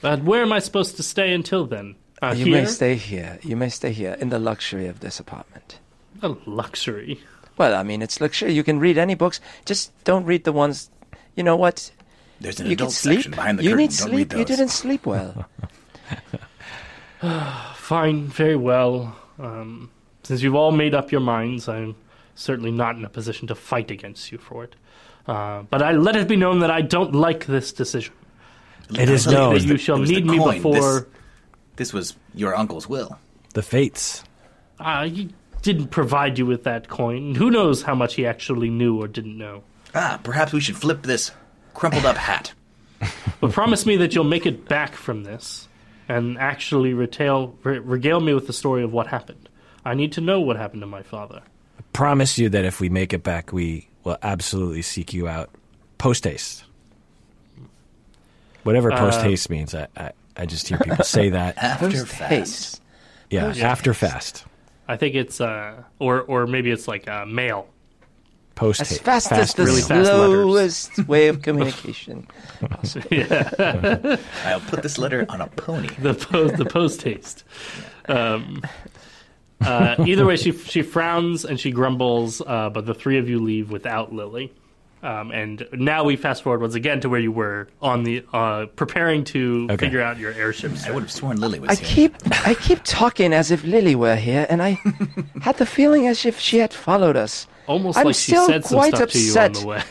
But 0.00 0.24
where 0.24 0.42
am 0.42 0.52
I 0.52 0.58
supposed 0.58 0.96
to 0.96 1.02
stay 1.02 1.32
until 1.32 1.66
then? 1.66 1.94
Uh, 2.22 2.34
You 2.36 2.46
here? 2.46 2.54
may 2.62 2.64
stay 2.66 2.94
here. 2.96 3.38
You 3.42 3.54
may 3.56 3.68
stay 3.68 3.92
here 3.92 4.16
in 4.20 4.30
the 4.30 4.38
luxury 4.38 4.86
of 4.88 5.00
this 5.00 5.20
apartment. 5.20 5.78
A 6.22 6.34
luxury. 6.46 7.20
Well, 7.56 7.74
I 7.74 7.82
mean, 7.82 8.00
it's 8.02 8.20
luxury. 8.20 8.52
You 8.52 8.64
can 8.64 8.78
read 8.80 8.96
any 8.98 9.14
books. 9.14 9.40
Just 9.66 9.92
don't 10.04 10.24
read 10.24 10.44
the 10.44 10.52
ones. 10.52 10.90
You 11.36 11.42
know 11.44 11.56
what? 11.56 11.90
There's 12.40 12.58
an 12.60 12.66
You 12.70 12.76
can 12.76 12.84
adult 12.86 12.92
sleep. 12.94 13.16
section 13.18 13.32
behind 13.32 13.58
the 13.58 13.62
you 13.64 13.70
curtain. 13.70 13.78
need 13.78 13.90
Don't 13.90 14.08
sleep. 14.08 14.32
read 14.32 14.38
You 14.38 14.44
didn't 14.46 14.68
sleep 14.70 15.04
well. 15.06 15.46
Fine, 17.74 18.28
very 18.28 18.56
well. 18.56 19.16
Um, 19.38 19.90
since 20.30 20.42
you've 20.42 20.54
all 20.54 20.70
made 20.70 20.94
up 20.94 21.10
your 21.10 21.20
minds, 21.20 21.68
I'm 21.68 21.96
certainly 22.36 22.70
not 22.70 22.94
in 22.94 23.04
a 23.04 23.08
position 23.08 23.48
to 23.48 23.56
fight 23.56 23.90
against 23.90 24.30
you 24.30 24.38
for 24.38 24.62
it. 24.62 24.76
Uh, 25.26 25.62
but 25.62 25.82
I 25.82 25.90
let 25.90 26.14
it 26.14 26.28
be 26.28 26.36
known 26.36 26.60
that 26.60 26.70
I 26.70 26.82
don't 26.82 27.16
like 27.16 27.46
this 27.46 27.72
decision. 27.72 28.14
It 28.96 29.08
is 29.08 29.26
known. 29.26 29.54
That 29.54 29.62
you 29.62 29.70
the- 29.70 29.78
shall 29.78 29.96
it 29.96 30.02
was 30.02 30.10
the 30.10 30.20
need 30.20 30.26
me 30.26 30.38
before. 30.38 30.72
This, 30.72 31.04
this 31.74 31.92
was 31.92 32.16
your 32.32 32.54
uncle's 32.54 32.88
will. 32.88 33.18
The 33.54 33.62
fates. 33.62 34.22
Uh, 34.78 35.08
he 35.08 35.30
didn't 35.62 35.88
provide 35.88 36.38
you 36.38 36.46
with 36.46 36.62
that 36.62 36.86
coin. 36.86 37.34
Who 37.34 37.50
knows 37.50 37.82
how 37.82 37.96
much 37.96 38.14
he 38.14 38.24
actually 38.24 38.70
knew 38.70 39.02
or 39.02 39.08
didn't 39.08 39.36
know? 39.36 39.64
Ah, 39.96 40.20
perhaps 40.22 40.52
we 40.52 40.60
should 40.60 40.76
flip 40.76 41.02
this 41.02 41.32
crumpled 41.74 42.06
up 42.06 42.16
hat. 42.16 42.52
But 43.40 43.50
promise 43.50 43.84
me 43.84 43.96
that 43.96 44.14
you'll 44.14 44.22
make 44.22 44.46
it 44.46 44.68
back 44.68 44.94
from 44.94 45.24
this 45.24 45.66
and 46.08 46.38
actually 46.38 46.94
retail, 46.94 47.56
re- 47.64 47.80
regale 47.80 48.20
me 48.20 48.32
with 48.32 48.46
the 48.46 48.52
story 48.52 48.84
of 48.84 48.92
what 48.92 49.08
happened. 49.08 49.48
I 49.84 49.94
need 49.94 50.12
to 50.12 50.20
know 50.20 50.40
what 50.40 50.56
happened 50.56 50.82
to 50.82 50.86
my 50.86 51.02
father. 51.02 51.42
I 51.78 51.82
promise 51.92 52.38
you 52.38 52.48
that 52.50 52.64
if 52.64 52.80
we 52.80 52.88
make 52.88 53.12
it 53.12 53.22
back, 53.22 53.52
we 53.52 53.88
will 54.04 54.18
absolutely 54.22 54.82
seek 54.82 55.12
you 55.12 55.28
out 55.28 55.50
post 55.98 56.24
haste. 56.24 56.64
Whatever 58.62 58.90
post 58.90 59.22
haste 59.22 59.48
means, 59.48 59.74
I, 59.74 59.88
I, 59.96 60.12
I 60.36 60.46
just 60.46 60.68
hear 60.68 60.78
people 60.78 61.04
say 61.04 61.30
that. 61.38 61.56
After 61.56 61.88
Post 61.90 62.06
fast. 62.08 62.30
haste. 62.30 62.82
Yeah, 63.30 63.46
Post 63.48 63.60
after 63.60 63.92
haste. 63.92 64.00
fast. 64.12 64.44
I 64.86 64.96
think 64.96 65.14
it's, 65.14 65.40
uh, 65.40 65.82
or 65.98 66.20
or 66.22 66.46
maybe 66.46 66.70
it's 66.70 66.86
like 66.88 67.08
uh, 67.08 67.24
mail. 67.24 67.68
Post 68.56 68.82
As 68.82 68.90
haste. 68.90 69.02
fast, 69.04 69.32
as 69.32 69.54
the 69.54 69.64
really 69.64 69.80
fast 69.80 70.10
slowest 70.10 71.08
way 71.08 71.28
of 71.28 71.40
communication. 71.40 72.26
I'll 74.44 74.60
put 74.60 74.82
this 74.82 74.98
letter 74.98 75.24
on 75.30 75.40
a 75.40 75.46
pony. 75.46 75.88
the 76.00 76.12
post 76.12 76.56
the 76.58 76.66
post 76.66 77.00
haste. 77.02 77.44
Um, 78.08 78.62
uh, 79.60 79.96
either 80.06 80.24
way, 80.26 80.36
she 80.36 80.52
she 80.52 80.82
frowns 80.82 81.44
and 81.44 81.58
she 81.60 81.70
grumbles, 81.70 82.40
uh, 82.46 82.70
but 82.70 82.86
the 82.86 82.94
three 82.94 83.18
of 83.18 83.28
you 83.28 83.38
leave 83.40 83.70
without 83.70 84.12
Lily. 84.12 84.52
Um, 85.02 85.30
and 85.30 85.66
now 85.72 86.04
we 86.04 86.16
fast 86.16 86.42
forward 86.42 86.60
once 86.60 86.74
again 86.74 87.00
to 87.00 87.08
where 87.08 87.20
you 87.20 87.32
were 87.32 87.68
on 87.80 88.02
the 88.04 88.22
uh, 88.34 88.66
preparing 88.76 89.24
to 89.32 89.66
Okay. 89.70 89.86
figure 89.86 90.02
out 90.02 90.18
your 90.18 90.32
airship. 90.34 90.72
I 90.86 90.90
would 90.90 91.04
have 91.04 91.10
sworn 91.12 91.40
Lily 91.40 91.58
was 91.58 91.70
I 91.70 91.74
here. 91.82 92.10
keep 92.10 92.46
I 92.46 92.52
keep 92.52 92.80
talking 92.84 93.32
as 93.32 93.50
if 93.50 93.64
Lily 93.64 93.94
were 93.94 94.16
here, 94.16 94.46
and 94.50 94.62
I 94.62 94.72
had 95.40 95.56
the 95.56 95.64
feeling 95.64 96.06
as 96.06 96.26
if 96.26 96.38
she 96.38 96.58
had 96.58 96.74
followed 96.74 97.16
us. 97.16 97.46
Almost 97.66 97.96
I'm 97.98 98.04
like 98.06 98.14
she 98.14 98.32
still 98.32 98.46
said 98.46 98.64
some 98.66 98.76
quite 98.78 98.94
stuff 98.94 99.04
upset. 99.04 99.54
to 99.54 99.60
you 99.60 99.68
on 99.70 99.80
the 99.80 99.84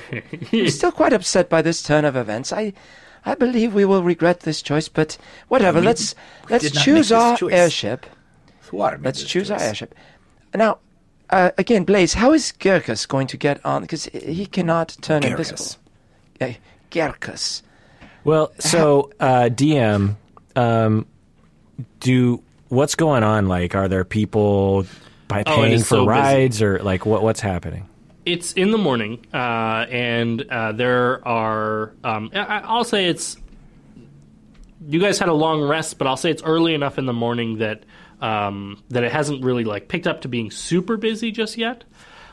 I'm 0.51 0.61
way. 0.63 0.69
still 0.69 0.91
quite 0.91 1.13
upset 1.13 1.49
by 1.49 1.63
this 1.63 1.81
turn 1.81 2.05
of 2.05 2.15
events. 2.15 2.53
I 2.53 2.73
I 3.25 3.33
believe 3.33 3.73
we 3.73 3.85
will 3.85 4.03
regret 4.03 4.41
this 4.41 4.61
choice, 4.61 4.89
but 4.89 5.17
whatever. 5.47 5.79
We- 5.79 5.87
let's 5.87 6.13
we 6.47 6.51
let's 6.51 6.69
choose 6.83 7.11
our 7.11 7.35
choice. 7.35 7.51
airship. 7.53 8.05
Thwart 8.69 9.01
Let's 9.01 9.19
this 9.21 9.29
choose 9.29 9.51
our 9.51 9.57
choice. 9.57 9.67
airship. 9.67 9.95
Now, 10.53 10.77
uh, 11.29 11.51
again, 11.57 11.83
Blaze, 11.83 12.13
how 12.13 12.33
is 12.33 12.53
Gyarkus 12.59 13.07
going 13.07 13.27
to 13.27 13.37
get 13.37 13.63
on? 13.65 13.81
Because 13.81 14.05
he 14.05 14.45
cannot 14.45 14.95
turn 15.01 15.23
invisible. 15.23 15.65
Uh, 16.41 16.53
Gyarkus. 16.91 17.61
Well, 18.23 18.51
so 18.59 19.11
uh, 19.19 19.49
DM, 19.51 20.15
um, 20.55 21.05
do 21.99 22.41
what's 22.69 22.95
going 22.95 23.23
on? 23.23 23.47
Like, 23.47 23.75
are 23.75 23.87
there 23.87 24.03
people 24.05 24.85
by 25.27 25.43
Oh, 25.45 25.55
paying 25.55 25.73
is 25.73 25.83
for 25.83 25.87
so 25.89 25.99
busy. 26.05 26.07
rides, 26.09 26.61
or 26.61 26.79
like 26.79 27.05
what 27.05 27.21
what's 27.23 27.39
happening? 27.39 27.87
It's 28.25 28.53
in 28.53 28.71
the 28.71 28.77
morning, 28.77 29.25
uh, 29.33 29.85
and 29.89 30.41
uh, 30.49 30.71
there 30.73 31.25
are. 31.27 31.93
Um, 32.03 32.29
I, 32.33 32.61
I'll 32.63 32.83
say 32.83 33.05
it's. 33.05 33.37
You 34.87 34.99
guys 34.99 35.19
had 35.19 35.29
a 35.29 35.33
long 35.33 35.61
rest, 35.61 35.97
but 35.97 36.07
I'll 36.07 36.17
say 36.17 36.31
it's 36.31 36.43
early 36.43 36.73
enough 36.73 36.97
in 36.97 37.05
the 37.05 37.13
morning 37.13 37.57
that 37.59 37.83
um, 38.21 38.81
that 38.89 39.03
it 39.03 39.11
hasn't 39.11 39.43
really 39.43 39.63
like 39.63 39.87
picked 39.87 40.07
up 40.07 40.21
to 40.21 40.27
being 40.27 40.51
super 40.51 40.97
busy 40.97 41.31
just 41.31 41.57
yet. 41.57 41.83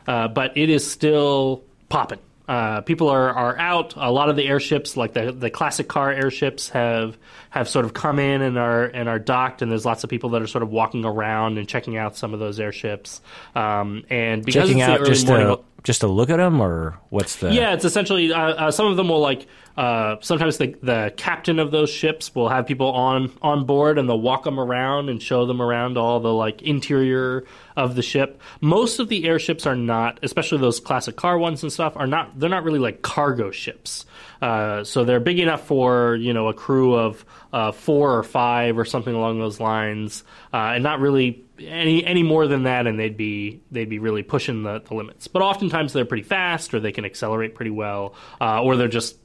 Uh, 0.07 0.29
but 0.29 0.57
it 0.57 0.71
is 0.71 0.89
still 0.89 1.65
popping. 1.89 2.21
Uh, 2.49 2.81
people 2.83 3.09
are, 3.09 3.31
are 3.31 3.59
out. 3.59 3.95
A 3.97 4.13
lot 4.13 4.29
of 4.29 4.37
the 4.37 4.47
airships, 4.47 4.97
like 4.97 5.15
the 5.15 5.33
the 5.33 5.51
classic 5.51 5.89
car 5.89 6.13
airships, 6.13 6.69
have 6.69 7.19
have 7.51 7.69
sort 7.69 7.85
of 7.85 7.93
come 7.93 8.21
in 8.21 8.41
and 8.41 8.57
are 8.57 8.85
and 8.85 9.09
are 9.09 9.19
docked. 9.19 9.63
And 9.63 9.71
there's 9.71 9.85
lots 9.85 10.05
of 10.05 10.11
people 10.11 10.31
that 10.31 10.43
are 10.43 10.47
sort 10.47 10.63
of 10.63 10.71
walking 10.71 11.05
around 11.05 11.59
and 11.59 11.69
checking 11.69 11.97
out 11.97 12.17
some 12.17 12.33
of 12.33 12.39
those 12.39 12.61
airships. 12.61 13.21
Um, 13.57 14.05
and 14.11 14.45
because 14.45 14.69
Checking 14.69 14.81
out 14.81 15.01
early 15.01 15.11
just 15.11 15.27
morning, 15.27 15.57
to 15.57 15.76
just 15.87 16.01
to 16.01 16.09
look 16.09 16.31
at 16.31 16.39
them, 16.39 16.61
or 16.61 16.99
what's 17.11 17.37
the? 17.37 17.55
yeah, 17.55 17.73
it's 17.73 17.85
essentially 17.85 18.33
uh, 18.33 18.39
uh, 18.41 18.71
some 18.73 18.89
of 18.89 18.97
them 18.97 19.09
will 19.09 19.21
like 19.21 19.47
uh, 19.77 20.17
sometimes 20.21 20.59
the 20.59 20.75
the 20.83 21.15
captain 21.17 21.61
of 21.61 21.71
those 21.71 21.89
ships 21.91 22.35
will 22.35 22.49
have 22.49 22.67
people 22.67 22.89
on 22.89 23.33
on 23.41 23.65
board 23.67 23.97
and 23.97 24.09
they'll 24.09 24.21
walk 24.21 24.43
them 24.43 24.59
around 24.59 25.09
and 25.09 25.23
show 25.23 25.47
them 25.47 25.63
around 25.63 25.97
all 25.97 26.19
the 26.19 26.33
like 26.33 26.61
interior 26.61 27.45
of 27.77 27.95
the 27.95 28.03
ship. 28.03 28.41
Most 28.61 28.99
of 28.99 29.09
the 29.09 29.27
airships 29.29 29.65
are 29.65 29.77
not, 29.77 30.19
especially 30.25 30.59
those 30.59 30.81
classic 30.81 31.15
car 31.15 31.39
ones 31.39 31.63
and 31.63 31.73
stuff, 31.73 31.97
are 31.97 32.09
not. 32.09 32.37
They're 32.37 32.51
not 32.51 32.65
really 32.65 32.81
like 32.81 33.03
cargo 33.03 33.53
ships. 33.53 34.07
Uh, 34.41 34.85
so 34.85 35.05
they're 35.05 35.21
big 35.21 35.39
enough 35.39 35.67
for 35.67 36.17
you 36.17 36.33
know 36.33 36.49
a 36.49 36.55
crew 36.55 36.95
of 36.95 37.25
uh, 37.53 37.73
four 37.73 38.17
or 38.17 38.23
five 38.23 38.79
or 38.79 38.85
something 38.85 39.15
along 39.15 39.39
those 39.39 39.61
lines, 39.61 40.25
uh, 40.53 40.73
and 40.75 40.83
not 40.83 41.01
really 41.01 41.45
any 41.61 42.05
any 42.05 42.23
more 42.23 42.47
than 42.47 42.65
that, 42.65 42.87
and 42.87 42.99
they'd 42.99 43.17
be 43.17 43.61
they'd 43.71 43.89
be 43.89 43.99
really 43.99 44.23
pushing 44.23 44.63
the, 44.63 44.81
the 44.81 44.95
limits. 44.95 45.29
But 45.29 45.43
oftentimes 45.43 45.93
they're 45.93 46.05
pretty 46.05 46.23
fast, 46.23 46.75
or 46.75 46.81
they 46.81 46.93
can 46.93 47.05
accelerate 47.05 47.55
pretty 47.55 47.71
well, 47.71 48.15
uh, 48.41 48.63
or 48.63 48.77
they're 48.77 48.89
just 48.89 49.17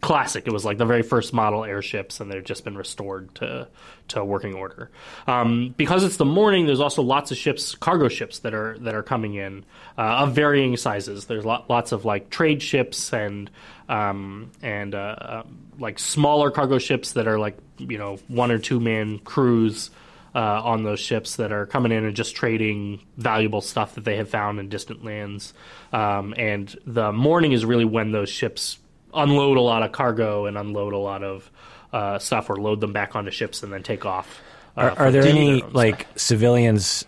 classic. 0.00 0.46
It 0.46 0.52
was 0.52 0.64
like 0.64 0.78
the 0.78 0.86
very 0.86 1.02
first 1.02 1.32
model 1.32 1.64
airships, 1.64 2.20
and 2.20 2.30
they've 2.30 2.44
just 2.44 2.64
been 2.64 2.76
restored 2.76 3.34
to 3.36 3.68
to 4.08 4.24
working 4.24 4.54
order. 4.54 4.90
Um, 5.26 5.74
because 5.76 6.04
it's 6.04 6.16
the 6.16 6.24
morning, 6.24 6.66
there's 6.66 6.80
also 6.80 7.02
lots 7.02 7.30
of 7.30 7.36
ships, 7.36 7.74
cargo 7.74 8.08
ships 8.08 8.40
that 8.40 8.54
are 8.54 8.78
that 8.80 8.94
are 8.94 9.02
coming 9.02 9.34
in 9.34 9.64
uh, 9.98 10.24
of 10.24 10.34
varying 10.34 10.76
sizes. 10.76 11.26
There's 11.26 11.44
lot, 11.44 11.68
lots 11.68 11.92
of 11.92 12.04
like 12.04 12.30
trade 12.30 12.62
ships 12.62 13.12
and 13.12 13.50
um, 13.88 14.50
and 14.62 14.94
uh, 14.94 14.98
uh, 14.98 15.42
like 15.78 15.98
smaller 15.98 16.50
cargo 16.50 16.78
ships 16.78 17.12
that 17.12 17.28
are 17.28 17.38
like 17.38 17.58
you 17.78 17.98
know 17.98 18.18
one 18.28 18.50
or 18.50 18.58
two 18.58 18.80
man 18.80 19.18
crews. 19.18 19.90
Uh, 20.32 20.62
on 20.64 20.84
those 20.84 21.00
ships 21.00 21.34
that 21.34 21.50
are 21.50 21.66
coming 21.66 21.90
in 21.90 22.04
and 22.04 22.14
just 22.14 22.36
trading 22.36 23.00
valuable 23.16 23.60
stuff 23.60 23.96
that 23.96 24.04
they 24.04 24.14
have 24.14 24.28
found 24.28 24.60
in 24.60 24.68
distant 24.68 25.04
lands. 25.04 25.52
Um, 25.92 26.34
and 26.38 26.72
the 26.86 27.10
morning 27.10 27.50
is 27.50 27.64
really 27.64 27.84
when 27.84 28.12
those 28.12 28.28
ships 28.28 28.78
unload 29.14 29.56
a 29.56 29.60
lot 29.60 29.82
of 29.82 29.92
cargo 29.92 30.46
and 30.46 30.56
unload 30.56 30.92
a 30.92 30.98
lot 30.98 31.22
of 31.22 31.50
uh, 31.92 32.18
stuff 32.18 32.50
or 32.50 32.56
load 32.56 32.80
them 32.80 32.92
back 32.92 33.16
onto 33.16 33.30
ships 33.30 33.62
and 33.62 33.72
then 33.72 33.82
take 33.82 34.06
off. 34.06 34.40
Uh, 34.76 34.80
Are, 34.80 34.98
are 35.06 35.10
there 35.10 35.24
any 35.24 35.62
like 35.62 36.06
civilians 36.16 37.04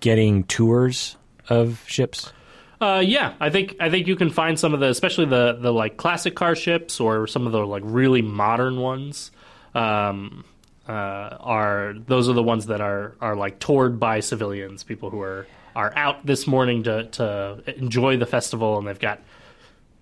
getting 0.00 0.44
tours 0.44 1.16
of 1.48 1.82
ships? 1.86 2.32
Uh, 2.80 3.02
yeah, 3.04 3.34
I 3.40 3.50
think 3.50 3.76
I 3.80 3.90
think 3.90 4.06
you 4.06 4.14
can 4.14 4.30
find 4.30 4.58
some 4.58 4.72
of 4.72 4.80
the, 4.80 4.88
especially 4.88 5.26
the 5.26 5.58
the 5.60 5.72
like 5.72 5.96
classic 5.96 6.36
car 6.36 6.54
ships 6.54 7.00
or 7.00 7.26
some 7.26 7.46
of 7.46 7.52
the 7.52 7.66
like 7.66 7.82
really 7.84 8.22
modern 8.22 8.78
ones. 8.78 9.30
Um, 9.74 10.44
uh, 10.88 11.36
are 11.40 11.94
those 12.06 12.28
are 12.28 12.34
the 12.34 12.42
ones 12.42 12.66
that 12.66 12.80
are 12.80 13.14
are 13.20 13.34
like 13.34 13.58
toured 13.58 13.98
by 13.98 14.20
civilians, 14.20 14.84
people 14.84 15.10
who 15.10 15.20
are 15.20 15.46
are 15.74 15.92
out 15.96 16.24
this 16.24 16.46
morning 16.46 16.84
to 16.84 17.04
to 17.06 17.62
enjoy 17.76 18.16
the 18.16 18.26
festival, 18.26 18.78
and 18.78 18.86
they've 18.86 18.98
got 18.98 19.20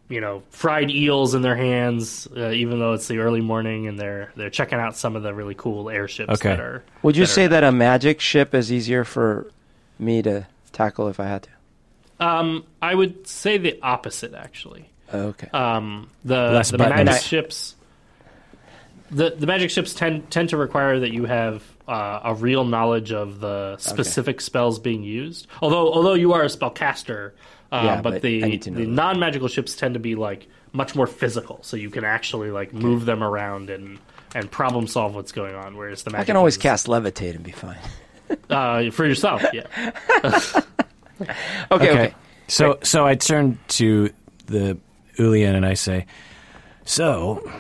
you 0.09 0.21
know 0.21 0.43
fried 0.51 0.91
eels 0.91 1.35
in 1.35 1.43
their 1.43 1.57
hands, 1.57 2.29
uh, 2.37 2.51
even 2.51 2.79
though 2.79 2.93
it's 2.93 3.09
the 3.09 3.19
early 3.19 3.41
morning, 3.41 3.87
and 3.89 3.99
they're 3.99 4.33
they're 4.37 4.51
checking 4.51 4.79
out 4.79 4.97
some 4.97 5.17
of 5.17 5.23
the 5.23 5.35
really 5.35 5.55
cool 5.55 5.91
airships 5.91 6.31
Okay. 6.35 6.51
that 6.51 6.61
are. 6.61 6.85
Would 7.03 7.17
you 7.17 7.25
that 7.25 7.31
are 7.31 7.35
say 7.35 7.47
that 7.49 7.65
a 7.65 7.73
magic 7.73 8.21
ship 8.21 8.55
is 8.55 8.71
easier 8.73 9.05
for 9.05 9.51
me 9.99 10.23
to 10.23 10.47
tackle 10.73 11.09
if 11.09 11.19
I 11.21 11.27
had 11.27 11.43
to? 11.45 11.51
Um, 12.19 12.65
I 12.81 12.95
would 12.95 13.27
say 13.27 13.59
the 13.59 13.79
opposite, 13.83 14.33
actually. 14.35 14.89
Okay. 15.13 15.49
Um, 15.53 16.09
the 16.25 16.51
Less 16.53 16.71
the 16.71 16.79
buttons. 16.79 17.05
magic 17.05 17.23
ships, 17.23 17.75
the 19.11 19.31
the 19.31 19.47
magic 19.47 19.71
ships 19.71 19.95
tend 19.95 20.31
tend 20.31 20.49
to 20.51 20.57
require 20.57 21.01
that 21.01 21.11
you 21.13 21.25
have 21.27 21.63
uh, 21.87 22.21
a 22.25 22.35
real 22.35 22.65
knowledge 22.65 23.13
of 23.13 23.39
the 23.41 23.77
specific 23.79 24.41
spells 24.41 24.79
being 24.79 25.03
used. 25.05 25.47
Although 25.63 25.93
although 25.93 26.15
you 26.15 26.33
are 26.33 26.43
a 26.43 26.47
spellcaster, 26.47 27.33
uh, 27.73 27.83
Yeah, 27.85 28.01
but, 28.03 28.15
but 28.15 28.23
the 28.23 28.45
I 28.45 28.49
need 28.49 28.63
to 28.63 28.71
know 28.71 28.79
the 28.81 28.87
non 28.87 29.19
magical 29.19 29.49
ships 29.49 29.75
tend 29.75 29.95
to 29.95 30.01
be 30.01 30.15
like 30.15 30.49
much 30.73 30.95
more 30.95 31.07
physical, 31.07 31.59
so 31.63 31.77
you 31.77 31.91
can 31.91 32.05
actually 32.05 32.51
like 32.51 32.73
move 32.73 33.05
them 33.07 33.23
around 33.23 33.71
and 33.71 33.99
and 34.35 34.51
problem 34.51 34.87
solve 34.87 35.15
what's 35.15 35.33
going 35.33 35.55
on. 35.55 35.77
Whereas 35.77 36.03
the 36.03 36.11
magic 36.11 36.23
I 36.23 36.27
can 36.27 36.37
always 36.37 36.57
ones, 36.57 36.63
cast 36.63 36.87
levitate 36.87 37.35
and 37.35 37.43
be 37.45 37.53
fine. 37.53 37.79
uh, 38.51 38.91
for 38.91 39.07
yourself. 39.07 39.43
Yeah. 39.53 39.67
Okay, 41.71 41.91
okay. 41.91 42.15
So 42.49 42.79
so 42.83 43.07
I 43.07 43.15
turn 43.15 43.59
to 43.69 44.11
the 44.47 44.79
Ulian 45.19 45.55
and 45.55 45.65
I 45.65 45.75
say, 45.75 46.07
"So, 46.85 47.51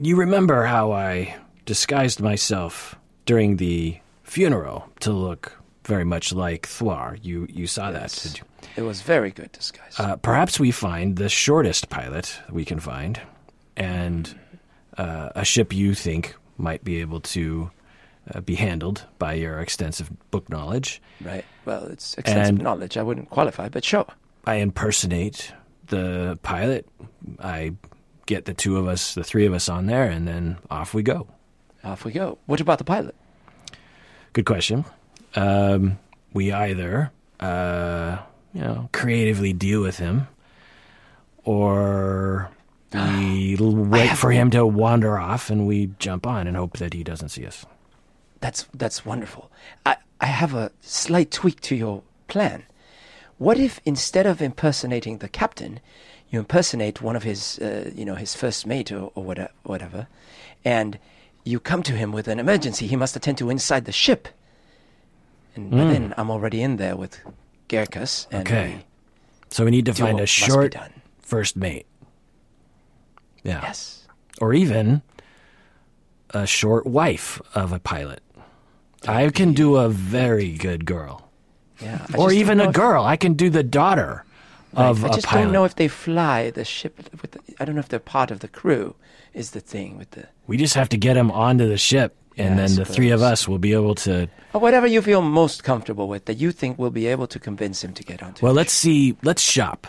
you 0.00 0.16
remember 0.16 0.64
how 0.64 0.92
I 0.92 1.36
disguised 1.66 2.20
myself 2.20 2.96
during 3.26 3.56
the 3.56 3.98
funeral 4.22 4.88
to 5.00 5.12
look 5.12 5.52
very 5.84 6.04
much 6.04 6.32
like 6.32 6.66
Thwar? 6.66 7.18
You 7.22 7.46
you 7.50 7.66
saw 7.66 7.90
that, 7.90 8.10
did 8.22 8.38
you? 8.38 8.44
It 8.76 8.82
was 8.82 9.02
very 9.02 9.30
good 9.30 9.52
disguise. 9.52 9.94
Uh, 9.98 10.16
perhaps 10.16 10.58
we 10.58 10.70
find 10.70 11.16
the 11.16 11.28
shortest 11.28 11.88
pilot 11.90 12.38
we 12.50 12.64
can 12.64 12.80
find, 12.80 13.20
and 13.76 14.34
uh, 14.98 15.30
a 15.34 15.44
ship 15.44 15.72
you 15.72 15.94
think 15.94 16.34
might 16.58 16.82
be 16.84 17.00
able 17.00 17.20
to 17.20 17.70
uh, 18.34 18.40
be 18.40 18.54
handled 18.56 19.04
by 19.18 19.34
your 19.34 19.60
extensive 19.60 20.10
book 20.30 20.48
knowledge. 20.48 21.00
right. 21.24 21.44
Well, 21.64 21.84
it's 21.84 22.14
extensive 22.14 22.56
and- 22.56 22.62
knowledge. 22.62 22.96
I 22.96 23.02
wouldn't 23.02 23.30
qualify, 23.30 23.68
but 23.68 23.84
sure. 23.84 24.06
I 24.46 24.56
impersonate 24.56 25.52
the 25.86 26.38
pilot. 26.42 26.86
I 27.38 27.72
get 28.26 28.44
the 28.44 28.54
two 28.54 28.76
of 28.76 28.86
us, 28.88 29.14
the 29.14 29.24
three 29.24 29.46
of 29.46 29.54
us 29.54 29.68
on 29.68 29.86
there, 29.86 30.04
and 30.04 30.26
then 30.28 30.58
off 30.70 30.92
we 30.94 31.02
go. 31.02 31.26
Off 31.84 32.04
we 32.04 32.12
go. 32.12 32.38
What 32.46 32.60
about 32.60 32.78
the 32.78 32.84
pilot? 32.84 33.14
Good 34.32 34.46
question. 34.46 34.84
Um, 35.34 35.98
we 36.32 36.52
either, 36.52 37.10
uh, 37.40 38.18
you 38.54 38.60
know, 38.60 38.88
creatively 38.92 39.52
deal 39.52 39.82
with 39.82 39.98
him, 39.98 40.28
or 41.44 42.50
we 42.92 43.56
wait 43.60 44.16
for 44.16 44.30
him 44.30 44.50
to 44.50 44.64
wander 44.64 45.18
off, 45.18 45.50
and 45.50 45.66
we 45.66 45.90
jump 45.98 46.26
on 46.26 46.46
and 46.46 46.56
hope 46.56 46.78
that 46.78 46.94
he 46.94 47.02
doesn't 47.02 47.30
see 47.30 47.44
us. 47.44 47.66
That's 48.40 48.66
that's 48.72 49.04
wonderful. 49.04 49.50
I 49.84 49.96
I 50.20 50.26
have 50.26 50.54
a 50.54 50.70
slight 50.80 51.30
tweak 51.30 51.60
to 51.62 51.74
your 51.74 52.02
plan. 52.28 52.62
What 53.38 53.58
if 53.58 53.80
instead 53.84 54.26
of 54.26 54.40
impersonating 54.40 55.18
the 55.18 55.28
captain, 55.28 55.80
you 56.30 56.38
impersonate 56.38 57.02
one 57.02 57.16
of 57.16 57.24
his, 57.24 57.58
uh, 57.58 57.90
you 57.92 58.04
know, 58.04 58.14
his 58.14 58.34
first 58.34 58.66
mate 58.66 58.92
or, 58.92 59.10
or 59.16 59.24
whatever, 59.24 59.50
whatever, 59.64 60.06
and 60.64 60.98
you 61.44 61.58
come 61.58 61.82
to 61.82 61.92
him 61.92 62.12
with 62.12 62.28
an 62.28 62.38
emergency 62.38 62.86
he 62.86 62.96
must 62.96 63.16
attend 63.16 63.38
to 63.38 63.50
inside 63.50 63.84
the 63.84 63.92
ship, 63.92 64.28
and 65.56 65.70
by 65.72 65.78
then 65.78 66.14
I'm 66.16 66.30
already 66.30 66.62
in 66.62 66.76
there 66.76 66.96
with 66.96 67.20
Gyarkus, 67.68 68.26
Okay. 68.32 68.74
we- 68.76 68.84
So 69.50 69.64
we 69.64 69.70
need 69.70 69.86
to 69.86 69.94
find 69.94 70.20
a 70.20 70.26
short 70.26 70.74
first 71.22 71.56
mate. 71.56 71.86
Yeah. 73.42 73.60
yes, 73.62 74.06
or 74.40 74.54
even 74.54 75.02
a 76.30 76.46
short 76.46 76.86
wife 76.86 77.40
of 77.54 77.72
a 77.72 77.78
pilot. 77.78 78.22
I 79.06 79.28
can 79.28 79.52
do 79.52 79.76
a 79.76 79.88
very 79.90 80.52
good 80.52 80.86
girl, 80.86 81.28
yeah, 81.80 82.06
I 82.12 82.16
or 82.16 82.32
even 82.32 82.58
a 82.60 82.68
if- 82.70 82.74
girl. 82.74 83.04
I 83.04 83.16
can 83.16 83.34
do 83.34 83.50
the 83.50 83.62
daughter 83.62 84.24
of 84.74 85.04
I 85.04 85.08
a 85.08 85.12
just 85.12 85.30
don't 85.30 85.52
know 85.52 85.64
if 85.64 85.76
they 85.76 85.88
fly 85.88 86.50
the 86.50 86.64
ship. 86.64 86.96
With 87.20 87.32
the, 87.32 87.40
I 87.60 87.64
don't 87.66 87.74
know 87.74 87.80
if 87.80 87.88
they're 87.88 87.98
part 88.00 88.30
of 88.30 88.40
the 88.40 88.48
crew. 88.48 88.94
Is 89.34 89.50
the 89.50 89.60
thing 89.60 89.98
with 89.98 90.12
the 90.12 90.28
we 90.46 90.56
just 90.56 90.74
have 90.74 90.88
to 90.90 90.96
get 90.96 91.14
them 91.14 91.30
onto 91.30 91.68
the 91.68 91.76
ship, 91.76 92.16
and 92.36 92.58
yes, 92.58 92.74
then 92.76 92.84
the 92.84 92.84
three 92.84 93.10
of 93.10 93.22
us 93.22 93.46
will 93.48 93.58
be 93.58 93.72
able 93.72 93.94
to 93.96 94.28
whatever 94.52 94.86
you 94.86 95.02
feel 95.02 95.22
most 95.22 95.64
comfortable 95.64 96.08
with 96.08 96.24
that 96.26 96.36
you 96.38 96.52
think 96.52 96.78
we'll 96.78 96.90
be 96.90 97.06
able 97.06 97.26
to 97.28 97.38
convince 97.38 97.82
him 97.82 97.92
to 97.94 98.02
get 98.04 98.22
onto. 98.22 98.44
Well, 98.44 98.54
let's 98.54 98.72
see. 98.72 99.16
Let's 99.22 99.42
shop. 99.42 99.86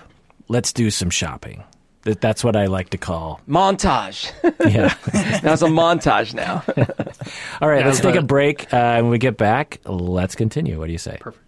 Let's 0.48 0.72
do 0.74 0.90
some 0.92 1.10
shopping. 1.10 1.64
That- 2.04 2.22
That's 2.22 2.44
what 2.44 2.56
I 2.56 2.66
like 2.68 2.90
to 2.92 2.98
call. 2.98 3.42
montage. 3.48 4.32
Yeah. 4.70 4.94
now 5.44 5.54
it's 5.54 5.62
a 5.62 5.68
montage 5.68 6.34
now. 6.34 6.64
All 7.62 7.70
right, 7.70 7.86
let's 7.86 8.00
take 8.00 8.16
a 8.16 8.22
break. 8.22 8.72
Uh, 8.74 9.02
when 9.02 9.10
we 9.10 9.18
get 9.18 9.38
back, 9.38 9.80
let's 9.86 10.36
continue. 10.36 10.80
What 10.80 10.86
do 10.88 10.92
you 10.92 10.98
say? 10.98 11.18
Perfect. 11.20 11.46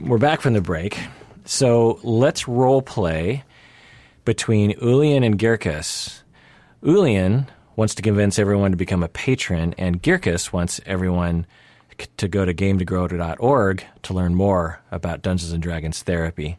We're 0.00 0.18
back 0.18 0.40
from 0.40 0.52
the 0.52 0.60
break. 0.60 0.98
So 1.52 2.00
let's 2.02 2.48
role 2.48 2.80
play 2.80 3.44
between 4.24 4.72
Ulian 4.78 5.22
and 5.22 5.38
Gyarkus. 5.38 6.22
Ulian 6.82 7.46
wants 7.76 7.94
to 7.96 8.02
convince 8.02 8.38
everyone 8.38 8.70
to 8.70 8.76
become 8.78 9.02
a 9.02 9.08
patron, 9.08 9.74
and 9.76 10.02
Gyarkus 10.02 10.50
wants 10.50 10.80
everyone 10.86 11.46
to 12.16 12.26
go 12.26 12.46
to 12.46 12.54
gametogrow.org 12.54 13.84
to 14.02 14.14
learn 14.14 14.34
more 14.34 14.80
about 14.90 15.20
Dungeons 15.20 15.52
and 15.52 15.62
Dragons 15.62 16.02
therapy. 16.02 16.56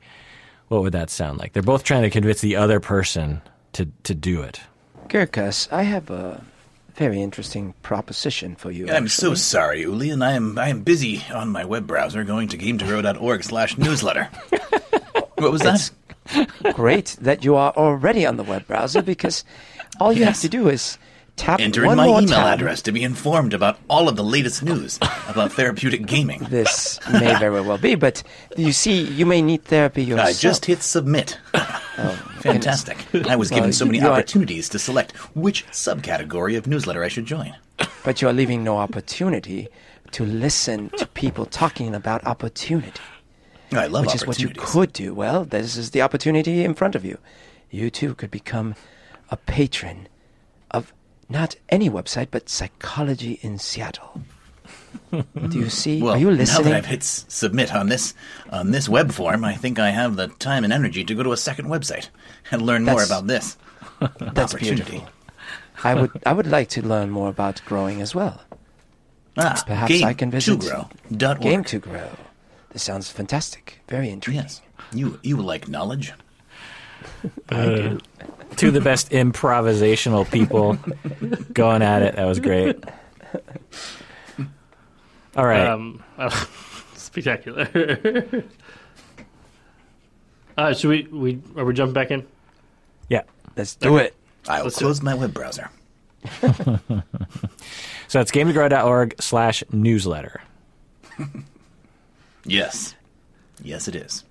What 0.67 0.83
would 0.83 0.93
that 0.93 1.09
sound 1.09 1.39
like? 1.39 1.53
They're 1.53 1.63
both 1.63 1.83
trying 1.83 2.03
to 2.03 2.11
convince 2.11 2.41
the 2.41 2.55
other 2.55 2.79
person 2.79 3.41
to, 3.71 3.87
to 4.03 4.13
do 4.13 4.43
it. 4.43 4.61
Girkus, 5.07 5.73
I 5.73 5.81
have 5.81 6.11
a 6.11 6.43
very 6.95 7.21
interesting 7.21 7.73
proposition 7.81 8.55
for 8.55 8.71
you. 8.71 8.89
I'm 8.89 9.07
so 9.07 9.27
actually. 9.27 9.35
sorry, 9.37 9.83
Ulian. 9.83 10.23
I 10.23 10.33
am 10.33 10.57
I 10.57 10.69
am 10.69 10.81
busy 10.83 11.23
on 11.33 11.49
my 11.49 11.65
web 11.65 11.87
browser 11.87 12.23
going 12.23 12.47
to 12.49 12.57
gametogrow.org 12.57 13.43
slash 13.43 13.77
newsletter. 13.77 14.25
what 15.35 15.51
was 15.51 15.61
that? 15.61 15.91
great 16.73 17.17
that 17.19 17.43
you 17.43 17.55
are 17.55 17.73
already 17.75 18.25
on 18.25 18.37
the 18.37 18.43
web 18.43 18.65
browser 18.67 19.01
because 19.01 19.43
all 19.99 20.13
you 20.13 20.21
Yes. 20.21 20.35
have 20.41 20.41
to 20.41 20.49
do 20.57 20.69
is 20.69 20.97
tap 21.35 21.59
Enter 21.59 21.85
in 21.85 21.95
my 21.97 22.07
email 22.07 22.27
tab. 22.27 22.59
address 22.59 22.81
to 22.83 22.91
be 22.91 23.03
informed 23.03 23.53
about 23.53 23.79
all 23.89 24.07
of 24.07 24.15
the 24.15 24.23
latest 24.23 24.63
news 24.63 24.97
about 25.27 25.51
therapeutic 25.53 26.05
gaming. 26.05 26.45
This 26.49 26.99
may 27.11 27.37
very 27.39 27.61
well 27.61 27.77
be, 27.77 27.95
but 27.95 28.23
you 28.57 28.71
see, 28.71 29.01
you 29.01 29.25
may 29.25 29.41
need 29.41 29.63
therapy 29.63 30.03
yourself. 30.03 30.29
I 30.29 30.33
just 30.33 30.65
hit 30.65 30.81
submit. 30.83 31.39
Oh, 31.53 32.29
Fantastic. 32.39 32.97
I 33.27 33.35
was 33.35 33.49
given 33.49 33.65
Well, 33.65 33.73
so 33.73 33.85
many 33.85 34.01
opportunities 34.01 34.69
to 34.69 34.79
select 34.79 35.15
which 35.35 35.65
subcategory 35.67 36.57
of 36.57 36.67
newsletter 36.67 37.03
I 37.03 37.07
should 37.07 37.25
join. 37.25 37.55
But 38.03 38.21
you 38.21 38.27
are 38.27 38.33
leaving 38.33 38.63
no 38.63 38.77
opportunity 38.77 39.69
to 40.11 40.25
listen 40.25 40.89
to 40.97 41.07
people 41.07 41.45
talking 41.45 41.95
about 41.95 42.23
opportunity, 42.25 43.01
I 43.71 43.87
love 43.87 44.05
which 44.05 44.15
is 44.15 44.27
what 44.27 44.39
you 44.39 44.49
could 44.49 44.93
do. 44.93 45.13
Well, 45.13 45.45
this 45.45 45.75
is 45.77 45.91
the 45.91 46.01
opportunity 46.03 46.63
in 46.63 46.75
front 46.75 46.95
of 46.95 47.03
you. 47.03 47.17
You 47.71 47.89
too 47.89 48.13
could 48.13 48.29
become 48.29 48.75
a 49.31 49.37
patron 49.37 50.07
not 51.33 51.55
any 51.69 51.89
website, 51.89 52.27
but 52.31 52.47
Psychology 52.47 53.39
in 53.41 53.57
Seattle. 53.59 54.21
do 55.11 55.59
you 55.59 55.69
see? 55.69 56.01
Well, 56.01 56.13
are 56.13 56.17
you 56.17 56.31
listening? 56.31 56.63
now 56.65 56.69
that 56.69 56.77
I've 56.77 56.85
hit 56.85 57.03
submit 57.03 57.73
on 57.73 57.89
this 57.89 58.13
on 58.51 58.71
this 58.71 58.87
web 58.87 59.11
form, 59.11 59.43
I 59.43 59.55
think 59.55 59.79
I 59.79 59.89
have 59.89 60.15
the 60.15 60.27
time 60.27 60.63
and 60.63 60.71
energy 60.71 61.03
to 61.03 61.13
go 61.15 61.23
to 61.23 61.31
a 61.31 61.37
second 61.37 61.65
website 61.67 62.09
and 62.51 62.61
learn 62.61 62.85
more 62.85 63.03
about 63.03 63.27
this 63.27 63.57
That's 64.19 64.53
opportunity. 64.53 64.91
beautiful. 64.99 65.09
I 65.83 65.95
would 65.95 66.11
I 66.25 66.33
would 66.33 66.47
like 66.47 66.69
to 66.69 66.81
learn 66.81 67.09
more 67.09 67.29
about 67.29 67.61
growing 67.65 68.01
as 68.01 68.15
well. 68.15 68.41
Ah, 69.37 69.61
Perhaps 69.65 69.89
game 69.91 70.05
I 70.05 70.13
can 70.13 70.29
visit 70.31 70.61
to 70.61 70.67
grow. 70.67 70.89
Dot 71.11 71.41
Game 71.41 71.59
org. 71.61 71.67
to 71.67 71.79
grow. 71.79 72.09
This 72.71 72.83
sounds 72.83 73.09
fantastic. 73.09 73.79
Very 73.87 74.09
intriguing. 74.09 74.43
Yes, 74.43 74.61
you 74.93 75.19
you 75.23 75.37
like 75.37 75.67
knowledge. 75.67 76.13
Two 78.55 78.67
of 78.69 78.73
the 78.73 78.81
best 78.81 79.09
improvisational 79.11 80.29
people 80.29 80.77
going 81.53 81.81
at 81.81 82.01
it. 82.01 82.15
That 82.15 82.25
was 82.25 82.39
great. 82.39 82.83
All 85.35 85.45
right. 85.45 85.67
Um, 85.67 86.03
spectacular. 86.95 87.67
uh, 90.57 90.73
should 90.73 90.89
we, 90.89 91.07
we 91.11 91.41
are 91.55 91.65
we 91.65 91.73
jumping 91.73 91.93
back 91.93 92.11
in? 92.11 92.25
yeah. 93.09 93.23
Let's 93.55 93.75
do 93.75 93.97
it. 93.97 94.15
I'll 94.47 94.63
Let's 94.63 94.77
close 94.77 95.01
my 95.01 95.13
web 95.13 95.33
browser. 95.33 95.69
So 98.13 98.19
it's 98.19 98.29
gametogrow.org 98.29 99.15
slash 99.19 99.63
newsletter. 99.71 100.39
Yes, 102.45 102.93
yes, 103.63 103.87
it 103.87 103.95
is. 103.95 104.23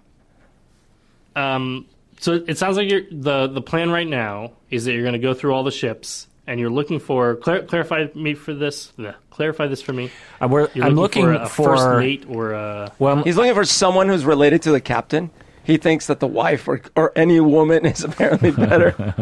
Um, 1.35 1.87
so 2.23 2.43
it 2.47 2.57
sounds 2.57 2.77
like 2.77 2.89
you're, 2.89 3.03
the 3.11 3.49
the 3.49 3.61
plan 3.61 3.91
right 3.91 4.07
now 4.07 4.53
is 4.71 4.85
that 4.85 4.93
you're 4.93 5.03
going 5.03 5.13
to 5.15 5.19
go 5.19 5.35
through 5.35 5.53
all 5.53 5.65
the 5.65 5.73
ships 5.73 6.29
and 6.47 6.59
you're 6.61 6.71
looking 6.71 6.99
for 7.01 7.37
clar- 7.37 7.63
clarify 7.63 8.07
me 8.15 8.35
for 8.35 8.55
this. 8.55 8.93
bleh, 8.99 9.15
clarify 9.31 9.67
this 9.67 9.83
for 9.83 9.93
me. 9.93 10.11
We're, 10.41 10.69
You're 10.75 10.87
I'm 10.87 10.95
looking, 10.95 11.27
looking 11.27 11.47
for 11.49 11.75
a 11.75 11.77
first 11.77 11.99
mate 11.99 12.25
or 12.29 12.53
a 12.53 12.93
well, 12.99 13.17
I'm- 13.17 13.25
He's 13.25 13.37
looking 13.37 13.55
for 13.55 13.65
someone 13.65 14.09
who's 14.09 14.25
related 14.25 14.63
to 14.63 14.71
the 14.71 14.81
captain. 14.81 15.31
He 15.65 15.77
thinks 15.77 16.07
that 16.07 16.21
the 16.21 16.27
wife 16.27 16.67
or, 16.67 16.81
or 16.97 17.13
any 17.17 17.39
woman 17.41 17.87
is 17.87 18.03
apparently 18.11 18.51
better. 18.51 19.15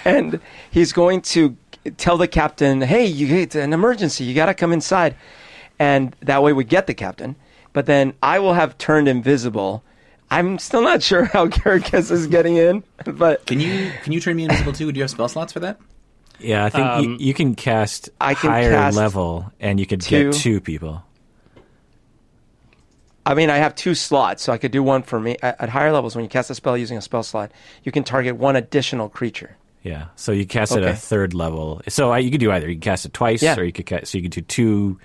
and 0.04 0.40
he's 0.70 0.92
going 0.92 1.22
to 1.22 1.56
tell 1.96 2.16
the 2.18 2.28
captain, 2.28 2.80
hey, 2.82 3.06
you, 3.06 3.36
it's 3.36 3.54
an 3.54 3.72
emergency. 3.72 4.24
You 4.24 4.34
got 4.34 4.46
to 4.46 4.54
come 4.54 4.72
inside. 4.72 5.14
And 5.78 6.16
that 6.20 6.42
way 6.42 6.52
we 6.52 6.64
get 6.64 6.86
the 6.86 6.94
captain. 6.94 7.36
But 7.72 7.86
then 7.86 8.14
I 8.22 8.38
will 8.38 8.54
have 8.54 8.78
turned 8.78 9.08
invisible. 9.08 9.82
I'm 10.30 10.58
still 10.58 10.82
not 10.82 11.02
sure 11.02 11.24
how 11.24 11.46
Gyarkus 11.46 12.10
is 12.10 12.26
getting 12.26 12.56
in, 12.56 12.82
but 13.04 13.46
Can 13.46 13.60
you 13.60 13.92
can 14.02 14.12
you 14.12 14.20
turn 14.20 14.36
me 14.36 14.44
invisible 14.44 14.72
too? 14.72 14.90
Do 14.92 14.98
you 14.98 15.02
have 15.04 15.10
spell 15.10 15.28
slots 15.28 15.52
for 15.52 15.60
that? 15.60 15.78
yeah, 16.40 16.64
I 16.64 16.70
think 16.70 16.86
Um, 16.86 17.04
you, 17.04 17.16
you 17.18 17.34
can 17.34 17.54
cast 17.54 18.10
I 18.20 18.34
can 18.34 18.50
higher 18.50 18.70
cast 18.72 18.96
level 18.96 19.50
and 19.60 19.78
you 19.80 19.86
could 19.86 20.00
two. 20.00 20.32
get 20.32 20.40
two 20.40 20.60
people. 20.60 21.02
I 23.24 23.34
mean, 23.34 23.50
I 23.50 23.56
have 23.56 23.74
two 23.74 23.94
slots, 23.94 24.42
so 24.44 24.52
I 24.52 24.58
could 24.58 24.70
do 24.70 24.82
one 24.82 25.02
for 25.02 25.18
me. 25.18 25.36
At, 25.42 25.60
at 25.60 25.68
higher 25.68 25.90
levels, 25.92 26.14
when 26.14 26.24
you 26.24 26.28
cast 26.28 26.48
a 26.50 26.54
spell 26.54 26.76
using 26.76 26.96
a 26.96 27.02
spell 27.02 27.24
slot, 27.24 27.50
you 27.82 27.90
can 27.90 28.04
target 28.04 28.36
one 28.36 28.54
additional 28.54 29.08
creature. 29.08 29.56
Yeah. 29.82 30.06
So 30.16 30.30
you 30.32 30.46
cast 30.46 30.76
it 30.76 30.82
at 30.84 30.90
a 30.90 30.94
third 30.96 31.34
level. 31.34 31.80
So 31.88 32.10
I, 32.12 32.18
you 32.18 32.30
could 32.30 32.40
do 32.40 32.52
either. 32.52 32.68
You 32.68 32.74
can 32.74 32.80
cast 32.82 33.04
it 33.04 33.12
twice 33.12 33.42
Yeah. 33.42 33.56
or 33.56 33.64
you 33.64 33.72
could 33.72 33.86
cast, 33.86 34.12
so 34.12 34.18
you 34.18 34.22
could 34.22 34.32
do 34.32 34.40
two 34.42 34.98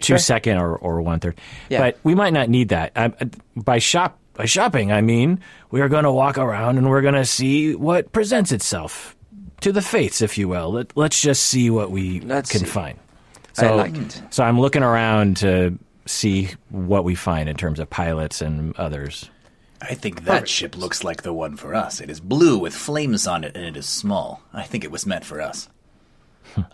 two 0.00 0.12
Sure. 0.12 0.18
second 0.18 0.56
or, 0.56 0.74
or 0.76 1.02
one 1.02 1.20
third. 1.20 1.38
Yeah. 1.68 1.80
But 1.80 1.98
we 2.02 2.14
might 2.14 2.32
not 2.32 2.48
need 2.48 2.70
that. 2.70 2.92
Um, 2.96 3.14
by 3.56 3.78
shop 3.78 4.18
by 4.40 4.46
shopping, 4.46 4.90
I 4.90 5.02
mean 5.02 5.38
we 5.70 5.82
are 5.82 5.88
going 5.90 6.04
to 6.04 6.10
walk 6.12 6.38
around 6.38 6.78
and 6.78 6.88
we're 6.88 7.02
going 7.02 7.12
to 7.12 7.26
see 7.26 7.74
what 7.74 8.10
presents 8.10 8.52
itself 8.52 9.14
to 9.60 9.70
the 9.70 9.82
fates, 9.82 10.22
if 10.22 10.38
you 10.38 10.48
will. 10.48 10.72
Let, 10.72 10.96
let's 10.96 11.20
just 11.20 11.42
see 11.42 11.68
what 11.68 11.90
we 11.90 12.20
Let's 12.20 12.50
can 12.50 12.60
see. 12.60 12.66
find. 12.66 12.98
I 13.58 13.60
So, 13.60 13.76
like 13.76 13.94
it. 13.94 14.22
So 14.30 14.42
I'm 14.42 14.58
looking 14.58 14.82
around 14.82 15.36
to 15.38 15.78
see 16.06 16.48
what 16.70 17.04
we 17.04 17.14
find 17.14 17.50
in 17.50 17.56
terms 17.58 17.78
of 17.78 17.90
pilots 17.90 18.40
and 18.40 18.74
others. 18.78 19.28
I 19.82 19.92
think 19.92 20.24
that 20.24 20.48
ship 20.48 20.74
looks 20.74 21.04
like 21.04 21.20
the 21.20 21.34
one 21.34 21.58
for 21.58 21.74
us. 21.74 22.00
It 22.00 22.08
is 22.08 22.18
blue 22.18 22.56
with 22.56 22.74
flames 22.74 23.26
on 23.26 23.44
it, 23.44 23.54
and 23.54 23.66
it 23.66 23.76
is 23.76 23.84
small. 23.84 24.40
I 24.54 24.62
think 24.62 24.84
it 24.84 24.90
was 24.90 25.04
meant 25.04 25.26
for 25.26 25.42
us. 25.42 25.68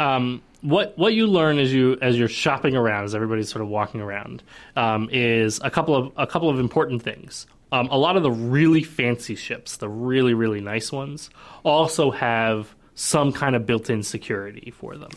what 0.62 0.98
what 0.98 1.14
you 1.14 1.26
learn 1.26 1.59
as 1.59 1.72
you 1.72 1.97
as 2.02 2.18
you're 2.18 2.28
shopping 2.28 2.76
around, 2.76 3.05
as 3.05 3.14
everybody's 3.14 3.48
sort 3.48 3.62
of 3.62 3.68
walking 3.68 4.01
around, 4.01 4.43
um, 4.74 5.09
is 5.12 5.60
a 5.62 5.70
couple 5.70 5.94
of 5.94 6.12
a 6.16 6.26
couple 6.26 6.51
of 6.51 6.59
important 6.59 7.02
things. 7.02 7.47
Um, 7.72 7.88
a 7.88 7.98
lot 7.98 8.16
of 8.16 8.22
the 8.22 8.30
really 8.30 8.82
fancy 8.82 9.34
ships, 9.34 9.78
the 9.78 9.88
really 9.88 10.34
really 10.34 10.60
nice 10.60 10.93
ones, 10.93 11.30
also 11.64 12.10
have 12.10 12.74
some 12.94 13.30
kind 13.30 13.55
of 13.55 13.66
built-in 13.66 14.02
security 14.02 14.72
for 14.74 14.97
them. 14.97 15.10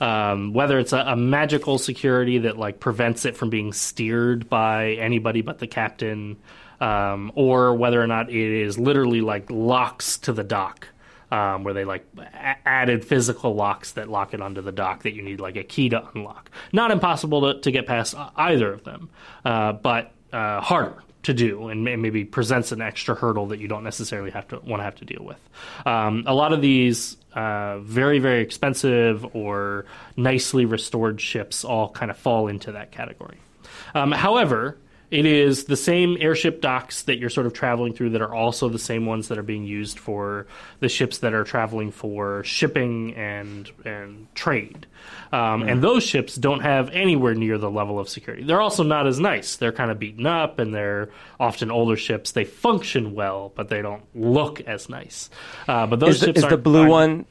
Um, 0.00 0.54
whether 0.54 0.78
it's 0.78 0.94
a, 0.94 0.98
a 0.98 1.16
magical 1.16 1.78
security 1.78 2.38
that 2.38 2.56
like 2.56 2.80
prevents 2.80 3.26
it 3.26 3.36
from 3.36 3.50
being 3.50 3.72
steered 3.74 4.48
by 4.48 4.92
anybody 4.92 5.42
but 5.42 5.58
the 5.58 5.66
captain, 5.66 6.38
um, 6.80 7.30
or 7.34 7.74
whether 7.74 8.02
or 8.02 8.06
not 8.06 8.30
it 8.30 8.62
is 8.62 8.78
literally 8.78 9.20
like 9.20 9.50
locks 9.50 10.16
to 10.18 10.32
the 10.32 10.44
dock 10.44 10.88
um, 11.30 11.64
where 11.64 11.74
they 11.74 11.84
like 11.84 12.06
a- 12.16 12.68
added 12.68 13.04
physical 13.04 13.54
locks 13.54 13.92
that 13.92 14.08
lock 14.08 14.32
it 14.32 14.40
onto 14.40 14.62
the 14.62 14.72
dock 14.72 15.02
that 15.02 15.12
you 15.12 15.22
need 15.22 15.40
like 15.40 15.56
a 15.56 15.64
key 15.64 15.88
to 15.90 16.08
unlock. 16.14 16.50
Not 16.72 16.90
impossible 16.90 17.52
to, 17.52 17.60
to 17.60 17.70
get 17.70 17.86
past 17.86 18.14
either 18.36 18.72
of 18.72 18.84
them, 18.84 19.10
uh, 19.44 19.72
but 19.72 20.12
uh, 20.32 20.60
harder 20.60 21.02
to 21.26 21.34
do 21.34 21.68
and 21.68 21.84
maybe 21.84 22.24
presents 22.24 22.72
an 22.72 22.80
extra 22.80 23.14
hurdle 23.14 23.46
that 23.46 23.58
you 23.58 23.68
don't 23.68 23.84
necessarily 23.84 24.30
have 24.30 24.48
to 24.48 24.58
want 24.60 24.80
to 24.80 24.84
have 24.84 24.94
to 24.96 25.04
deal 25.04 25.24
with. 25.24 25.38
Um, 25.84 26.24
a 26.26 26.34
lot 26.34 26.52
of 26.52 26.60
these 26.60 27.16
uh, 27.34 27.78
very 27.80 28.18
very 28.18 28.42
expensive 28.42 29.26
or 29.34 29.86
nicely 30.16 30.64
restored 30.64 31.20
ships 31.20 31.64
all 31.64 31.90
kind 31.90 32.10
of 32.10 32.16
fall 32.16 32.48
into 32.48 32.72
that 32.72 32.92
category. 32.92 33.38
Um, 33.94 34.12
however, 34.12 34.78
it 35.10 35.24
is 35.24 35.64
the 35.64 35.76
same 35.76 36.16
airship 36.20 36.60
docks 36.60 37.02
that 37.02 37.18
you're 37.18 37.30
sort 37.30 37.46
of 37.46 37.52
traveling 37.52 37.92
through 37.92 38.10
that 38.10 38.22
are 38.22 38.34
also 38.34 38.68
the 38.68 38.78
same 38.78 39.06
ones 39.06 39.28
that 39.28 39.38
are 39.38 39.42
being 39.42 39.64
used 39.64 39.98
for 39.98 40.46
the 40.80 40.88
ships 40.88 41.18
that 41.18 41.32
are 41.32 41.44
traveling 41.44 41.92
for 41.92 42.42
shipping 42.44 43.14
and 43.14 43.70
and 43.84 44.26
trade. 44.34 44.86
Um, 45.32 45.62
And 45.62 45.82
those 45.82 46.02
ships 46.02 46.34
don't 46.34 46.60
have 46.60 46.90
anywhere 46.90 47.34
near 47.34 47.58
the 47.58 47.70
level 47.70 47.98
of 47.98 48.08
security. 48.08 48.44
They're 48.44 48.60
also 48.60 48.82
not 48.82 49.06
as 49.06 49.20
nice. 49.20 49.56
They're 49.56 49.72
kind 49.72 49.90
of 49.90 49.98
beaten 49.98 50.26
up 50.26 50.58
and 50.58 50.74
they're 50.74 51.10
often 51.38 51.70
older 51.70 51.96
ships. 51.96 52.32
They 52.32 52.44
function 52.44 53.14
well, 53.14 53.52
but 53.54 53.68
they 53.68 53.82
don't 53.82 54.02
look 54.14 54.60
as 54.62 54.88
nice. 54.88 55.30
Uh, 55.68 55.86
but 55.86 56.00
those 56.00 56.16
Is 56.16 56.20
the, 56.20 56.26
ships 56.26 56.38
is 56.40 56.48
the 56.48 56.56
blue 56.56 56.88
one? 56.88 57.26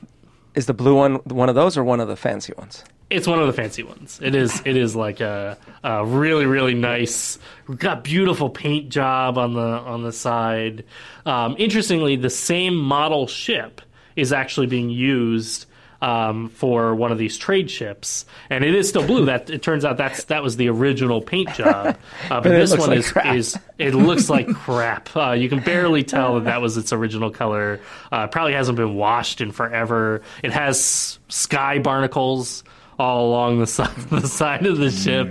Is 0.54 0.68
the 0.68 0.74
blue 0.74 0.96
one 0.96 1.16
one 1.26 1.50
of 1.50 1.56
those 1.56 1.78
or 1.78 1.84
one 1.84 2.00
of 2.00 2.08
the 2.08 2.16
fancy 2.16 2.54
ones? 2.58 2.84
It's 3.10 3.28
one 3.28 3.40
of 3.40 3.46
the 3.46 3.54
fancy 3.54 3.84
ones. 3.84 4.20
It 4.22 4.34
is. 4.34 4.62
It 4.66 4.76
is 4.76 4.96
like 4.96 5.20
a, 5.20 5.58
a 5.84 6.06
really, 6.06 6.46
really 6.46 6.74
nice. 6.74 7.38
We've 7.68 7.78
got 7.78 8.04
beautiful 8.04 8.50
paint 8.50 8.90
job 8.90 9.38
on 9.38 9.54
the 9.54 9.62
on 9.62 10.04
the 10.04 10.12
side. 10.12 10.86
Um, 11.26 11.56
interestingly, 11.60 12.16
the 12.16 12.32
same 12.32 12.76
model 12.76 13.28
ship 13.28 13.82
is 14.16 14.34
actually 14.34 14.68
being 14.68 14.90
used 14.90 15.68
um, 16.02 16.50
for 16.50 16.96
one 16.96 17.12
of 17.12 17.18
these 17.18 17.38
trade 17.38 17.70
ships, 17.70 18.26
and 18.50 18.64
it 18.64 18.74
is 18.74 18.90
still 18.90 19.06
blue. 19.06 19.26
That 19.26 19.50
it 19.50 19.62
turns 19.62 19.86
out 19.86 19.98
that's 19.98 20.26
that 20.26 20.42
was 20.42 20.58
the 20.58 20.70
original 20.70 21.22
paint 21.22 21.54
job, 21.54 21.98
uh, 22.30 22.42
but, 22.42 22.48
it 22.48 22.58
this 22.58 22.78
one 22.78 22.90
like 22.90 23.00
is 23.00 23.12
crap. 23.12 23.36
is 23.36 23.58
it 23.78 23.94
looks 23.94 24.30
like 24.30 24.48
crap. 24.48 25.16
Uh, 25.16 25.32
you 25.32 25.48
can 25.48 25.60
barely 25.60 26.04
tell 26.04 26.36
that 26.36 26.46
that 26.46 26.62
was 26.62 26.76
its 26.78 26.92
original 26.92 27.30
color. 27.30 27.82
Uh, 28.12 28.26
probably 28.28 28.54
hasn't 28.54 28.78
been 28.78 28.96
washed 28.96 29.42
in 29.42 29.52
forever. 29.52 30.22
It 30.44 30.52
has 30.52 31.20
sky 31.28 31.80
barnacles 31.80 32.64
all 32.98 33.28
along 33.28 33.60
the 33.60 33.68
side, 33.68 33.96
the 34.10 34.28
side 34.28 34.66
of 34.66 34.78
the 34.78 34.92
ship. 34.92 35.28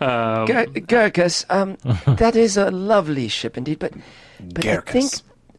Um, 0.00 0.46
Ger- 0.46 0.66
Gyarkus, 0.66 1.44
um, 1.48 1.76
that 2.16 2.36
is 2.36 2.56
a 2.56 2.70
lovely 2.70 3.28
ship 3.28 3.56
indeed, 3.56 3.78
but 3.78 3.92
but 4.40 4.66
I 4.66 4.80
think 4.80 5.12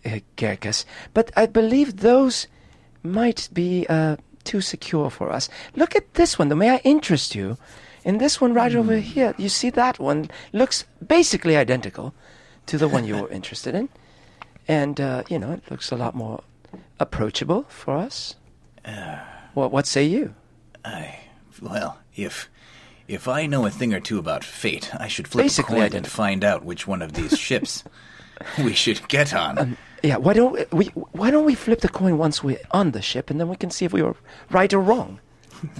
uh, 0.06 0.20
Gyarkus, 0.36 0.86
but 1.14 1.32
I 1.36 1.46
believe 1.46 1.98
those 1.98 2.48
might 3.04 3.50
be 3.54 3.86
uh, 3.90 4.18
too 4.44 4.62
secure 4.62 5.10
for 5.10 5.32
us. 5.32 5.50
Look 5.76 5.96
at 5.96 6.14
this 6.14 6.38
one, 6.38 6.50
though. 6.50 6.56
May 6.56 6.70
I 6.72 6.82
interest 6.84 7.36
you? 7.36 7.58
In 8.04 8.20
this 8.20 8.40
one 8.40 8.54
right 8.54 8.74
over 8.74 8.98
here, 8.98 9.34
you 9.38 9.50
see 9.50 9.70
that 9.72 10.00
one 10.00 10.30
looks 10.54 10.86
basically 11.06 11.58
identical 11.58 12.14
to 12.68 12.78
the 12.78 12.88
one 12.88 13.06
you 13.06 13.18
were 13.18 13.30
interested 13.32 13.76
in, 13.76 13.90
and 14.68 15.02
uh, 15.02 15.24
you 15.28 15.38
know 15.38 15.52
it 15.52 15.70
looks 15.70 15.92
a 15.92 15.98
lot 15.98 16.16
more 16.16 16.42
approachable 17.00 17.64
for 17.68 17.98
us. 17.98 18.36
what 19.54 19.72
what 19.72 19.86
say 19.86 20.06
you? 20.06 20.34
I, 20.86 21.20
well, 21.62 22.00
if 22.16 22.50
if 23.08 23.28
I 23.28 23.46
know 23.46 23.66
a 23.66 23.70
thing 23.70 23.94
or 23.94 24.00
two 24.00 24.20
about 24.20 24.44
fate, 24.44 24.92
I 25.00 25.08
should 25.08 25.28
flip 25.28 25.46
Basically 25.46 25.80
a 25.80 25.90
coin 25.90 25.96
and 25.98 26.08
find 26.08 26.44
out 26.44 26.64
which 26.66 26.88
one 26.88 27.02
of 27.02 27.14
these 27.14 27.38
ships 27.38 27.84
we 28.64 28.74
should 28.74 29.08
get 29.08 29.34
on. 29.34 29.78
Yeah, 30.04 30.18
why 30.18 30.34
don't 30.34 30.72
we 30.74 30.86
why 30.88 31.32
don't 31.32 31.46
we 31.46 31.56
flip 31.56 31.82
the 31.82 31.90
coin 31.90 32.18
once 32.18 32.44
we're 32.44 32.60
on 32.72 32.92
the 32.92 33.02
ship, 33.02 33.30
and 33.30 33.40
then 33.40 33.48
we 33.50 33.56
can 33.56 33.72
see 33.72 33.86
if 33.86 33.94
we 33.94 34.02
were 34.02 34.16
right 34.52 34.72
or 34.74 34.80
wrong. 34.82 35.20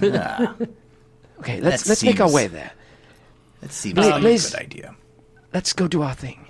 Okay, 1.40 1.60
let's 1.60 1.84
That 1.84 1.88
let's 1.90 2.02
make 2.02 2.20
our 2.20 2.30
way 2.30 2.48
there. 2.48 2.72
that 3.60 3.70
seems 3.72 3.94
Please- 3.94 4.52
like 4.52 4.64
a 4.64 4.66
good 4.66 4.76
idea. 4.78 4.96
Let's 5.54 5.72
go 5.72 5.86
do 5.88 6.02
our 6.02 6.14
thing. 6.14 6.46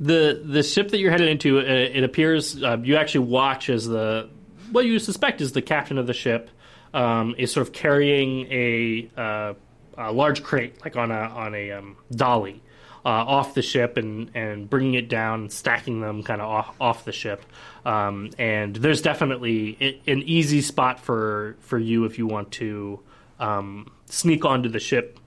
the 0.00 0.42
the 0.44 0.62
ship 0.64 0.90
that 0.90 0.98
you're 0.98 1.12
headed 1.12 1.28
into, 1.28 1.60
uh, 1.60 1.62
it 1.62 2.02
appears 2.02 2.60
uh, 2.62 2.78
you 2.82 2.96
actually 2.96 3.26
watch 3.26 3.70
as 3.70 3.86
the 3.86 4.28
what 4.72 4.84
you 4.86 4.98
suspect 4.98 5.40
is 5.40 5.52
the 5.52 5.62
captain 5.62 5.98
of 5.98 6.06
the 6.08 6.12
ship 6.14 6.50
um, 6.94 7.34
is 7.38 7.52
sort 7.52 7.66
of 7.66 7.72
carrying 7.72 8.46
a, 8.50 9.08
uh, 9.16 9.54
a 9.98 10.12
large 10.12 10.42
crate, 10.42 10.82
like 10.84 10.96
on 10.96 11.10
a 11.10 11.14
on 11.14 11.54
a 11.54 11.72
um, 11.72 11.96
dolly, 12.10 12.62
uh, 13.04 13.08
off 13.08 13.54
the 13.54 13.62
ship 13.62 13.96
and 13.96 14.30
and 14.34 14.68
bringing 14.68 14.94
it 14.94 15.08
down, 15.08 15.50
stacking 15.50 16.00
them 16.00 16.22
kind 16.22 16.40
of 16.40 16.48
off, 16.48 16.76
off 16.80 17.04
the 17.04 17.12
ship. 17.12 17.44
Um, 17.84 18.30
and 18.38 18.76
there's 18.76 19.02
definitely 19.02 20.00
an 20.06 20.22
easy 20.22 20.60
spot 20.60 21.00
for 21.00 21.56
for 21.60 21.78
you 21.78 22.04
if 22.04 22.18
you 22.18 22.26
want 22.26 22.52
to 22.52 23.00
um, 23.40 23.90
sneak 24.06 24.44
onto 24.44 24.68
the 24.68 24.80
ship 24.80 25.18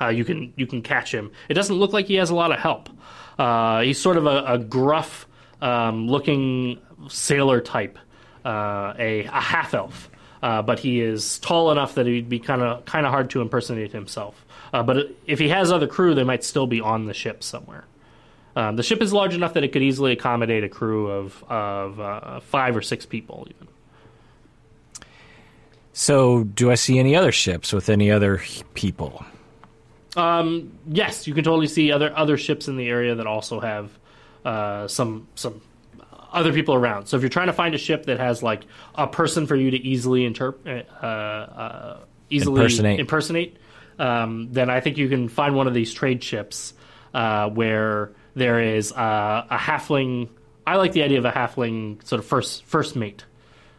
uh, 0.00 0.08
you 0.08 0.24
can 0.24 0.52
you 0.56 0.66
can 0.66 0.82
catch 0.82 1.12
him. 1.12 1.30
It 1.48 1.54
doesn't 1.54 1.76
look 1.76 1.92
like 1.92 2.06
he 2.06 2.14
has 2.14 2.30
a 2.30 2.34
lot 2.34 2.52
of 2.52 2.58
help. 2.58 2.88
Uh, 3.38 3.82
he's 3.82 4.00
sort 4.00 4.16
of 4.16 4.26
a, 4.26 4.44
a 4.44 4.58
gruff 4.58 5.26
um, 5.60 6.08
looking 6.08 6.78
sailor 7.08 7.60
type, 7.60 7.98
uh, 8.44 8.94
a, 8.98 9.24
a 9.24 9.40
half 9.40 9.74
elf, 9.74 10.10
uh, 10.44 10.60
but 10.60 10.78
he 10.78 11.00
is 11.00 11.38
tall 11.38 11.72
enough 11.72 11.94
that 11.94 12.04
he'd 12.04 12.28
be 12.28 12.38
kind 12.38 12.60
of 12.60 12.84
kind 12.84 13.06
of 13.06 13.12
hard 13.12 13.30
to 13.30 13.40
impersonate 13.40 13.92
himself. 13.92 14.44
Uh, 14.74 14.82
but 14.82 15.08
if 15.26 15.38
he 15.38 15.48
has 15.48 15.72
other 15.72 15.86
crew, 15.86 16.14
they 16.14 16.22
might 16.22 16.44
still 16.44 16.66
be 16.66 16.82
on 16.82 17.06
the 17.06 17.14
ship 17.14 17.42
somewhere. 17.42 17.86
Um, 18.54 18.76
the 18.76 18.82
ship 18.82 19.00
is 19.00 19.10
large 19.10 19.34
enough 19.34 19.54
that 19.54 19.64
it 19.64 19.72
could 19.72 19.82
easily 19.82 20.12
accommodate 20.12 20.62
a 20.62 20.68
crew 20.68 21.10
of 21.10 21.42
of 21.44 21.98
uh, 21.98 22.40
five 22.40 22.76
or 22.76 22.82
six 22.82 23.06
people, 23.06 23.48
even. 23.48 23.68
So, 25.94 26.44
do 26.44 26.70
I 26.70 26.74
see 26.74 26.98
any 26.98 27.16
other 27.16 27.32
ships 27.32 27.72
with 27.72 27.88
any 27.88 28.10
other 28.10 28.42
people? 28.74 29.24
Um, 30.14 30.78
yes, 30.86 31.26
you 31.26 31.32
can 31.32 31.44
totally 31.44 31.68
see 31.68 31.90
other 31.90 32.14
other 32.14 32.36
ships 32.36 32.68
in 32.68 32.76
the 32.76 32.86
area 32.86 33.14
that 33.14 33.26
also 33.26 33.60
have 33.60 33.98
uh, 34.44 34.88
some 34.88 35.26
some 35.36 35.62
other 36.34 36.52
people 36.52 36.74
around. 36.74 37.06
So 37.06 37.16
if 37.16 37.22
you're 37.22 37.30
trying 37.30 37.46
to 37.46 37.52
find 37.52 37.74
a 37.74 37.78
ship 37.78 38.06
that 38.06 38.18
has 38.18 38.42
like 38.42 38.64
a 38.94 39.06
person 39.06 39.46
for 39.46 39.56
you 39.56 39.70
to 39.70 39.76
easily 39.76 40.24
interpret, 40.24 40.88
uh, 41.02 41.06
uh, 41.06 42.00
easily 42.28 42.60
Impersonate. 42.60 43.00
impersonate, 43.00 43.56
um, 43.98 44.48
then 44.52 44.68
I 44.68 44.80
think 44.80 44.98
you 44.98 45.08
can 45.08 45.28
find 45.28 45.54
one 45.54 45.66
of 45.68 45.74
these 45.74 45.94
trade 45.94 46.22
ships 46.22 46.74
uh, 47.14 47.48
where 47.48 48.12
there 48.34 48.60
is 48.60 48.92
uh, 48.92 49.46
a 49.48 49.56
halfling. 49.56 50.28
I 50.66 50.76
like 50.76 50.92
the 50.92 51.04
idea 51.04 51.18
of 51.18 51.24
a 51.24 51.30
halfling 51.30 52.04
sort 52.04 52.18
of 52.18 52.26
first 52.26 52.64
first 52.64 52.96
mate 52.96 53.24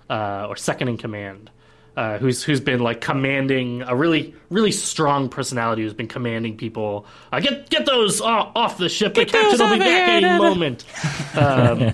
uh, 0.10 0.48
or 0.48 0.56
second 0.56 0.88
in 0.88 0.98
command, 0.98 1.52
uh, 1.96 2.18
who's 2.18 2.44
who's 2.44 2.60
been 2.60 2.80
like 2.80 3.02
commanding 3.02 3.82
a 3.84 3.96
really 3.96 4.34
really 4.50 4.72
strong 4.72 5.30
personality 5.30 5.84
who's 5.84 5.94
been 5.94 6.08
commanding 6.08 6.58
people. 6.58 7.06
Uh, 7.32 7.40
get 7.40 7.70
get 7.70 7.86
those 7.86 8.22
off, 8.22 8.52
off 8.56 8.78
the 8.78 8.90
ship. 8.90 9.14
the 9.14 9.26
captain 9.26 9.60
will 9.60 9.74
be 9.74 9.80
back 9.80 10.24
any 10.24 10.38
moment. 10.38 10.86
Um, 11.36 11.94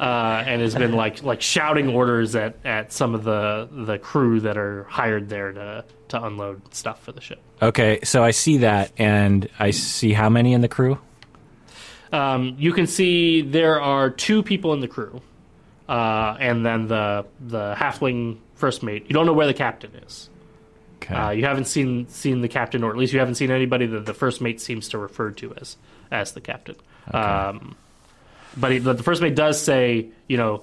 uh, 0.00 0.42
and 0.46 0.62
has 0.62 0.74
been 0.74 0.92
like 0.92 1.22
like 1.22 1.40
shouting 1.40 1.88
orders 1.88 2.34
at, 2.34 2.56
at 2.64 2.92
some 2.92 3.14
of 3.14 3.22
the 3.22 3.68
the 3.70 3.98
crew 3.98 4.40
that 4.40 4.56
are 4.56 4.84
hired 4.84 5.28
there 5.28 5.52
to 5.52 5.84
to 6.08 6.24
unload 6.24 6.74
stuff 6.74 7.02
for 7.02 7.12
the 7.12 7.20
ship. 7.20 7.40
Okay, 7.60 8.00
so 8.02 8.24
I 8.24 8.32
see 8.32 8.58
that, 8.58 8.90
and 8.98 9.48
I 9.58 9.70
see 9.70 10.12
how 10.12 10.28
many 10.28 10.54
in 10.54 10.60
the 10.60 10.68
crew? 10.68 10.98
Um, 12.12 12.56
you 12.58 12.72
can 12.72 12.86
see 12.86 13.42
there 13.42 13.80
are 13.80 14.10
two 14.10 14.42
people 14.42 14.72
in 14.72 14.80
the 14.80 14.88
crew, 14.88 15.20
uh, 15.88 16.36
and 16.40 16.66
then 16.66 16.88
the 16.88 17.26
the 17.40 17.74
halfling 17.78 18.38
first 18.62 18.82
mate. 18.82 19.04
You 19.08 19.14
don't 19.14 19.26
know 19.26 19.32
where 19.32 19.48
the 19.48 19.54
captain 19.66 19.90
is. 20.06 20.30
Okay. 21.02 21.14
Uh, 21.14 21.30
you 21.30 21.44
haven't 21.44 21.64
seen 21.66 22.06
seen 22.08 22.42
the 22.42 22.48
captain, 22.48 22.84
or 22.84 22.90
at 22.90 22.96
least 22.96 23.12
you 23.12 23.18
haven't 23.18 23.34
seen 23.34 23.50
anybody 23.50 23.86
that 23.86 24.06
the 24.06 24.14
first 24.14 24.40
mate 24.40 24.60
seems 24.60 24.88
to 24.90 24.98
refer 24.98 25.32
to 25.32 25.52
as 25.60 25.76
as 26.12 26.30
the 26.32 26.40
captain. 26.40 26.76
Um, 27.12 27.74
but, 28.56 28.70
he, 28.70 28.78
but 28.78 28.96
the 28.98 29.02
first 29.02 29.20
mate 29.20 29.34
does 29.34 29.60
say, 29.60 30.06
you 30.28 30.36
know, 30.36 30.62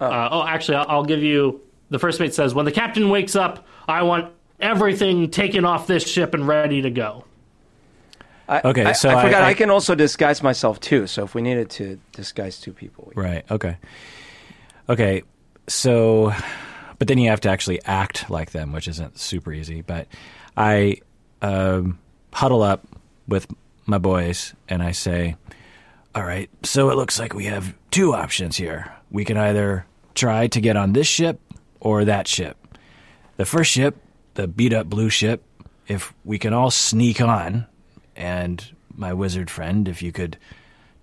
uh, 0.00 0.28
oh, 0.30 0.46
actually, 0.46 0.76
I'll, 0.76 0.86
I'll 0.88 1.04
give 1.04 1.22
you. 1.22 1.60
The 1.90 1.98
first 1.98 2.20
mate 2.20 2.34
says, 2.34 2.54
when 2.54 2.64
the 2.66 2.72
captain 2.72 3.08
wakes 3.10 3.34
up, 3.34 3.66
I 3.88 4.02
want 4.04 4.32
everything 4.60 5.30
taken 5.30 5.64
off 5.64 5.86
this 5.88 6.06
ship 6.08 6.34
and 6.34 6.46
ready 6.46 6.82
to 6.82 6.90
go. 6.90 7.24
I, 8.48 8.60
Okay, 8.70 8.84
I, 8.84 8.92
so 8.92 9.08
I 9.08 9.14
I- 9.18 9.24
forgot 9.24 9.42
I, 9.42 9.48
I- 9.50 9.54
can 9.54 9.70
also 9.70 9.94
disguise 9.96 10.40
myself 10.42 10.78
too. 10.78 11.06
So 11.08 11.24
if 11.24 11.34
we 11.34 11.42
needed 11.42 11.68
to 11.70 11.98
disguise 12.12 12.60
two 12.60 12.72
people, 12.72 13.10
we 13.14 13.20
Right. 13.22 13.44
Okay. 13.50 13.76
Okay. 14.88 15.22
So, 15.66 16.32
but 16.98 17.08
then 17.08 17.18
you 17.18 17.30
have 17.30 17.40
to 17.40 17.48
actually 17.48 17.82
act 17.84 18.30
like 18.30 18.50
them, 18.50 18.72
which 18.72 18.88
isn't 18.88 19.18
super 19.18 19.52
easy. 19.52 19.82
But 19.82 20.06
I 20.56 20.98
um, 21.42 21.98
huddle 22.32 22.62
up 22.62 22.86
with 23.26 23.46
my 23.86 23.98
boys 23.98 24.54
and 24.68 24.82
I 24.82 24.92
say, 24.92 25.36
"All 26.14 26.24
right. 26.24 26.50
So 26.62 26.90
it 26.90 26.96
looks 26.96 27.18
like 27.18 27.34
we 27.34 27.46
have 27.46 27.74
two 27.90 28.14
options 28.14 28.56
here. 28.56 28.92
We 29.10 29.24
can 29.24 29.36
either 29.36 29.86
try 30.14 30.46
to 30.48 30.60
get 30.60 30.76
on 30.76 30.92
this 30.92 31.06
ship 31.06 31.40
or 31.80 32.04
that 32.04 32.28
ship. 32.28 32.56
The 33.36 33.44
first 33.44 33.70
ship, 33.70 33.96
the 34.34 34.46
beat 34.46 34.72
up 34.72 34.88
blue 34.88 35.10
ship, 35.10 35.42
if 35.88 36.14
we 36.24 36.38
can 36.38 36.52
all 36.52 36.70
sneak 36.70 37.20
on, 37.20 37.66
and 38.16 38.64
my 38.96 39.12
wizard 39.12 39.50
friend, 39.50 39.88
if 39.88 40.02
you 40.02 40.12
could." 40.12 40.38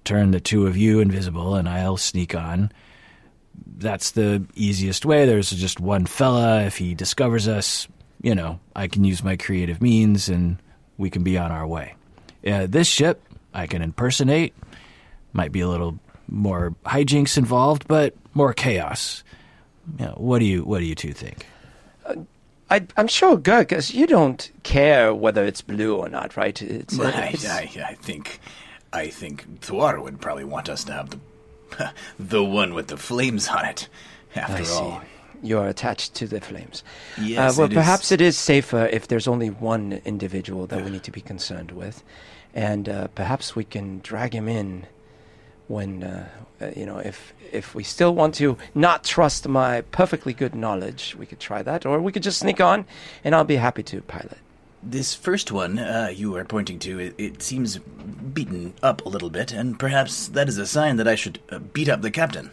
turn 0.04 0.32
the 0.32 0.40
two 0.40 0.68
of 0.68 0.78
you 0.78 1.00
invisible 1.00 1.56
and 1.56 1.68
I'll 1.68 1.98
sneak 1.98 2.36
on. 2.36 2.72
That's 3.78 4.12
the 4.12 4.44
easiest 4.56 5.06
way. 5.06 5.26
There's 5.26 5.50
just 5.52 5.80
one 5.80 6.06
fella. 6.06 6.64
If 6.64 6.78
he 6.78 6.94
discovers 6.94 7.48
us, 7.48 7.88
you 8.22 8.36
know, 8.36 8.60
I 8.76 8.88
can 8.88 9.04
use 9.04 9.24
my 9.24 9.36
creative 9.38 9.82
means 9.82 10.30
and 10.30 10.58
we 10.98 11.10
can 11.10 11.24
be 11.24 11.38
on 11.38 11.52
our 11.52 11.66
way. 11.66 11.96
Uh, 12.46 12.68
this 12.68 12.88
ship, 12.88 13.22
I 13.54 13.68
can 13.68 13.82
impersonate. 13.82 14.54
Might 15.34 15.52
be 15.52 15.62
a 15.62 15.68
little 15.68 15.98
more 16.28 16.76
hijinks 16.86 17.38
involved, 17.38 17.88
but 17.88 18.14
more 18.34 18.54
chaos. 18.54 19.24
You 20.00 20.06
know, 20.06 20.14
what 20.18 20.40
do 20.40 20.46
you 20.46 20.64
What 20.64 20.80
do 20.80 20.86
you 20.86 20.96
two 20.96 21.14
think? 21.14 21.46
I, 22.70 22.86
I'm 22.96 23.08
sure, 23.08 23.36
because 23.36 23.94
you 23.94 24.08
don't 24.08 24.50
care 24.64 25.14
whether 25.14 25.44
it's 25.44 25.62
blue 25.62 25.98
or 25.98 26.08
not, 26.08 26.38
right? 26.38 26.62
It's, 26.62 26.98
uh, 26.98 27.04
I, 27.04 27.28
it's- 27.34 27.46
I, 27.46 27.70
I 27.90 27.96
think, 27.96 28.40
I 28.94 29.08
think 29.08 29.60
Thwar 29.60 30.02
would 30.02 30.22
probably 30.22 30.46
want 30.46 30.70
us 30.70 30.86
to 30.86 30.94
have 30.94 31.10
the, 31.10 31.20
the 32.20 32.44
one 32.44 32.74
with 32.74 32.88
the 32.88 32.98
flames 32.98 33.48
on 33.48 33.66
it. 33.66 33.88
After 34.36 34.62
I 34.62 34.64
see. 34.64 34.82
all, 34.82 35.02
You're 35.44 35.68
attached 35.68 36.14
to 36.16 36.28
the 36.28 36.40
flames. 36.40 36.84
Yes, 37.20 37.38
uh, 37.38 37.56
well, 37.58 37.66
it 37.66 37.74
is. 37.74 37.76
perhaps 37.76 38.12
it 38.12 38.22
is 38.22 38.38
safer 38.38 38.86
if 38.86 39.08
there's 39.08 39.28
only 39.28 39.50
one 39.50 40.02
individual 40.06 40.68
that 40.68 40.84
we 40.84 40.92
need 40.92 41.04
to 41.04 41.12
be 41.12 41.22
concerned 41.22 41.72
with, 41.72 42.04
and 42.54 42.88
uh, 42.88 43.08
perhaps 43.08 43.56
we 43.56 43.64
can 43.64 44.00
drag 44.00 44.34
him 44.34 44.48
in 44.48 44.86
when 45.68 46.04
uh, 46.04 46.28
uh, 46.62 46.72
you 46.76 46.86
know 46.86 47.00
if 47.00 47.34
if 47.52 47.76
we 47.76 47.84
still 47.84 48.14
want 48.16 48.36
to 48.36 48.58
not 48.74 49.04
trust 49.04 49.48
my 49.48 49.82
perfectly 49.92 50.34
good 50.34 50.56
knowledge, 50.56 51.16
we 51.18 51.26
could 51.26 51.40
try 51.40 51.62
that, 51.62 51.86
or 51.86 52.00
we 52.00 52.12
could 52.12 52.24
just 52.24 52.40
sneak 52.40 52.62
on, 52.62 52.86
and 53.24 53.36
I'll 53.36 53.44
be 53.44 53.58
happy 53.58 53.84
to 53.84 54.02
pilot. 54.02 54.38
This 54.84 55.14
first 55.14 55.52
one 55.52 55.78
uh, 55.80 56.12
you 56.14 56.36
are 56.36 56.46
pointing 56.46 56.80
to, 56.80 57.00
it, 57.00 57.16
it 57.18 57.42
seems 57.44 57.78
beaten 57.78 58.74
up 58.82 59.06
a 59.06 59.10
little 59.10 59.30
bit, 59.30 59.52
and 59.52 59.78
perhaps 59.80 60.28
that 60.30 60.48
is 60.50 60.58
a 60.58 60.66
sign 60.66 60.98
that 60.98 61.08
I 61.08 61.16
should 61.16 61.40
uh, 61.50 61.60
beat 61.60 61.90
up 61.90 62.02
the 62.02 62.12
captain. 62.12 62.52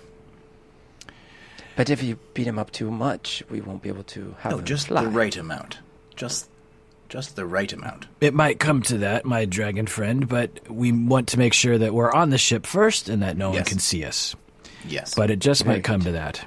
But 1.77 1.91
if 1.91 2.03
you 2.03 2.19
beat 2.35 2.47
him 2.47 2.59
up 2.59 2.71
too 2.73 2.91
much, 2.91 3.43
we 3.49 3.61
won't 3.61 3.83
be 3.83 3.89
able 3.89 4.03
to 4.05 4.35
have 4.41 4.53
No, 4.53 4.59
him 4.59 4.65
just 4.65 4.89
fly. 4.89 5.03
the 5.05 5.11
right 5.11 5.37
amount. 5.37 5.79
Just, 6.17 6.51
just 7.09 7.37
the 7.37 7.47
right 7.47 7.73
amount. 7.73 8.07
It 8.21 8.35
might 8.35 8.59
come 8.59 8.83
to 8.83 8.99
that, 8.99 9.25
my 9.25 9.45
dragon 9.45 9.87
friend, 9.87 10.29
but 10.29 10.69
we 10.69 10.91
want 10.91 11.29
to 11.29 11.39
make 11.39 11.53
sure 11.53 11.79
that 11.79 11.95
we're 11.95 12.13
on 12.13 12.31
the 12.31 12.39
ship 12.39 12.67
first 12.67 13.09
and 13.09 13.23
that 13.23 13.37
no 13.37 13.51
one 13.51 13.63
can 13.65 13.79
see 13.79 14.05
us. 14.05 14.35
Yes. 14.87 15.15
But 15.15 15.31
it 15.31 15.39
just 15.39 15.63
Very 15.65 15.77
might 15.77 15.85
come 15.85 16.01
good. 16.01 16.07
to 16.07 16.13
that. 16.13 16.45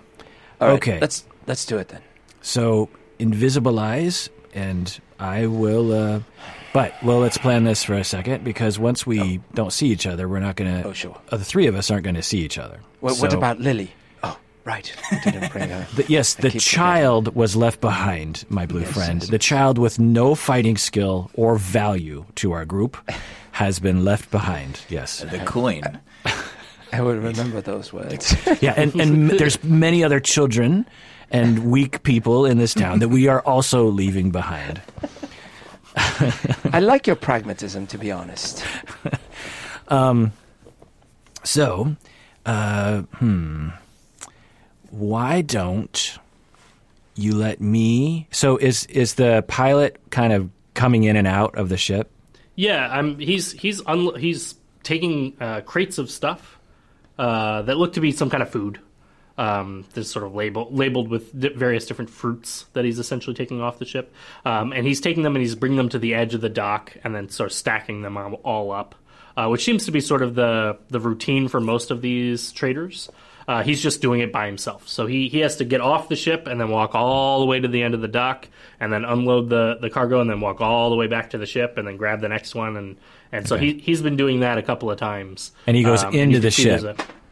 All 0.60 0.68
right, 0.68 0.74
okay. 0.76 1.00
let's 1.00 1.26
let's 1.48 1.66
do 1.66 1.78
it 1.78 1.88
then. 1.88 2.02
So 2.42 2.90
invisibilize, 3.20 4.30
and 4.54 5.00
I 5.22 5.46
will. 5.46 5.94
Uh, 5.94 6.20
but 6.74 6.94
well, 7.04 7.20
let's 7.20 7.38
plan 7.38 7.64
this 7.64 7.84
for 7.84 7.94
a 7.94 8.04
second 8.04 8.44
because 8.44 8.80
once 8.80 9.06
we 9.06 9.42
don't 9.54 9.72
see 9.72 9.88
each 9.88 10.06
other, 10.08 10.28
we're 10.28 10.40
not 10.40 10.56
going 10.56 10.82
to. 10.82 10.88
Oh, 10.90 10.94
sure. 10.94 11.18
Uh, 11.32 11.38
the 11.38 11.46
three 11.46 11.68
of 11.68 11.76
us 11.76 11.92
aren't 11.92 12.04
going 12.04 12.16
to 12.16 12.24
see 12.24 12.40
each 12.40 12.58
other. 12.58 12.80
What, 13.02 13.18
what 13.20 13.34
about 13.34 13.60
Lily? 13.60 13.92
Oh, 14.24 14.38
right. 14.66 14.94
I 15.12 15.20
didn't 15.32 15.52
bring 15.52 15.70
her. 15.70 15.86
The, 15.96 16.06
yes, 16.08 16.36
I 16.40 16.42
the 16.44 16.50
keep 16.52 16.62
child 16.62 17.36
was 17.36 17.56
left 17.56 17.82
behind, 17.82 18.46
my 18.50 18.66
blue 18.66 18.82
Yes, 18.82 18.94
friend. 18.94 19.22
yes, 19.22 19.30
The 19.30 19.40
child 19.40 19.78
with 19.78 20.00
no 20.00 20.34
fighting 20.36 20.78
skill 20.78 21.30
or 21.34 21.58
value 21.58 22.26
to 22.36 22.52
our 22.54 22.66
group 22.66 22.98
has 23.52 23.80
been 23.80 24.04
left 24.06 24.32
behind. 24.32 24.82
Yes. 24.90 25.20
the 25.22 25.40
coin. 25.40 26.00
I 26.94 27.02
would 27.02 27.24
remember 27.24 27.62
those 27.62 27.94
words. 27.94 28.36
Yeah, 28.62 28.74
and, 28.76 28.94
and 29.00 29.30
there's 29.32 29.62
many 29.64 30.04
other 30.04 30.20
children 30.20 30.86
and 31.32 31.72
weak 31.72 32.04
people 32.04 32.46
in 32.46 32.58
this 32.58 32.74
town 32.74 33.00
that 33.00 33.10
we 33.10 33.28
are 33.28 33.42
also 33.42 33.86
leaving 33.86 34.32
behind. 34.32 34.82
I 36.74 36.80
like 36.80 37.08
your 37.08 37.16
pragmatism, 37.16 37.88
to 37.88 37.98
be 37.98 38.12
honest. 38.12 38.64
um, 39.88 40.32
So, 41.44 41.96
uh, 42.46 43.02
hmm, 43.18 43.70
why 44.92 45.42
don't 45.42 46.18
you 47.16 47.36
let 47.36 47.60
me? 47.62 48.28
So, 48.32 48.58
is 48.58 48.86
is 48.86 49.16
the 49.16 49.44
pilot 49.48 50.00
kind 50.12 50.34
of 50.34 50.50
coming 50.74 51.04
in 51.04 51.16
and 51.16 51.28
out 51.28 51.56
of 51.58 51.70
the 51.70 51.78
ship? 51.78 52.12
Yeah, 52.56 52.88
I'm. 52.92 53.18
He's 53.20 53.52
he's 53.54 53.82
un, 53.86 54.14
he's 54.20 54.56
taking 54.84 55.36
uh, 55.40 55.62
crates 55.62 55.98
of 55.98 56.10
stuff 56.10 56.60
uh, 57.18 57.64
that 57.64 57.78
look 57.78 57.94
to 57.94 58.02
be 58.02 58.12
some 58.12 58.30
kind 58.30 58.44
of 58.44 58.50
food. 58.50 58.80
Um, 59.38 59.86
that's 59.94 60.12
sort 60.12 60.26
of 60.26 60.36
label, 60.36 60.68
labeled 60.72 61.08
with 61.10 61.32
various 61.32 61.86
different 61.86 62.10
fruits 62.12 62.66
that 62.74 62.84
he's 62.86 63.00
essentially 63.00 63.34
taking 63.36 63.62
off 63.62 63.80
the 63.80 63.86
ship, 63.86 64.14
um, 64.46 64.72
and 64.74 64.86
he's 64.86 65.00
taking 65.02 65.24
them 65.24 65.36
and 65.36 65.42
he's 65.42 65.56
bringing 65.56 65.78
them 65.78 65.90
to 65.90 66.00
the 66.00 66.14
edge 66.14 66.34
of 66.34 66.42
the 66.42 66.50
dock 66.50 66.96
and 67.04 67.16
then 67.16 67.30
sort 67.30 67.50
of 67.50 67.54
stacking 67.54 68.02
them 68.02 68.18
all- 68.18 68.72
up, 68.72 68.94
uh, 69.38 69.48
which 69.48 69.64
seems 69.64 69.86
to 69.86 69.92
be 69.92 70.00
sort 70.02 70.22
of 70.22 70.36
the 70.36 70.78
the 70.90 71.00
routine 71.00 71.48
for 71.48 71.60
most 71.62 71.92
of 71.92 72.02
these 72.02 72.52
traders. 72.52 73.10
Uh, 73.48 73.64
he's 73.64 73.82
just 73.82 74.02
doing 74.02 74.20
it 74.22 74.32
by 74.32 74.46
himself. 74.46 74.88
So 74.88 75.08
he, 75.08 75.28
he 75.28 75.40
has 75.40 75.56
to 75.58 75.66
get 75.66 75.82
off 75.82 76.08
the 76.10 76.16
ship 76.16 76.46
and 76.48 76.62
then 76.62 76.70
walk 76.70 76.94
all 76.94 77.40
the 77.40 77.46
way 77.48 77.60
to 77.60 77.68
the 77.68 77.82
end 77.84 77.96
of 77.96 78.02
the 78.02 78.08
dock 78.08 78.48
and 78.80 78.94
then 78.94 79.04
unload 79.04 79.50
the, 79.50 79.78
the 79.82 79.90
cargo 79.90 80.22
and 80.22 80.30
then 80.30 80.40
walk 80.42 80.62
all 80.62 80.90
the 80.92 80.96
way 80.96 81.08
back 81.08 81.32
to 81.32 81.38
the 81.40 81.48
ship 81.48 81.78
and 81.78 81.88
then 81.88 81.98
grab 81.98 82.22
the 82.22 82.30
next 82.30 82.54
one. 82.54 82.78
And, 82.78 82.98
and 83.32 83.48
so 83.48 83.58
he, 83.58 83.74
he's 83.80 84.02
been 84.02 84.16
doing 84.16 84.42
that 84.42 84.58
a 84.60 84.62
couple 84.62 84.92
of 84.92 85.00
times. 85.00 85.52
And 85.66 85.76
he 85.76 85.84
goes 85.84 86.04
Um, 86.04 86.14
into 86.14 86.40
the 86.40 86.52
ship 86.52 86.82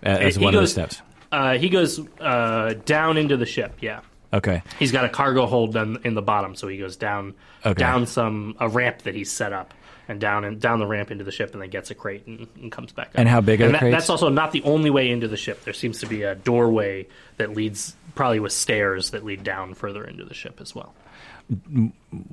a- 0.04 0.08
as 0.08 0.40
one 0.40 0.56
of 0.56 0.62
the 0.62 0.68
steps. 0.68 1.02
Uh, 1.32 1.58
he 1.58 1.70
goes 1.70 2.00
uh, 2.20 2.74
down 2.86 3.18
into 3.18 3.38
the 3.38 3.46
ship, 3.46 3.76
yeah. 3.82 4.02
Okay. 4.34 4.62
He's 4.78 4.92
got 4.92 5.06
a 5.06 5.10
cargo 5.10 5.46
hold 5.46 5.76
in, 5.76 5.98
in 6.04 6.14
the 6.14 6.22
bottom, 6.22 6.56
so 6.56 6.68
he 6.68 6.78
goes 6.78 6.96
down 6.96 7.34
Okay. 7.66 7.74
down 7.80 8.06
some 8.06 8.56
a 8.60 8.70
ramp 8.70 9.02
that 9.04 9.16
he's 9.16 9.32
set 9.32 9.52
up, 9.54 9.74
and 10.08 10.20
down 10.20 10.44
and 10.46 10.60
down 10.62 10.80
the 10.80 10.88
ramp 10.88 11.12
into 11.12 11.24
the 11.24 11.32
ship, 11.32 11.54
and 11.54 11.62
then 11.62 11.70
gets 11.70 11.92
a 11.92 11.96
crate 11.96 12.26
and, 12.28 12.48
and 12.56 12.72
comes 12.72 12.92
back 12.92 13.08
up. 13.08 13.14
And 13.16 13.28
how 13.28 13.42
big 13.42 13.60
are 13.62 13.66
and 13.66 13.74
the 13.74 13.74
that, 13.74 13.80
crates? 13.80 13.96
That's 13.96 14.10
also 14.10 14.30
not 14.30 14.52
the 14.52 14.62
only 14.64 14.90
way 14.90 15.10
into 15.10 15.28
the 15.28 15.38
ship. 15.38 15.64
There 15.64 15.74
seems 15.74 16.00
to 16.00 16.06
be 16.08 16.24
a 16.24 16.36
doorway 16.36 17.08
that 17.38 17.54
leads, 17.54 17.96
probably 18.16 18.40
with 18.40 18.52
stairs 18.54 19.10
that 19.12 19.26
lead 19.26 19.44
down 19.44 19.74
further 19.74 20.04
into 20.04 20.26
the 20.26 20.34
ship 20.34 20.60
as 20.62 20.74
well. 20.76 20.94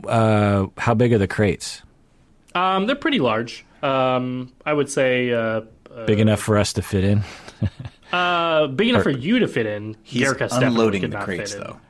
Uh, 0.06 0.66
how 0.78 0.94
big 0.94 1.12
are 1.12 1.18
the 1.18 1.28
crates? 1.28 1.82
Um, 2.54 2.86
they're 2.86 2.96
pretty 2.96 3.18
large. 3.18 3.64
Um, 3.82 4.52
I 4.64 4.72
would 4.72 4.90
say 4.90 5.32
uh, 5.32 5.62
Big 6.06 6.20
enough 6.20 6.40
for 6.40 6.58
us 6.58 6.72
to 6.74 6.82
fit 6.82 7.04
in? 7.04 7.22
uh, 8.12 8.66
big 8.68 8.88
enough 8.88 9.02
for 9.02 9.10
you 9.10 9.38
to 9.40 9.48
fit 9.48 9.66
in. 9.66 9.96
He's 10.02 10.22
Gyarkus 10.22 10.60
unloading 10.62 11.10
the 11.10 11.18
crates, 11.18 11.54
though. 11.54 11.80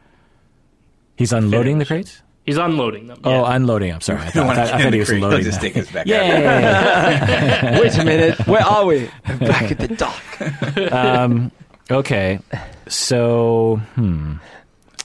He's 1.17 1.33
unloading 1.33 1.73
in 1.75 1.79
the 1.79 1.85
the 1.85 1.89
crates? 1.89 2.23
He's 2.45 2.59
unloading 2.59 3.09
them. 3.09 3.19
Oh, 3.25 3.43
yeah. 3.43 3.57
unloading. 3.57 3.93
I'm 3.93 4.01
sorry. 4.01 4.21
I 4.21 4.31
don't 4.31 4.47
thought, 4.47 4.59
I 4.59 4.67
thought, 4.67 4.75
I 4.75 4.77
in 4.77 4.83
thought 4.85 4.85
he 4.85 4.91
the 4.91 4.99
was 5.01 5.09
crate. 5.09 5.19
He'll 5.21 5.29
loading 5.31 5.45
just 5.45 5.61
them. 5.61 5.73
take 5.73 5.83
us 5.83 5.91
back 5.91 6.07
out. 6.09 7.73
Yay! 7.75 7.81
Wait 7.81 7.99
a 7.99 8.05
minute. 8.05 8.47
Where 8.47 8.63
are 8.63 8.87
we? 8.87 9.11
Back 9.27 9.73
at 9.73 9.79
the 9.79 9.89
dock. 9.89 10.93
um, 10.93 11.51
okay. 11.91 12.39
So, 12.87 13.81
hmm. 13.97 14.35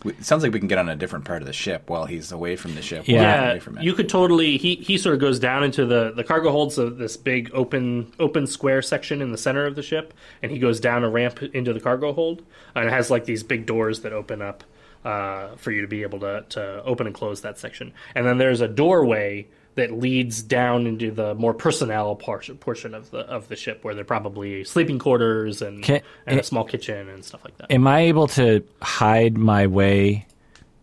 We- 0.04 0.14
It 0.14 0.26
sounds 0.26 0.42
like 0.44 0.52
we 0.52 0.60
can 0.60 0.68
get 0.68 0.78
on 0.78 0.90
a 0.90 0.96
different 0.96 1.26
part 1.26 1.42
of 1.42 1.48
the 1.48 1.54
ship 1.54 1.90
while 1.90 2.06
he's 2.06 2.32
away 2.32 2.56
from 2.56 2.76
the 2.76 2.82
ship. 2.82 3.08
Yeah. 3.08 3.22
Yeah, 3.22 3.50
away 3.52 3.60
from 3.60 3.78
it. 3.78 3.84
you 3.84 3.94
could 3.94 4.10
totally. 4.10 4.58
He 4.58 4.76
he 4.76 4.98
sort 4.98 5.14
of 5.16 5.22
goes 5.22 5.40
down 5.40 5.64
into 5.64 5.86
the 5.86 6.12
the 6.16 6.24
cargo 6.24 6.52
holds 6.52 6.78
of 6.78 6.98
this 6.98 7.18
big 7.18 7.52
open 7.54 8.12
open 8.20 8.48
square 8.48 8.82
section 8.82 9.22
in 9.22 9.32
the 9.32 9.38
center 9.38 9.66
of 9.66 9.76
the 9.76 9.84
ship, 9.84 10.14
and 10.42 10.52
he 10.52 10.60
goes 10.60 10.80
down 10.80 11.04
a 11.04 11.10
ramp 11.10 11.42
into 11.44 11.72
the 11.74 11.80
cargo 11.80 12.14
hold, 12.14 12.42
and 12.76 12.86
it 12.88 12.92
has 12.92 13.12
like 13.12 13.26
these 13.26 13.44
big 13.44 13.66
doors 13.66 14.02
that 14.02 14.14
open 14.14 14.42
up 14.42 14.64
uh, 15.06 15.56
for 15.56 15.72
you 15.72 15.82
to 15.82 15.88
be 15.88 16.02
able 16.04 16.20
to 16.22 16.46
to 16.50 16.84
open 16.84 17.06
and 17.08 17.16
close 17.16 17.42
that 17.42 17.58
section, 17.60 17.94
and 18.16 18.26
then 18.26 18.38
there's 18.38 18.62
a 18.62 18.68
doorway 18.68 19.48
that 19.76 19.92
leads 19.92 20.42
down 20.42 20.86
into 20.86 21.12
the 21.12 21.34
more 21.36 21.54
personnel 21.54 22.16
portion 22.16 22.58
portion 22.58 22.94
of 22.94 23.10
the 23.12 23.20
of 23.20 23.48
the 23.48 23.56
ship, 23.56 23.84
where 23.84 23.94
there 23.94 24.02
are 24.02 24.06
probably 24.06 24.64
sleeping 24.64 25.00
quarters 25.00 25.62
and 25.62 25.84
Can- 25.84 26.02
and 26.26 26.38
eh, 26.38 26.42
a 26.42 26.44
small 26.44 26.64
kitchen 26.64 27.10
and 27.10 27.24
stuff 27.24 27.44
like 27.44 27.58
that. 27.58 27.72
Am 27.72 27.88
I 27.88 28.02
able 28.02 28.28
to 28.30 28.64
hide 28.82 29.38
my 29.38 29.68
way 29.68 30.28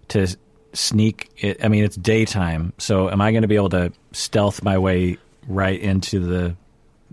to 0.08 0.26
sneak 0.72 1.30
it? 1.36 1.64
I 1.64 1.68
mean, 1.68 1.84
it's 1.84 1.96
daytime, 1.96 2.72
so 2.78 3.10
am 3.10 3.20
I 3.20 3.30
going 3.32 3.42
to 3.42 3.48
be 3.48 3.56
able 3.56 3.70
to 3.70 3.92
stealth 4.12 4.62
my 4.62 4.78
way 4.78 5.18
right 5.46 5.78
into 5.78 6.20
the, 6.20 6.56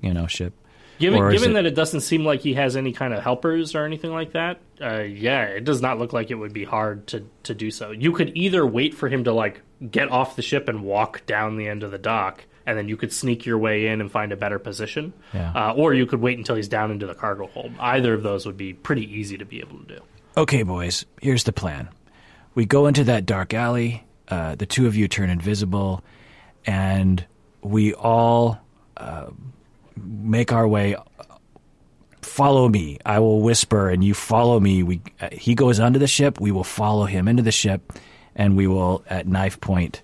you 0.02 0.14
know, 0.14 0.28
ship? 0.28 0.54
Given, 1.00 1.30
given 1.32 1.52
it- 1.52 1.54
that 1.56 1.66
it 1.66 1.76
doesn't 1.76 2.02
seem 2.02 2.24
like 2.26 2.42
he 2.42 2.54
has 2.54 2.76
any 2.78 2.92
kind 2.94 3.14
of 3.14 3.22
helpers 3.24 3.76
or 3.76 3.86
anything 3.86 4.12
like 4.12 4.32
that, 4.34 4.60
uh, 4.82 5.00
yeah, 5.02 5.44
it 5.44 5.64
does 5.64 5.82
not 5.82 6.00
look 6.00 6.14
like 6.14 6.32
it 6.32 6.36
would 6.36 6.54
be 6.54 6.64
hard 6.64 7.08
to, 7.08 7.26
to 7.44 7.54
do 7.54 7.70
so. 7.72 7.92
You 7.92 8.12
could 8.12 8.32
either 8.36 8.66
wait 8.66 8.94
for 8.94 9.10
him 9.10 9.24
to 9.26 9.34
like 9.34 9.62
get 9.92 10.10
off 10.10 10.36
the 10.36 10.42
ship 10.42 10.70
and 10.70 10.84
walk 10.84 11.26
down 11.26 11.58
the 11.58 11.68
end 11.68 11.84
of 11.84 11.92
the 11.92 11.98
dock, 11.98 12.46
and 12.66 12.78
then 12.78 12.88
you 12.88 12.96
could 12.98 13.12
sneak 13.12 13.46
your 13.46 13.58
way 13.58 13.88
in 13.88 14.00
and 14.02 14.10
find 14.12 14.32
a 14.32 14.38
better 14.38 14.58
position, 14.58 15.14
Yeah. 15.34 15.52
uh, 15.54 15.74
or 15.74 15.94
you 15.94 16.06
could 16.06 16.22
wait 16.22 16.38
until 16.38 16.56
he's 16.56 16.70
down 16.70 16.92
into 16.92 17.06
the 17.06 17.14
cargo 17.16 17.48
hold. 17.48 17.74
Either 17.80 18.14
of 18.14 18.24
those 18.24 18.46
would 18.46 18.58
be 18.58 18.74
pretty 18.74 19.04
easy 19.14 19.38
to 19.38 19.46
be 19.46 19.60
able 19.60 19.78
to 19.80 19.96
do. 19.96 20.00
Okay, 20.38 20.64
boys, 20.64 21.06
here's 21.22 21.44
the 21.44 21.54
plan. 21.54 21.90
We 22.56 22.66
go 22.66 22.88
into 22.88 23.04
that 23.04 23.26
dark 23.26 23.54
alley, 23.54 24.06
uh, 24.30 24.56
the 24.56 24.66
two 24.66 24.88
of 24.88 24.96
you 24.96 25.08
turn 25.10 25.30
invisible, 25.30 26.04
and 26.66 27.24
we 27.62 27.94
all 27.94 28.60
uh, 28.98 29.28
make 29.98 30.52
our 30.52 30.68
way. 30.68 30.96
Follow 32.22 32.68
me. 32.68 32.98
I 33.06 33.20
will 33.20 33.42
whisper, 33.42 33.90
and 33.90 34.04
you 34.04 34.14
follow 34.14 34.60
me. 34.60 34.84
We 34.84 35.02
uh, 35.22 35.30
he 35.32 35.56
goes 35.56 35.80
onto 35.80 36.00
the 36.00 36.08
ship. 36.08 36.42
We 36.42 36.52
will 36.52 36.64
follow 36.64 37.06
him 37.06 37.28
into 37.28 37.44
the 37.44 37.52
ship, 37.52 37.94
and 38.36 38.58
we 38.58 38.68
will 38.68 39.04
at 39.10 39.28
knife 39.28 39.62
point 39.62 40.02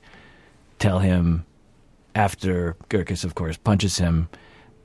tell 0.79 0.99
him 0.99 1.45
after 2.15 2.75
Gyarkus, 2.89 3.23
of 3.23 3.35
course, 3.35 3.57
punches 3.57 3.97
him 3.97 4.29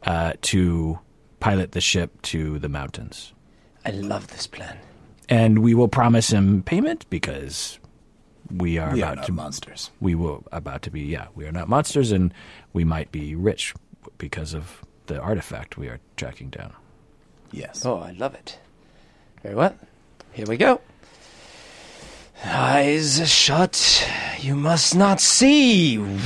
uh, 0.05 0.33
to 0.43 0.99
pilot 1.41 1.73
the 1.73 1.81
ship 1.81 2.21
to 2.23 2.59
the 2.59 2.69
mountains 2.69 3.33
I 3.85 3.91
love 3.91 4.29
this 4.29 4.47
plan. 4.47 4.79
and 5.29 5.59
we 5.59 5.75
will 5.75 5.87
promise 5.89 6.31
him 6.33 6.63
payment 6.63 7.09
because 7.11 7.79
we 8.57 8.79
are 8.79 8.93
we 8.95 9.01
about 9.03 9.13
are 9.13 9.17
not 9.17 9.27
to 9.27 9.33
monsters. 9.33 9.91
we 10.01 10.15
will 10.15 10.45
about 10.51 10.81
to 10.83 10.91
be 10.91 11.03
yeah 11.03 11.27
we 11.35 11.45
are 11.47 11.53
not 11.53 11.69
monsters 11.69 12.11
and 12.11 12.33
we 12.73 12.85
might 12.85 13.13
be 13.13 13.35
rich 13.35 13.75
because 14.17 14.55
of 14.55 14.83
the 15.07 15.19
artifact 15.21 15.77
we 15.79 15.89
are 15.89 16.01
tracking 16.17 16.49
down 16.51 16.73
Yes. 17.53 17.87
Oh, 17.87 17.99
I 17.99 18.11
love 18.11 18.35
it. 18.35 18.59
Very 19.43 19.55
well. 19.55 19.75
Here 20.33 20.47
we 20.47 20.57
go. 20.57 20.81
Eyes 22.45 23.31
shut. 23.31 24.09
You 24.41 24.57
must 24.57 24.95
not 24.95 25.21
see. 25.21 25.99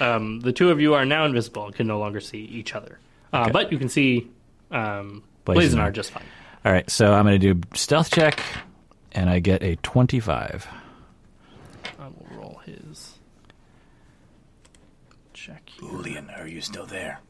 Um, 0.00 0.40
the 0.40 0.52
two 0.52 0.70
of 0.70 0.80
you 0.80 0.94
are 0.94 1.04
now 1.04 1.24
invisible 1.24 1.66
and 1.66 1.74
can 1.74 1.86
no 1.86 1.98
longer 2.00 2.20
see 2.20 2.40
each 2.40 2.74
other, 2.74 2.98
uh, 3.32 3.48
but 3.50 3.70
you 3.70 3.78
can 3.78 3.88
see 3.88 4.28
um, 4.72 5.22
Blazenar. 5.46 5.54
Blazenar 5.54 5.92
just 5.92 6.10
fine. 6.10 6.24
all 6.64 6.72
right 6.72 6.90
so 6.90 7.12
i'm 7.14 7.24
going 7.24 7.40
to 7.40 7.54
do 7.54 7.60
stealth 7.74 8.10
check 8.10 8.40
and 9.12 9.30
i 9.30 9.38
get 9.38 9.62
a 9.62 9.76
25 9.76 10.66
I 11.98 12.06
will 12.06 12.26
roll 12.36 12.60
his 12.66 13.18
check 15.32 15.62
here. 15.68 15.83
Ulian, 15.94 16.26
are 16.38 16.46
you 16.46 16.60
still 16.60 16.86
there? 16.86 17.20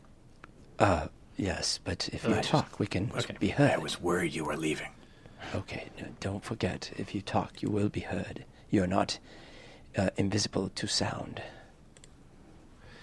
Uh, 0.78 1.08
yes, 1.36 1.78
but 1.84 2.08
if 2.12 2.24
you 2.26 2.34
talk, 2.40 2.78
we 2.78 2.86
can 2.86 3.10
okay. 3.16 3.36
be 3.38 3.48
heard. 3.48 3.70
I 3.70 3.76
was 3.78 4.00
worried 4.00 4.34
you 4.34 4.44
were 4.44 4.56
leaving. 4.56 4.90
Okay, 5.54 5.88
no, 6.00 6.06
don't 6.20 6.42
forget, 6.44 6.90
if 6.96 7.14
you 7.14 7.20
talk, 7.20 7.62
you 7.62 7.68
will 7.70 7.88
be 7.90 8.00
heard. 8.00 8.44
You're 8.70 8.86
not 8.86 9.18
uh, 9.96 10.10
invisible 10.16 10.70
to 10.74 10.86
sound. 10.86 11.42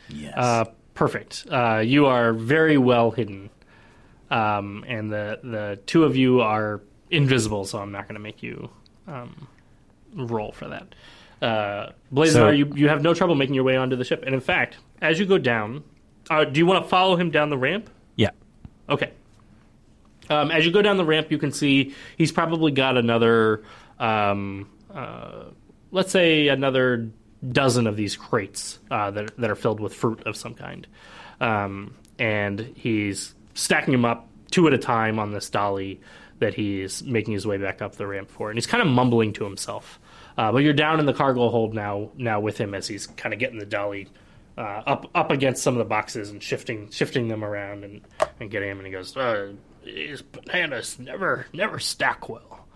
Yes. 0.09 0.33
Uh, 0.35 0.65
perfect. 0.93 1.45
Uh, 1.49 1.81
you 1.85 2.05
are 2.07 2.33
very 2.33 2.77
well 2.77 3.11
hidden. 3.11 3.49
um, 4.31 4.83
and 4.87 5.11
the 5.11 5.39
the 5.43 5.79
two 5.85 6.03
of 6.03 6.15
you 6.15 6.41
are 6.41 6.81
invisible, 7.09 7.65
so 7.65 7.79
I'm 7.79 7.91
not 7.91 8.07
going 8.07 8.15
to 8.15 8.21
make 8.21 8.41
you 8.41 8.69
um, 9.07 9.47
roll 10.15 10.51
for 10.51 10.67
that. 10.69 10.95
Uh, 11.41 11.91
Blazar, 12.13 12.31
So- 12.33 12.49
you 12.51 12.71
you 12.75 12.87
have 12.87 13.01
no 13.01 13.13
trouble 13.13 13.35
making 13.35 13.55
your 13.55 13.63
way 13.63 13.75
onto 13.75 13.95
the 13.95 14.03
ship, 14.03 14.23
and 14.25 14.33
in 14.35 14.41
fact, 14.41 14.77
as 15.01 15.19
you 15.19 15.25
go 15.25 15.37
down, 15.37 15.83
uh, 16.29 16.43
do 16.45 16.59
you 16.59 16.65
want 16.65 16.83
to 16.83 16.89
follow 16.89 17.15
him 17.15 17.31
down 17.31 17.49
the 17.49 17.57
ramp? 17.57 17.89
Yeah. 18.15 18.29
Okay. 18.89 19.11
Um, 20.29 20.51
as 20.51 20.65
you 20.65 20.71
go 20.71 20.81
down 20.81 20.97
the 20.97 21.05
ramp, 21.05 21.31
you 21.31 21.37
can 21.37 21.51
see 21.51 21.93
he's 22.17 22.31
probably 22.31 22.71
got 22.71 22.95
another, 22.95 23.63
um, 23.99 24.69
uh, 24.93 25.45
let's 25.91 26.11
say, 26.11 26.47
another 26.47 27.09
dozen 27.51 27.87
of 27.87 27.97
these 27.97 28.15
crates 28.15 28.79
uh, 28.91 29.09
that 29.11 29.35
that 29.37 29.49
are 29.49 29.55
filled 29.55 29.79
with 29.79 29.93
fruit 29.95 30.21
of 30.27 30.35
some 30.37 30.53
kind, 30.53 30.85
um, 31.39 31.95
and 32.19 32.59
he's 32.75 33.33
stacking 33.55 33.91
them 33.93 34.05
up 34.05 34.27
two 34.51 34.67
at 34.67 34.73
a 34.73 34.77
time 34.77 35.17
on 35.17 35.31
this 35.31 35.49
dolly 35.49 35.99
that 36.39 36.53
he's 36.53 37.03
making 37.03 37.33
his 37.33 37.45
way 37.47 37.57
back 37.57 37.81
up 37.81 37.95
the 37.95 38.05
ramp 38.05 38.29
for, 38.29 38.49
and 38.49 38.57
he's 38.57 38.67
kind 38.67 38.81
of 38.81 38.87
mumbling 38.87 39.31
to 39.33 39.43
himself. 39.43 39.99
Uh, 40.37 40.51
but 40.51 40.59
you're 40.59 40.73
down 40.73 40.99
in 40.99 41.05
the 41.05 41.13
cargo 41.13 41.49
hold 41.49 41.73
now, 41.73 42.09
now 42.15 42.39
with 42.39 42.57
him 42.57 42.73
as 42.73 42.87
he's 42.87 43.07
kind 43.07 43.33
of 43.33 43.39
getting 43.39 43.59
the 43.59 43.65
dolly 43.65 44.07
uh, 44.57 44.83
up 44.85 45.09
up 45.15 45.31
against 45.31 45.63
some 45.63 45.73
of 45.73 45.79
the 45.79 45.85
boxes 45.85 46.29
and 46.29 46.41
shifting 46.41 46.89
shifting 46.89 47.27
them 47.27 47.43
around 47.43 47.83
and, 47.83 48.01
and 48.39 48.51
getting 48.51 48.69
him. 48.69 48.77
And 48.77 48.85
he 48.85 48.91
goes, 48.91 49.15
uh, 49.15 49.53
"These 49.83 50.21
bananas 50.21 50.99
never 50.99 51.47
never 51.53 51.79
stack 51.79 52.29
well." 52.29 52.67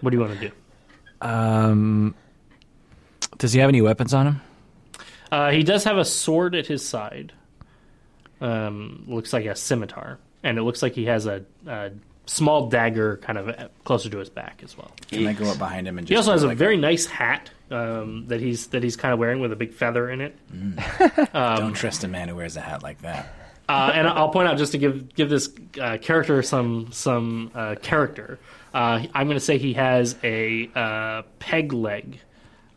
What 0.00 0.10
do 0.10 0.16
you 0.16 0.20
want 0.20 0.38
to 0.38 0.48
do? 0.48 0.54
Um, 1.20 2.14
does 3.38 3.52
he 3.52 3.60
have 3.60 3.68
any 3.68 3.80
weapons 3.80 4.12
on 4.12 4.26
him? 4.26 4.40
Uh, 5.30 5.50
he 5.50 5.62
does 5.62 5.84
have 5.84 5.98
a 5.98 6.04
sword 6.04 6.54
at 6.54 6.66
his 6.66 6.86
side. 6.86 7.32
Um, 8.40 9.04
looks 9.06 9.32
like 9.32 9.46
a 9.46 9.56
scimitar, 9.56 10.18
and 10.42 10.58
it 10.58 10.62
looks 10.62 10.82
like 10.82 10.94
he 10.94 11.06
has 11.06 11.26
a, 11.26 11.44
a 11.66 11.90
small 12.26 12.68
dagger 12.68 13.18
kind 13.18 13.38
of 13.38 13.70
closer 13.84 14.10
to 14.10 14.18
his 14.18 14.28
back 14.28 14.60
as 14.64 14.76
well. 14.76 14.90
Can 15.08 15.26
I 15.26 15.32
go 15.32 15.46
up 15.46 15.58
behind 15.58 15.88
him 15.88 15.98
and 15.98 16.06
just 16.06 16.12
He 16.12 16.16
also 16.16 16.32
has 16.32 16.42
a 16.42 16.48
like, 16.48 16.58
very 16.58 16.76
nice 16.76 17.06
hat 17.06 17.50
um, 17.70 18.26
that 18.28 18.40
he's 18.40 18.68
that 18.68 18.82
he's 18.82 18.96
kind 18.96 19.12
of 19.12 19.18
wearing 19.18 19.40
with 19.40 19.52
a 19.52 19.56
big 19.56 19.72
feather 19.72 20.10
in 20.10 20.20
it. 20.20 20.36
don't 21.32 21.74
trust 21.74 22.04
a 22.04 22.08
man 22.08 22.28
who 22.28 22.36
wears 22.36 22.56
a 22.56 22.60
hat 22.60 22.82
like 22.82 23.00
that. 23.02 23.32
Uh, 23.68 23.90
and 23.94 24.06
I'll 24.06 24.28
point 24.28 24.48
out 24.48 24.58
just 24.58 24.72
to 24.72 24.78
give 24.78 25.14
give 25.14 25.28
this 25.28 25.50
uh, 25.80 25.98
character 26.00 26.42
some 26.42 26.92
some 26.92 27.50
uh, 27.54 27.74
character. 27.82 28.38
Uh, 28.72 29.06
I'm 29.14 29.26
going 29.26 29.38
to 29.38 29.44
say 29.44 29.58
he 29.58 29.72
has 29.72 30.16
a 30.22 30.70
uh, 30.74 31.22
peg 31.38 31.72
leg 31.72 32.20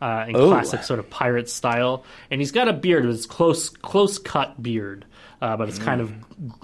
uh, 0.00 0.24
in 0.28 0.36
Ooh. 0.36 0.48
classic 0.48 0.82
sort 0.82 0.98
of 0.98 1.10
pirate 1.10 1.48
style, 1.48 2.04
and 2.30 2.40
he's 2.40 2.52
got 2.52 2.68
a 2.68 2.72
beard. 2.72 3.04
It's 3.04 3.26
close 3.26 3.68
close 3.68 4.18
cut 4.18 4.60
beard, 4.60 5.04
uh, 5.40 5.56
but 5.56 5.68
it's 5.68 5.78
kind 5.78 6.00
of 6.00 6.14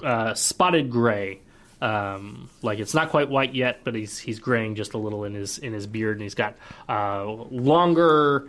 uh, 0.02 0.34
spotted 0.34 0.90
gray. 0.90 1.40
Um, 1.80 2.48
like 2.62 2.78
it's 2.78 2.94
not 2.94 3.10
quite 3.10 3.28
white 3.28 3.54
yet, 3.54 3.80
but 3.84 3.94
he's 3.94 4.18
he's 4.18 4.38
graying 4.38 4.74
just 4.76 4.94
a 4.94 4.98
little 4.98 5.24
in 5.24 5.34
his 5.34 5.58
in 5.58 5.72
his 5.72 5.86
beard, 5.86 6.16
and 6.16 6.22
he's 6.22 6.34
got 6.34 6.54
uh, 6.88 7.24
longer 7.26 8.48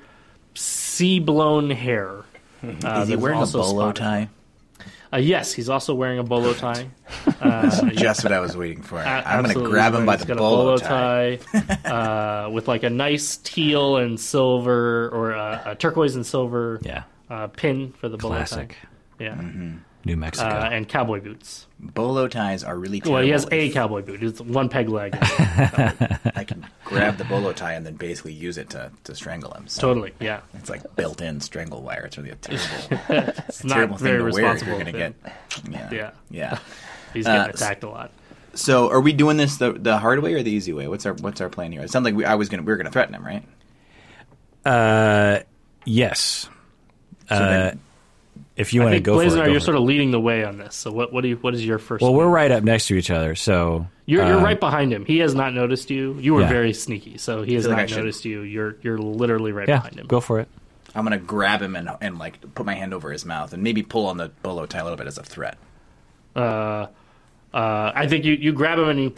sea 0.53 1.19
blown 1.19 1.69
hair. 1.69 2.23
Uh, 2.63 3.01
Is 3.01 3.09
he 3.09 3.15
wearing 3.15 3.41
a 3.41 3.45
bolo 3.45 3.91
spotted. 3.91 3.95
tie? 4.01 4.29
Uh, 5.13 5.17
yes, 5.17 5.53
he's 5.53 5.69
also 5.69 5.93
wearing 5.93 6.19
a 6.19 6.23
bolo 6.23 6.53
tie. 6.55 6.87
Uh, 7.39 7.89
Just 7.91 8.23
what 8.23 8.33
I 8.33 8.39
was 8.39 8.57
waiting 8.57 8.81
for. 8.81 8.97
I'm 8.99 9.43
going 9.43 9.55
to 9.55 9.63
grab 9.63 9.93
him 9.93 10.05
by 10.05 10.17
he's 10.17 10.25
the 10.25 10.35
bolo, 10.35 10.61
a 10.61 10.63
bolo 10.63 10.77
tie. 10.77 11.37
tie, 11.53 11.89
uh, 12.45 12.49
with 12.49 12.67
like 12.67 12.83
a 12.83 12.89
nice 12.89 13.37
teal 13.37 13.97
and 13.97 14.19
silver 14.19 15.09
or 15.09 15.31
a, 15.31 15.61
a 15.67 15.75
turquoise 15.75 16.15
and 16.15 16.25
silver 16.25 16.79
Yeah. 16.83 17.03
uh, 17.29 17.47
pin 17.47 17.93
for 17.93 18.09
the 18.09 18.17
bolo 18.17 18.35
Classic. 18.35 18.69
tie. 18.69 19.23
Yeah, 19.23 19.35
Mm-hmm. 19.35 19.77
New 20.07 20.17
Mexico. 20.17 20.47
uh, 20.49 20.69
and 20.71 20.87
cowboy 20.89 21.21
boots. 21.21 21.67
Bolo 21.79 22.27
ties 22.27 22.63
are 22.63 22.75
really 22.75 22.99
terrible. 22.99 23.13
Well, 23.15 23.23
he 23.23 23.29
has 23.29 23.45
a 23.51 23.69
cowboy 23.71 24.01
boot. 24.01 24.23
It's 24.23 24.41
one 24.41 24.67
peg 24.69 24.89
leg. 24.89 25.15
I 25.21 26.43
can 26.47 26.65
grab 26.85 27.17
the 27.17 27.23
bolo 27.25 27.53
tie 27.53 27.73
and 27.73 27.85
then 27.85 27.93
basically 27.95 28.33
use 28.33 28.57
it 28.57 28.71
to, 28.71 28.91
to 29.03 29.13
strangle 29.13 29.51
him. 29.51 29.67
So 29.67 29.81
totally. 29.81 30.13
Yeah, 30.19 30.41
It's 30.55 30.69
like 30.69 30.95
built-in 30.95 31.41
strangle 31.41 31.83
wire. 31.83 32.05
It's 32.05 32.17
really 32.17 32.31
a 32.31 32.35
terrible, 32.35 33.33
it's 33.47 33.63
not 33.63 33.75
terrible 33.75 33.97
thing 33.97 34.17
to 34.17 34.23
wear 34.31 34.55
if 34.55 34.63
you're 34.65 34.73
going 34.79 34.85
to 34.87 34.91
get. 34.91 35.13
Yeah. 35.69 35.89
Yeah. 35.91 36.11
Yeah. 36.31 36.59
He's 37.13 37.25
getting 37.25 37.41
uh, 37.41 37.51
attacked 37.53 37.83
a 37.83 37.89
lot. 37.89 38.11
So, 38.53 38.89
are 38.89 38.99
we 39.01 39.13
doing 39.13 39.37
this 39.37 39.57
the 39.57 39.73
the 39.73 39.99
hard 39.99 40.19
way 40.23 40.33
or 40.33 40.41
the 40.41 40.49
easy 40.49 40.73
way? 40.73 40.87
What's 40.87 41.05
our 41.05 41.13
What's 41.13 41.41
our 41.41 41.49
plan 41.49 41.71
here? 41.71 41.81
It 41.83 41.91
sounds 41.91 42.05
like 42.05 42.15
we, 42.15 42.25
I 42.25 42.33
was 42.35 42.49
going 42.49 42.59
to 42.59 42.65
we 42.65 42.71
were 42.71 42.77
going 42.77 42.85
to 42.87 42.91
threaten 42.91 43.13
him, 43.13 43.23
right? 43.23 43.43
Uh, 44.65 45.39
yes. 45.85 46.49
uh, 47.29 47.39
then- 47.39 47.79
if 48.57 48.73
you 48.73 48.81
want 48.81 48.91
to 48.91 48.95
think 48.95 49.05
go 49.05 49.15
for 49.17 49.23
it, 49.23 49.27
Blaznar, 49.29 49.45
go 49.45 49.51
you're 49.51 49.59
for 49.59 49.65
sort 49.65 49.75
it. 49.75 49.79
of 49.79 49.85
leading 49.85 50.11
the 50.11 50.19
way 50.19 50.43
on 50.43 50.57
this. 50.57 50.75
So 50.75 50.91
what 50.91 51.13
what 51.13 51.21
do 51.21 51.27
you 51.29 51.35
what 51.37 51.53
is 51.53 51.65
your 51.65 51.77
first? 51.79 52.01
Well, 52.01 52.13
we're 52.13 52.27
right 52.27 52.51
up 52.51 52.63
next 52.63 52.87
to 52.87 52.95
each 52.95 53.09
other, 53.11 53.35
so 53.35 53.87
You're, 54.05 54.25
you're 54.25 54.39
uh, 54.39 54.43
right 54.43 54.59
behind 54.59 54.91
him. 54.91 55.05
He 55.05 55.19
has 55.19 55.33
not 55.35 55.53
noticed 55.53 55.89
you. 55.89 56.17
You 56.19 56.33
were 56.33 56.41
Yeah. 56.41 56.49
very 56.49 56.73
sneaky, 56.73 57.17
so 57.17 57.43
he 57.43 57.53
has 57.55 57.63
feel 57.65 57.71
like 57.71 57.79
not 57.83 57.89
should- 57.89 57.97
noticed 57.99 58.25
you. 58.25 58.41
You're 58.41 58.75
you're 58.81 58.97
literally 58.97 59.51
right 59.51 59.67
Yeah, 59.67 59.77
behind 59.77 59.99
him. 59.99 60.07
go 60.07 60.19
for 60.19 60.39
it. 60.39 60.47
I'm 60.95 61.05
going 61.05 61.19
to 61.19 61.23
grab 61.25 61.61
him 61.61 61.75
and 61.75 61.89
and 62.01 62.17
like 62.17 62.53
put 62.55 62.65
my 62.65 62.73
hand 62.73 62.93
over 62.93 63.11
his 63.11 63.23
mouth 63.25 63.53
and 63.53 63.61
maybe 63.61 63.83
pull 63.83 64.07
on 64.07 64.17
the 64.17 64.29
bolo 64.41 64.65
tie 64.65 64.79
a 64.79 64.83
little 64.83 64.97
bit 64.97 65.05
as 65.07 65.17
a 65.17 65.23
threat. 65.23 65.57
Uh, 66.35 66.87
uh, 67.53 67.91
I 67.95 68.07
think 68.07 68.25
you, 68.25 68.33
you 68.33 68.51
grab 68.53 68.79
him 68.79 68.89
and 68.89 68.99
you. 68.99 69.13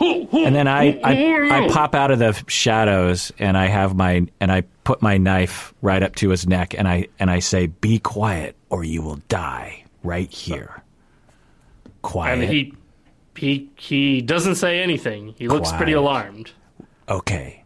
And 0.00 0.54
then 0.54 0.68
I, 0.68 1.00
I 1.02 1.64
I 1.64 1.68
pop 1.68 1.94
out 1.94 2.10
of 2.10 2.18
the 2.18 2.40
shadows 2.46 3.32
and 3.38 3.56
I 3.56 3.66
have 3.66 3.96
my 3.96 4.26
and 4.40 4.52
I 4.52 4.62
put 4.84 5.02
my 5.02 5.18
knife 5.18 5.74
right 5.82 6.02
up 6.02 6.14
to 6.16 6.30
his 6.30 6.46
neck 6.46 6.74
and 6.78 6.86
I 6.86 7.08
and 7.18 7.30
I 7.30 7.40
say, 7.40 7.66
"Be 7.66 7.98
quiet, 7.98 8.56
or 8.70 8.84
you 8.84 9.02
will 9.02 9.20
die 9.28 9.84
right 10.04 10.30
here." 10.30 10.82
Quiet. 12.02 12.38
And 12.38 12.50
he 12.50 12.74
he 13.36 13.70
he 13.76 14.20
doesn't 14.20 14.54
say 14.56 14.80
anything. 14.80 15.34
He 15.36 15.48
looks 15.48 15.72
pretty 15.72 15.92
alarmed. 15.92 16.52
Okay. 17.08 17.64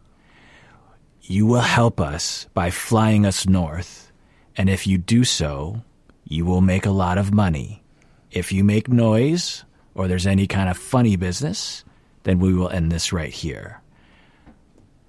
You 1.23 1.47
will 1.47 1.61
help 1.61 2.01
us 2.01 2.47
by 2.55 2.71
flying 2.71 3.25
us 3.27 3.47
north, 3.47 4.11
and 4.57 4.69
if 4.69 4.87
you 4.87 4.99
do 4.99 5.25
so, 5.25 5.83
you 6.27 6.45
will 6.45 6.61
make 6.61 6.87
a 6.87 6.91
lot 6.91 7.19
of 7.19 7.33
money. 7.33 7.83
If 8.31 8.53
you 8.53 8.65
make 8.65 8.89
noise, 8.89 9.65
or 9.95 10.09
there's 10.09 10.27
any 10.27 10.47
kind 10.47 10.69
of 10.69 10.77
funny 10.77 11.17
business, 11.17 11.85
then 12.25 12.39
we 12.39 12.55
will 12.55 12.69
end 12.71 12.91
this 12.93 13.13
right 13.13 13.33
here. 13.33 13.81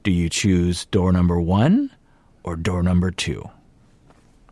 Do 0.03 0.11
you 0.11 0.30
choose 0.30 0.85
door 0.85 1.11
number 1.14 1.40
one 1.40 1.91
or 2.44 2.56
door 2.56 2.84
number 2.84 3.11
two? 3.11 3.49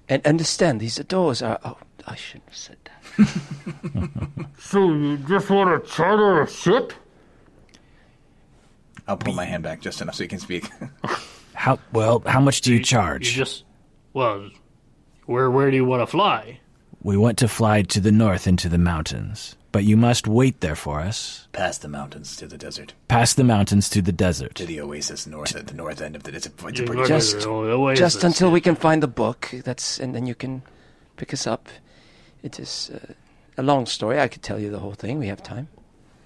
And 0.07 0.25
understand, 0.25 0.79
these 0.79 0.95
doors 0.95 1.41
are. 1.41 1.59
Oh, 1.63 1.77
I 2.07 2.15
shouldn't 2.15 2.45
have 2.49 2.57
said 2.57 2.77
that. 2.85 4.09
So 4.59 4.93
you 4.93 5.17
just 5.17 5.49
want 5.49 5.83
to 5.83 5.91
charter 5.91 6.41
a 6.43 6.49
ship? 6.49 6.93
I'll 9.07 9.17
pull 9.17 9.33
my 9.33 9.43
hand 9.45 9.63
back 9.63 9.81
just 9.81 10.01
enough 10.01 10.15
so 10.15 10.23
you 10.23 10.29
can 10.29 10.39
speak. 10.39 10.69
How 11.53 11.79
well? 11.91 12.21
How 12.25 12.39
much 12.39 12.61
do 12.61 12.71
you 12.71 12.77
You 12.77 12.83
charge? 12.83 13.33
just 13.33 13.63
well, 14.13 14.49
where 15.25 15.49
where 15.51 15.69
do 15.69 15.75
you 15.77 15.85
want 15.85 16.01
to 16.01 16.07
fly? 16.07 16.59
we 17.03 17.17
want 17.17 17.37
to 17.39 17.47
fly 17.47 17.81
to 17.81 17.99
the 17.99 18.11
north 18.11 18.45
into 18.47 18.69
the 18.69 18.77
mountains, 18.77 19.55
but 19.71 19.83
you 19.83 19.95
must 19.97 20.27
wait 20.27 20.59
there 20.61 20.75
for 20.75 20.99
us. 20.99 21.47
Past 21.53 21.81
the 21.81 21.87
mountains 21.87 22.35
to 22.37 22.47
the 22.47 22.57
desert, 22.57 22.93
Past 23.07 23.37
the 23.37 23.43
mountains 23.43 23.89
to 23.89 24.01
the 24.01 24.11
desert. 24.11 24.55
to 24.55 24.65
the 24.65 24.81
oasis 24.81 25.25
north 25.27 25.55
at 25.55 25.67
the 25.67 25.73
north 25.73 26.01
end 26.01 26.15
of 26.15 26.23
the. 26.23 26.35
It's 26.35 26.47
a, 26.47 26.51
it's 26.67 26.79
a 26.79 26.81
You 26.83 26.87
pretty 26.87 27.01
look 27.01 27.07
Just- 27.07 27.45
oasis. 27.45 27.99
Just 27.99 28.23
until 28.23 28.51
we 28.51 28.61
can 28.61 28.75
find 28.75 29.01
the 29.01 29.07
book. 29.07 29.49
That's 29.63 29.99
and 29.99 30.13
then 30.15 30.25
you 30.25 30.35
can 30.35 30.61
pick 31.17 31.33
us 31.33 31.45
up. 31.47 31.69
It 32.43 32.59
is 32.59 32.91
uh, 32.93 33.13
a 33.57 33.63
long 33.63 33.85
story. 33.85 34.19
I 34.19 34.27
could 34.27 34.41
tell 34.43 34.59
you 34.59 34.69
the 34.71 34.79
whole 34.79 34.93
thing. 34.93 35.19
We 35.19 35.27
have 35.27 35.43
time. 35.43 35.67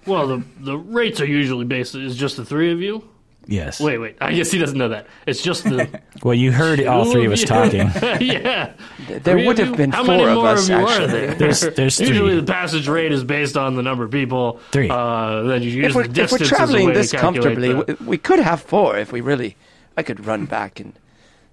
Well, 0.06 0.26
the 0.28 0.42
the 0.60 0.76
rates 0.78 1.20
are 1.20 1.26
usually 1.26 1.64
based. 1.64 1.94
Is 1.94 2.16
just 2.16 2.36
the 2.36 2.44
three 2.44 2.72
of 2.72 2.80
you. 2.80 3.08
Yes. 3.48 3.80
Wait, 3.80 3.98
wait. 3.98 4.16
I 4.20 4.32
guess 4.32 4.50
he 4.50 4.58
doesn't 4.58 4.76
know 4.76 4.88
that. 4.88 5.06
It's 5.26 5.40
just 5.40 5.62
the 5.64 5.88
Well, 6.24 6.34
you 6.34 6.50
heard 6.50 6.84
all 6.84 7.04
three 7.10 7.26
of 7.26 7.32
us 7.32 7.44
talking. 7.44 7.78
yeah. 8.20 8.72
There 9.08 9.20
Three 9.20 9.46
would 9.46 9.58
of 9.60 9.66
have 9.66 9.68
you? 9.70 9.76
been 9.76 9.92
How 9.92 10.04
four 10.04 10.16
many 10.16 10.24
of 10.28 10.34
more 10.34 10.48
us 10.48 10.64
of 10.64 10.68
you 10.70 10.74
actually. 10.86 11.04
are 11.04 11.06
there? 11.06 11.34
There's- 11.38 11.60
there's 11.76 12.00
Usually 12.00 12.40
the 12.40 12.42
passage 12.52 12.88
rate 12.88 13.12
is 13.12 13.22
based 13.22 13.56
on 13.56 13.76
the 13.76 13.82
number 13.82 14.02
of 14.04 14.10
people. 14.10 14.60
Three. 14.72 14.90
Uh, 14.90 15.42
then 15.42 15.62
you 15.62 15.70
use 15.70 15.86
If 15.90 15.94
we're, 15.94 16.08
the 16.08 16.22
if 16.22 16.32
we're 16.32 16.36
as 16.38 16.42
a 16.42 16.44
traveling 16.46 16.86
way 16.88 16.92
this 16.94 17.12
comfortably, 17.12 17.72
the- 17.72 17.96
we, 18.00 18.06
we 18.06 18.18
could 18.18 18.40
have 18.40 18.62
four 18.62 18.96
if 18.98 19.12
we 19.12 19.20
really. 19.20 19.56
I 19.96 20.02
could 20.02 20.26
run 20.26 20.44
back 20.46 20.78
and 20.80 20.92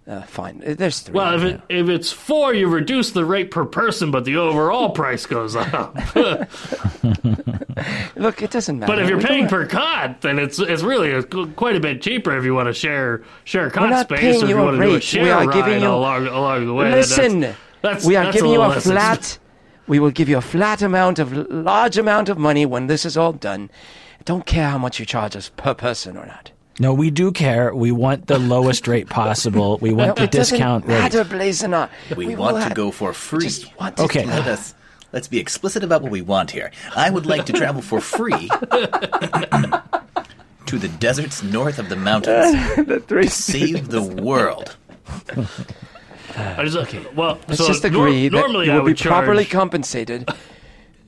uh, 0.07 0.21
find. 0.23 0.63
uh, 0.63 0.73
There's 0.75 0.99
three. 0.99 1.13
well, 1.13 1.34
if 1.35 1.43
it 1.43 1.61
if 1.69 1.89
it's 1.89 2.11
four, 2.11 2.53
you 2.53 2.67
reduce 2.67 3.11
the 3.11 3.23
rate 3.25 3.51
per 3.51 3.65
person, 3.65 4.11
but 4.11 4.25
the 4.25 4.38
overall 4.38 4.89
price 5.01 5.25
goes 5.25 5.55
up. 5.55 5.95
Look, 8.15 8.41
it 8.41 8.51
doesn't 8.51 8.80
matter. 8.80 8.91
but 8.91 8.99
if 9.01 9.09
you're 9.09 9.17
We 9.17 9.23
paying 9.25 9.47
per 9.47 9.65
cot, 9.65 10.21
then 10.21 10.39
it's 10.39 10.59
it's 10.59 10.84
really 10.84 11.11
a, 11.11 11.23
quite 11.23 11.75
a 11.75 11.80
bit 11.80 12.01
cheaper 12.01 12.38
if 12.38 12.43
you 12.43 12.53
want 12.53 12.67
to 12.67 12.73
share 12.73 13.23
share 13.43 13.69
cot 13.69 14.07
space 14.07 14.41
or 14.41 14.45
if 14.45 14.49
you 14.49 14.57
a 14.57 14.63
want 14.63 14.77
to 14.80 14.84
do 14.85 14.95
a 14.95 15.01
share 15.01 15.23
We 15.23 15.30
are 15.31 15.45
ride 15.45 15.53
giving 15.53 15.81
you- 15.81 15.88
along 15.89 16.27
along 16.27 16.67
the 16.67 16.73
way. 16.73 16.91
Listen, 16.91 17.39
that's- 17.81 18.05
we 18.05 18.15
are 18.15 18.25
that's 18.25 18.35
giving 18.38 18.51
you 18.51 18.61
a 18.61 18.80
flat. 18.80 19.38
We 19.88 19.99
will 19.99 20.11
give 20.11 20.30
you 20.30 20.38
a 20.38 20.41
flat 20.41 20.81
amount 20.81 21.19
of 21.19 21.34
large 21.34 21.97
amount 21.97 22.30
of 22.30 22.38
money 22.38 22.65
when 22.65 22.88
this 22.88 23.03
is 23.05 23.17
all 23.17 23.34
done. 23.34 23.69
Don't 24.23 24.45
care 24.45 24.69
how 24.69 24.77
much 24.77 24.97
you 24.99 25.05
charge 25.05 25.35
us 25.35 25.49
per 25.57 25.73
person 25.73 26.15
or 26.15 26.25
not. 26.25 26.51
No, 26.79 26.93
we 26.93 27.11
do 27.11 27.31
care. 27.31 27.73
We 27.75 27.91
want 27.91 28.27
the 28.27 28.39
lowest 28.39 28.87
rate 28.87 29.07
possible. 29.09 29.77
We 29.79 29.93
want 29.93 30.07
No, 30.09 30.13
the 30.15 30.23
it 30.23 30.31
doesn't 30.31 30.57
discount 30.57 30.85
rate. 30.85 30.99
matter, 30.99 31.23
Blazing. 31.23 31.73
We, 32.17 32.27
will 32.35 32.53
want 32.53 32.67
to 32.67 32.73
go 32.73 32.89
for 32.91 33.13
free. 33.13 33.41
Just 33.45 33.77
want 33.79 33.97
to 33.97 34.03
Okay. 34.03 34.25
Let 34.25 34.47
us 34.47 34.73
let's 35.11 35.27
be 35.27 35.37
explicit 35.39 35.83
about 35.83 36.01
what 36.01 36.11
we 36.11 36.21
want 36.21 36.49
here. 36.51 36.71
I 36.95 37.09
would 37.11 37.25
like 37.27 37.45
to 37.45 37.53
travel 37.53 37.81
for 37.83 38.01
free 38.01 38.47
to 40.65 40.77
the 40.79 40.87
deserts 40.99 41.43
north 41.43 41.77
of 41.77 41.89
the 41.89 41.95
mountains 41.95 42.53
the 42.87 42.99
three 43.07 43.25
to 43.25 43.29
save 43.29 43.89
the 43.89 44.01
world. 44.01 44.75
I 46.35 46.63
just, 46.63 46.77
okay. 46.77 47.05
Well, 47.15 47.37
Let's 47.47 47.59
so 47.61 47.67
just 47.67 47.83
nor- 47.83 48.07
agree 48.07 48.27
that 48.29 48.35
normally 48.37 48.65
you 48.65 48.71
I 48.71 48.79
will 48.79 48.85
be 48.85 48.93
charge, 48.95 49.11
properly 49.25 49.45
compensated. 49.45 50.27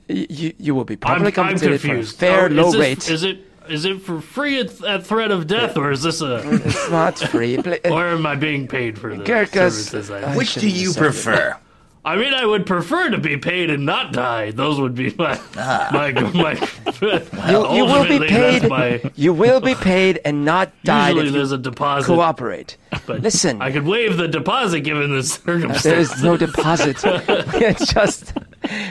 Y- 0.08 0.26
You, 0.30 0.52
you 0.58 0.74
will 0.76 0.84
be 0.84 0.94
I'm, 0.94 0.98
properly 1.00 1.26
I'm 1.26 1.32
compensated 1.32 1.80
for 1.80 1.96
a 1.96 2.02
fair, 2.04 2.42
Oh, 2.44 2.46
is 2.46 2.52
low 2.52 2.70
this- 2.70 2.80
rate. 2.80 3.10
Is 3.10 3.24
it 3.24 3.38
is 3.68 3.84
it 3.84 4.00
for 4.02 4.20
free 4.20 4.60
at, 4.60 4.82
at 4.84 5.06
threat 5.06 5.30
of 5.30 5.46
death, 5.46 5.76
or 5.76 5.90
is 5.90 6.02
this 6.02 6.20
a, 6.20 6.40
It's 6.64 6.90
not 6.90 7.18
free. 7.18 7.58
Or 7.84 8.06
am 8.08 8.26
I 8.26 8.34
being 8.34 8.66
paid 8.68 8.98
for 8.98 9.14
the 9.16 9.24
Gurkhas- 9.24 9.52
services? 9.90 10.10
I, 10.10 10.32
I 10.32 10.36
Which 10.36 10.54
do 10.54 10.60
shouldn't 10.60 10.72
you 10.74 10.86
have 10.88 10.94
said 10.94 11.00
prefer? 11.02 11.56
I 12.04 12.14
mean, 12.14 12.32
I 12.32 12.46
would 12.46 12.66
prefer 12.66 13.10
to 13.10 13.18
be 13.18 13.36
paid 13.36 13.68
and 13.68 13.84
not 13.84 14.12
die. 14.12 14.52
Those 14.52 14.78
would 14.80 14.94
be 14.94 15.12
my 15.18 15.40
ah. 15.56 15.88
my 15.92 16.12
my. 16.12 16.54
You, 17.02 17.74
you 17.74 17.84
will 17.84 18.04
be 18.04 18.14
ultimately, 18.14 18.28
paid. 18.28 18.68
My, 18.68 19.10
You 19.16 19.32
will 19.32 19.60
be 19.60 19.74
paid 19.74 20.20
and 20.24 20.44
not 20.44 20.70
die 20.84 21.08
usually 21.08 21.26
if 21.26 21.32
you 21.32 21.38
there's 21.38 21.50
a 21.52 21.58
deposit. 21.58 22.06
cooperate. 22.06 22.76
but 23.06 23.22
Listen, 23.22 23.60
I 23.60 23.72
could 23.72 23.84
waive 23.86 24.16
the 24.18 24.28
deposit 24.28 24.80
given 24.82 25.10
the 25.12 25.22
circumstances. 25.24 25.82
there 25.82 25.98
is 25.98 26.22
no 26.22 26.36
deposit. 26.36 26.98
it's 27.04 27.92
just 27.92 28.32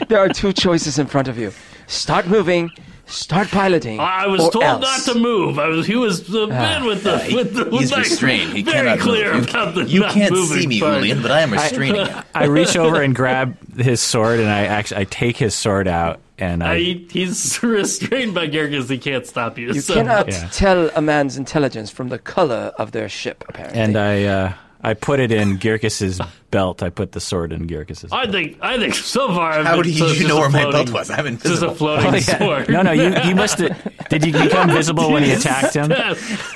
there 0.09 0.19
are 0.19 0.27
two 0.29 0.51
choices 0.51 0.99
in 0.99 1.07
front 1.07 1.29
of 1.29 1.37
you: 1.37 1.53
start 1.87 2.27
moving, 2.27 2.69
start 3.07 3.47
piloting. 3.49 3.99
I 3.99 4.27
was 4.27 4.41
or 4.43 4.51
told 4.51 4.63
else. 4.65 4.81
not 5.07 5.13
to 5.13 5.19
move. 5.19 5.59
I 5.59 5.67
was. 5.67 5.85
He 5.85 5.95
was 5.95 6.27
the 6.27 6.47
man 6.47 6.85
with 6.85 7.03
the 7.03 7.15
ah, 7.15 7.35
with 7.35 7.53
the. 7.53 7.69
He's 7.77 7.91
like, 7.91 7.99
restrained. 8.03 8.53
He 8.53 8.63
very 8.63 8.77
cannot 8.89 8.99
clear 8.99 9.33
move. 9.33 9.49
about 9.49 9.75
You, 9.75 9.83
the 9.83 9.89
you 9.89 9.99
not 10.01 10.11
can't 10.13 10.31
moving 10.33 10.61
see 10.61 10.67
me, 10.67 10.79
part. 10.79 11.03
Ulian, 11.03 11.21
but 11.21 11.31
I 11.31 11.41
am 11.41 11.51
restraining 11.51 12.05
you. 12.07 12.13
I 12.35 12.45
reach 12.45 12.75
over 12.77 13.01
and 13.01 13.15
grab 13.21 13.57
his 13.77 14.01
sword, 14.01 14.39
and 14.39 14.49
I 14.49 14.65
actually 14.65 15.01
I 15.01 15.03
take 15.05 15.37
his 15.37 15.53
sword 15.55 15.87
out, 15.87 16.19
and 16.37 16.63
I, 16.63 16.73
I, 16.73 16.77
he's 17.09 17.61
restrained 17.63 18.33
by 18.33 18.47
Gyarkus. 18.47 18.89
He 18.89 18.97
can't 18.97 19.25
stop 19.25 19.57
you. 19.57 19.73
You 19.73 19.81
so. 19.81 19.93
cannot 19.93 20.27
Yeah. 20.29 20.47
tell 20.51 20.89
a 20.95 21.01
man's 21.01 21.37
intelligence 21.37 21.91
from 21.91 22.09
the 22.09 22.19
color 22.19 22.73
of 22.77 22.91
their 22.91 23.09
ship, 23.09 23.43
apparently. 23.49 23.79
and 23.81 23.97
I 23.97 24.23
uh, 24.23 24.53
I 24.85 24.93
put 24.93 25.19
it 25.19 25.31
in 25.31 25.57
Gyarkus's 25.57 26.21
belt. 26.51 26.83
I 26.83 26.91
put 26.91 27.11
the 27.11 27.19
sword 27.19 27.51
in 27.51 27.67
Gyarkus's. 27.67 28.11
I 28.11 28.29
think. 28.29 28.59
I 28.61 28.77
think 28.77 28.93
so 28.93 29.27
far. 29.29 29.53
I've 29.53 29.65
How 29.65 29.75
been, 29.81 29.91
do 29.91 29.93
so 29.93 30.07
you 30.09 30.27
know 30.27 30.37
a 30.37 30.41
where 30.41 30.49
my 30.51 30.71
belt 30.71 30.91
was? 30.91 31.09
I'm 31.09 31.25
It's 31.25 31.41
just 31.43 31.63
a 31.63 31.69
invisible. 31.69 31.75
floating 31.75 32.13
oh, 32.13 32.19
sword. 32.19 32.69
no, 32.69 32.81
no, 32.83 32.91
you 32.91 33.11
you 33.27 33.33
must 33.35 33.57
have. 33.57 34.07
Did 34.09 34.23
you 34.25 34.31
become 34.31 34.69
visible 34.69 35.11
when 35.11 35.23
he 35.23 35.31
attacked 35.31 35.73
him? 35.75 35.91
It's 35.91 36.55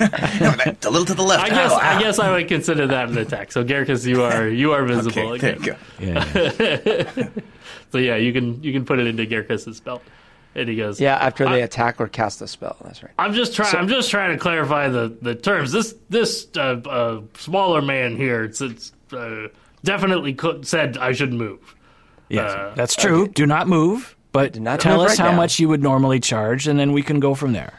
a 0.86 0.90
little 0.90 1.04
to 1.06 1.14
the 1.14 1.22
left. 1.24 1.42
I 1.44 1.48
guess. 1.48 1.72
Ow, 1.72 1.76
I 1.76 2.00
guess 2.00 2.18
I 2.20 2.30
would 2.30 2.46
consider 2.46 2.86
that 2.86 3.08
an 3.08 3.18
attack. 3.18 3.50
So 3.50 3.64
Gyarkus, 3.64 4.06
you 4.06 4.22
are 4.22 4.48
you 4.48 4.72
are 4.72 4.84
visible. 4.84 5.32
Okay, 5.32 5.38
there 5.38 5.56
again. 5.56 5.78
you 6.00 6.14
go. 6.14 6.54
Yeah, 6.60 7.04
yeah. 7.16 7.28
So 7.92 7.98
yeah, 7.98 8.14
you 8.14 8.32
can 8.32 8.62
you 8.62 8.72
can 8.72 8.84
put 8.84 9.00
it 9.00 9.08
into 9.08 9.26
Gyarkus's 9.26 9.80
belt. 9.80 10.04
And 10.60 10.68
he 10.68 10.76
goes, 10.76 11.00
yeah, 11.00 11.16
after 11.16 11.48
they 11.48 11.62
attack 11.62 12.00
or 12.00 12.06
cast 12.08 12.42
a 12.42 12.46
spell. 12.46 12.76
That's 12.84 13.02
right. 13.02 13.12
I'm 13.18 13.32
just 13.32 13.54
trying. 13.54 13.74
I'm 13.74 13.88
just 13.88 14.10
trying 14.10 14.32
to 14.32 14.38
clarify 14.38 14.88
the, 14.88 15.16
the 15.22 15.34
terms. 15.34 15.72
This 15.72 15.94
this 16.10 16.46
uh, 16.56 16.80
uh, 16.86 17.22
smaller 17.38 17.80
man 17.80 18.16
here, 18.16 18.44
it's, 18.44 18.60
it's 18.60 18.92
uh, 19.12 19.48
definitely 19.82 20.34
co- 20.34 20.60
said 20.62 20.98
I 20.98 21.12
should 21.12 21.32
move. 21.32 21.74
Yes, 22.28 22.52
Uh, 22.52 22.72
that's 22.76 22.94
true. 22.94 23.26
Do 23.28 23.46
not 23.46 23.66
move, 23.68 24.16
but 24.32 24.52
Do 24.52 24.60
not 24.60 24.80
tell 24.80 24.98
move 24.98 25.06
us 25.06 25.18
right 25.18 25.24
how 25.26 25.30
now. 25.32 25.36
much 25.38 25.58
you 25.58 25.68
would 25.68 25.82
normally 25.82 26.20
charge, 26.20 26.68
and 26.68 26.78
then 26.78 26.92
we 26.92 27.02
can 27.02 27.20
go 27.20 27.34
from 27.34 27.52
there. 27.54 27.72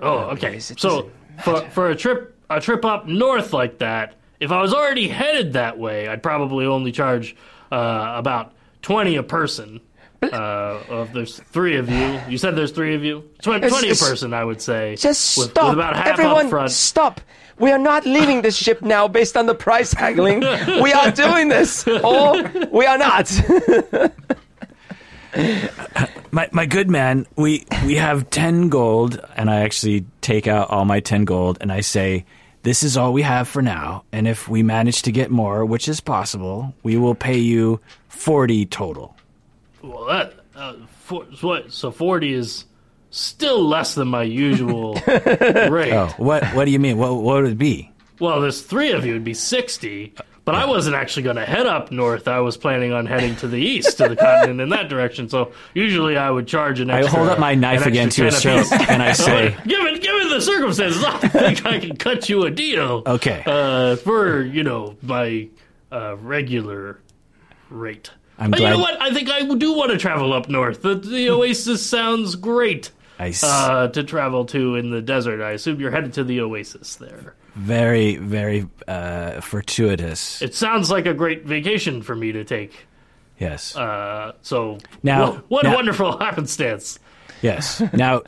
Oh, 0.00 0.30
okay. 0.34 0.60
So 0.60 1.10
for 1.42 1.62
for 1.70 1.90
a 1.90 1.96
trip 1.96 2.36
a 2.48 2.60
trip 2.60 2.84
up 2.84 3.06
north 3.08 3.52
like 3.52 3.78
that, 3.80 4.14
if 4.38 4.52
I 4.52 4.62
was 4.62 4.72
already 4.72 5.08
headed 5.08 5.54
that 5.54 5.76
way, 5.78 6.08
I'd 6.08 6.22
probably 6.22 6.66
only 6.66 6.92
charge 6.92 7.34
uh, 7.72 8.12
about 8.16 8.52
twenty 8.80 9.16
a 9.16 9.22
person. 9.24 9.80
Uh, 10.22 10.80
if 10.90 11.12
there's 11.12 11.38
three 11.38 11.76
of 11.76 11.88
you, 11.88 12.20
you 12.28 12.38
said 12.38 12.56
there's 12.56 12.72
three 12.72 12.94
of 12.96 13.04
you. 13.04 13.22
Twen- 13.42 13.58
It's- 13.58 13.70
Twenty 13.70 13.88
a 13.88 13.92
it's- 13.92 14.08
person, 14.08 14.34
I 14.34 14.44
would 14.44 14.60
say. 14.60 14.96
Just 14.96 15.38
with, 15.38 15.50
stop. 15.50 15.64
With 15.70 15.74
about 15.74 15.94
half 15.96 16.06
Everyone, 16.08 16.46
up 16.46 16.50
front. 16.50 16.70
stop. 16.72 17.20
We 17.58 17.70
are 17.72 17.78
not 17.78 18.04
leaving 18.06 18.42
this 18.42 18.56
ship 18.56 18.82
now 18.82 19.06
based 19.08 19.36
on 19.36 19.46
the 19.46 19.54
price 19.54 19.92
haggling. 19.92 20.40
We 20.82 20.92
are 20.92 21.10
doing 21.10 21.48
this, 21.48 21.86
or 21.86 22.42
we 22.70 22.86
are 22.86 22.98
not. 22.98 23.30
My 26.30 26.48
my 26.52 26.66
good 26.66 26.90
man, 26.90 27.26
we 27.36 27.64
we 27.84 27.96
have 27.96 28.28
ten 28.30 28.68
gold, 28.70 29.20
and 29.36 29.50
I 29.50 29.60
actually 29.60 30.04
take 30.20 30.46
out 30.46 30.70
all 30.70 30.84
my 30.84 31.00
ten 31.00 31.24
gold, 31.24 31.58
and 31.60 31.70
I 31.72 31.80
say, 31.80 32.24
"This 32.62 32.82
is 32.82 32.96
all 32.96 33.12
we 33.12 33.22
have 33.22 33.46
for 33.46 33.60
now, 33.62 34.04
and 34.12 34.26
if 34.26 34.48
we 34.48 34.62
manage 34.62 35.02
to 35.02 35.12
get 35.12 35.30
more, 35.30 35.64
which 35.64 35.86
is 35.88 36.00
possible, 36.00 36.74
we 36.82 36.96
will 36.96 37.14
pay 37.14 37.38
you 37.38 37.80
forty 38.08 38.64
total." 38.66 39.16
Well, 39.88 40.04
that 40.06 40.34
uh, 40.54 40.74
for, 41.04 41.24
what? 41.40 41.72
So 41.72 41.90
forty 41.90 42.32
is 42.34 42.64
still 43.10 43.66
less 43.66 43.94
than 43.94 44.08
my 44.08 44.22
usual 44.22 44.94
rate. 45.06 45.92
Oh, 45.92 46.12
what 46.18 46.44
what 46.54 46.64
do 46.66 46.70
you 46.70 46.78
mean? 46.78 46.98
What 46.98 47.14
what 47.16 47.42
would 47.42 47.52
it 47.52 47.58
be? 47.58 47.90
Well, 48.20 48.40
there's 48.40 48.60
three 48.62 48.90
of 48.92 49.04
you. 49.06 49.12
It'd 49.12 49.24
be 49.24 49.34
sixty. 49.34 50.14
But 50.44 50.54
I 50.54 50.64
wasn't 50.64 50.96
actually 50.96 51.24
going 51.24 51.36
to 51.36 51.44
head 51.44 51.66
up 51.66 51.90
north. 51.92 52.26
I 52.26 52.40
was 52.40 52.56
planning 52.56 52.90
on 52.90 53.04
heading 53.04 53.36
to 53.36 53.46
the 53.48 53.58
east, 53.58 53.98
to 53.98 54.08
the 54.08 54.16
continent 54.28 54.62
in 54.62 54.70
that 54.70 54.88
direction. 54.88 55.28
So 55.28 55.52
usually 55.74 56.16
I 56.16 56.30
would 56.30 56.48
charge 56.48 56.80
an 56.80 56.88
I 56.88 57.00
extra. 57.00 57.18
hold 57.18 57.28
up 57.28 57.38
my 57.38 57.54
knife 57.54 57.82
an 57.82 57.88
again 57.88 58.08
to 58.08 58.24
extra 58.28 58.52
his 58.56 58.70
10 58.70 58.78
throat, 58.78 58.90
and 58.90 59.02
I 59.02 59.12
say, 59.12 59.54
given 59.66 60.00
given 60.00 60.30
the 60.30 60.40
circumstances, 60.40 61.04
I 61.04 61.18
think 61.28 61.66
I 61.66 61.78
can 61.78 61.96
cut 61.98 62.30
you 62.30 62.44
a 62.44 62.50
deal. 62.50 63.02
"Okay, 63.04 63.42
Uh, 63.44 63.96
for 63.96 64.42
you 64.42 64.62
know 64.64 64.96
my 65.02 65.48
uh, 65.92 66.16
regular 66.16 66.98
rate. 67.68 68.10
I'm 68.38 68.50
But 68.50 68.60
you 68.60 68.66
glad- 68.66 68.72
know 68.74 68.78
what? 68.80 69.00
I 69.02 69.12
think 69.12 69.30
I 69.30 69.42
do 69.42 69.72
want 69.74 69.90
to 69.90 69.98
travel 69.98 70.32
up 70.32 70.48
north. 70.48 70.82
The, 70.82 70.94
the 70.94 71.30
Oasis 71.30 71.84
sounds 71.84 72.36
great 72.36 72.90
uh, 73.18 73.88
to 73.88 74.02
travel 74.04 74.44
to 74.46 74.76
in 74.76 74.90
the 74.90 75.02
desert. 75.02 75.42
I 75.42 75.50
assume 75.52 75.80
you're 75.80 75.90
headed 75.90 76.12
to 76.14 76.24
the 76.24 76.40
Oasis 76.40 76.96
there. 76.96 77.34
very 77.56 78.16
very 78.16 78.68
uh, 78.86 79.40
fortuitous." 79.40 80.40
It 80.40 80.54
sounds 80.54 80.90
like 80.90 81.06
a 81.06 81.14
great 81.14 81.44
vacation 81.44 82.02
for 82.02 82.14
me 82.14 82.30
to 82.32 82.44
take. 82.44 82.86
yes, 83.40 83.74
Uh, 83.76 84.32
so 84.42 84.78
Now- 85.02 85.32
what, 85.32 85.50
what 85.50 85.64
now- 85.64 85.74
wonderful 85.74 86.16
happenstance. 86.26 86.98
yes. 87.42 87.82
Now, 87.92 88.22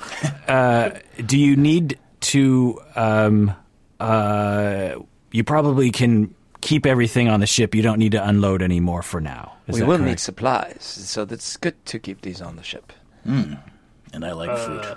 uh, 0.48 0.90
do 1.24 1.38
you 1.38 1.54
need 1.56 1.98
to? 2.32 2.80
Um, 2.96 3.54
uh, 4.00 4.94
you 5.30 5.44
probably 5.44 5.90
can 5.92 6.34
keep 6.60 6.86
everything 6.86 7.28
on 7.28 7.40
the 7.40 7.46
ship. 7.46 7.74
You 7.74 7.82
don't 7.82 7.98
need 7.98 8.12
to 8.12 8.26
unload 8.28 8.62
anymore 8.62 9.02
for 9.02 9.20
now. 9.20 9.54
Is 9.66 9.76
we 9.76 9.82
will 9.82 9.96
correct? 9.98 10.08
need 10.08 10.20
supplies, 10.20 10.82
so 10.82 11.24
that's 11.24 11.56
good 11.56 11.84
to 11.86 11.98
keep 11.98 12.22
these 12.22 12.40
on 12.40 12.56
the 12.56 12.62
ship. 12.62 12.92
And 13.24 14.24
I 14.24 14.32
like 14.32 14.56
fruit. 14.58 14.96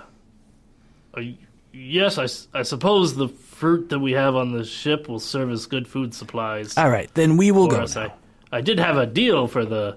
Uh, 1.16 1.20
yes, 1.72 2.18
I 2.52 2.62
suppose 2.62 3.14
the 3.14 3.28
fruit 3.28 3.88
that 3.90 4.00
we 4.00 4.12
have 4.12 4.34
on 4.34 4.52
the 4.52 4.64
ship 4.64 5.08
will 5.08 5.20
serve 5.20 5.50
as 5.50 5.66
good 5.66 5.86
food 5.86 6.12
supplies 6.14 6.76
All 6.76 6.90
right, 6.90 7.08
then 7.14 7.36
we 7.36 7.52
will 7.52 7.68
go. 7.68 7.84
now. 7.84 8.12
I, 8.52 8.58
I 8.58 8.60
did 8.60 8.78
have 8.78 8.96
a 8.96 9.06
deal 9.06 9.46
for 9.46 9.64
the. 9.64 9.96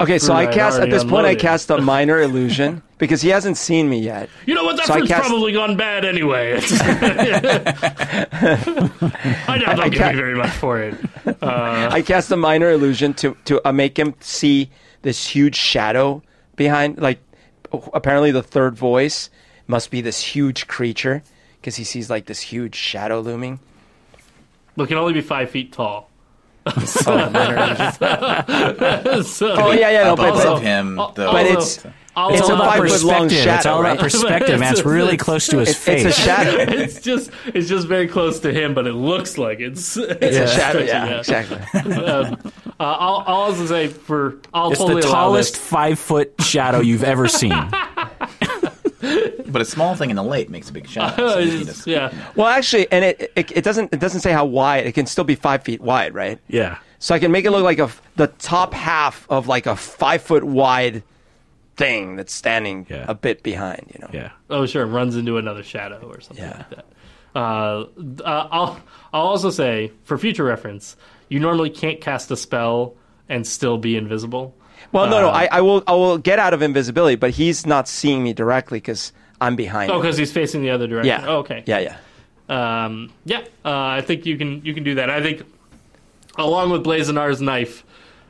Okay, 0.00 0.18
so 0.18 0.34
Fruit 0.34 0.48
I 0.48 0.52
cast 0.52 0.74
at 0.76 0.80
already 0.80 0.90
this 0.92 1.02
point. 1.04 1.14
I 1.26 1.30
unloaded. 1.30 1.40
cast 1.40 1.70
a 1.70 1.78
minor 1.78 2.20
illusion 2.20 2.82
because 2.98 3.22
he 3.22 3.30
hasn't 3.30 3.56
seen 3.56 3.88
me 3.88 3.98
yet. 3.98 4.28
You 4.44 4.54
know 4.54 4.64
what? 4.64 4.76
That 4.76 4.86
So 4.86 4.92
I 4.94 4.98
fruit's 4.98 5.12
cast- 5.12 5.28
probably 5.28 5.52
gone 5.52 5.76
bad 5.76 6.04
anyway. 6.04 6.60
I 9.48 9.58
doubt 9.58 9.76
they'll 9.76 9.90
give 9.90 9.98
ca- 10.00 10.10
me 10.12 10.16
very 10.16 10.34
much 10.34 10.50
for 10.50 10.80
it. 10.82 10.94
I 11.42 12.02
cast 12.02 12.30
a 12.30 12.36
minor 12.36 12.70
illusion 12.70 13.14
to 13.14 13.36
to 13.46 13.66
uh, 13.66 13.72
make 13.72 13.98
him 13.98 14.14
see 14.20 14.70
this 15.02 15.26
huge 15.26 15.56
shadow 15.56 16.22
behind. 16.56 16.98
Like, 16.98 17.20
apparently, 17.94 18.30
the 18.32 18.42
third 18.42 18.74
voice 18.76 19.30
must 19.66 19.90
be 19.90 20.00
this 20.00 20.20
huge 20.22 20.66
creature 20.66 21.22
because 21.60 21.76
he 21.76 21.84
sees 21.84 22.10
like 22.10 22.26
this 22.26 22.40
huge 22.40 22.74
shadow 22.74 23.20
looming. 23.20 23.60
But 24.76 24.88
can 24.88 24.98
only 24.98 25.14
be 25.14 25.22
five 25.22 25.50
feet 25.50 25.72
tall. 25.72 26.10
Oh, 27.06 27.30
minor 27.30 27.56
illusion. 29.06 29.24
So, 29.24 29.52
oh 29.52 29.70
yeah, 29.72 29.90
yeah, 29.90 30.04
no, 30.04 30.16
but, 30.16 30.28
Above 30.30 30.54
but, 30.54 30.62
him, 30.62 30.96
though. 30.96 31.12
but 31.32 31.46
it's 31.46 31.84
I'll- 32.16 32.30
It's 32.30 32.40
It's 32.40 32.48
a 32.48 32.52
all 32.54 32.60
about 32.62 32.78
five-foot-long 32.78 33.28
perspective. 33.28 33.32
it's 33.32 33.44
shadow, 33.44 33.70
all 33.74 33.80
about 33.80 33.90
right? 33.90 34.00
perspective, 34.00 34.60
man. 34.60 34.72
It's 34.72 34.84
really 34.84 35.16
close 35.18 35.46
to 35.48 35.58
his 35.58 35.70
it's, 35.70 35.78
face. 35.78 36.04
it's 36.06 36.18
a 36.18 36.20
shadow. 36.22 36.50
it's 36.72 37.00
just 37.00 37.30
it's 37.46 37.68
just 37.68 37.86
very 37.86 38.08
close 38.08 38.40
to 38.40 38.52
him, 38.52 38.72
but 38.74 38.86
it 38.86 38.94
looks 38.94 39.36
like 39.38 39.60
it's 39.60 39.96
it's 39.96 40.12
It's 40.22 40.36
a 40.38 40.48
shadow. 40.48 40.84
stretching 40.86 40.88
Yeah, 40.88 41.18
exactly. 41.18 41.92
Um, 42.04 42.38
uh, 42.78 42.82
I'll, 42.84 43.24
I'll 43.26 43.34
also 43.36 43.66
say 43.66 43.88
for 43.88 44.36
I'll 44.54 44.70
It's 44.70 44.80
totally 44.80 45.02
the 45.02 45.08
tallest 45.08 45.56
five 45.58 45.98
foot 45.98 46.34
shadow 46.40 46.80
you've 46.80 47.04
ever 47.04 47.28
seen. 47.28 47.52
But 49.46 49.62
a 49.62 49.64
small 49.64 49.94
thing 49.94 50.10
in 50.10 50.16
the 50.16 50.22
light 50.22 50.50
makes 50.50 50.68
a 50.70 50.72
big 50.72 50.88
shadow. 50.88 51.28
so 51.34 51.38
you 51.38 51.52
need 51.52 51.60
It's- 51.62 51.84
to- 51.84 51.90
yeah, 51.90 52.12
Well, 52.34 52.46
actually, 52.48 52.90
and 52.90 53.04
it, 53.04 53.32
it 53.36 53.52
it 53.58 53.64
doesn't 53.64 53.92
it 53.92 54.00
doesn't 54.00 54.20
say 54.20 54.32
how 54.32 54.44
wide. 54.44 54.86
It 54.86 54.92
can 54.92 55.06
still 55.06 55.24
be 55.24 55.34
five 55.34 55.62
feet 55.62 55.80
wide, 55.80 56.14
right? 56.14 56.38
Yeah. 56.48 56.78
So 56.98 57.14
I 57.14 57.18
can 57.18 57.30
make 57.30 57.44
it 57.44 57.50
look 57.50 57.62
like 57.64 57.78
a 57.78 57.84
f- 57.84 58.02
the 58.16 58.26
top 58.28 58.72
half 58.74 59.26
of 59.30 59.46
like 59.48 59.66
a 59.66 59.76
five 59.76 60.22
foot 60.22 60.44
wide 60.44 61.02
thing 61.76 62.16
that's 62.16 62.32
standing 62.32 62.86
Yeah. 62.88 63.04
a 63.08 63.14
bit 63.14 63.42
behind. 63.42 63.90
You 63.94 64.00
know. 64.00 64.10
Yeah. 64.12 64.30
Oh, 64.50 64.66
sure, 64.66 64.82
it 64.82 64.86
runs 64.86 65.14
into 65.16 65.36
another 65.38 65.62
shadow 65.62 66.00
or 66.08 66.20
something 66.20 66.44
Yeah. 66.44 66.56
like 66.58 66.70
that. 66.70 66.86
Uh, 67.34 67.84
uh, 68.24 68.48
I'll 68.50 68.80
I'll 69.12 69.26
also 69.26 69.50
say 69.50 69.92
for 70.04 70.16
future 70.16 70.44
reference, 70.44 70.96
you 71.28 71.38
normally 71.38 71.68
can't 71.70 72.00
cast 72.00 72.30
a 72.30 72.36
spell 72.36 72.94
and 73.28 73.46
still 73.46 73.76
be 73.76 73.96
invisible. 73.96 74.54
Well, 74.92 75.06
no, 75.06 75.20
no, 75.20 75.28
Uh, 75.28 75.32
I, 75.32 75.48
I 75.52 75.60
will 75.60 75.82
I 75.86 75.92
will 75.92 76.18
get 76.18 76.38
out 76.38 76.54
of 76.54 76.62
invisibility, 76.62 77.16
but 77.16 77.30
he's 77.30 77.66
not 77.66 77.88
seeing 77.88 78.22
me 78.22 78.32
directly 78.32 78.78
because 78.78 79.12
I'm 79.40 79.56
behind. 79.56 79.90
Oh, 79.90 79.96
him. 79.96 80.02
because 80.02 80.16
he's 80.16 80.32
facing 80.32 80.62
the 80.62 80.70
other 80.70 80.86
direction. 80.86 81.20
yeah. 81.22 81.26
Oh, 81.28 81.38
okay. 81.38 81.62
Yeah, 81.66 81.78
yeah. 81.78 81.96
Um, 82.48 83.12
yeah, 83.24 83.40
uh, 83.64 83.70
I 83.72 84.02
think 84.02 84.24
you 84.26 84.38
can 84.38 84.64
you 84.64 84.72
can 84.74 84.84
do 84.84 84.94
that. 84.96 85.10
I 85.10 85.20
think 85.22 85.42
along 86.38 86.70
with 86.70 86.84
Blazonar's 86.84 87.40
knife 87.40 87.84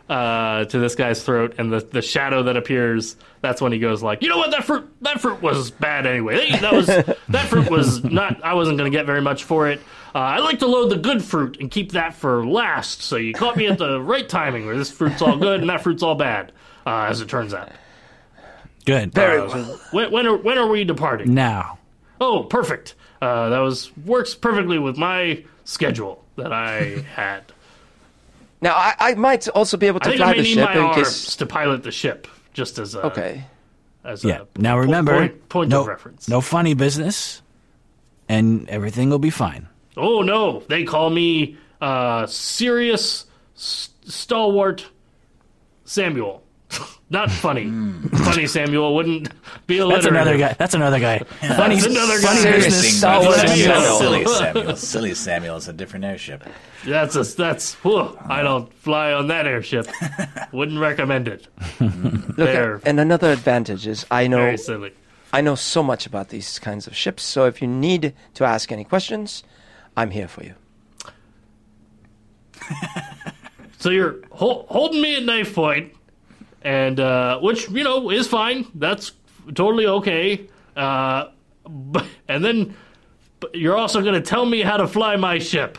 uh, 0.08 0.64
to 0.66 0.78
this 0.78 0.94
guy's 0.94 1.22
throat 1.22 1.54
and 1.58 1.72
the, 1.72 1.80
the 1.80 2.00
shadow 2.00 2.44
that 2.44 2.56
appears, 2.56 3.16
that's 3.40 3.60
when 3.60 3.72
he 3.72 3.78
goes 3.78 4.02
like, 4.02 4.22
you 4.22 4.28
know 4.28 4.38
what, 4.38 4.52
that 4.52 4.64
fruit 4.64 4.88
that 5.02 5.20
fruit 5.20 5.42
was 5.42 5.70
bad 5.70 6.06
anyway. 6.06 6.50
That 6.60 6.72
was 6.72 6.86
that 6.86 7.46
fruit 7.48 7.70
was 7.70 8.02
not. 8.04 8.42
I 8.42 8.54
wasn't 8.54 8.78
going 8.78 8.90
to 8.90 8.96
get 8.96 9.04
very 9.06 9.20
much 9.20 9.44
for 9.44 9.68
it. 9.68 9.80
Uh, 10.16 10.20
I 10.20 10.38
like 10.38 10.60
to 10.60 10.66
load 10.66 10.88
the 10.88 10.96
good 10.96 11.22
fruit 11.22 11.58
and 11.60 11.70
keep 11.70 11.92
that 11.92 12.14
for 12.14 12.46
last. 12.46 13.02
So 13.02 13.16
you 13.16 13.34
caught 13.34 13.54
me 13.54 13.66
at 13.66 13.76
the 13.76 14.00
right 14.14 14.26
timing, 14.26 14.64
where 14.64 14.74
this 14.78 14.90
fruit's 14.90 15.20
all 15.20 15.36
good 15.36 15.60
and 15.60 15.68
that 15.68 15.82
fruit's 15.82 16.02
all 16.02 16.14
bad, 16.14 16.52
uh, 16.86 17.02
as 17.10 17.20
it 17.20 17.28
turns 17.28 17.52
out. 17.52 17.70
Good. 18.86 19.12
Very 19.12 19.40
Uh, 19.42 19.46
well. 19.48 19.80
when, 19.90 20.10
when 20.12 20.26
are 20.26 20.36
when 20.38 20.56
are 20.56 20.68
we 20.68 20.84
departing? 20.84 21.34
Now, 21.34 21.78
Oh, 22.18 22.44
perfect. 22.44 22.94
Uh, 23.20 23.50
that 23.50 23.58
was 23.58 23.94
works 24.06 24.34
perfectly 24.34 24.78
with 24.78 24.96
my 24.96 25.44
schedule 25.64 26.24
that 26.36 26.50
I 26.50 27.04
had. 27.14 27.42
Now 28.62 28.72
I, 28.74 28.94
I 28.98 29.14
might 29.16 29.46
also 29.48 29.76
be 29.76 29.86
able 29.86 29.98
I 30.00 30.04
to 30.04 30.10
think 30.12 30.22
I 30.22 30.30
may 30.30 30.36
the 30.38 30.42
need 30.44 30.54
ship 30.54 30.64
my 30.64 30.72
in 30.76 30.78
arms 30.80 30.96
case. 30.96 31.36
to 31.36 31.44
pilot 31.46 31.82
the 31.82 31.92
ship, 31.92 32.26
just 32.54 32.78
as 32.78 32.94
a 32.94 33.02
Okay. 33.08 33.44
as 34.02 34.24
yeah. 34.24 34.44
a 34.56 34.60
Now 34.60 34.76
po- 34.76 34.80
remember, 34.80 35.18
point, 35.18 35.48
point 35.50 35.70
no, 35.70 35.82
of 35.82 35.88
reference. 35.88 36.26
no 36.26 36.40
funny 36.40 36.72
business, 36.72 37.42
and 38.30 38.66
everything 38.70 39.10
will 39.10 39.18
be 39.18 39.28
fine. 39.30 39.68
Oh 39.96 40.22
no, 40.22 40.60
they 40.68 40.84
call 40.84 41.10
me 41.10 41.56
uh, 41.80 42.26
serious 42.26 43.26
s- 43.56 43.90
stalwart 44.04 44.86
Samuel. 45.84 46.42
Not 47.08 47.30
funny. 47.30 47.70
funny 48.24 48.48
Samuel 48.48 48.92
wouldn't 48.96 49.28
be 49.68 49.78
a 49.78 49.86
That's 49.86 50.06
another 50.06 50.36
guy. 50.36 50.54
That's 50.54 50.74
another 50.74 50.98
guy. 50.98 51.18
Funny, 51.20 51.76
That's 51.76 51.86
another 51.86 52.20
guy. 52.20 52.26
funny 52.26 52.40
Serious 52.40 52.64
business. 52.64 52.98
Stalwart 52.98 53.36
Silly 53.36 53.62
Samuel. 53.62 53.98
Silly 53.98 54.24
Samuel. 54.26 54.76
Silly 54.76 55.14
Samuel 55.14 55.56
is 55.56 55.68
a 55.68 55.72
different 55.72 56.04
airship. 56.04 56.42
That's 56.84 57.14
a 57.14 57.22
that's. 57.22 57.74
whew, 57.74 58.18
I 58.20 58.42
don't 58.42 58.72
fly 58.74 59.12
on 59.12 59.28
that 59.28 59.46
airship. 59.46 59.86
Wouldn't 60.52 60.80
recommend 60.80 61.28
it. 61.28 61.46
Look, 61.80 62.36
They're 62.36 62.80
and 62.84 62.98
another 62.98 63.30
advantage 63.30 63.86
is 63.86 64.04
I 64.10 64.26
know 64.26 64.38
very 64.38 64.58
silly. 64.58 64.92
I 65.32 65.42
know 65.42 65.54
so 65.54 65.84
much 65.84 66.06
about 66.06 66.30
these 66.30 66.58
kinds 66.58 66.88
of 66.88 66.96
ships. 66.96 67.22
So 67.22 67.44
if 67.46 67.62
you 67.62 67.68
need 67.68 68.14
to 68.34 68.44
ask 68.44 68.72
any 68.72 68.82
questions, 68.84 69.44
I'm 69.96 70.10
here 70.10 70.28
for 70.28 70.44
you. 70.44 70.54
So 73.78 73.90
you're 73.90 74.16
hol- 74.32 74.66
holding 74.68 75.00
me 75.00 75.16
at 75.16 75.22
knife 75.22 75.54
point, 75.54 75.92
and 76.62 76.98
uh, 76.98 77.38
which 77.38 77.70
you 77.70 77.84
know 77.84 78.10
is 78.10 78.26
fine. 78.26 78.66
That's 78.74 79.12
totally 79.54 79.86
okay. 79.86 80.48
Uh, 80.74 81.28
but, 81.68 82.04
and 82.26 82.44
then 82.44 82.74
but 83.38 83.54
you're 83.54 83.76
also 83.76 84.00
going 84.02 84.14
to 84.14 84.20
tell 84.20 84.46
me 84.46 84.62
how 84.62 84.76
to 84.76 84.88
fly 84.88 85.16
my 85.16 85.38
ship. 85.38 85.78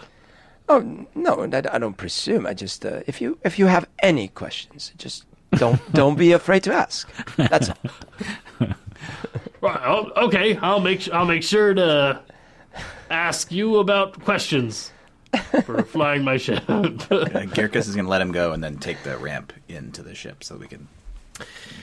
Oh 0.70 1.06
no, 1.16 1.44
I, 1.52 1.64
I 1.72 1.80
don't 1.80 1.98
presume. 1.98 2.46
I 2.46 2.54
just 2.54 2.86
uh, 2.86 3.02
if 3.08 3.20
you 3.20 3.38
if 3.44 3.60
you 3.60 3.66
have 3.66 3.88
any 4.00 4.28
questions, 4.30 4.94
just 4.98 5.26
don't 5.54 5.82
don't 5.94 6.18
be 6.18 6.32
afraid 6.34 6.64
to 6.64 6.74
ask. 6.74 7.10
That's 7.36 7.70
all. 7.70 7.78
Right, 9.60 10.12
okay, 10.18 10.56
I'll 10.58 10.80
make 10.80 11.12
I'll 11.12 11.26
make 11.26 11.44
sure 11.44 11.74
to 11.74 12.22
ask 13.10 13.52
you 13.52 13.78
about 13.78 14.20
questions 14.24 14.92
for 15.66 15.84
flying 15.84 16.24
my 16.24 16.38
ship. 16.38 16.64
Uh, 16.70 16.82
Gyarkus 16.84 17.88
is 17.88 17.96
going 17.96 18.06
to 18.06 18.12
let 18.12 18.22
him 18.22 18.32
go 18.32 18.52
and 18.54 18.64
then 18.64 18.78
take 18.78 19.04
the 19.04 19.18
ramp 19.18 19.54
into 19.68 20.02
the 20.04 20.16
ship 20.16 20.44
so 20.44 20.56
we 20.58 20.68
can 20.68 20.88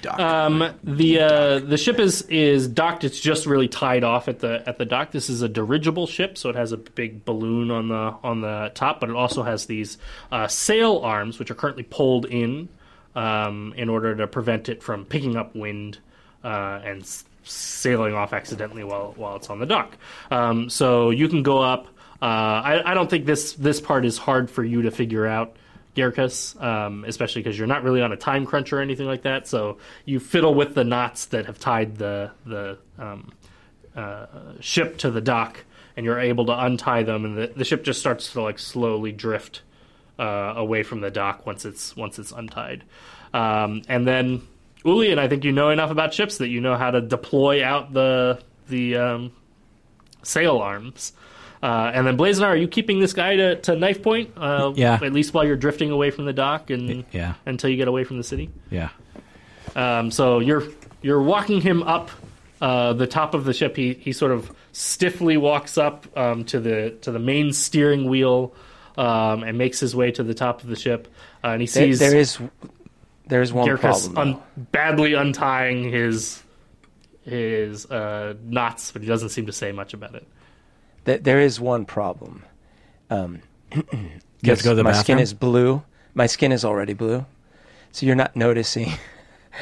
dock. 0.03 0.19
Um, 0.19 0.75
the 0.83 1.21
uh, 1.21 1.59
the 1.61 1.77
ship 1.77 1.99
is 1.99 2.23
is 2.23 2.67
docked. 2.69 3.05
It's 3.05 3.21
just 3.21 3.47
really 3.47 3.69
tied 3.69 4.05
off 4.05 4.29
at 4.29 4.41
the 4.41 4.63
at 4.67 4.79
the 4.79 4.85
dock. 4.85 5.13
This 5.13 5.29
is 5.31 5.43
a 5.43 5.49
dirigible 5.49 6.07
ship, 6.07 6.37
so 6.39 6.49
it 6.51 6.57
has 6.57 6.73
a 6.73 6.77
big 6.77 7.25
balloon 7.25 7.71
on 7.71 7.89
the 7.89 8.15
on 8.23 8.41
the 8.41 8.73
top, 8.75 9.01
but 9.01 9.11
it 9.11 9.17
also 9.17 9.43
has 9.43 9.67
these 9.67 9.99
uh, 10.33 10.49
sail 10.49 10.99
arms, 10.99 11.39
which 11.39 11.51
are 11.51 11.55
currently 11.55 11.85
pulled 11.85 12.27
in 12.27 12.69
um, 13.15 13.73
in 13.77 13.89
order 13.89 14.15
to 14.17 14.27
prevent 14.27 14.69
it 14.69 14.83
from 14.83 15.05
picking 15.05 15.37
up 15.37 15.55
wind 15.55 15.99
uh, 16.43 16.81
and 16.85 17.03
s- 17.03 17.25
sailing 17.45 18.15
off 18.15 18.33
accidentally 18.33 18.85
while 18.85 19.13
while 19.17 19.37
it's 19.37 19.51
on 19.51 19.59
the 19.59 19.67
dock. 19.67 19.97
Um, 20.31 20.69
so 20.71 21.11
you 21.11 21.29
can 21.29 21.43
go 21.43 21.61
up. 21.61 21.87
Uh, 22.21 22.25
I, 22.25 22.93
I 22.93 22.95
don't 22.95 23.11
think 23.11 23.27
this 23.27 23.53
this 23.55 23.81
part 23.81 24.05
is 24.05 24.19
hard 24.19 24.51
for 24.51 24.65
you 24.65 24.83
to 24.83 24.91
figure 24.91 25.27
out. 25.27 25.57
Gyarkus, 25.95 26.61
um, 26.61 27.05
especially 27.07 27.43
because 27.43 27.57
you're 27.57 27.69
not 27.69 27.85
really 27.85 28.03
on 28.03 28.11
a 28.11 28.17
time 28.17 28.47
crunch 28.47 28.73
or 28.73 28.81
anything 28.81 29.07
like 29.07 29.23
that. 29.23 29.47
So 29.47 29.79
you 30.05 30.19
fiddle 30.19 30.53
with 30.53 30.75
the 30.75 30.83
knots 30.83 31.27
that 31.27 31.47
have 31.47 31.61
tied 31.61 31.97
the 31.97 32.33
the 32.45 32.79
um, 32.99 33.33
uh, 33.95 34.27
ship 34.61 34.99
to 34.99 35.11
the 35.11 35.21
dock, 35.21 35.65
and 35.97 36.05
you're 36.05 36.19
able 36.19 36.47
to 36.47 36.65
untie 36.65 37.05
them, 37.05 37.25
and 37.25 37.39
the, 37.39 37.53
the 37.55 37.65
ship 37.65 37.85
just 37.85 38.01
starts 38.01 38.33
to 38.33 38.43
like 38.43 38.59
slowly 38.59 39.13
drift 39.13 39.63
uh, 40.19 40.55
away 40.57 40.83
from 40.83 41.01
the 41.01 41.11
dock 41.11 41.47
once 41.47 41.65
it's 41.65 41.97
once 41.97 42.19
it's 42.19 42.33
untied. 42.33 42.83
Um, 43.33 43.83
and 43.89 44.07
then 44.07 44.43
Ulian, 44.85 45.19
I 45.19 45.29
think 45.29 45.45
you 45.45 45.53
know 45.53 45.71
enough 45.71 45.91
about 45.91 46.13
ships 46.15 46.39
that 46.39 46.49
you 46.49 46.61
know 46.61 46.77
how 46.77 46.91
to 46.91 47.01
deploy 47.01 47.65
out 47.65 47.93
the 47.93 48.43
the 48.69 48.97
um, 48.97 49.33
sail 50.23 50.59
arms. 50.59 51.13
Uh, 51.63 51.91
and 51.95 52.07
then 52.07 52.19
Blazonar, 52.19 52.49
are 52.49 52.57
you 52.57 52.69
keeping 52.69 53.01
this 53.01 53.15
guy 53.15 53.37
to, 53.37 53.57
to 53.63 53.75
knife 53.75 54.03
point? 54.03 54.31
Uh, 54.37 54.73
Yeah. 54.77 54.99
At 55.03 55.15
least 55.15 55.33
while 55.33 55.47
you're 55.47 55.57
drifting 55.57 55.91
away 55.91 56.11
from 56.11 56.27
the 56.27 56.33
dock 56.35 56.69
and 56.69 57.07
Yeah. 57.11 57.35
until 57.47 57.71
you 57.71 57.77
get 57.79 57.89
away 57.89 58.05
from 58.05 58.19
the 58.19 58.23
city. 58.23 58.51
Yeah. 58.71 58.91
Um, 59.75 60.11
so 60.11 60.41
you're 60.41 60.65
you're 61.03 61.23
walking 61.23 61.61
him 61.63 61.83
up 61.83 62.11
uh, 62.61 62.93
the 62.93 63.07
top 63.07 63.33
of 63.35 63.45
the 63.45 63.53
ship. 63.55 63.77
He 63.77 63.95
he 63.95 64.13
sort 64.13 64.33
of 64.33 64.51
stiffly 64.73 65.37
walks 65.39 65.79
up 65.79 66.07
um, 66.17 66.45
to 66.47 66.61
the 66.61 66.91
to 67.03 67.11
the 67.11 67.19
main 67.19 67.53
steering 67.55 68.09
wheel 68.09 68.55
um, 68.99 69.43
and 69.43 69.57
makes 69.57 69.81
his 69.81 69.97
way 69.97 70.11
to 70.13 70.23
the 70.23 70.35
top 70.35 70.63
of 70.63 70.69
the 70.69 70.77
ship. 70.77 71.09
Uh, 71.43 71.49
and 71.49 71.61
he 71.63 71.67
sees 71.67 71.99
there 71.99 72.15
is 72.17 72.37
there 72.37 72.47
is 72.51 72.51
one 73.53 73.69
Gyarkus 73.69 73.81
problem. 74.13 74.19
un- 74.19 74.43
badly 74.73 75.15
untying 75.15 75.91
his 75.91 76.43
his 77.23 77.87
uh, 77.87 78.35
knots, 78.45 78.91
but 78.93 79.03
he 79.03 79.09
doesn't 79.09 79.31
seem 79.31 79.47
to 79.47 79.53
say 79.53 79.73
much 79.73 79.95
about 79.95 80.15
it. 80.15 80.27
There, 81.05 81.19
there 81.19 81.41
is 81.41 81.59
one 81.61 81.85
problem. 81.87 82.45
Um, 83.11 83.41
You 84.43 84.51
have 84.51 84.59
to 84.59 84.65
go 84.65 84.71
to 84.73 84.77
the 84.77 84.85
my 84.85 84.93
skin 84.93 85.19
is 85.19 85.33
blue. 85.33 85.83
My 86.13 86.27
skin 86.27 86.53
is 86.53 86.67
already 86.67 86.93
blue, 86.93 87.25
so 87.93 88.05
you're 88.05 88.15
not 88.15 88.37
noticing 88.37 88.93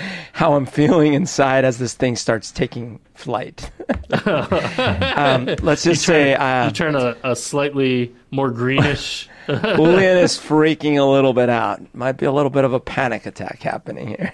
how 0.32 0.54
I'm 0.54 0.66
feeling 0.66 1.14
inside 1.14 1.64
as 1.64 1.78
this 1.78 1.94
thing 1.94 2.16
starts 2.16 2.50
taking 2.50 3.00
flight. 3.14 3.70
um, 4.26 5.46
let's 5.62 5.84
just 5.84 6.04
say 6.04 6.34
uh, 6.34 6.66
you 6.66 6.72
turn 6.72 6.96
a, 6.96 7.16
a 7.24 7.36
slightly 7.36 8.14
more 8.30 8.50
greenish. 8.50 9.28
Ulian 9.46 10.22
is 10.22 10.38
freaking 10.38 10.98
a 10.98 11.04
little 11.04 11.32
bit 11.32 11.48
out. 11.48 11.82
Might 11.94 12.12
be 12.12 12.26
a 12.26 12.32
little 12.32 12.50
bit 12.50 12.64
of 12.64 12.72
a 12.72 12.80
panic 12.80 13.26
attack 13.26 13.62
happening 13.62 14.08
here. 14.08 14.32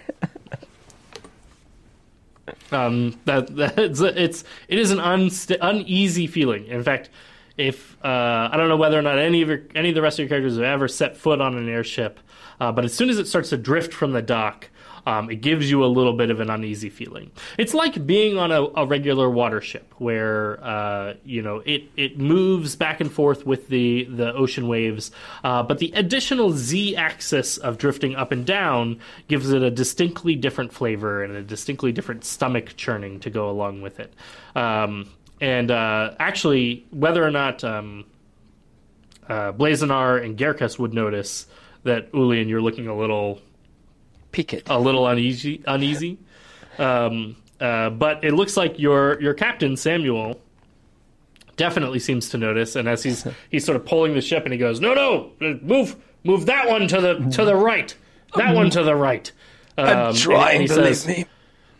um, 2.72 3.18
that 3.24 3.54
that's 3.54 4.00
it's 4.00 4.44
it 4.68 4.78
is 4.78 4.90
an 4.90 5.00
uneasy 5.00 6.26
feeling. 6.26 6.66
In 6.66 6.82
fact, 6.82 7.10
if 7.56 7.96
uh, 8.04 8.48
I 8.52 8.56
don't 8.56 8.68
know 8.68 8.76
whether 8.76 8.98
or 8.98 9.02
not 9.02 9.18
any 9.18 9.42
of 9.42 9.48
your 9.48 9.62
any 9.74 9.88
of 9.88 9.94
the 9.94 10.02
rest 10.02 10.18
of 10.18 10.24
your 10.24 10.28
characters 10.28 10.56
have 10.56 10.64
ever 10.64 10.88
set 10.88 11.16
foot 11.16 11.40
on 11.40 11.56
an 11.56 11.68
airship, 11.68 12.20
uh, 12.60 12.70
but 12.70 12.84
as 12.84 12.94
soon 12.94 13.08
as 13.10 13.18
it 13.18 13.26
starts 13.26 13.50
to 13.50 13.56
drift 13.56 13.92
from 13.92 14.12
the 14.12 14.22
dock. 14.22 14.68
Um, 15.06 15.30
it 15.30 15.36
gives 15.36 15.70
you 15.70 15.84
a 15.84 15.86
little 15.86 16.12
bit 16.12 16.30
of 16.30 16.40
an 16.40 16.50
uneasy 16.50 16.90
feeling. 16.90 17.30
It's 17.56 17.74
like 17.74 18.06
being 18.06 18.38
on 18.38 18.52
a, 18.52 18.62
a 18.76 18.86
regular 18.86 19.28
water 19.30 19.60
ship, 19.60 19.92
where 19.98 20.62
uh, 20.64 21.14
you 21.24 21.42
know 21.42 21.62
it 21.64 21.84
it 21.96 22.18
moves 22.18 22.76
back 22.76 23.00
and 23.00 23.10
forth 23.10 23.46
with 23.46 23.68
the 23.68 24.04
the 24.04 24.32
ocean 24.34 24.68
waves, 24.68 25.10
uh, 25.44 25.62
but 25.62 25.78
the 25.78 25.92
additional 25.94 26.50
z-axis 26.50 27.56
of 27.58 27.78
drifting 27.78 28.16
up 28.16 28.32
and 28.32 28.46
down 28.46 28.98
gives 29.28 29.50
it 29.50 29.62
a 29.62 29.70
distinctly 29.70 30.34
different 30.34 30.72
flavor 30.72 31.22
and 31.22 31.34
a 31.34 31.42
distinctly 31.42 31.92
different 31.92 32.24
stomach 32.24 32.76
churning 32.76 33.20
to 33.20 33.30
go 33.30 33.50
along 33.50 33.82
with 33.82 34.00
it. 34.00 34.12
Um, 34.54 35.08
and 35.40 35.70
uh, 35.70 36.14
actually, 36.18 36.86
whether 36.90 37.24
or 37.24 37.30
not 37.30 37.62
um, 37.62 38.04
uh, 39.28 39.52
Blazonar 39.52 40.22
and 40.22 40.36
Gyarkus 40.36 40.78
would 40.78 40.94
notice 40.94 41.46
that 41.84 42.10
Ulian, 42.12 42.48
you're 42.48 42.62
looking 42.62 42.88
a 42.88 42.96
little 42.96 43.40
Peek 44.38 44.52
it. 44.54 44.62
a 44.70 44.78
little 44.78 45.04
uneasy. 45.08 45.64
Uneasy, 45.66 46.16
um, 46.78 47.34
uh, 47.60 47.90
but 47.90 48.22
it 48.22 48.34
looks 48.34 48.56
like 48.56 48.78
your 48.78 49.20
your 49.20 49.34
captain 49.34 49.76
Samuel 49.76 50.40
definitely 51.56 51.98
seems 51.98 52.28
to 52.28 52.38
notice. 52.38 52.76
And 52.76 52.88
as 52.88 53.02
he's 53.02 53.26
he's 53.50 53.64
sort 53.64 53.74
of 53.74 53.84
pulling 53.84 54.14
the 54.14 54.20
ship, 54.20 54.44
and 54.44 54.52
he 54.52 54.58
goes, 54.60 54.80
"No, 54.80 54.94
no, 54.94 55.32
move, 55.60 55.96
move 56.22 56.46
that 56.46 56.68
one 56.68 56.86
to 56.86 57.00
the 57.00 57.14
to 57.32 57.44
the 57.44 57.56
right, 57.56 57.92
that 58.36 58.54
one 58.54 58.70
to 58.70 58.84
the 58.84 58.94
right." 58.94 59.32
Um, 59.76 59.88
I'm 59.88 60.14
trying, 60.14 60.60
and 60.60 60.62
he 60.62 60.68
believe 60.68 60.96
says, 60.96 61.08
me. 61.08 61.26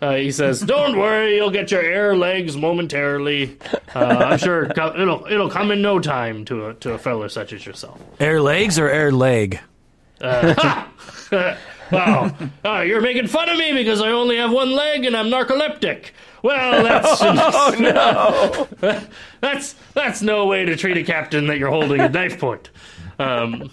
uh, 0.02 0.14
he 0.16 0.32
says, 0.32 0.60
"Don't 0.60 0.98
worry, 0.98 1.36
you'll 1.36 1.52
get 1.52 1.70
your 1.70 1.82
air 1.82 2.16
legs 2.16 2.56
momentarily. 2.56 3.56
Uh, 3.94 3.98
I'm 4.01 4.39
sure 4.40 4.64
it'll 4.64 5.26
it'll 5.30 5.48
come 5.48 5.70
in 5.70 5.80
no 5.80 6.01
time 6.01 6.44
to 6.47 6.66
a 6.70 6.74
to 6.74 6.94
a 6.94 6.98
fellow 6.98 7.28
such 7.28 7.52
as 7.52 7.64
yourself." 7.64 8.01
Air 8.18 8.43
legs 8.43 8.80
or 8.80 8.89
air 8.89 9.12
leg? 9.12 9.60
Oh, 11.93 12.51
oh, 12.65 12.81
you're 12.82 13.01
making 13.01 13.27
fun 13.28 13.48
of 13.48 13.56
me 13.56 13.73
because 13.73 14.01
I 14.01 14.09
only 14.09 14.36
have 14.36 14.52
one 14.52 14.73
leg 14.73 15.05
and 15.05 15.16
I'm 15.16 15.27
narcoleptic. 15.27 16.10
Well, 16.43 16.82
that's 16.82 17.20
Oh 17.23 18.69
no! 18.81 19.01
that's 19.40 19.74
that's 19.94 20.23
no 20.23 20.47
way 20.47 20.65
to 20.66 20.77
treat 20.77 20.97
a 20.97 21.02
captain 21.02 21.47
that 21.48 21.59
you're 21.59 21.70
holding 21.70 22.01
a 22.01 22.09
knife 22.09 22.39
point. 22.39 22.70
Um, 23.19 23.70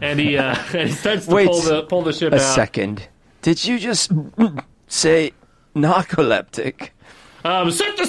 and 0.00 0.18
he 0.20 0.38
uh, 0.38 0.56
and 0.72 0.88
he 0.88 0.94
starts 0.94 1.26
to 1.26 1.34
Wait 1.34 1.48
pull 1.48 1.60
the 1.62 1.82
pull 1.82 2.02
the 2.02 2.12
ship 2.12 2.32
A 2.32 2.36
out. 2.36 2.54
second. 2.54 3.06
Did 3.42 3.64
you 3.64 3.78
just 3.78 4.10
say 4.88 5.32
narcoleptic? 5.74 6.90
Um, 7.44 7.70
set 7.70 7.96
the 7.96 8.06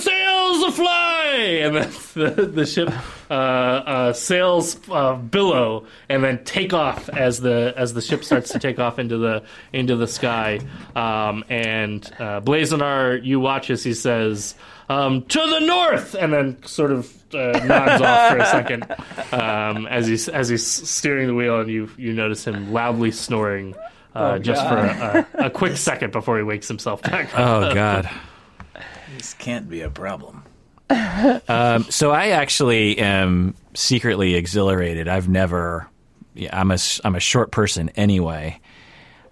sails 0.47 0.79
afly, 0.79 1.65
and 1.65 1.75
then 1.75 2.35
the, 2.35 2.45
the 2.45 2.65
ship 2.65 2.91
uh, 3.29 3.33
uh, 3.33 4.13
sails 4.13 4.77
uh, 4.89 5.15
billow, 5.15 5.85
and 6.09 6.23
then 6.23 6.43
take 6.43 6.73
off 6.73 7.09
as 7.09 7.39
the 7.39 7.73
as 7.75 7.93
the 7.93 8.01
ship 8.01 8.23
starts 8.23 8.51
to 8.51 8.59
take 8.59 8.79
off 8.79 8.99
into 8.99 9.17
the 9.17 9.43
into 9.73 9.95
the 9.95 10.07
sky. 10.07 10.59
Um, 10.95 11.43
and 11.49 12.05
uh, 12.19 12.41
Blazonar, 12.41 13.23
you 13.23 13.39
watch 13.39 13.69
as 13.69 13.83
he 13.83 13.93
says, 13.93 14.55
um, 14.89 15.23
"To 15.23 15.39
the 15.39 15.59
north," 15.59 16.15
and 16.15 16.33
then 16.33 16.63
sort 16.63 16.91
of 16.91 17.13
uh, 17.33 17.59
nods 17.65 18.01
off 18.01 18.31
for 18.31 18.37
a 18.37 18.45
second 18.45 18.85
um, 19.31 19.87
as 19.87 20.07
he's 20.07 20.29
as 20.29 20.49
he's 20.49 20.65
steering 20.65 21.27
the 21.27 21.35
wheel, 21.35 21.59
and 21.59 21.69
you 21.69 21.89
you 21.97 22.13
notice 22.13 22.45
him 22.45 22.73
loudly 22.73 23.11
snoring. 23.11 23.75
Uh, 24.15 24.39
just 24.39 24.67
for 24.67 24.77
a, 24.77 25.27
a, 25.35 25.45
a 25.45 25.49
quick 25.51 25.77
second 25.77 26.11
before 26.11 26.37
he 26.37 26.43
wakes 26.43 26.67
himself 26.67 27.03
back 27.03 27.31
up. 27.35 27.39
Oh 27.39 27.73
God. 27.75 28.09
This 29.17 29.33
can't 29.33 29.67
be 29.69 29.81
a 29.81 29.89
problem. 29.89 30.43
Um, 30.89 31.83
so 31.89 32.11
I 32.11 32.27
actually 32.29 32.97
am 32.99 33.55
secretly 33.73 34.35
exhilarated. 34.35 35.07
I've 35.07 35.27
never, 35.27 35.89
yeah, 36.35 36.57
I'm 36.57 36.71
a 36.71 36.75
s- 36.75 37.01
I'm 37.03 37.15
a 37.15 37.19
short 37.19 37.51
person 37.51 37.89
anyway, 37.95 38.61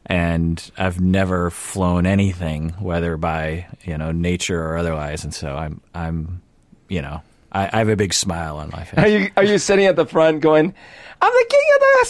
and 0.07 0.71
I've 0.77 0.99
never 0.99 1.49
flown 1.51 2.05
anything, 2.05 2.69
whether 2.79 3.15
by 3.15 3.67
you 3.83 3.97
know 3.97 4.11
nature 4.11 4.61
or 4.61 4.75
otherwise. 4.77 5.23
And 5.23 5.33
so 5.33 5.55
I'm 5.55 5.79
I'm, 5.93 6.41
you 6.89 7.01
know, 7.01 7.21
I, 7.51 7.69
I 7.71 7.77
have 7.77 7.89
a 7.89 7.95
big 7.95 8.13
smile 8.13 8.57
on 8.57 8.69
my 8.71 8.81
Are 8.81 8.85
face. 8.85 9.21
you 9.21 9.31
are 9.37 9.43
you 9.45 9.57
sitting 9.57 9.85
at 9.85 9.95
the 9.95 10.05
front 10.05 10.41
going, 10.41 10.73
"I'm 11.21 11.31
the 11.31 11.45
king 11.49 11.65
of 11.75 11.81
the 11.99 12.05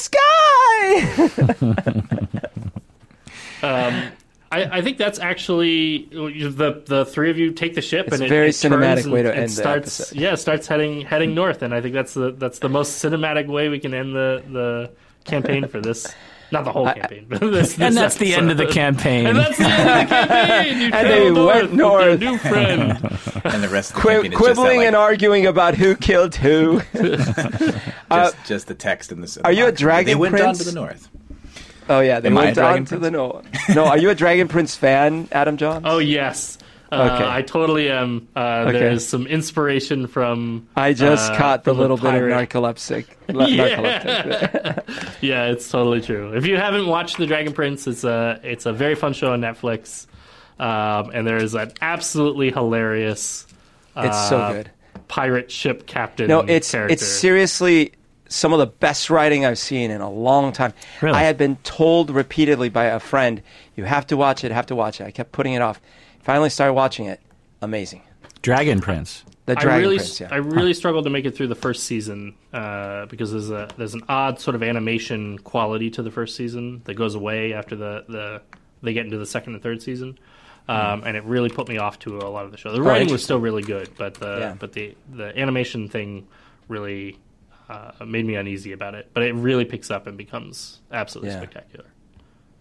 sky"? 3.61 4.11
I, 4.51 4.77
I 4.77 4.81
think 4.81 4.97
that's 4.97 5.19
actually 5.19 6.07
the 6.11 6.84
the 6.85 7.05
three 7.05 7.30
of 7.31 7.38
you 7.38 7.51
take 7.51 7.76
the 7.76 7.81
ship 7.81 8.07
It's 8.07 8.13
and 8.15 8.23
a 8.23 8.26
it, 8.26 8.30
very 8.30 8.49
it 8.49 8.51
cinematic 8.51 9.03
and- 9.03 9.11
way 9.13 9.23
to 9.23 9.30
and 9.31 9.39
end 9.39 9.49
the 9.49 9.53
starts, 9.55 9.99
episode. 9.99 10.19
Yeah, 10.19 10.35
starts 10.35 10.67
heading 10.67 11.01
heading 11.01 11.34
north, 11.35 11.61
and 11.61 11.73
I 11.73 11.81
think 11.81 11.93
that's 11.93 12.13
the 12.13 12.31
that's 12.31 12.59
the 12.59 12.69
most 12.69 13.03
cinematic 13.03 13.47
way 13.47 13.69
we 13.69 13.80
can 13.80 13.93
end 13.93 14.15
the 14.15 14.43
the 14.49 14.91
campaign 15.30 15.67
for 15.67 15.81
this. 15.81 16.07
Not 16.51 16.63
the 16.63 16.72
whole 16.72 16.85
campaign, 16.85 17.26
but 17.27 17.39
this, 17.41 17.73
this 17.73 17.80
and 17.80 17.97
that's 17.97 18.17
the 18.17 18.35
end 18.35 18.51
of 18.51 18.57
the 18.57 18.67
campaign. 18.67 19.26
And 19.26 19.35
that's 19.39 19.57
the 19.57 19.63
end 19.65 19.89
of 19.89 20.09
the 20.09 20.15
campaign. 20.15 20.77
You 20.80 20.85
And 20.93 21.07
they 21.09 21.17
travel 21.26 21.45
went 21.47 21.73
north 21.73 22.05
with 22.11 22.22
your 22.22 22.31
new 22.31 22.38
friend. 22.38 23.19
And 23.45 23.63
the 23.63 23.67
rest 23.69 23.89
of 23.91 23.95
the 23.95 24.01
Qui- 24.01 24.11
campaign 24.13 24.31
is 24.34 24.38
quibbling 24.38 24.65
just 24.81 24.85
and 24.85 24.95
that, 24.95 24.99
like, 24.99 25.09
arguing 25.09 25.45
about 25.47 25.73
who 25.76 25.95
killed 25.95 26.35
who. 26.35 26.81
just, 26.93 27.39
uh, 28.11 28.31
just 28.45 28.67
the 28.67 28.76
text 28.76 29.11
in 29.11 29.22
the. 29.22 29.41
are 29.43 29.51
you 29.51 29.65
a 29.65 29.72
dragon 29.72 30.05
They 30.05 30.15
went 30.15 30.35
on 30.35 30.39
prince? 30.41 30.59
to 30.59 30.65
the 30.65 30.72
north. 30.73 31.09
Oh 31.90 31.99
yeah, 31.99 32.20
they 32.20 32.30
Am 32.30 32.38
I 32.38 32.41
a 32.41 32.45
went 32.45 32.56
Dragon 32.56 32.80
on 32.82 32.86
to 32.86 32.98
the 32.99 33.12
north. 33.12 33.45
No, 33.76 33.86
are 33.86 33.98
you 33.98 34.10
a 34.10 34.16
Dragon 34.16 34.48
Prince 34.48 34.76
fan, 34.76 35.28
Adam 35.32 35.57
John? 35.57 35.84
Oh 35.86 35.99
yes. 35.99 36.57
Uh, 36.91 37.10
Okay. 37.16 37.28
I 37.28 37.41
totally 37.41 37.90
am. 37.90 38.28
Uh, 38.36 38.66
Okay. 38.68 38.80
There's 38.80 39.06
some 39.07 39.26
inspiration 39.28 40.07
from. 40.07 40.68
I 40.76 40.94
just 40.94 41.32
uh, 41.32 41.38
caught 41.38 41.64
the 41.64 41.74
little 41.74 41.98
bit 41.98 42.06
of 42.06 42.12
pirate. 42.12 42.49
narcoleptic. 42.49 43.06
la- 43.34 43.48
narcoleptic. 43.48 45.18
Yeah, 45.22 45.45
it's 45.48 45.70
totally 45.70 46.02
true. 46.02 46.34
If 46.36 46.45
you 46.45 46.57
haven't 46.57 46.88
watched 46.88 47.18
The 47.18 47.26
Dragon 47.28 47.53
Prince, 47.53 47.88
it's 47.88 48.03
a 48.03 48.40
it's 48.44 48.66
a 48.66 48.74
very 48.74 48.95
fun 48.95 49.14
show 49.14 49.32
on 49.34 49.41
Netflix, 49.41 50.07
um, 50.60 51.12
and 51.14 51.26
there 51.28 51.38
is 51.38 51.53
an 51.56 51.72
absolutely 51.82 52.52
hilarious 52.52 53.48
It's 53.98 54.30
so 54.30 54.38
uh, 54.38 54.53
good. 54.53 54.72
pirate 55.07 55.52
ship 55.52 55.88
captain. 55.88 56.28
No, 56.28 56.41
it's 56.41 56.72
character. 56.72 56.94
it's 56.94 57.06
seriously 57.06 57.94
some 58.27 58.53
of 58.53 58.60
the 58.60 58.68
best 58.68 59.10
writing 59.10 59.45
I've 59.45 59.57
seen 59.60 59.91
in 59.91 60.02
a 60.02 60.10
long 60.10 60.52
time. 60.52 60.73
Really? 61.02 61.15
I 61.18 61.23
had 61.23 61.38
been 61.38 61.57
told 61.57 62.10
repeatedly 62.10 62.69
by 62.69 62.85
a 62.85 62.99
friend, 62.99 63.41
"You 63.76 63.84
have 63.85 64.07
to 64.07 64.18
watch 64.18 64.43
it. 64.43 64.52
Have 64.52 64.65
to 64.68 64.76
watch 64.76 64.99
it." 65.02 65.06
I 65.06 65.11
kept 65.11 65.31
putting 65.31 65.53
it 65.53 65.61
off. 65.61 65.80
Finally, 66.22 66.49
started 66.49 66.73
watching 66.73 67.06
it. 67.06 67.19
Amazing. 67.61 68.02
Dragon 68.41 68.80
Prince. 68.81 69.23
The 69.47 69.53
I 69.57 69.61
Dragon 69.61 69.81
really, 69.81 69.97
Prince. 69.97 70.19
Yeah. 70.19 70.30
I 70.31 70.38
really 70.38 70.73
struggled 70.73 71.03
to 71.03 71.10
make 71.11 71.26
it 71.26 71.35
through 71.35 71.47
the 71.47 71.56
first 71.56 71.84
season 71.84 72.34
uh, 72.52 73.06
because 73.06 73.31
there's 73.31 73.52
a 73.52 73.68
there's 73.77 73.93
an 73.93 74.02
odd 74.10 74.39
sort 74.39 74.56
of 74.56 74.64
animation 74.64 75.38
quality 75.39 75.89
to 75.91 76.02
the 76.02 76.10
first 76.11 76.35
season 76.35 76.81
that 76.85 76.95
goes 76.95 77.14
away 77.15 77.53
after 77.53 77.76
the, 77.76 78.03
the 78.10 78.41
they 78.81 78.93
get 78.93 79.06
into 79.06 79.18
the 79.19 79.26
second 79.26 79.53
and 79.53 79.61
third 79.61 79.81
season, 79.84 80.18
um, 80.68 81.03
and 81.06 81.15
it 81.15 81.23
really 81.26 81.49
put 81.49 81.68
me 81.68 81.77
off 81.77 81.99
to 81.99 82.18
a 82.18 82.30
lot 82.30 82.45
of 82.45 82.52
the 82.52 82.57
show. 82.57 82.72
The 82.72 82.81
writing 82.81 83.11
was 83.11 83.22
Hmm. 83.22 83.26
still 83.26 83.39
really 83.39 83.61
good, 83.64 83.89
but 83.97 84.15
the 84.15 84.38
Yeah. 84.39 84.56
but 84.60 84.73
the 84.73 84.95
the 85.14 85.38
animation 85.39 85.89
thing 85.89 86.26
really 86.68 87.18
uh, 87.70 87.92
made 88.06 88.26
me 88.26 88.36
uneasy 88.36 88.72
about 88.72 88.96
it. 88.96 89.10
But 89.14 89.24
it 89.24 89.34
really 89.34 89.66
picks 89.66 89.90
up 89.92 90.08
and 90.08 90.18
becomes 90.18 90.80
absolutely 90.92 91.32
Yeah. 91.32 91.38
spectacular, 91.40 91.86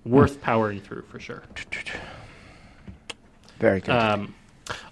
worth 0.05 0.41
powering 0.41 0.81
through 0.81 1.03
for 1.03 1.19
sure. 1.21 1.43
Very 3.59 3.81
good. 3.81 3.91
Um, 3.91 4.35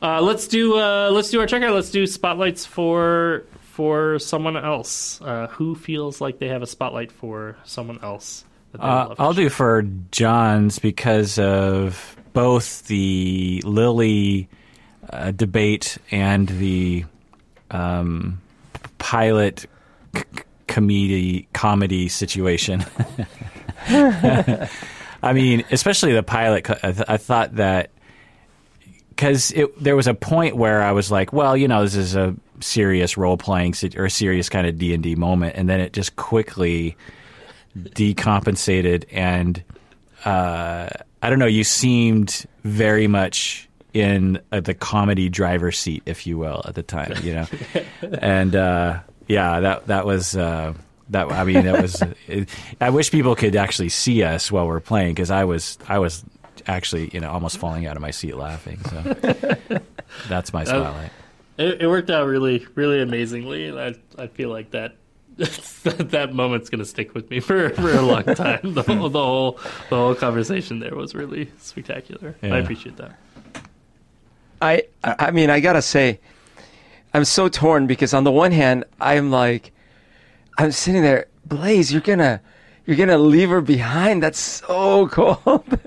uh, 0.01 0.21
let's 0.21 0.47
do 0.49 0.79
uh, 0.79 1.11
let's 1.11 1.31
do 1.31 1.41
our 1.41 1.47
checkout. 1.47 1.75
Let's 1.75 1.91
do 1.91 2.07
spotlights 2.07 2.67
for 2.67 3.45
for 3.61 4.19
someone 4.19 4.57
else. 4.57 5.21
Uh, 5.21 5.47
who 5.49 5.75
feels 5.75 6.21
like 6.21 6.39
they 6.39 6.49
have 6.49 6.63
a 6.63 6.67
spotlight 6.67 7.11
for 7.11 7.57
someone 7.65 7.99
else? 8.03 8.45
That 8.73 8.81
they 8.81 8.87
would 8.87 8.93
Uh, 8.93 9.15
I'll 9.19 9.33
do 9.35 9.49
for 9.49 9.83
John's 10.11 10.79
because 10.79 11.39
of 11.39 12.17
both 12.33 12.87
the 12.87 13.63
Lily 13.65 14.49
uh, 15.11 15.31
debate 15.33 15.99
and 16.11 16.49
the 16.49 17.05
um, 17.71 18.41
pilot 18.99 19.67
c- 20.15 20.25
comedy 20.67 21.49
comedy 21.53 22.09
situation. 22.09 22.85
I 23.89 25.33
mean, 25.33 25.65
especially 25.71 26.13
the 26.13 26.23
pilot. 26.23 26.69
I, 26.71 26.93
th- 26.93 27.07
I 27.09 27.17
thought 27.17 27.57
that 27.57 27.91
because 29.11 29.55
there 29.81 29.95
was 29.95 30.07
a 30.07 30.15
point 30.15 30.57
where 30.57 30.83
I 30.83 30.93
was 30.93 31.11
like, 31.11 31.33
well, 31.33 31.57
you 31.57 31.69
know, 31.69 31.83
this 31.83 31.95
is 31.95 32.17
a 32.17 32.35
serious 32.61 33.17
role 33.17 33.37
playing 33.37 33.75
or 33.97 34.07
a 34.07 34.11
serious 34.11 34.49
kind 34.49 34.67
of 34.67 34.79
D 34.79 34.95
and 34.95 35.03
D 35.03 35.15
moment, 35.15 35.57
and 35.57 35.69
then 35.69 35.81
it 35.81 35.93
just 35.93 36.17
quickly 36.17 36.97
decompensated 37.77 39.05
and 39.11 39.63
uh, 40.25 40.89
I 41.23 41.31
don't 41.31 41.39
know. 41.39 41.47
You 41.47 41.65
seemed 41.65 42.47
very 42.65 43.07
much 43.07 43.69
in 43.95 44.41
uh, 44.51 44.61
the 44.61 44.75
comedy 44.75 45.29
driver's 45.29 45.79
seat, 45.79 46.03
if 46.07 46.27
you 46.27 46.39
will, 46.39 46.63
at 46.65 46.75
the 46.75 46.83
time. 46.83 47.15
You 47.23 47.35
know, 47.35 47.47
and 48.19 48.57
uh, 48.57 49.01
yeah, 49.29 49.61
that 49.61 49.87
that 49.87 50.07
was. 50.07 50.37
Uh, 50.37 50.75
that 51.11 51.31
I 51.31 51.45
mean, 51.45 51.65
that 51.65 51.83
was. 51.83 52.03
It, 52.29 52.49
I 52.81 52.91
wish 52.91 53.11
people 53.11 53.35
could 53.35 53.57
actually 53.57 53.91
see 53.91 54.23
us 54.23 54.51
while 54.51 54.67
we're 54.67 54.81
playing 54.81 55.15
because 55.15 55.31
I 55.31 55.45
was, 55.45 55.77
I 55.89 55.99
was 55.99 56.25
actually, 56.67 57.11
you 57.13 57.21
know, 57.21 57.31
almost 57.31 57.59
falling 57.59 57.87
out 57.87 57.97
of 57.97 58.03
my 58.03 58.11
seat 58.11 58.37
laughing. 58.37 58.81
So 58.89 59.01
that's 60.29 60.53
my 60.53 60.65
spotlight. 60.65 61.11
It, 61.59 61.83
it 61.83 61.87
worked 61.89 62.11
out 62.11 62.27
really 62.27 62.67
really 62.75 63.01
amazingly, 63.01 63.67
and 63.67 63.79
I 63.79 63.95
I 64.19 64.27
feel 64.29 64.51
like 64.51 64.71
that. 64.71 64.97
that 65.37 66.35
moment's 66.35 66.69
gonna 66.69 66.85
stick 66.85 67.15
with 67.15 67.31
me 67.31 67.41
for, 67.41 67.71
for 67.71 67.91
a 67.91 68.03
long 68.03 68.23
time. 68.23 68.75
The 68.75 68.83
whole, 68.83 69.09
the 69.09 69.19
whole 69.19 69.53
the 69.89 69.97
whole 69.97 70.15
conversation 70.15 70.79
there 70.79 70.95
was 70.95 71.15
really 71.15 71.51
spectacular. 71.59 72.37
I 72.43 72.59
appreciate 72.59 72.99
that. 72.99 73.19
I 74.61 74.85
I 75.03 75.31
mean 75.31 75.49
I 75.49 75.61
gotta 75.61 75.81
say, 75.81 76.21
I'm 77.15 77.25
so 77.25 77.49
torn 77.49 77.87
because 77.87 78.15
on 78.15 78.25
the 78.25 78.33
one 78.33 78.53
hand 78.53 78.85
I'm 79.01 79.31
like, 79.31 79.73
I'm 80.59 80.73
sitting 80.73 81.03
there, 81.03 81.27
Blaze, 81.45 81.93
you're 81.93 82.01
gonna 82.01 82.41
you're 82.87 82.97
gonna 82.97 83.19
leave 83.19 83.51
her 83.51 83.61
behind. 83.61 84.23
That's 84.23 84.39
so 84.39 85.09
cold. 85.13 85.79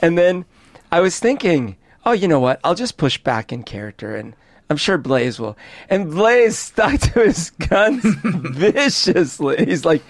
and 0.00 0.16
then 0.16 0.44
I 0.92 1.00
was 1.00 1.18
thinking, 1.18 1.76
oh, 2.04 2.12
you 2.12 2.28
know 2.28 2.40
what? 2.40 2.60
I'll 2.64 2.74
just 2.74 2.96
push 2.96 3.18
back 3.18 3.52
in 3.52 3.62
character 3.62 4.16
and. 4.16 4.34
I'm 4.70 4.76
sure 4.76 4.98
Blaze 4.98 5.40
will. 5.40 5.58
And 5.88 6.12
Blaze 6.12 6.56
stuck 6.56 7.00
to 7.00 7.24
his 7.24 7.50
guns 7.68 8.04
viciously. 8.22 9.64
He's 9.64 9.84
like, 9.84 10.00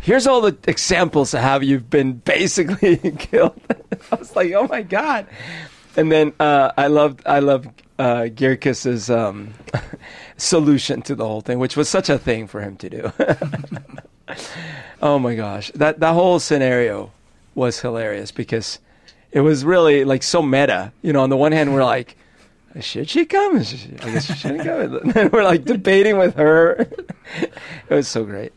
here's 0.00 0.26
all 0.26 0.40
the 0.40 0.58
examples 0.66 1.32
of 1.34 1.40
how 1.40 1.60
you've 1.60 1.88
been 1.88 2.14
basically 2.14 2.96
killed. 3.18 3.60
I 4.10 4.16
was 4.16 4.34
like, 4.34 4.52
oh 4.54 4.66
my 4.66 4.82
God. 4.82 5.28
And 5.96 6.10
then 6.10 6.32
uh, 6.40 6.72
I 6.76 6.86
loved 6.86 7.22
I 7.26 7.40
loved 7.40 7.82
uh, 7.98 8.28
Gyarkus's 8.34 9.10
um, 9.10 9.54
solution 10.36 11.02
to 11.02 11.14
the 11.14 11.26
whole 11.26 11.40
thing, 11.40 11.58
which 11.58 11.76
was 11.76 11.88
such 11.88 12.08
a 12.08 12.18
thing 12.18 12.46
for 12.46 12.60
him 12.60 12.76
to 12.76 12.90
do. 12.90 13.12
oh 15.02 15.18
my 15.18 15.34
gosh, 15.34 15.70
that 15.74 16.00
that 16.00 16.14
whole 16.14 16.38
scenario 16.38 17.10
was 17.54 17.80
hilarious 17.80 18.32
because 18.32 18.78
it 19.30 19.40
was 19.40 19.64
really 19.64 20.04
like 20.04 20.22
so 20.22 20.42
meta. 20.42 20.92
You 21.02 21.12
know, 21.12 21.22
on 21.22 21.30
the 21.30 21.36
one 21.36 21.52
hand, 21.52 21.74
we're 21.74 21.84
like, 21.84 22.16
should 22.80 23.10
she 23.10 23.26
come? 23.26 23.56
I 23.56 23.60
guess 23.60 24.24
she 24.24 24.32
shouldn't 24.34 24.64
come. 24.64 24.96
And 24.96 25.12
then 25.12 25.30
we're 25.30 25.44
like 25.44 25.64
debating 25.64 26.16
with 26.18 26.34
her. 26.36 26.72
it 27.40 27.50
was 27.90 28.08
so 28.08 28.24
great. 28.24 28.52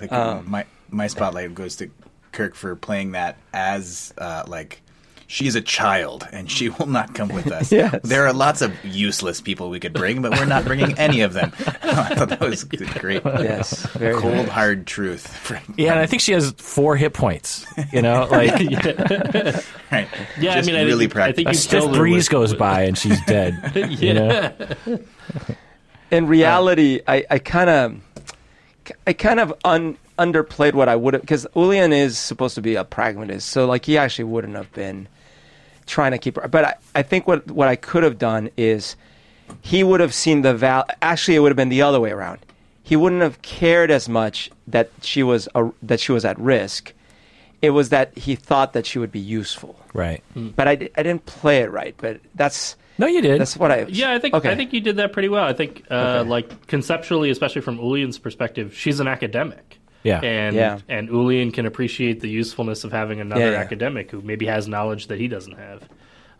Like, 0.00 0.12
Um, 0.12 0.50
my 0.50 0.64
my 0.90 1.06
spotlight 1.06 1.54
goes 1.54 1.76
to 1.76 1.90
Kirk 2.32 2.54
for 2.54 2.74
playing 2.76 3.12
that 3.12 3.36
as 3.52 4.12
uh, 4.18 4.44
like 4.46 4.82
she's 5.30 5.54
a 5.54 5.60
child 5.60 6.26
and 6.32 6.50
she 6.50 6.68
will 6.78 6.86
not 6.86 7.14
come 7.14 7.28
with 7.28 7.52
us. 7.52 7.70
Yes. 7.70 8.00
There 8.02 8.26
are 8.26 8.32
lots 8.32 8.62
of 8.62 8.72
useless 8.84 9.40
people 9.40 9.70
we 9.70 9.78
could 9.78 9.92
bring, 9.92 10.20
but 10.22 10.32
we're 10.32 10.46
not 10.46 10.64
bringing 10.64 10.98
any 10.98 11.20
of 11.20 11.34
them. 11.34 11.52
I 11.82 12.14
thought 12.16 12.30
that 12.30 12.40
was 12.40 12.64
great. 12.64 13.22
Yes, 13.24 13.86
very 13.92 14.14
Cold 14.14 14.34
nice. 14.34 14.48
hard 14.48 14.86
truth. 14.86 15.52
Yeah, 15.76 15.92
and 15.92 16.00
I 16.00 16.06
think 16.06 16.22
she 16.22 16.32
has 16.32 16.50
four 16.56 16.96
hit 16.96 17.12
points. 17.12 17.64
You 17.92 18.02
know, 18.02 18.26
like 18.30 18.52
Right. 19.92 20.08
Yeah, 20.38 20.54
Just 20.54 20.68
I 20.68 20.72
mean, 20.72 20.76
I 20.80 20.82
really 20.82 21.06
think, 21.06 21.16
I 21.16 21.32
think 21.32 21.48
a 21.48 21.52
you 21.52 21.56
stiff 21.56 21.82
killed 21.84 21.94
breeze 21.94 22.26
with- 22.26 22.30
goes 22.32 22.54
by 22.54 22.82
and 22.82 22.96
she's 22.98 23.22
dead. 23.26 23.72
You 23.88 24.14
know? 24.14 24.52
in 26.10 26.26
reality, 26.26 27.00
I, 27.06 27.24
I 27.30 27.38
kind 27.38 27.70
of, 27.70 28.00
I 29.06 29.12
kind 29.12 29.40
of 29.40 29.52
un, 29.64 29.98
underplayed 30.18 30.72
what 30.74 30.88
I 30.88 30.96
would 30.96 31.14
have 31.14 31.20
because 31.22 31.46
Ulian 31.54 31.92
is 31.92 32.18
supposed 32.18 32.54
to 32.56 32.62
be 32.62 32.74
a 32.74 32.84
pragmatist, 32.84 33.48
so 33.50 33.66
like 33.66 33.84
he 33.84 33.98
actually 33.98 34.24
wouldn't 34.24 34.56
have 34.56 34.72
been 34.72 35.06
trying 35.88 36.12
to 36.12 36.18
keep 36.18 36.36
her. 36.36 36.46
But 36.46 36.64
I, 36.64 36.74
I 36.94 37.02
think 37.02 37.26
what 37.26 37.50
what 37.50 37.66
I 37.68 37.74
could 37.76 38.04
have 38.04 38.18
done 38.18 38.50
is 38.56 38.94
he 39.62 39.82
would 39.82 40.00
have 40.00 40.14
seen 40.14 40.42
the 40.42 40.54
val. 40.54 40.84
Actually, 41.02 41.36
it 41.36 41.40
would 41.40 41.50
have 41.50 41.56
been 41.56 41.70
the 41.70 41.82
other 41.82 41.98
way 42.00 42.10
around. 42.12 42.38
He 42.82 42.94
wouldn't 42.96 43.22
have 43.22 43.42
cared 43.42 43.90
as 43.90 44.08
much 44.08 44.50
that 44.68 44.90
she 45.02 45.22
was 45.22 45.48
a, 45.54 45.70
that 45.82 46.00
she 46.00 46.12
was 46.12 46.24
at 46.24 46.38
risk. 46.38 46.92
It 47.60 47.70
was 47.70 47.88
that 47.88 48.16
he 48.16 48.36
thought 48.36 48.72
that 48.74 48.86
she 48.86 49.00
would 49.00 49.10
be 49.10 49.18
useful. 49.18 49.78
Right. 49.92 50.22
But 50.36 50.68
I, 50.68 50.72
I 50.72 51.02
didn't 51.02 51.26
play 51.26 51.58
it 51.62 51.72
right. 51.72 51.94
But 51.98 52.20
that's 52.36 52.76
No, 52.98 53.06
you 53.08 53.20
did. 53.20 53.40
that's 53.40 53.56
what 53.56 53.72
I. 53.72 53.84
Yeah, 53.88 54.12
I 54.12 54.20
think 54.20 54.34
Okay. 54.34 54.50
I 54.50 54.54
think 54.54 54.72
you 54.72 54.80
did 54.80 54.96
that 54.96 55.12
pretty 55.12 55.28
well. 55.28 55.42
I 55.44 55.52
think, 55.54 55.84
uh, 55.90 55.94
Okay. 56.20 56.28
like 56.30 56.66
conceptually, 56.68 57.30
especially 57.30 57.62
from 57.62 57.78
Ulian's 57.78 58.16
perspective, 58.18 58.76
she's 58.76 59.00
an 59.00 59.08
academic. 59.08 59.77
Yeah. 60.02 60.20
and 60.20 60.54
Yeah. 60.56 60.78
and 60.88 61.08
Ulian 61.08 61.52
can 61.52 61.66
appreciate 61.66 62.20
the 62.20 62.28
usefulness 62.28 62.84
of 62.84 62.92
having 62.92 63.20
another 63.20 63.40
Yeah, 63.40 63.50
yeah. 63.52 63.56
academic 63.58 64.10
who 64.10 64.20
maybe 64.22 64.46
has 64.46 64.68
knowledge 64.68 65.08
that 65.08 65.18
he 65.18 65.28
doesn't 65.28 65.56
have. 65.58 65.82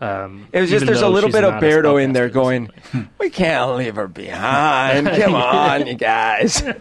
Um, 0.01 0.47
It 0.53 0.61
was 0.61 0.71
just 0.71 0.87
there's 0.87 1.03
a 1.03 1.09
little 1.09 1.31
bit 1.31 1.43
of 1.43 1.55
not 1.55 1.63
Beardo 1.63 2.01
in 2.03 2.13
there 2.13 2.29
going, 2.29 2.71
we 3.19 3.31
can't 3.31 3.75
leave 3.77 3.97
her 3.97 4.07
behind. 4.07 5.09
Come 5.23 5.35
on, 5.35 5.87
you 5.89 5.95
guys. 5.95 6.63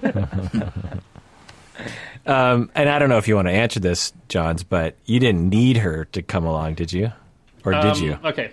Um, 2.26 2.70
and 2.76 2.90
I 2.90 3.00
don't 3.00 3.08
know 3.08 3.18
if 3.20 3.28
you 3.30 3.36
want 3.36 3.48
to 3.48 3.54
answer 3.54 3.80
this, 3.80 4.12
Johns, 4.28 4.62
but 4.64 4.96
you 5.06 5.18
didn't 5.20 5.48
need 5.50 5.78
her 5.78 6.04
to 6.12 6.22
come 6.22 6.44
along, 6.46 6.74
did 6.74 6.92
you? 6.92 7.14
Or 7.64 7.72
did 7.72 7.86
Um, 7.86 8.04
you? 8.04 8.20
Okay. 8.26 8.52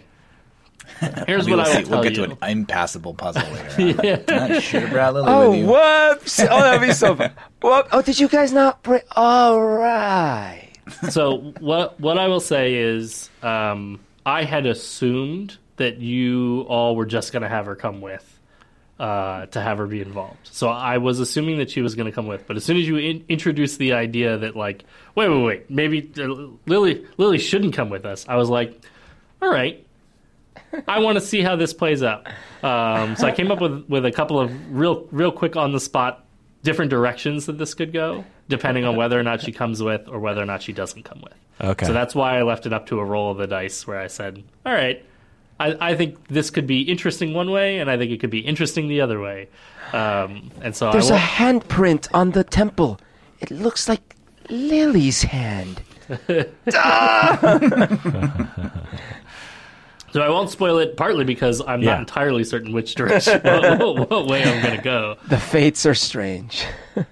Here's 1.27 1.47
We 1.47 1.52
what 1.52 1.59
will 1.59 1.73
I 1.73 1.73
see. 1.78 1.82
will 1.85 1.90
We'll 1.90 2.02
get 2.02 2.16
you. 2.16 2.27
to 2.27 2.32
an 2.43 2.51
impassable 2.51 3.15
puzzle 3.15 3.43
later. 3.78 4.24
on. 4.32 4.48
Not 4.51 4.62
sure, 4.62 4.86
brought 4.89 5.15
Lily 5.15 5.27
Oh, 5.31 5.51
with 5.51 5.59
you. 5.61 5.66
whoops. 5.66 6.40
Oh, 6.40 6.47
that'd 6.61 6.81
be 6.81 6.93
so 6.93 7.16
fun. 7.16 7.32
Whoop. 7.62 7.89
Oh, 7.93 8.02
did 8.02 8.19
you 8.20 8.28
guys 8.28 8.52
not 8.52 8.82
bring? 8.82 9.02
All 9.16 9.61
right. 9.62 10.70
so 11.11 11.52
what 11.61 11.98
what 12.01 12.19
I 12.19 12.28
will 12.28 12.40
say 12.40 12.74
is, 12.74 13.31
um, 13.43 14.01
I 14.27 14.44
had 14.44 14.66
assumed 14.66 15.56
that 15.77 15.98
you 15.98 16.66
all 16.69 16.94
were 16.94 17.06
just 17.06 17.32
going 17.32 17.43
to 17.43 17.48
have 17.48 17.66
her 17.66 17.74
come 17.77 18.01
with. 18.01 18.31
Uh, 18.97 19.47
to 19.47 19.61
have 19.61 19.78
her 19.78 19.89
be 19.89 20.01
involved, 20.01 20.39
so 20.44 20.69
I 20.69 20.98
was 20.98 21.19
assuming 21.19 21.59
that 21.59 21.69
she 21.69 21.82
was 21.82 21.97
going 21.97 22.06
to 22.06 22.12
come 22.12 22.28
with. 22.28 22.47
But 22.47 22.56
as 22.56 22.65
soon 22.65 22.77
as 22.77 22.86
you 22.86 22.97
in- 22.97 23.24
introduced 23.28 23.77
the 23.81 23.94
idea 23.94 24.39
that, 24.39 24.55
like, 24.55 24.85
wait, 25.16 25.28
wait, 25.28 25.43
wait, 25.43 25.69
maybe 25.70 26.12
uh, 26.16 26.28
Lily 26.66 27.05
Lily 27.16 27.39
shouldn't 27.39 27.74
come 27.74 27.90
with 27.90 28.05
us, 28.06 28.24
I 28.28 28.36
was 28.36 28.48
like, 28.48 28.81
all 29.43 29.51
right, 29.51 29.84
I 30.88 30.98
want 31.01 31.16
to 31.16 31.20
see 31.20 31.42
how 31.42 31.56
this 31.56 31.74
plays 31.74 32.02
out. 32.02 32.26
Um, 32.62 33.16
so 33.16 33.26
I 33.26 33.32
came 33.32 33.51
up 33.51 33.60
with 33.60 33.84
with 33.88 34.06
a 34.06 34.12
couple 34.12 34.40
of 34.40 34.51
real 34.74 35.06
real 35.10 35.32
quick 35.32 35.56
on 35.56 35.72
the 35.72 35.80
spot 35.80 36.24
different 36.62 36.90
directions 36.90 37.44
that 37.46 37.59
this 37.59 37.74
could 37.74 37.92
go, 37.92 38.24
depending 38.48 38.84
on 38.86 38.96
whether 38.96 39.18
or 39.18 39.22
not 39.22 39.42
she 39.42 39.52
comes 39.52 39.82
with 39.82 40.09
or 40.09 40.18
whether 40.18 40.40
or 40.42 40.46
not 40.46 40.62
she 40.62 40.72
doesn't 40.72 41.02
come 41.02 41.20
with. 41.22 41.34
Okay. 41.60 41.86
So 41.86 41.92
that's 41.92 42.14
why 42.14 42.38
I 42.38 42.42
left 42.42 42.64
it 42.66 42.72
up 42.72 42.86
to 42.86 42.98
a 43.01 43.05
roll 43.05 43.30
of 43.30 43.36
the 43.38 43.46
dice, 43.46 43.86
where 43.86 44.01
I 44.01 44.06
said, 44.09 44.42
all 44.64 44.72
right. 44.72 45.05
I, 45.60 45.90
I 45.90 45.94
think 45.94 46.26
this 46.28 46.51
could 46.51 46.66
be 46.66 46.80
interesting 46.82 47.32
one 47.32 47.48
way, 47.51 47.78
and 47.78 47.88
I 47.88 47.96
think 47.96 48.10
it 48.10 48.18
could 48.18 48.30
be 48.30 48.40
interesting 48.40 48.88
the 48.88 49.01
other 49.02 49.20
way. 49.20 49.48
Um, 49.92 50.51
and 50.62 50.74
so 50.74 50.90
There's 50.90 51.12
I 51.12 51.16
a 51.16 51.20
won't- 51.52 51.64
handprint 51.68 52.09
on 52.12 52.32
the 52.32 52.42
temple. 52.42 52.98
It 53.40 53.52
looks 53.52 53.88
like 53.88 54.16
Lily's 54.51 55.22
hand. 55.22 55.80
So 60.15 60.23
I 60.23 60.28
won't 60.28 60.49
spoil 60.49 60.78
it, 60.78 60.97
partly 60.97 61.24
because 61.24 61.61
I'm 61.61 61.82
Yeah. 61.82 61.91
not 61.95 61.99
entirely 61.99 62.45
certain 62.45 62.73
which 62.73 62.95
direction, 62.95 63.41
what, 63.43 64.09
what 64.11 64.27
way 64.28 64.45
I'm 64.45 64.62
going 64.62 64.77
to 64.77 64.82
go. 64.82 65.16
The 65.27 65.39
fates 65.39 65.85
are 65.86 65.95
strange. 65.95 66.65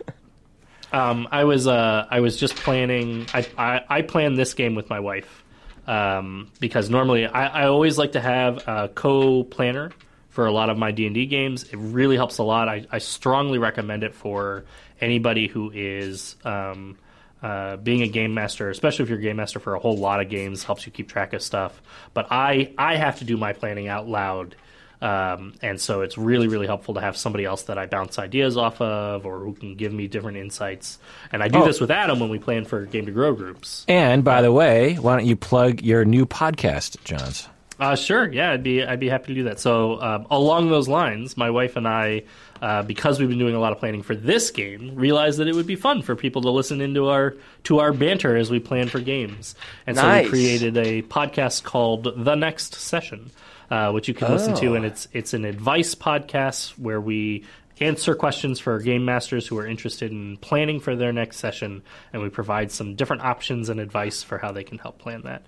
Um, 0.92 1.26
I 1.32 1.44
was 1.44 1.66
uh, 1.66 2.06
I 2.10 2.20
was 2.20 2.36
just 2.36 2.54
planning. 2.54 3.26
I, 3.32 3.46
I 3.56 3.80
I 3.88 4.02
planned 4.02 4.36
this 4.36 4.52
game 4.52 4.74
with 4.74 4.90
my 4.90 5.00
wife 5.00 5.42
um, 5.86 6.50
because 6.60 6.90
normally 6.90 7.24
I, 7.26 7.62
I 7.62 7.66
always 7.68 7.96
like 7.96 8.12
to 8.12 8.20
have 8.20 8.68
a 8.68 8.88
co-planner 8.94 9.90
for 10.28 10.44
a 10.44 10.52
lot 10.52 10.68
of 10.68 10.76
my 10.76 10.90
D 10.90 11.06
and 11.06 11.14
D 11.14 11.24
games. 11.24 11.62
It 11.64 11.76
really 11.78 12.16
helps 12.16 12.36
a 12.36 12.42
lot. 12.42 12.68
I, 12.68 12.86
I 12.92 12.98
strongly 12.98 13.56
recommend 13.58 14.04
it 14.04 14.14
for 14.14 14.66
anybody 15.00 15.46
who 15.48 15.70
is 15.74 16.36
um, 16.44 16.98
uh, 17.42 17.76
being 17.76 18.02
a 18.02 18.08
game 18.08 18.34
master, 18.34 18.70
especially 18.70 19.02
if 19.04 19.08
you're 19.08 19.18
a 19.18 19.22
game 19.22 19.36
master 19.36 19.58
for 19.58 19.74
a 19.74 19.78
whole 19.78 19.96
lot 19.96 20.20
of 20.20 20.28
games. 20.28 20.62
Helps 20.64 20.86
you 20.86 20.92
keep 20.92 21.08
track 21.08 21.32
of 21.32 21.42
stuff. 21.42 21.80
But 22.14 22.28
I 22.30 22.72
I 22.78 22.96
have 22.96 23.18
to 23.18 23.24
do 23.24 23.36
my 23.36 23.52
planning 23.52 23.88
out 23.88 24.08
loud. 24.08 24.54
Um, 25.00 25.54
and 25.62 25.80
so 25.80 26.02
it's 26.02 26.16
really, 26.16 26.46
really 26.46 26.68
helpful 26.68 26.94
to 26.94 27.00
have 27.00 27.16
somebody 27.16 27.44
else 27.44 27.62
that 27.64 27.76
I 27.76 27.86
bounce 27.86 28.20
ideas 28.20 28.56
off 28.56 28.80
of 28.80 29.26
or 29.26 29.40
who 29.40 29.52
can 29.52 29.74
give 29.74 29.92
me 29.92 30.06
different 30.06 30.36
insights. 30.36 31.00
And 31.32 31.42
I 31.42 31.48
do 31.48 31.58
Oh. 31.58 31.64
this 31.66 31.80
with 31.80 31.90
Adam 31.90 32.20
when 32.20 32.30
we 32.30 32.38
plan 32.38 32.64
for 32.64 32.86
Game 32.86 33.06
to 33.06 33.10
Grow 33.12 33.34
groups. 33.34 33.84
And 33.88 34.22
by 34.22 34.42
the 34.42 34.52
way, 34.52 34.94
why 34.94 35.16
don't 35.16 35.26
you 35.26 35.34
plug 35.34 35.82
your 35.82 36.04
new 36.04 36.24
podcast, 36.24 37.02
Johns? 37.02 37.48
Uh, 37.80 37.96
sure, 37.96 38.30
yeah, 38.32 38.52
I'd 38.52 38.62
be 38.62 38.84
I'd 38.84 39.00
be 39.00 39.08
happy 39.08 39.28
to 39.28 39.34
do 39.34 39.44
that. 39.44 39.58
So 39.58 40.00
um, 40.00 40.28
along 40.30 40.68
those 40.70 40.86
lines, 40.86 41.36
my 41.36 41.50
wife 41.50 41.74
and 41.74 41.88
I, 41.88 42.22
uh, 42.62 42.82
because 42.82 43.18
we've 43.20 43.28
been 43.28 43.38
doing 43.38 43.54
a 43.54 43.60
lot 43.60 43.72
of 43.72 43.78
planning 43.78 44.02
for 44.02 44.14
this 44.14 44.50
game, 44.50 44.94
realized 44.94 45.38
that 45.40 45.48
it 45.48 45.54
would 45.54 45.66
be 45.66 45.76
fun 45.76 46.00
for 46.00 46.16
people 46.16 46.40
to 46.42 46.50
listen 46.50 46.80
into 46.80 47.08
our 47.08 47.34
to 47.64 47.80
our 47.80 47.92
banter 47.92 48.36
as 48.36 48.50
we 48.50 48.58
plan 48.60 48.88
for 48.88 49.00
games, 49.00 49.54
and 49.86 49.96
so 49.98 50.22
we 50.22 50.28
created 50.28 50.76
a 50.78 51.02
podcast 51.02 51.64
called 51.64 52.24
The 52.24 52.36
Next 52.36 52.74
Session, 52.76 53.30
uh, 53.70 53.90
which 53.92 54.08
you 54.08 54.14
can 54.14 54.30
listen 54.32 54.54
to, 54.54 54.68
Oh. 54.68 54.74
and 54.74 54.84
it's 54.86 55.08
it's 55.12 55.34
an 55.34 55.44
advice 55.44 55.94
podcast 55.94 56.78
where 56.78 57.00
we 57.00 57.44
answer 57.80 58.14
questions 58.14 58.60
for 58.60 58.78
game 58.78 59.04
masters 59.04 59.46
who 59.48 59.58
are 59.58 59.66
interested 59.66 60.12
in 60.12 60.36
planning 60.36 60.78
for 60.78 60.94
their 60.94 61.12
next 61.12 61.38
session, 61.38 61.82
and 62.12 62.22
we 62.22 62.28
provide 62.28 62.70
some 62.70 62.94
different 62.94 63.22
options 63.22 63.68
and 63.70 63.80
advice 63.80 64.22
for 64.22 64.38
how 64.38 64.52
they 64.52 64.62
can 64.62 64.78
help 64.78 64.98
plan 64.98 65.22
that. 65.22 65.42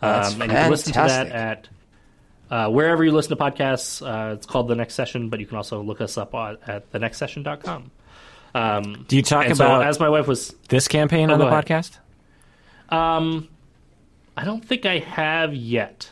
Um, 0.00 0.40
and 0.40 0.50
you 0.52 0.56
can 0.56 0.70
listen 0.70 0.92
to 0.94 0.98
that 1.00 1.26
at 1.30 1.68
uh, 2.50 2.68
wherever 2.68 3.04
you 3.04 3.12
listen 3.12 3.36
to 3.36 3.42
podcasts. 3.42 4.00
Uh, 4.04 4.34
it's 4.34 4.46
called 4.46 4.68
The 4.68 4.74
Next 4.74 4.94
Session, 4.94 5.28
but 5.28 5.40
you 5.40 5.46
can 5.46 5.56
also 5.56 5.82
look 5.82 6.00
us 6.00 6.16
up 6.18 6.34
at, 6.34 6.68
at 6.68 6.92
thenextsession.com. 6.92 7.90
Um, 8.54 9.04
Do 9.08 9.16
you 9.16 9.22
talk 9.22 9.46
about 9.46 9.56
so, 9.56 9.80
as 9.82 10.00
my 10.00 10.08
wife 10.08 10.26
was, 10.26 10.54
this 10.68 10.88
campaign 10.88 11.30
Oh, 11.30 11.34
on 11.34 11.38
the 11.38 11.46
ahead. 11.46 11.66
podcast? 11.66 11.98
um, 12.88 13.48
I 14.36 14.44
don't 14.44 14.64
think 14.64 14.86
I 14.86 14.98
have 15.00 15.54
yet, 15.54 16.10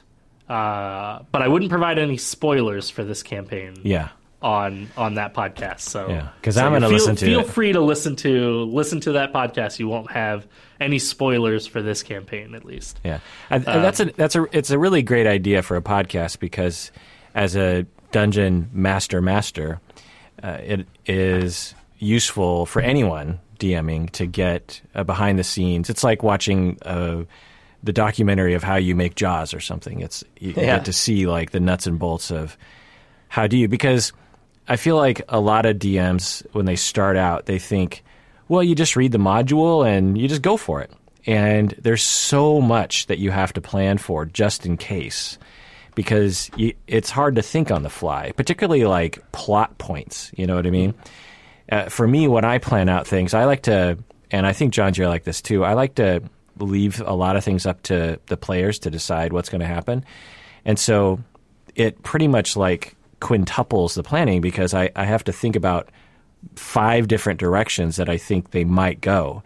uh, 0.49 1.21
but 1.33 1.43
I 1.43 1.49
wouldn't 1.49 1.71
provide 1.71 1.99
any 1.99 2.17
spoilers 2.17 2.91
for 2.91 3.05
this 3.05 3.23
campaign. 3.23 3.77
Yeah. 3.83 4.09
On 4.43 4.89
on 4.97 5.15
that 5.15 5.35
podcast. 5.35 5.81
So 5.81 6.09
Yeah, 6.09 6.29
'cause 6.43 6.55
so 6.57 6.65
I'm 6.67 6.73
gonna 6.73 6.87
feel- 6.89 6.95
listen 6.99 7.17
to 7.17 7.25
Feel 7.25 7.41
it. 7.41 7.47
free 7.49 7.73
to 7.73 7.81
listen 7.81 8.17
to 8.17 8.65
listen 8.65 9.01
to 9.01 9.13
that 9.13 9.33
podcast. 9.33 9.79
You 9.79 9.89
won't 9.89 10.11
have 10.13 10.47
any 10.81 10.99
spoilers 10.99 11.67
for 11.67 11.81
this 11.83 12.03
campaign, 12.03 12.55
at 12.55 12.65
least. 12.65 13.01
Yeah, 13.03 13.21
and, 13.51 13.67
and 13.67 13.83
that's 13.83 14.01
a 14.01 14.05
that's 14.07 14.37
a 14.37 14.47
it's 14.53 14.71
a 14.71 14.79
really 14.79 15.03
great 15.03 15.27
idea 15.27 15.63
for 15.63 15.77
a 15.77 15.83
podcast 15.83 16.39
because 16.39 16.93
as 17.35 17.57
a 17.57 17.87
dungeon 18.13 18.69
master 18.73 19.21
master, 19.23 19.81
uh, 20.43 20.59
it 20.65 20.87
is 21.07 21.75
useful 21.99 22.67
for 22.67 22.83
anyone 22.83 23.41
DMing 23.59 24.11
to 24.11 24.27
get 24.27 24.83
uh, 24.95 25.03
behind 25.03 25.39
the 25.39 25.45
scenes. 25.45 25.89
It's 25.89 26.05
like 26.05 26.23
watching 26.23 26.77
uh, 26.83 27.23
the 27.83 27.93
documentary 27.93 28.53
of 28.53 28.63
how 28.63 28.77
you 28.77 28.95
make 28.95 29.15
Jaws 29.15 29.55
or 29.55 29.61
something. 29.61 30.01
It's 30.01 30.23
you, 30.39 30.49
you 30.51 30.55
Yeah. 30.59 30.77
get 30.77 30.85
to 30.85 30.93
see 30.93 31.27
like 31.27 31.53
the 31.53 31.61
nuts 31.61 31.87
and 31.87 31.99
bolts 31.99 32.31
of 32.31 32.59
how 33.29 33.47
do 33.47 33.57
you 33.57 33.67
because 33.67 34.13
I 34.69 34.77
feel 34.77 34.97
like 34.97 35.23
a 35.29 35.41
lot 35.41 35.67
of 35.67 35.77
DMs 35.79 36.45
when 36.53 36.67
they 36.67 36.77
start 36.77 37.17
out 37.17 37.47
they 37.47 37.59
think, 37.59 38.03
well, 38.49 38.63
you 38.63 38.75
just 38.75 38.97
read 38.97 39.13
the 39.13 39.19
module 39.19 39.87
and 39.87 40.19
you 40.19 40.29
just 40.29 40.43
go 40.43 40.57
for 40.57 40.81
it. 40.81 40.91
And 41.27 41.71
there's 41.79 42.03
so 42.03 42.61
much 42.61 43.07
that 43.07 43.19
you 43.19 43.31
have 43.31 43.53
to 43.55 43.61
plan 43.61 43.99
for 43.99 44.25
just 44.25 44.65
in 44.65 44.77
case 44.77 45.39
because 45.97 46.51
you, 46.57 46.75
it's 46.87 47.11
hard 47.11 47.35
to 47.37 47.43
think 47.43 47.73
on 47.73 47.83
the 47.83 47.91
fly, 47.91 48.33
particularly 48.33 48.85
like 48.85 49.21
plot 49.33 49.77
points. 49.79 50.31
You 50.37 50.47
know 50.47 50.55
what 50.55 50.67
I 50.67 50.71
mean? 50.71 50.95
Uh, 51.71 51.89
for 51.89 52.07
me, 52.07 52.29
when 52.29 52.45
I 52.45 52.59
plan 52.59 52.89
out 52.89 53.09
things, 53.09 53.35
I 53.35 53.45
like 53.45 53.63
to, 53.63 53.99
and 54.31 54.47
I 54.47 54.53
think 54.53 54.73
John, 54.73 54.95
you're 54.95 55.09
like 55.09 55.25
this 55.25 55.43
too. 55.43 55.65
I 55.65 55.73
like 55.73 55.97
to 55.97 56.23
leave 56.59 57.01
a 57.01 57.15
lot 57.15 57.37
of 57.37 57.45
things 57.45 57.67
up 57.67 57.83
to 57.85 58.21
the 58.27 58.37
players 58.37 58.79
to 58.81 58.91
decide 58.91 59.33
what's 59.33 59.49
going 59.49 59.61
to 59.61 59.67
happen, 59.67 60.05
and 60.65 60.79
so 60.79 61.21
it 61.75 62.03
pretty 62.03 62.29
much 62.29 62.57
like 62.57 62.96
quintuples 63.21 63.95
the 63.95 64.03
planning 64.03 64.41
because 64.41 64.75
I, 64.75 64.91
I 64.97 65.05
have 65.05 65.25
to 65.25 65.33
think 65.33 65.57
about 65.57 65.89
five 66.55 67.09
different 67.09 67.41
directions 67.41 67.97
that 67.97 68.09
I 68.09 68.19
think 68.19 68.51
they 68.51 68.65
might 68.65 69.01
go, 69.01 69.43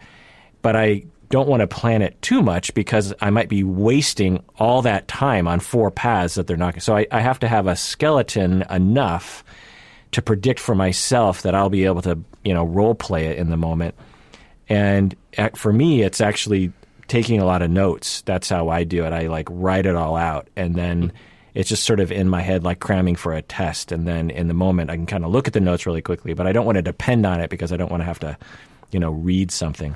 but 0.61 0.75
I 0.75 1.03
don't 1.29 1.47
want 1.47 1.61
to 1.61 1.67
plan 1.67 2.01
it 2.01 2.21
too 2.21 2.41
much 2.41 2.73
because 2.73 3.13
I 3.21 3.29
might 3.29 3.49
be 3.49 3.63
wasting 3.63 4.43
all 4.57 4.81
that 4.81 5.07
time 5.07 5.47
on 5.47 5.61
four 5.61 5.89
paths 5.89 6.35
that 6.35 6.45
they're 6.45 6.57
not. 6.57 6.81
So 6.81 6.97
I, 6.97 7.07
I 7.09 7.21
have 7.21 7.39
to 7.39 7.47
have 7.47 7.67
a 7.67 7.75
skeleton 7.75 8.63
enough 8.69 9.43
to 10.11 10.21
predict 10.21 10.59
for 10.59 10.75
myself 10.75 11.41
that 11.43 11.55
I'll 11.55 11.69
be 11.69 11.85
able 11.85 12.01
to, 12.01 12.19
you 12.43 12.53
know, 12.53 12.65
role 12.65 12.95
play 12.95 13.27
it 13.27 13.37
in 13.37 13.49
the 13.49 13.57
moment. 13.57 13.95
And 14.67 15.15
for 15.55 15.71
me, 15.71 16.01
it's 16.01 16.21
actually 16.21 16.73
taking 17.07 17.39
a 17.41 17.45
lot 17.45 17.61
of 17.61 17.69
notes. 17.69 18.21
That's 18.21 18.49
how 18.49 18.69
I 18.69 18.83
do 18.83 19.05
it. 19.05 19.13
I 19.13 19.27
like 19.27 19.47
write 19.49 19.85
it 19.85 19.95
all 19.95 20.15
out, 20.15 20.47
and 20.55 20.75
then 20.75 21.09
hmm. 21.09 21.15
It's 21.53 21.69
just 21.69 21.83
sort 21.83 21.99
of 21.99 22.11
in 22.11 22.29
my 22.29 22.41
head, 22.41 22.63
like 22.63 22.79
cramming 22.79 23.15
for 23.15 23.33
a 23.33 23.41
test. 23.41 23.91
And 23.91 24.07
then 24.07 24.29
in 24.29 24.47
the 24.47 24.53
moment, 24.53 24.89
I 24.89 24.95
can 24.95 25.05
kind 25.05 25.25
of 25.25 25.31
look 25.31 25.47
at 25.47 25.53
the 25.53 25.59
notes 25.59 25.85
really 25.85 26.01
quickly, 26.01 26.33
but 26.33 26.47
I 26.47 26.51
don't 26.51 26.65
want 26.65 26.77
to 26.77 26.81
depend 26.81 27.25
on 27.25 27.41
it 27.41 27.49
because 27.49 27.71
I 27.71 27.77
don't 27.77 27.91
want 27.91 28.01
to 28.01 28.05
have 28.05 28.19
to, 28.19 28.37
you 28.91 28.99
know, 28.99 29.11
read 29.11 29.51
something. 29.51 29.95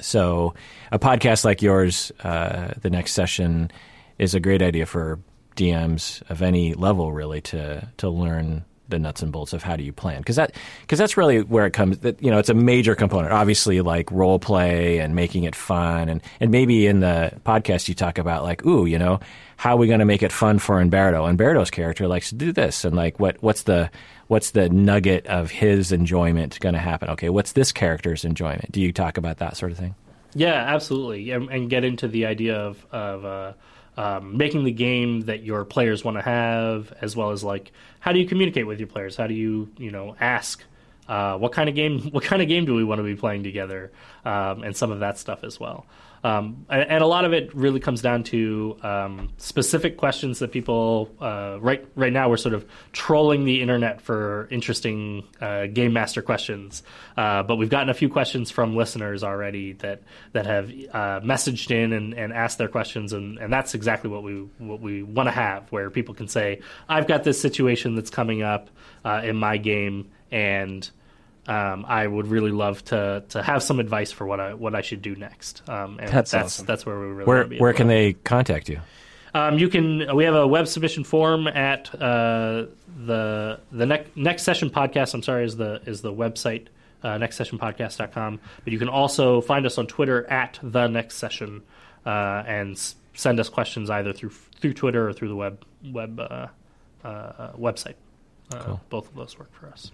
So 0.00 0.54
a 0.92 0.98
podcast 0.98 1.44
like 1.44 1.62
yours, 1.62 2.12
uh, 2.22 2.74
the 2.80 2.90
next 2.90 3.12
session, 3.12 3.70
is 4.18 4.34
a 4.34 4.40
great 4.40 4.60
idea 4.60 4.84
for 4.84 5.18
DMs 5.56 6.22
of 6.30 6.42
any 6.42 6.74
level, 6.74 7.12
really, 7.12 7.40
to 7.42 7.88
to 7.96 8.08
learn 8.08 8.64
the 8.90 8.98
nuts 8.98 9.22
and 9.22 9.32
bolts 9.32 9.52
of 9.52 9.62
how 9.62 9.76
do 9.76 9.82
you 9.82 9.92
plan? 9.92 10.18
Because 10.18 10.36
that 10.36 10.54
because 10.82 10.98
that's 10.98 11.16
really 11.16 11.42
where 11.42 11.66
it 11.66 11.72
comes 11.72 11.98
that 11.98 12.22
you 12.22 12.30
know 12.30 12.38
it's 12.38 12.48
a 12.48 12.54
major 12.54 12.94
component. 12.94 13.32
Obviously 13.32 13.80
like 13.80 14.10
role 14.10 14.38
play 14.38 14.98
and 14.98 15.14
making 15.14 15.44
it 15.44 15.54
fun 15.54 16.08
and 16.08 16.20
and 16.40 16.50
maybe 16.50 16.86
in 16.86 17.00
the 17.00 17.32
podcast 17.44 17.88
you 17.88 17.94
talk 17.94 18.18
about 18.18 18.42
like 18.42 18.64
ooh 18.66 18.86
you 18.86 18.98
know 18.98 19.20
how 19.56 19.74
are 19.74 19.78
we 19.78 19.86
going 19.86 20.00
to 20.00 20.04
make 20.04 20.22
it 20.22 20.32
fun 20.32 20.58
for 20.58 20.80
Umberto 20.80 21.26
Umberto's 21.26 21.70
character 21.70 22.08
likes 22.08 22.30
to 22.30 22.34
do 22.34 22.52
this 22.52 22.84
and 22.84 22.96
like 22.96 23.18
what 23.18 23.42
what's 23.42 23.62
the 23.62 23.90
what's 24.28 24.50
the 24.52 24.68
nugget 24.68 25.26
of 25.26 25.50
his 25.50 25.92
enjoyment 25.92 26.58
going 26.60 26.74
to 26.74 26.80
happen? 26.80 27.08
Okay 27.10 27.30
what's 27.30 27.52
this 27.52 27.72
character's 27.72 28.24
enjoyment? 28.24 28.70
Do 28.72 28.80
you 28.80 28.92
talk 28.92 29.16
about 29.16 29.38
that 29.38 29.56
sort 29.56 29.72
of 29.72 29.78
thing? 29.78 29.94
Yeah, 30.34 30.54
absolutely, 30.54 31.30
and, 31.32 31.48
and 31.50 31.68
get 31.68 31.84
into 31.84 32.08
the 32.08 32.26
idea 32.26 32.56
of 32.56 32.86
of 32.92 33.24
uh, 33.24 33.52
um, 34.00 34.38
making 34.38 34.64
the 34.64 34.72
game 34.72 35.22
that 35.22 35.42
your 35.42 35.66
players 35.66 36.02
want 36.02 36.16
to 36.16 36.22
have, 36.22 36.90
as 37.02 37.14
well 37.14 37.32
as 37.32 37.44
like 37.44 37.70
how 37.98 38.12
do 38.12 38.18
you 38.18 38.26
communicate 38.26 38.66
with 38.66 38.80
your 38.80 38.86
players? 38.86 39.14
How 39.14 39.26
do 39.26 39.34
you 39.34 39.68
you 39.76 39.90
know 39.90 40.16
ask 40.18 40.64
uh, 41.06 41.36
what 41.36 41.52
kind 41.52 41.68
of 41.68 41.74
game 41.74 42.00
what 42.10 42.24
kind 42.24 42.40
of 42.40 42.48
game 42.48 42.64
do 42.64 42.74
we 42.74 42.82
want 42.82 42.98
to 42.98 43.02
be 43.02 43.14
playing 43.14 43.42
together, 43.42 43.92
um, 44.24 44.62
and 44.62 44.74
some 44.74 44.90
of 44.90 45.00
that 45.00 45.18
stuff 45.18 45.44
as 45.44 45.60
well. 45.60 45.84
Um, 46.22 46.66
and, 46.68 47.02
a 47.02 47.06
lot 47.06 47.24
of 47.24 47.32
it 47.32 47.54
really 47.54 47.80
comes 47.80 48.02
down 48.02 48.24
to 48.24 48.76
um, 48.82 49.30
specific 49.38 49.96
questions 49.96 50.40
that 50.40 50.52
people 50.52 51.10
uh, 51.18 51.56
right 51.60 51.86
right 51.94 52.12
now 52.12 52.28
we're 52.28 52.36
sort 52.36 52.54
of 52.54 52.66
trolling 52.92 53.44
the 53.44 53.62
internet 53.62 54.02
for 54.02 54.46
interesting 54.50 55.24
uh, 55.40 55.66
game 55.66 55.94
master 55.94 56.20
questions. 56.20 56.82
Uh, 57.16 57.42
but 57.42 57.56
we've 57.56 57.70
gotten 57.70 57.88
a 57.88 57.94
few 57.94 58.10
questions 58.10 58.50
from 58.50 58.76
listeners 58.76 59.24
already 59.24 59.72
that 59.74 60.02
that 60.32 60.44
have 60.44 60.68
uh, 60.68 61.20
messaged 61.20 61.70
in 61.70 61.94
and, 61.94 62.12
and 62.12 62.34
asked 62.34 62.58
their 62.58 62.68
questions, 62.68 63.14
and, 63.14 63.38
and 63.38 63.50
that's 63.50 63.74
exactly 63.74 64.10
what 64.10 64.22
we 64.22 64.46
what 64.58 64.80
we 64.80 65.02
want 65.02 65.26
to 65.26 65.32
have, 65.32 65.72
where 65.72 65.88
people 65.88 66.14
can 66.14 66.28
say, 66.28 66.60
"I've 66.86 67.08
got 67.08 67.24
this 67.24 67.40
situation 67.40 67.94
that's 67.94 68.10
coming 68.10 68.42
up 68.42 68.68
uh, 69.06 69.22
in 69.24 69.36
my 69.36 69.56
game," 69.56 70.10
and 70.30 70.88
um, 71.46 71.84
I 71.88 72.06
would 72.06 72.26
really 72.28 72.50
love 72.52 72.84
to 72.86 73.24
to 73.30 73.42
have 73.42 73.62
some 73.62 73.80
advice 73.80 74.12
for 74.12 74.26
what 74.26 74.40
I 74.40 74.54
what 74.54 74.74
I 74.74 74.82
should 74.82 75.02
do 75.02 75.14
next. 75.16 75.62
Um, 75.68 75.98
and 75.98 76.08
That's 76.10 76.30
that's 76.30 76.44
awesome. 76.46 76.66
that's 76.66 76.84
where 76.86 76.98
we 76.98 77.06
really 77.06 77.24
where 77.24 77.44
where 77.46 77.72
can 77.72 77.88
they 77.88 78.12
contact 78.12 78.68
you 78.68 78.80
Um, 79.34 79.58
you 79.58 79.68
can. 79.68 80.14
We 80.16 80.24
have 80.24 80.34
a 80.34 80.46
web 80.46 80.66
submission 80.66 81.04
form 81.04 81.46
at 81.46 81.94
uh, 81.94 82.66
the 83.06 83.60
the 83.72 83.86
next 83.86 84.16
next 84.16 84.42
session 84.42 84.70
podcast. 84.70 85.14
I'm 85.14 85.22
sorry, 85.22 85.44
is 85.44 85.56
the 85.56 85.80
is 85.86 86.02
the 86.02 86.12
website 86.12 86.66
uh, 87.04 87.16
nextsessionpodcast.com. 87.18 88.40
But 88.64 88.72
you 88.72 88.78
can 88.78 88.88
also 88.88 89.40
find 89.40 89.66
us 89.66 89.78
on 89.78 89.86
Twitter 89.86 90.28
at 90.30 90.58
the 90.62 90.88
next 90.88 91.16
session 91.16 91.62
uh, 92.04 92.42
and 92.46 92.72
s- 92.72 92.96
send 93.14 93.38
us 93.40 93.48
questions 93.48 93.88
either 93.88 94.12
through 94.12 94.30
through 94.60 94.74
Twitter 94.74 95.08
or 95.08 95.12
through 95.12 95.28
the 95.28 95.36
web 95.36 95.64
web 95.92 96.18
uh, 96.20 96.48
uh, 97.04 97.52
website. 97.52 97.94
Uh, 98.52 98.76
Both 98.90 99.08
of 99.08 99.14
those 99.14 99.38
work 99.38 99.52
for 99.54 99.68
us. 99.68 99.92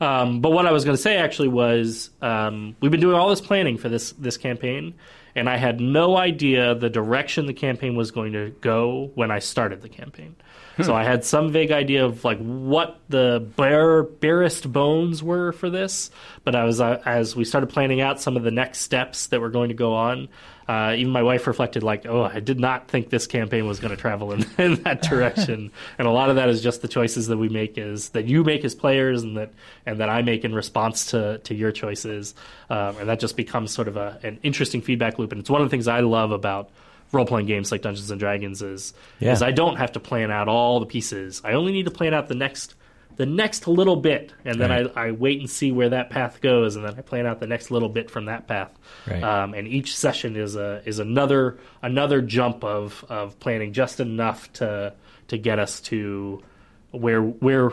Um, 0.00 0.40
but 0.40 0.50
what 0.50 0.66
I 0.66 0.72
was 0.72 0.84
going 0.84 0.96
to 0.96 1.02
say 1.02 1.16
actually 1.16 1.48
was 1.48 2.10
um, 2.20 2.76
we've 2.80 2.90
been 2.90 3.00
doing 3.00 3.16
all 3.16 3.28
this 3.28 3.40
planning 3.40 3.78
for 3.78 3.88
this 3.88 4.12
this 4.12 4.36
campaign, 4.36 4.94
and 5.34 5.48
I 5.48 5.56
had 5.56 5.80
no 5.80 6.16
idea 6.16 6.74
the 6.74 6.90
direction 6.90 7.46
the 7.46 7.54
campaign 7.54 7.94
was 7.96 8.10
going 8.10 8.32
to 8.32 8.54
go 8.60 9.10
when 9.14 9.30
I 9.30 9.38
started 9.38 9.82
the 9.82 9.88
campaign. 9.88 10.36
So 10.80 10.94
I 10.94 11.04
had 11.04 11.24
some 11.24 11.52
vague 11.52 11.70
idea 11.70 12.04
of 12.04 12.24
like 12.24 12.38
what 12.38 12.98
the 13.08 13.46
bare 13.56 14.02
barest 14.02 14.72
bones 14.72 15.22
were 15.22 15.52
for 15.52 15.68
this, 15.70 16.10
but 16.44 16.54
I 16.56 16.64
was 16.64 16.80
uh, 16.80 17.00
as 17.04 17.36
we 17.36 17.44
started 17.44 17.68
planning 17.68 18.00
out 18.00 18.20
some 18.20 18.36
of 18.36 18.42
the 18.42 18.50
next 18.50 18.80
steps 18.80 19.26
that 19.28 19.40
were 19.40 19.50
going 19.50 19.68
to 19.68 19.74
go 19.74 19.94
on. 19.94 20.28
Uh, 20.68 20.94
even 20.96 21.12
my 21.12 21.22
wife 21.22 21.46
reflected 21.46 21.82
like, 21.82 22.06
"Oh, 22.06 22.22
I 22.22 22.40
did 22.40 22.60
not 22.60 22.88
think 22.88 23.10
this 23.10 23.26
campaign 23.26 23.66
was 23.66 23.80
going 23.80 23.90
to 23.90 23.96
travel 23.96 24.32
in, 24.32 24.46
in 24.58 24.74
that 24.84 25.02
direction." 25.02 25.70
and 25.98 26.08
a 26.08 26.10
lot 26.10 26.30
of 26.30 26.36
that 26.36 26.48
is 26.48 26.62
just 26.62 26.82
the 26.82 26.88
choices 26.88 27.26
that 27.28 27.36
we 27.36 27.48
make, 27.48 27.76
is 27.78 28.10
that 28.10 28.26
you 28.26 28.44
make 28.44 28.64
as 28.64 28.74
players, 28.74 29.22
and 29.22 29.36
that 29.36 29.50
and 29.86 29.98
that 30.00 30.08
I 30.08 30.22
make 30.22 30.44
in 30.44 30.54
response 30.54 31.06
to 31.06 31.38
to 31.38 31.54
your 31.54 31.72
choices, 31.72 32.34
um, 32.70 32.96
and 32.98 33.08
that 33.08 33.18
just 33.20 33.36
becomes 33.36 33.72
sort 33.72 33.88
of 33.88 33.96
a, 33.96 34.18
an 34.22 34.38
interesting 34.42 34.80
feedback 34.82 35.18
loop. 35.18 35.32
And 35.32 35.40
it's 35.40 35.50
one 35.50 35.60
of 35.60 35.66
the 35.66 35.70
things 35.70 35.88
I 35.88 36.00
love 36.00 36.30
about 36.30 36.70
role 37.10 37.26
playing 37.26 37.46
games 37.46 37.70
like 37.70 37.82
Dungeons 37.82 38.10
and 38.10 38.18
Dragons 38.18 38.62
is 38.62 38.94
Yeah. 39.20 39.32
is 39.32 39.42
I 39.42 39.50
don't 39.50 39.76
have 39.76 39.92
to 39.92 40.00
plan 40.00 40.30
out 40.30 40.48
all 40.48 40.80
the 40.80 40.86
pieces. 40.86 41.42
I 41.44 41.52
only 41.52 41.72
need 41.72 41.84
to 41.84 41.90
plan 41.90 42.14
out 42.14 42.28
the 42.28 42.34
next 42.34 42.74
the 43.16 43.26
next 43.26 43.66
little 43.68 43.96
bit, 43.96 44.32
and 44.44 44.60
then 44.60 44.70
Right. 44.70 44.92
I, 44.96 45.08
I 45.08 45.10
wait 45.12 45.40
and 45.40 45.50
see 45.50 45.72
where 45.72 45.90
that 45.90 46.10
path 46.10 46.40
goes, 46.40 46.76
and 46.76 46.84
then 46.84 46.94
I 46.96 47.02
plan 47.02 47.26
out 47.26 47.40
the 47.40 47.46
next 47.46 47.70
little 47.70 47.88
bit 47.88 48.10
from 48.10 48.26
that 48.26 48.46
path. 48.48 48.70
Right. 49.06 49.22
Um, 49.22 49.54
and 49.54 49.68
each 49.68 49.96
session 49.96 50.36
is 50.36 50.56
a 50.56 50.82
is 50.84 50.98
another 50.98 51.58
another 51.82 52.20
jump 52.22 52.64
of 52.64 53.04
of 53.08 53.38
planning 53.40 53.72
just 53.72 54.00
enough 54.00 54.52
to 54.54 54.94
to 55.28 55.38
get 55.38 55.58
us 55.58 55.80
to 55.82 56.42
where 56.90 57.20
where 57.22 57.70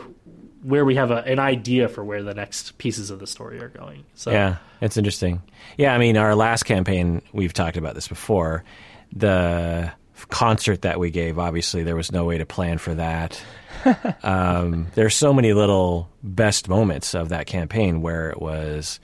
where 0.62 0.84
we 0.84 0.94
have 0.94 1.10
a, 1.10 1.16
an 1.24 1.38
idea 1.38 1.88
for 1.88 2.04
where 2.04 2.22
the 2.22 2.34
next 2.34 2.76
pieces 2.76 3.10
of 3.10 3.18
the 3.18 3.26
story 3.26 3.60
are 3.60 3.68
going. 3.70 4.04
So 4.14 4.30
Yeah, 4.30 4.56
it's 4.82 4.96
interesting. 4.98 5.42
Yeah, 5.78 5.94
I 5.94 5.98
mean, 5.98 6.18
our 6.18 6.34
last 6.34 6.64
campaign, 6.64 7.22
we've 7.32 7.54
talked 7.54 7.78
about 7.78 7.94
this 7.94 8.08
before. 8.08 8.62
The 9.12 9.90
concert 10.28 10.82
that 10.82 11.00
we 11.00 11.10
gave, 11.10 11.38
obviously, 11.38 11.82
there 11.82 11.96
was 11.96 12.12
no 12.12 12.24
way 12.24 12.36
to 12.38 12.44
plan 12.46 12.76
for 12.76 12.94
that. 12.94 13.42
um, 14.22 14.88
there's 14.94 15.14
so 15.14 15.32
many 15.32 15.52
little 15.52 16.08
best 16.22 16.68
moments 16.68 17.14
of 17.14 17.30
that 17.30 17.46
campaign 17.46 18.02
where 18.02 18.30
it 18.30 18.40
was 18.40 19.00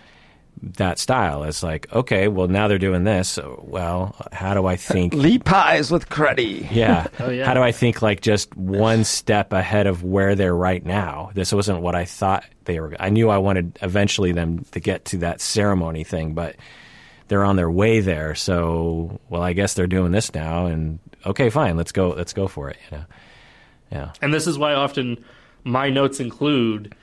that 0.62 0.98
style. 0.98 1.44
It's 1.44 1.62
like, 1.62 1.92
okay, 1.92 2.28
well, 2.28 2.48
now 2.48 2.68
they're 2.68 2.78
doing 2.78 3.04
this. 3.04 3.28
So, 3.28 3.62
well, 3.66 4.16
how 4.32 4.54
do 4.54 4.66
I 4.66 4.76
think? 4.76 5.12
Lead 5.14 5.44
pies 5.44 5.90
with 5.90 6.08
cruddy. 6.08 6.66
Yeah. 6.70 7.06
Oh, 7.18 7.30
yeah. 7.30 7.46
How 7.46 7.54
do 7.54 7.62
I 7.62 7.72
think 7.72 8.02
like 8.02 8.20
just 8.20 8.54
one 8.56 9.02
step 9.02 9.52
ahead 9.52 9.86
of 9.86 10.04
where 10.04 10.34
they're 10.34 10.54
right 10.54 10.84
now? 10.84 11.30
This 11.34 11.52
wasn't 11.52 11.80
what 11.80 11.94
I 11.94 12.04
thought 12.04 12.44
they 12.64 12.78
were. 12.78 12.94
I 13.00 13.08
knew 13.08 13.30
I 13.30 13.38
wanted 13.38 13.78
eventually 13.80 14.32
them 14.32 14.64
to 14.72 14.80
get 14.80 15.06
to 15.06 15.18
that 15.18 15.40
ceremony 15.40 16.04
thing, 16.04 16.34
but 16.34 16.56
they're 17.28 17.44
on 17.44 17.56
their 17.56 17.70
way 17.70 18.00
there. 18.00 18.34
So, 18.34 19.18
well, 19.28 19.42
I 19.42 19.54
guess 19.54 19.74
they're 19.74 19.86
doing 19.86 20.12
this 20.12 20.34
now, 20.34 20.66
and 20.66 20.98
okay, 21.24 21.48
fine, 21.48 21.76
let's 21.76 21.90
go. 21.90 22.10
Let's 22.10 22.32
go 22.32 22.48
for 22.48 22.68
it. 22.68 22.76
You 22.90 22.98
know. 22.98 23.04
Yeah. 23.90 24.12
and 24.20 24.32
this 24.34 24.46
is 24.46 24.58
why 24.58 24.74
often 24.74 25.24
my 25.64 25.90
notes 25.90 26.20
include 26.20 26.94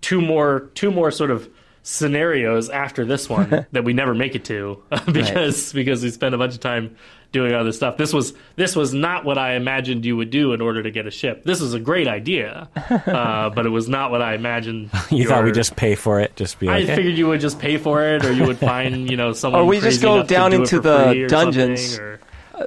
two 0.00 0.20
more 0.20 0.70
two 0.74 0.90
more 0.90 1.10
sort 1.10 1.30
of 1.30 1.48
scenarios 1.82 2.70
after 2.70 3.04
this 3.04 3.28
one 3.28 3.66
that 3.72 3.84
we 3.84 3.92
never 3.92 4.14
make 4.14 4.34
it 4.34 4.44
to 4.46 4.82
because 5.12 5.72
because 5.72 6.02
we 6.02 6.10
spend 6.10 6.34
a 6.34 6.38
bunch 6.38 6.54
of 6.54 6.60
time 6.60 6.96
doing 7.32 7.52
other 7.52 7.72
stuff. 7.72 7.96
This 7.96 8.12
was 8.12 8.32
this 8.56 8.74
was 8.76 8.94
not 8.94 9.24
what 9.24 9.38
I 9.38 9.54
imagined 9.56 10.04
you 10.06 10.16
would 10.16 10.30
do 10.30 10.52
in 10.52 10.60
order 10.60 10.82
to 10.84 10.90
get 10.92 11.06
a 11.06 11.10
ship. 11.10 11.42
This 11.44 11.60
was 11.60 11.74
a 11.74 11.80
great 11.80 12.06
idea, 12.06 12.68
uh, 12.76 13.50
but 13.50 13.66
it 13.66 13.70
was 13.70 13.88
not 13.88 14.10
what 14.12 14.22
I 14.22 14.34
imagined. 14.34 14.90
You 15.10 15.26
thought 15.28 15.42
we 15.42 15.48
your- 15.48 15.54
just 15.54 15.74
pay 15.76 15.94
for 15.96 16.20
it? 16.20 16.36
Just 16.36 16.58
be 16.60 16.68
I 16.68 16.78
like, 16.80 16.88
eh. 16.90 16.94
figured 16.96 17.18
you 17.18 17.26
would 17.26 17.40
just 17.40 17.58
pay 17.58 17.76
for 17.76 18.04
it, 18.04 18.24
or 18.24 18.32
you 18.32 18.46
would 18.46 18.58
find 18.58 19.10
you 19.10 19.16
know 19.16 19.32
someone. 19.32 19.62
Or 19.62 19.64
we 19.64 19.80
just 19.80 20.00
go 20.00 20.22
down 20.22 20.52
into 20.52 20.78
the 20.80 21.26
dungeons. 21.28 21.98
or- 21.98 22.20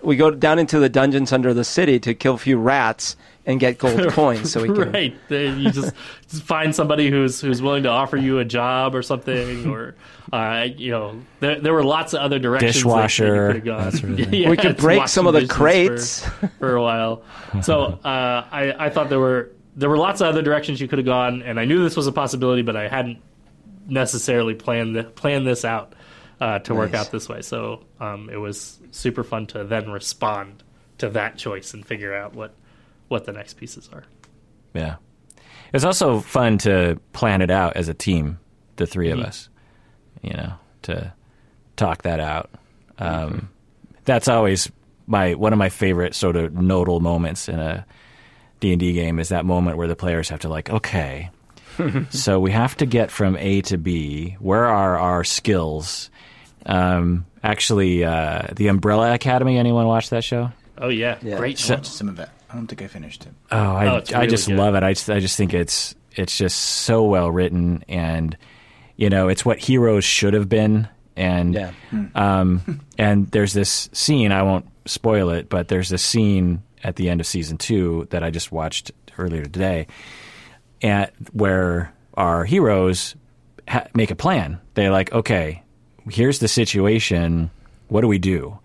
We 0.03 0.15
go 0.15 0.31
down 0.31 0.59
into 0.59 0.79
the 0.79 0.89
dungeons 0.89 1.31
under 1.31 1.53
the 1.53 1.63
city 1.63 1.99
to 2.01 2.13
kill 2.13 2.35
a 2.35 2.37
few 2.37 2.57
rats 2.57 3.15
and 3.45 3.59
get 3.59 3.77
gold 3.77 4.07
coins 4.09 4.51
so 4.51 4.61
we 4.61 4.67
can. 4.67 4.91
right. 4.91 5.15
You 5.29 5.71
just, 5.71 5.93
just 6.29 6.43
find 6.43 6.75
somebody 6.75 7.09
who's 7.09 7.39
who's 7.39 7.61
willing 7.61 7.83
to 7.83 7.89
offer 7.89 8.17
you 8.17 8.39
a 8.39 8.45
job 8.45 8.93
or 8.93 9.01
something, 9.01 9.67
or 9.73 9.95
uh, 10.33 10.67
you 10.75 10.91
know, 10.91 11.21
there, 11.39 11.59
there 11.59 11.73
were 11.73 11.83
lots 11.83 12.13
of 12.13 12.19
other 12.19 12.39
directions. 12.39 12.73
Dishwasher, 12.73 13.47
that 13.47 13.47
could 13.47 13.55
have 13.55 13.65
gone. 13.65 13.83
that 13.91 13.97
sort 13.97 14.11
of. 14.13 14.33
Yeah, 14.33 14.49
We 14.49 14.57
could 14.57 14.77
break 14.77 15.07
some 15.07 15.25
of 15.25 15.33
the 15.33 15.47
crates. 15.47 16.25
for, 16.25 16.47
for 16.59 16.75
a 16.75 16.81
while. 16.81 17.23
So 17.61 17.83
uh, 18.03 18.45
I 18.51 18.75
I 18.77 18.89
thought 18.89 19.09
there 19.09 19.19
were 19.19 19.51
there 19.77 19.89
were 19.89 19.97
lots 19.97 20.21
of 20.21 20.27
other 20.27 20.41
directions 20.41 20.81
you 20.81 20.87
could 20.87 20.99
have 20.99 21.05
gone, 21.05 21.41
and 21.43 21.59
I 21.59 21.65
knew 21.65 21.81
this 21.83 21.95
was 21.95 22.07
a 22.07 22.11
possibility, 22.11 22.61
but 22.63 22.75
I 22.75 22.87
hadn't 22.89 23.19
necessarily 23.87 24.53
planned 24.53 24.95
the, 24.97 25.03
planned 25.03 25.47
this 25.47 25.63
out 25.63 25.93
uh, 26.39 26.59
to 26.59 26.75
work 26.75 26.93
out 26.93 27.11
this 27.11 27.27
way. 27.27 27.41
So 27.41 27.83
um, 27.99 28.29
it 28.29 28.37
was 28.37 28.79
super 28.91 29.23
fun 29.23 29.47
to 29.47 29.63
then 29.63 29.89
respond 29.89 30.63
to 30.99 31.09
that 31.09 31.37
choice 31.37 31.73
and 31.73 31.85
figure 31.85 32.15
out 32.15 32.33
what 32.33 32.53
what 33.07 33.25
the 33.25 33.31
next 33.31 33.55
pieces 33.55 33.89
are. 33.93 34.03
Yeah. 34.73 34.95
It's 35.73 35.85
also 35.85 36.19
fun 36.19 36.57
to 36.59 36.99
plan 37.13 37.41
it 37.41 37.49
out 37.49 37.75
as 37.77 37.87
a 37.87 37.93
team, 37.93 38.39
the 38.75 38.85
3 38.85 39.11
of 39.11 39.19
us. 39.19 39.49
You 40.21 40.33
know, 40.33 40.53
to 40.83 41.13
talk 41.75 42.03
that 42.03 42.19
out. 42.19 42.49
Um, 42.97 43.49
That's 44.05 44.27
always 44.27 44.69
my 45.05 45.35
one 45.35 45.53
of 45.53 45.59
my 45.59 45.69
favorite 45.69 46.15
sort 46.15 46.35
of 46.35 46.53
nodal 46.53 46.99
moments 46.99 47.47
in 47.47 47.59
a 47.59 47.85
D 48.59 48.71
and 48.71 48.79
D 48.79 48.93
game 48.93 49.19
is 49.19 49.29
that 49.29 49.45
moment 49.45 49.77
where 49.77 49.87
the 49.87 49.95
players 49.95 50.29
have 50.29 50.39
to 50.41 50.49
like, 50.49 50.69
okay, 50.69 51.29
so 52.09 52.39
we 52.39 52.51
have 52.51 52.75
to 52.77 52.85
get 52.85 53.11
from 53.11 53.37
A 53.37 53.61
to 53.61 53.77
B. 53.77 54.35
Where 54.39 54.65
are 54.65 54.97
our 54.97 55.23
skills? 55.23 56.09
Um, 56.67 57.25
actually, 57.43 58.03
uh, 58.03 58.43
the 58.55 58.67
Umbrella 58.67 59.13
Academy. 59.13 59.57
Anyone 59.57 59.87
watch 59.87 60.09
that 60.11 60.23
show? 60.23 60.51
Oh 60.77 60.89
yeah, 60.89 61.17
Yeah. 61.23 61.37
great 61.37 61.57
I 61.57 61.59
show. 61.59 61.73
watched 61.75 61.87
some 61.91 62.09
of 62.09 62.19
it. 62.19 62.29
I 62.49 62.55
don't 62.55 62.67
think 62.67 62.81
I 62.81 62.87
finished 62.87 63.25
it. 63.25 63.33
Oh, 63.51 63.57
I, 63.57 63.87
Oh, 63.87 64.01
I 64.13 64.17
really 64.19 64.27
just 64.27 64.47
good. 64.47 64.57
love 64.57 64.75
it. 64.75 64.83
I 64.83 64.91
just, 64.93 65.09
I 65.09 65.19
just 65.19 65.37
think 65.37 65.53
it's 65.53 65.95
it's 66.15 66.37
just 66.37 66.57
so 66.57 67.03
well 67.03 67.29
written, 67.31 67.83
and 67.89 68.37
you 68.95 69.09
know, 69.09 69.27
it's 69.29 69.45
what 69.45 69.59
heroes 69.59 70.03
should 70.03 70.33
have 70.33 70.49
been. 70.49 70.87
And 71.15 71.53
Yeah. 71.55 71.71
um, 72.15 72.81
and 72.97 73.27
there's 73.31 73.53
this 73.53 73.89
scene. 73.93 74.31
I 74.31 74.43
won't 74.43 74.65
spoil 74.85 75.29
it, 75.31 75.49
but 75.49 75.67
there's 75.67 75.89
this 75.89 76.03
scene 76.03 76.61
at 76.83 76.95
the 76.95 77.09
end 77.09 77.21
of 77.21 77.27
season 77.27 77.57
two 77.57 78.07
that 78.11 78.23
I 78.23 78.29
just 78.29 78.51
watched 78.51 78.91
earlier 79.17 79.43
today, 79.43 79.87
at 80.81 81.13
where 81.33 81.91
our 82.13 82.43
heroes 82.45 83.15
ha- 83.67 83.87
make 83.95 84.11
a 84.11 84.15
plan. 84.15 84.59
They're 84.75 84.91
like, 84.91 85.11
okay, 85.11 85.63
here's 86.09 86.39
the 86.39 86.47
situation. 86.47 87.49
What 87.89 88.01
do 88.01 88.07
we 88.07 88.17
do? 88.19 88.59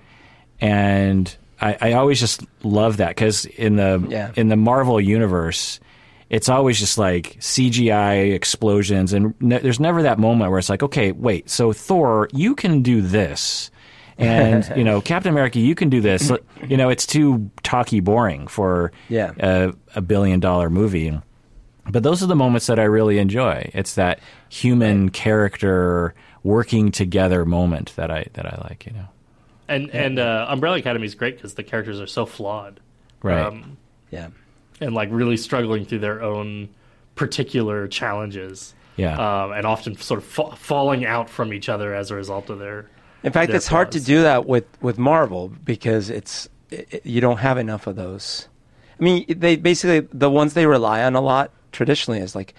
And 0.61 1.35
I, 1.61 1.77
I 1.81 1.93
always 1.95 2.21
just 2.21 2.43
love 2.63 2.99
that 2.99 3.09
because 3.11 3.45
in 3.47 3.77
the 3.77 4.05
Yeah. 4.09 4.33
in 4.37 4.49
the 4.49 4.57
Marvel 4.57 5.01
universe, 5.01 5.81
it's 6.31 6.49
always 6.49 6.79
just 6.79 6.99
like 6.99 7.37
CGI 7.41 8.33
explosions, 8.33 9.13
and 9.13 9.35
ne- 9.41 9.59
there's 9.59 9.81
never 9.81 10.03
that 10.05 10.19
moment 10.19 10.51
where 10.51 10.59
it's 10.59 10.69
like, 10.71 10.83
okay, 10.83 11.13
wait, 11.13 11.51
so 11.51 11.73
Thor, 11.73 12.29
you 12.33 12.55
can 12.55 12.83
do 12.83 13.01
this, 13.03 13.71
and 14.19 14.71
you 14.77 14.83
know, 14.85 15.01
Captain 15.01 15.31
America, 15.33 15.59
you 15.59 15.75
can 15.75 15.89
do 15.91 16.01
this. 16.01 16.33
You 16.67 16.77
know, 16.77 16.89
it's 16.89 17.07
too 17.07 17.51
talky, 17.63 18.01
boring 18.01 18.47
for 18.47 18.93
Yeah. 19.09 19.33
a, 19.39 19.73
a 19.95 20.01
billion 20.01 20.41
dollar 20.41 20.71
movie. 20.71 21.19
But 21.91 22.05
those 22.05 22.23
are 22.23 22.27
the 22.27 22.37
moments 22.37 22.67
that 22.69 22.79
I 22.79 22.85
really 22.85 23.19
enjoy. 23.19 23.69
It's 23.75 23.95
that 23.97 24.21
human 24.49 25.09
character 25.11 26.15
working 26.45 26.91
together 26.91 27.45
moment 27.45 27.95
that 27.97 28.11
I 28.11 28.27
that 28.35 28.47
I 28.47 28.59
like. 28.69 28.87
You 28.87 28.93
know, 28.93 29.09
And 29.69 29.91
and 29.91 30.19
uh, 30.19 30.47
Umbrella 30.49 30.79
Academy 30.79 31.07
is 31.07 31.15
great 31.15 31.37
because 31.37 31.55
the 31.55 31.63
characters 31.63 32.01
are 32.01 32.07
so 32.07 32.27
flawed, 32.27 32.81
right? 33.23 33.47
Um, 33.47 33.77
Yeah. 34.11 34.29
and 34.81 34.95
like 34.95 35.09
really 35.13 35.37
struggling 35.37 35.85
through 35.85 36.01
their 36.01 36.23
own 36.23 36.69
particular 37.15 37.87
challenges. 37.89 38.75
yeah, 38.97 39.15
um, 39.45 39.53
and 39.53 39.67
often 39.67 39.97
sort 39.97 40.19
of 40.19 40.27
fa- 40.27 40.57
falling 40.57 41.07
out 41.07 41.31
from 41.31 41.53
each 41.55 41.69
other 41.69 41.95
as 41.95 42.11
a 42.11 42.15
result 42.15 42.51
of 42.51 42.59
their. 42.59 42.87
In 43.23 43.33
fact, 43.33 43.49
their 43.49 43.57
it's 43.57 43.69
hard 43.69 43.93
to 43.93 44.01
do 44.01 44.23
that 44.23 44.47
with, 44.47 44.65
with 44.83 44.99
Marvel 44.99 45.49
because 45.65 46.11
it's 46.11 46.49
i 46.73 46.85
i- 46.93 47.01
you 47.05 47.21
don't 47.21 47.39
have 47.39 47.57
enough 47.59 47.87
of 47.87 47.97
those. 47.97 48.49
I 49.01 49.05
mean, 49.05 49.25
they 49.29 49.57
basically 49.57 50.01
the 50.13 50.29
ones 50.31 50.55
they 50.55 50.67
rely 50.67 51.03
on 51.05 51.15
a 51.15 51.21
lot 51.21 51.51
traditionally 51.73 52.21
is 52.21 52.35
like, 52.35 52.55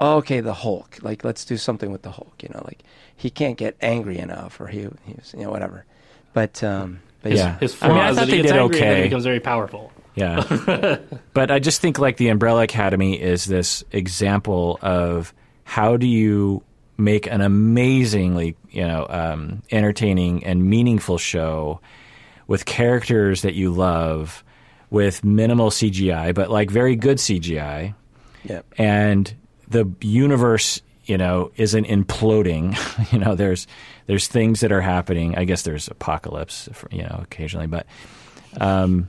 okay, 0.00 0.40
the 0.40 0.54
Hulk. 0.54 0.98
Like, 1.02 1.24
let's 1.24 1.44
do 1.44 1.56
something 1.56 1.90
with 1.90 2.02
the 2.02 2.10
Hulk. 2.10 2.42
You 2.42 2.50
know, 2.54 2.62
like 2.64 2.82
he 3.16 3.30
can't 3.30 3.56
get 3.56 3.76
angry 3.80 4.18
enough, 4.18 4.60
or 4.60 4.66
he 4.66 4.88
he's 5.04 5.34
you 5.36 5.44
know 5.44 5.50
whatever. 5.50 5.84
But 6.32 6.62
um, 6.62 7.00
but 7.22 7.32
His, 7.32 7.40
Yeah. 7.40 7.58
his 7.58 7.82
I 7.82 7.88
mean, 7.88 7.96
I 7.98 8.14
thought 8.14 8.26
they 8.28 8.42
did 8.42 8.52
angry 8.52 8.76
okay. 8.78 8.96
he 8.96 9.02
becomes 9.04 9.24
very 9.24 9.40
powerful. 9.40 9.92
Yeah. 10.14 10.98
but 11.34 11.50
I 11.50 11.58
just 11.58 11.80
think 11.80 11.98
like 11.98 12.16
the 12.16 12.28
Umbrella 12.28 12.62
Academy 12.62 13.20
is 13.20 13.44
this 13.44 13.84
example 13.92 14.78
of 14.80 15.34
how 15.64 15.96
do 15.96 16.06
you 16.06 16.62
make 16.96 17.26
an 17.26 17.42
amazingly, 17.42 18.56
you 18.70 18.86
know, 18.86 19.06
um, 19.10 19.62
entertaining 19.70 20.44
and 20.44 20.64
meaningful 20.64 21.18
show 21.18 21.80
with 22.46 22.64
characters 22.64 23.42
that 23.42 23.54
you 23.54 23.70
love 23.70 24.42
with 24.88 25.22
minimal 25.24 25.68
CGI, 25.70 26.34
but 26.34 26.50
like 26.50 26.70
very 26.70 26.96
good 26.96 27.18
CGI. 27.18 27.94
yeah, 28.44 28.62
and 28.78 29.34
the 29.68 29.90
universe 30.00 30.80
you 31.04 31.18
know 31.18 31.50
isn't 31.56 31.86
imploding. 31.86 32.76
You 33.12 33.18
know 33.20 33.34
there's 33.34 33.66
there's 34.06 34.26
things 34.26 34.60
that 34.60 34.72
are 34.72 34.80
happening. 34.80 35.36
I 35.36 35.44
guess 35.44 35.62
there's 35.62 35.88
apocalypse 35.88 36.68
you 36.90 37.02
know 37.02 37.20
occasionally 37.22 37.66
but 37.66 37.86
um 38.60 39.08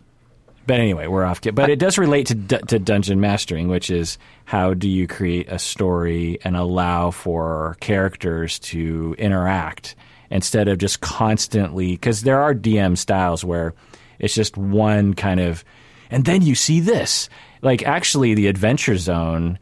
but 0.65 0.79
anyway 0.79 1.07
we're 1.07 1.23
off 1.23 1.41
but 1.53 1.69
it 1.69 1.79
does 1.79 1.97
relate 1.97 2.27
to 2.27 2.35
to 2.35 2.79
dungeon 2.79 3.19
mastering 3.19 3.69
which 3.69 3.89
is 3.89 4.17
how 4.45 4.73
do 4.73 4.89
you 4.89 5.07
create 5.07 5.49
a 5.49 5.57
story 5.57 6.37
and 6.43 6.55
allow 6.55 7.11
for 7.11 7.77
characters 7.79 8.59
to 8.59 9.15
interact 9.17 9.95
instead 10.29 10.67
of 10.67 10.77
just 10.77 10.99
constantly 10.99 11.93
because 11.93 12.23
there 12.23 12.41
are 12.41 12.53
dm 12.53 12.97
styles 12.97 13.45
where 13.45 13.73
it's 14.19 14.35
just 14.35 14.57
one 14.57 15.13
kind 15.13 15.39
of 15.39 15.63
and 16.09 16.25
then 16.25 16.41
you 16.41 16.55
see 16.55 16.79
this. 16.79 17.29
Like 17.61 17.83
actually 17.83 18.33
the 18.33 18.47
adventure 18.47 18.97
zone 18.97 19.59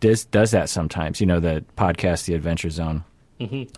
does 0.00 0.24
does 0.26 0.50
that 0.52 0.68
sometimes. 0.68 1.20
You 1.20 1.26
know 1.26 1.40
the 1.40 1.64
podcast 1.76 2.26
the 2.26 2.34
adventure 2.34 2.70
zone 2.70 3.04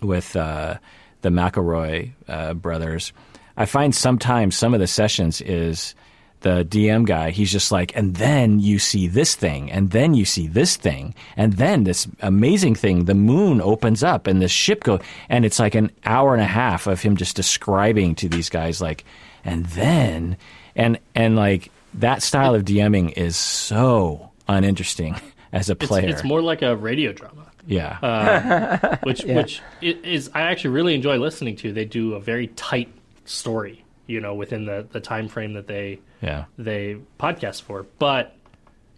with 0.01 0.35
uh, 0.35 0.77
the 1.21 1.29
McElroy 1.29 2.11
uh, 2.27 2.53
brothers. 2.53 3.13
I 3.57 3.65
find 3.65 3.93
sometimes 3.93 4.55
some 4.55 4.73
of 4.73 4.79
the 4.79 4.87
sessions 4.87 5.41
is 5.41 5.93
the 6.41 6.65
dm 6.65 7.05
guy 7.05 7.29
he's 7.29 7.51
just 7.51 7.71
like 7.71 7.95
and 7.95 8.15
then 8.15 8.59
you 8.59 8.79
see 8.79 9.07
this 9.07 9.35
thing 9.35 9.71
and 9.71 9.91
then 9.91 10.15
you 10.15 10.25
see 10.25 10.47
this 10.47 10.75
thing 10.75 11.13
and 11.37 11.53
then 11.53 11.83
this 11.83 12.07
amazing 12.21 12.73
thing 12.73 13.05
the 13.05 13.13
moon 13.13 13.61
opens 13.61 14.03
up 14.03 14.25
and 14.27 14.41
the 14.41 14.47
ship 14.47 14.83
goes, 14.83 15.01
and 15.29 15.45
it's 15.45 15.59
like 15.59 15.75
an 15.75 15.91
hour 16.03 16.33
and 16.33 16.41
a 16.41 16.47
half 16.47 16.87
of 16.87 17.01
him 17.01 17.15
just 17.15 17.35
describing 17.35 18.15
to 18.15 18.27
these 18.27 18.49
guys 18.49 18.81
like 18.81 19.05
and 19.45 19.65
then 19.67 20.35
and 20.75 20.97
and 21.13 21.35
like 21.35 21.71
that 21.93 22.23
style 22.23 22.55
of 22.55 22.63
DMing 22.63 23.15
is 23.17 23.35
so 23.35 24.31
uninteresting 24.47 25.15
as 25.53 25.69
a 25.69 25.73
It's, 25.73 25.87
player. 25.87 26.07
it's 26.09 26.23
more 26.23 26.41
like 26.41 26.61
a 26.61 26.75
radio 26.75 27.11
drama, 27.13 27.51
yeah, 27.67 27.97
uh, 28.01 28.97
which 29.03 29.23
which 29.23 29.61
is 29.81 30.29
I 30.33 30.41
actually 30.43 30.71
really 30.71 30.95
enjoy 30.95 31.17
listening 31.17 31.55
to. 31.57 31.71
They 31.73 31.85
do 31.85 32.13
a 32.13 32.19
very 32.19 32.47
tight 32.47 32.89
story, 33.25 33.83
you 34.07 34.19
know, 34.19 34.33
within 34.35 34.65
the 34.65 34.87
the 34.91 34.99
time 34.99 35.27
frame 35.27 35.53
that 35.53 35.67
they 35.67 35.99
yeah, 36.21 36.45
they 36.57 36.97
podcast 37.19 37.61
for, 37.63 37.85
but 37.99 38.35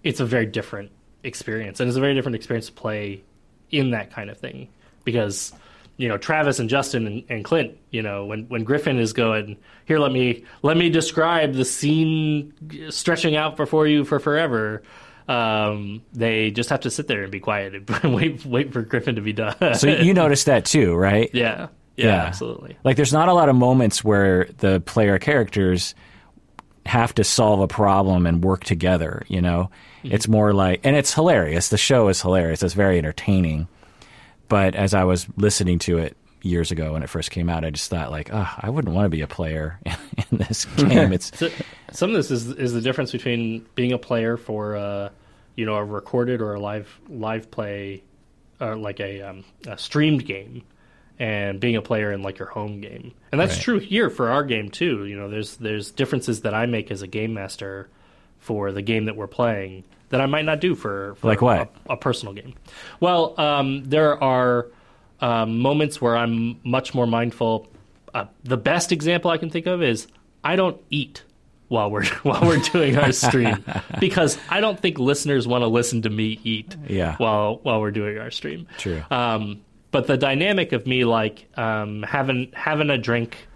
it's 0.03 0.19
a 0.19 0.25
very 0.25 0.45
different 0.45 0.91
experience, 1.23 1.79
and 1.79 1.87
it's 1.87 1.97
a 1.97 2.01
very 2.01 2.13
different 2.13 2.35
experience 2.35 2.67
to 2.67 2.73
play 2.73 3.23
in 3.71 3.91
that 3.91 4.11
kind 4.11 4.29
of 4.29 4.37
thing 4.37 4.69
because 5.03 5.51
you 5.97 6.07
know 6.07 6.17
Travis 6.17 6.59
and 6.59 6.69
Justin 6.69 7.07
and, 7.07 7.23
and 7.29 7.43
Clint, 7.45 7.77
you 7.91 8.01
know, 8.01 8.25
when 8.25 8.43
when 8.49 8.63
Griffin 8.63 8.99
is 8.99 9.13
going 9.13 9.57
here, 9.85 9.99
let 9.99 10.11
me 10.11 10.43
let 10.61 10.77
me 10.77 10.89
describe 10.89 11.53
the 11.53 11.65
scene 11.65 12.53
stretching 12.89 13.35
out 13.35 13.55
before 13.57 13.87
you 13.87 14.03
for 14.05 14.19
forever. 14.19 14.83
Um, 15.27 16.01
they 16.13 16.51
just 16.51 16.69
have 16.69 16.81
to 16.81 16.91
sit 16.91 17.07
there 17.07 17.23
and 17.23 17.31
be 17.31 17.39
quiet 17.39 17.75
and 17.75 18.13
wait 18.15 18.45
wait 18.45 18.73
for 18.73 18.81
Griffin 18.81 19.15
to 19.15 19.21
be 19.21 19.33
done. 19.33 19.75
so 19.75 19.87
you 19.87 20.13
noticed 20.15 20.47
that 20.47 20.65
too, 20.65 20.95
right? 20.95 21.29
yeah, 21.33 21.67
yeah, 21.95 22.23
absolutely. 22.23 22.77
Like, 22.83 22.95
there's 22.95 23.13
not 23.13 23.29
a 23.29 23.33
lot 23.33 23.49
of 23.49 23.55
moments 23.55 24.03
where 24.03 24.45
the 24.57 24.81
player 24.81 25.19
characters 25.19 25.95
have 26.85 27.15
to 27.15 27.23
solve 27.23 27.59
a 27.61 27.67
problem 27.67 28.25
and 28.25 28.43
work 28.43 28.63
together. 28.63 29.23
You 29.27 29.41
know, 29.41 29.69
it's 30.03 30.27
more 30.27 30.53
like, 30.53 30.81
and 30.83 30.95
it's 30.95 31.13
hilarious. 31.13 31.69
The 31.69 31.77
show 31.77 32.09
is 32.09 32.21
hilarious. 32.21 32.63
It's 32.63 32.73
very 32.73 32.97
entertaining. 32.97 33.67
But 34.49 34.75
as 34.75 34.93
I 34.93 35.03
was 35.05 35.27
listening 35.37 35.79
to 35.79 35.99
it 35.99 36.17
years 36.43 36.69
ago 36.71 36.93
when 36.93 37.01
it 37.03 37.09
first 37.09 37.31
came 37.31 37.49
out, 37.49 37.65
I 37.65 37.71
just 37.71 37.89
thought 37.89 38.11
like, 38.11 38.29
oh, 38.31 38.53
I 38.59 38.69
wouldn't 38.69 38.93
want 38.93 39.05
to 39.05 39.09
be 39.09 39.21
a 39.21 39.27
player 39.27 39.79
in 39.85 40.37
this 40.37 40.65
game. 40.77 41.11
It's 41.13 41.35
So, 41.37 41.49
some 41.91 42.11
of 42.11 42.15
this 42.15 42.29
is 42.29 42.49
is 42.51 42.73
the 42.73 42.81
difference 42.81 43.11
between 43.11 43.65
being 43.75 43.91
a 43.93 43.97
player 43.97 44.37
for 44.37 44.75
uh, 44.75 45.09
you 45.55 45.65
know 45.65 45.75
a 45.75 45.83
recorded 45.83 46.41
or 46.41 46.53
a 46.53 46.59
live 46.59 46.99
live 47.09 47.49
play 47.49 48.03
or 48.59 48.75
like 48.75 48.99
a, 48.99 49.21
um, 49.21 49.43
a 49.67 49.77
streamed 49.77 50.25
game 50.25 50.61
and 51.19 51.59
being 51.59 51.75
a 51.75 51.81
player 51.81 52.11
in 52.11 52.21
like 52.23 52.39
your 52.39 52.47
home 52.49 52.81
game 52.81 53.13
and 53.31 53.39
that's 53.39 53.55
Right. 53.55 53.61
true 53.63 53.79
here 53.79 54.09
for 54.09 54.29
our 54.31 54.43
game 54.43 54.69
too 54.69 55.05
you 55.05 55.15
know 55.15 55.29
there's 55.29 55.57
there's 55.57 55.91
differences 55.91 56.41
that 56.41 56.53
i 56.55 56.65
make 56.65 56.89
as 56.89 57.01
a 57.03 57.07
game 57.07 57.35
master 57.35 57.87
for 58.39 58.71
the 58.71 58.81
game 58.81 59.05
that 59.05 59.15
we're 59.15 59.27
playing 59.27 59.83
that 60.09 60.21
i 60.21 60.25
might 60.25 60.45
not 60.45 60.59
do 60.59 60.73
for, 60.73 61.13
for 61.15 61.27
Like 61.27 61.41
what? 61.41 61.71
a, 61.87 61.93
a 61.93 61.97
personal 61.97 62.33
game 62.33 62.55
well 62.99 63.39
um, 63.39 63.83
there 63.83 64.21
are 64.23 64.67
um, 65.23 65.59
moments 65.59 65.99
where 66.01 66.15
i'm 66.17 66.59
much 66.63 66.93
more 66.93 67.07
mindful 67.07 67.67
uh, 68.13 68.25
the 68.43 68.57
best 68.57 68.91
example 68.91 69.31
i 69.31 69.37
can 69.37 69.49
think 69.49 69.65
of 69.65 69.81
is 69.81 70.07
i 70.43 70.55
don't 70.55 70.79
eat 70.89 71.23
while 71.69 71.89
we're 71.89 72.05
while 72.23 72.41
we're 72.41 72.59
doing 72.73 72.97
our 72.97 73.11
stream 73.11 73.63
because 73.99 74.37
I 74.49 74.59
don't 74.59 74.79
think 74.79 74.99
listeners 74.99 75.47
want 75.47 75.63
to 75.63 75.67
listen 75.67 76.03
to 76.03 76.09
me 76.09 76.39
eat 76.43 76.75
Yeah. 76.87 77.15
while 77.17 77.59
while 77.63 77.79
we're 77.81 77.89
doing 78.01 78.19
our 78.19 78.29
stream. 78.29 78.67
True. 78.77 79.01
Um, 79.09 79.61
but 79.89 80.05
the 80.05 80.17
dynamic 80.17 80.71
of 80.73 80.85
me 80.85 81.03
like 81.05 81.47
um, 81.57 82.03
having 82.03 82.51
having 82.53 82.91
a 82.91 82.97
drink, 82.99 83.47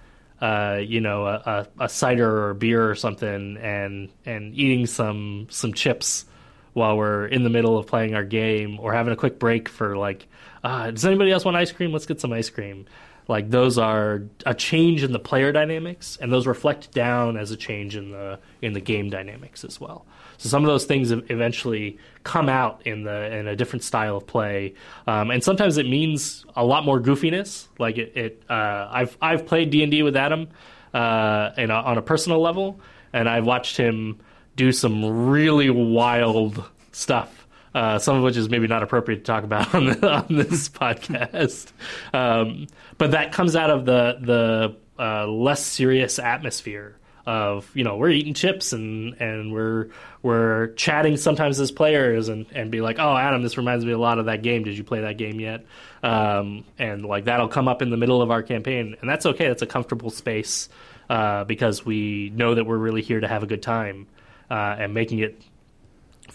uh, 0.41 0.79
you 0.81 0.99
know, 1.01 1.27
a, 1.27 1.67
a, 1.79 1.83
a 1.85 1.89
cider 1.89 2.27
or 2.27 2.49
a 2.51 2.55
beer 2.55 2.89
or 2.89 2.95
something, 2.95 3.57
and 3.57 4.09
and 4.25 4.55
eating 4.55 4.87
some 4.87 5.47
some 5.51 5.73
chips 5.73 6.25
while 6.73 6.97
we're 6.97 7.27
in 7.27 7.43
the 7.43 7.49
middle 7.51 7.77
of 7.77 7.85
playing 7.85 8.15
our 8.15 8.23
game, 8.25 8.79
or 8.79 8.93
having 8.93 9.13
a 9.13 9.17
quick 9.17 9.37
break 9.37 9.67
for 9.69 9.95
like, 9.97 10.25
uh, 10.67 10.91
does 10.91 11.05
anybody 11.05 11.31
else 11.31 11.45
want 11.45 11.55
ice 11.55 11.71
cream? 11.71 11.93
Let's 11.93 12.05
get 12.05 12.19
some 12.19 12.33
ice 12.33 12.49
cream. 12.49 12.85
like 13.27 13.49
those 13.49 13.77
are 13.77 14.23
a 14.45 14.53
change 14.53 15.03
in 15.03 15.11
the 15.11 15.19
player 15.19 15.51
dynamics, 15.51 16.17
and 16.21 16.31
those 16.31 16.47
reflect 16.47 16.91
down 16.93 17.37
as 17.37 17.51
a 17.51 17.57
change 17.57 17.95
in 17.95 18.11
the 18.11 18.39
in 18.61 18.73
the 18.73 18.79
game 18.79 19.09
dynamics 19.09 19.63
as 19.63 19.79
well. 19.79 20.05
So 20.37 20.49
some 20.49 20.63
of 20.63 20.67
those 20.67 20.85
things 20.85 21.11
eventually 21.11 21.97
come 22.23 22.47
out 22.47 22.81
in 22.85 23.03
the 23.03 23.35
in 23.35 23.47
a 23.47 23.55
different 23.55 23.83
style 23.83 24.17
of 24.17 24.27
play, 24.27 24.75
um, 25.07 25.31
and 25.31 25.43
sometimes 25.43 25.77
it 25.77 25.87
means 25.87 26.45
a 26.55 26.65
lot 26.65 26.85
more 26.85 26.99
goofiness. 26.99 27.67
Like 27.79 27.97
it, 27.97 28.15
it 28.15 28.43
uh, 28.49 28.87
I've 28.91 29.17
I've 29.21 29.45
played 29.45 29.69
D 29.71 29.83
and 29.83 29.91
D 29.91 30.03
with 30.03 30.15
Adam, 30.15 30.47
uh, 30.93 31.51
a, 31.57 31.69
on 31.69 31.97
a 31.97 32.01
personal 32.01 32.39
level, 32.39 32.79
and 33.13 33.27
I've 33.27 33.45
watched 33.45 33.77
him 33.77 34.19
do 34.55 34.71
some 34.71 35.27
really 35.27 35.69
wild 35.69 36.63
stuff. 36.91 37.36
Uh, 37.77 37.99
some 37.99 38.17
of 38.17 38.23
which 38.23 38.35
is 38.35 38.49
maybe 38.49 38.65
not 38.65 38.81
appropriate 38.81 39.17
to 39.17 39.23
talk 39.23 39.43
about 39.43 39.75
on, 39.75 39.85
the, 39.85 40.11
on 40.11 40.25
this 40.29 40.67
podcast, 40.67 41.71
um, 42.11 42.65
but 42.97 43.11
that 43.11 43.31
comes 43.31 43.55
out 43.55 43.69
of 43.69 43.85
the 43.85 44.17
the 44.19 44.75
uh, 44.97 45.27
less 45.27 45.63
serious 45.63 46.17
atmosphere 46.17 46.97
of 47.27 47.69
you 47.75 47.83
know 47.83 47.97
we're 47.97 48.09
eating 48.09 48.33
chips 48.33 48.73
and 48.73 49.13
and 49.21 49.53
we're 49.53 49.89
we're 50.23 50.69
chatting 50.69 51.17
sometimes 51.17 51.59
as 51.59 51.71
players 51.71 52.29
and 52.29 52.47
and 52.51 52.71
be 52.71 52.81
like 52.81 52.97
oh 52.97 53.15
Adam 53.15 53.43
this 53.43 53.57
reminds 53.57 53.85
me 53.85 53.91
a 53.91 53.97
lot 53.99 54.17
of 54.17 54.25
that 54.25 54.41
game. 54.41 54.63
Did 54.63 54.75
you 54.75 54.83
play 54.83 55.01
that 55.01 55.19
game 55.19 55.39
yet? 55.39 55.63
Um, 56.01 56.65
and 56.79 57.05
like 57.05 57.25
that'll 57.25 57.47
come 57.47 57.67
up 57.67 57.83
in 57.83 57.91
the 57.91 57.97
middle 57.97 58.23
of 58.23 58.31
our 58.31 58.41
campaign. 58.41 58.95
And 59.01 59.07
that's 59.07 59.27
okay. 59.27 59.49
That's 59.49 59.61
a 59.61 59.67
comfortable 59.67 60.09
space 60.09 60.67
uh, 61.11 61.43
because 61.43 61.85
we 61.85 62.31
know 62.31 62.55
that 62.55 62.65
we're 62.65 62.77
really 62.77 63.03
here 63.03 63.19
to 63.19 63.27
have 63.27 63.43
a 63.43 63.47
good 63.47 63.61
time 63.61 64.07
uh, 64.49 64.77
and 64.79 64.95
making 64.95 65.19
it 65.19 65.39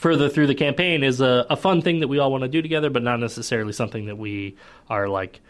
further 0.02 0.28
through 0.28 0.48
the 0.48 0.54
campaign 0.54 1.02
is 1.02 1.20
a, 1.20 1.46
a 1.48 1.56
fun 1.56 1.80
thing 1.80 2.00
that 2.00 2.08
we 2.08 2.18
all 2.18 2.30
want 2.30 2.42
to 2.42 2.48
do 2.48 2.60
together 2.60 2.90
but 2.90 3.02
not 3.02 3.20
necessarily 3.20 3.72
something 3.72 4.06
that 4.06 4.18
we 4.18 4.56
are 4.90 5.08
like 5.08 5.40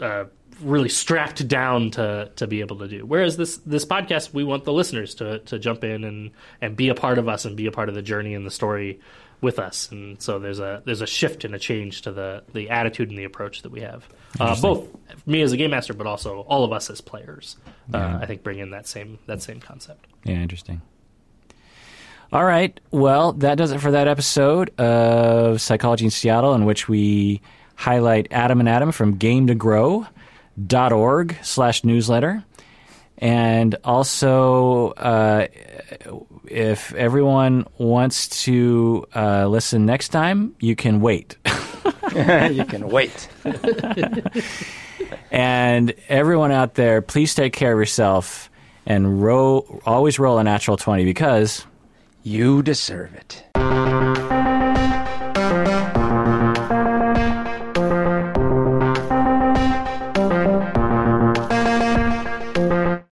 uh, 0.00 0.24
really 0.60 0.88
strapped 0.88 1.46
down 1.48 1.90
to 1.92 2.30
to 2.36 2.46
be 2.46 2.60
able 2.60 2.78
to 2.78 2.88
do. 2.88 3.04
Whereas 3.04 3.36
this 3.36 3.58
this 3.58 3.84
podcast, 3.84 4.32
we 4.32 4.44
want 4.44 4.64
the 4.64 4.72
listeners 4.72 5.14
to 5.16 5.38
to 5.40 5.58
jump 5.58 5.84
in 5.84 6.04
and 6.04 6.30
and 6.60 6.76
be 6.76 6.88
a 6.88 6.94
part 6.94 7.18
of 7.18 7.28
us 7.28 7.44
and 7.44 7.56
be 7.56 7.66
a 7.66 7.72
part 7.72 7.88
of 7.88 7.94
the 7.94 8.02
journey 8.02 8.34
and 8.34 8.46
the 8.46 8.50
story 8.50 9.00
with 9.40 9.58
us. 9.58 9.90
And 9.90 10.20
so 10.20 10.38
there's 10.38 10.58
a 10.58 10.82
there's 10.84 11.00
a 11.00 11.06
shift 11.06 11.44
and 11.44 11.54
a 11.54 11.58
change 11.58 12.02
to 12.02 12.12
the 12.12 12.42
the 12.52 12.70
attitude 12.70 13.08
and 13.08 13.18
the 13.18 13.24
approach 13.24 13.62
that 13.62 13.72
we 13.72 13.80
have. 13.80 14.08
Uh, 14.38 14.60
both 14.60 14.88
me 15.26 15.42
as 15.42 15.52
a 15.52 15.56
game 15.56 15.70
master, 15.70 15.94
but 15.94 16.06
also 16.06 16.40
all 16.40 16.64
of 16.64 16.72
us 16.72 16.90
as 16.90 17.00
players. 17.00 17.56
Uh, 17.92 17.98
yeah. 17.98 18.18
I 18.20 18.26
think 18.26 18.42
bring 18.42 18.58
in 18.58 18.70
that 18.70 18.86
same 18.86 19.18
that 19.26 19.42
same 19.42 19.60
concept. 19.60 20.06
Yeah, 20.24 20.36
interesting. 20.36 20.82
All 22.30 22.44
right. 22.44 22.78
Well, 22.90 23.32
that 23.34 23.56
does 23.56 23.72
it 23.72 23.80
for 23.80 23.90
that 23.92 24.06
episode 24.06 24.78
of 24.78 25.60
Psychology 25.60 26.04
in 26.04 26.10
Seattle, 26.10 26.54
in 26.54 26.66
which 26.66 26.88
we 26.88 27.40
highlight 27.74 28.28
Adam 28.30 28.60
and 28.60 28.68
Adam 28.68 28.92
from 28.92 29.16
Game 29.16 29.46
to 29.46 29.54
Grow 29.54 30.06
dot 30.66 30.92
org 30.92 31.36
slash 31.42 31.84
newsletter. 31.84 32.44
And 33.16 33.76
also, 33.82 34.90
uh, 34.90 35.46
if 36.46 36.94
everyone 36.94 37.66
wants 37.78 38.42
to 38.44 39.06
uh, 39.14 39.46
listen 39.48 39.86
next 39.86 40.10
time, 40.10 40.54
you 40.60 40.76
can 40.76 41.00
wait. 41.00 41.36
you 42.14 42.64
can 42.64 42.88
wait. 42.88 43.28
and 45.30 45.94
everyone 46.08 46.52
out 46.52 46.74
there, 46.74 47.02
please 47.02 47.34
take 47.34 47.52
care 47.52 47.72
of 47.72 47.78
yourself 47.78 48.50
and 48.86 49.22
roll, 49.22 49.80
always 49.84 50.18
roll 50.18 50.38
a 50.38 50.44
natural 50.44 50.76
20 50.76 51.04
because 51.04 51.66
you 52.22 52.62
deserve 52.62 53.14
it. 53.14 53.44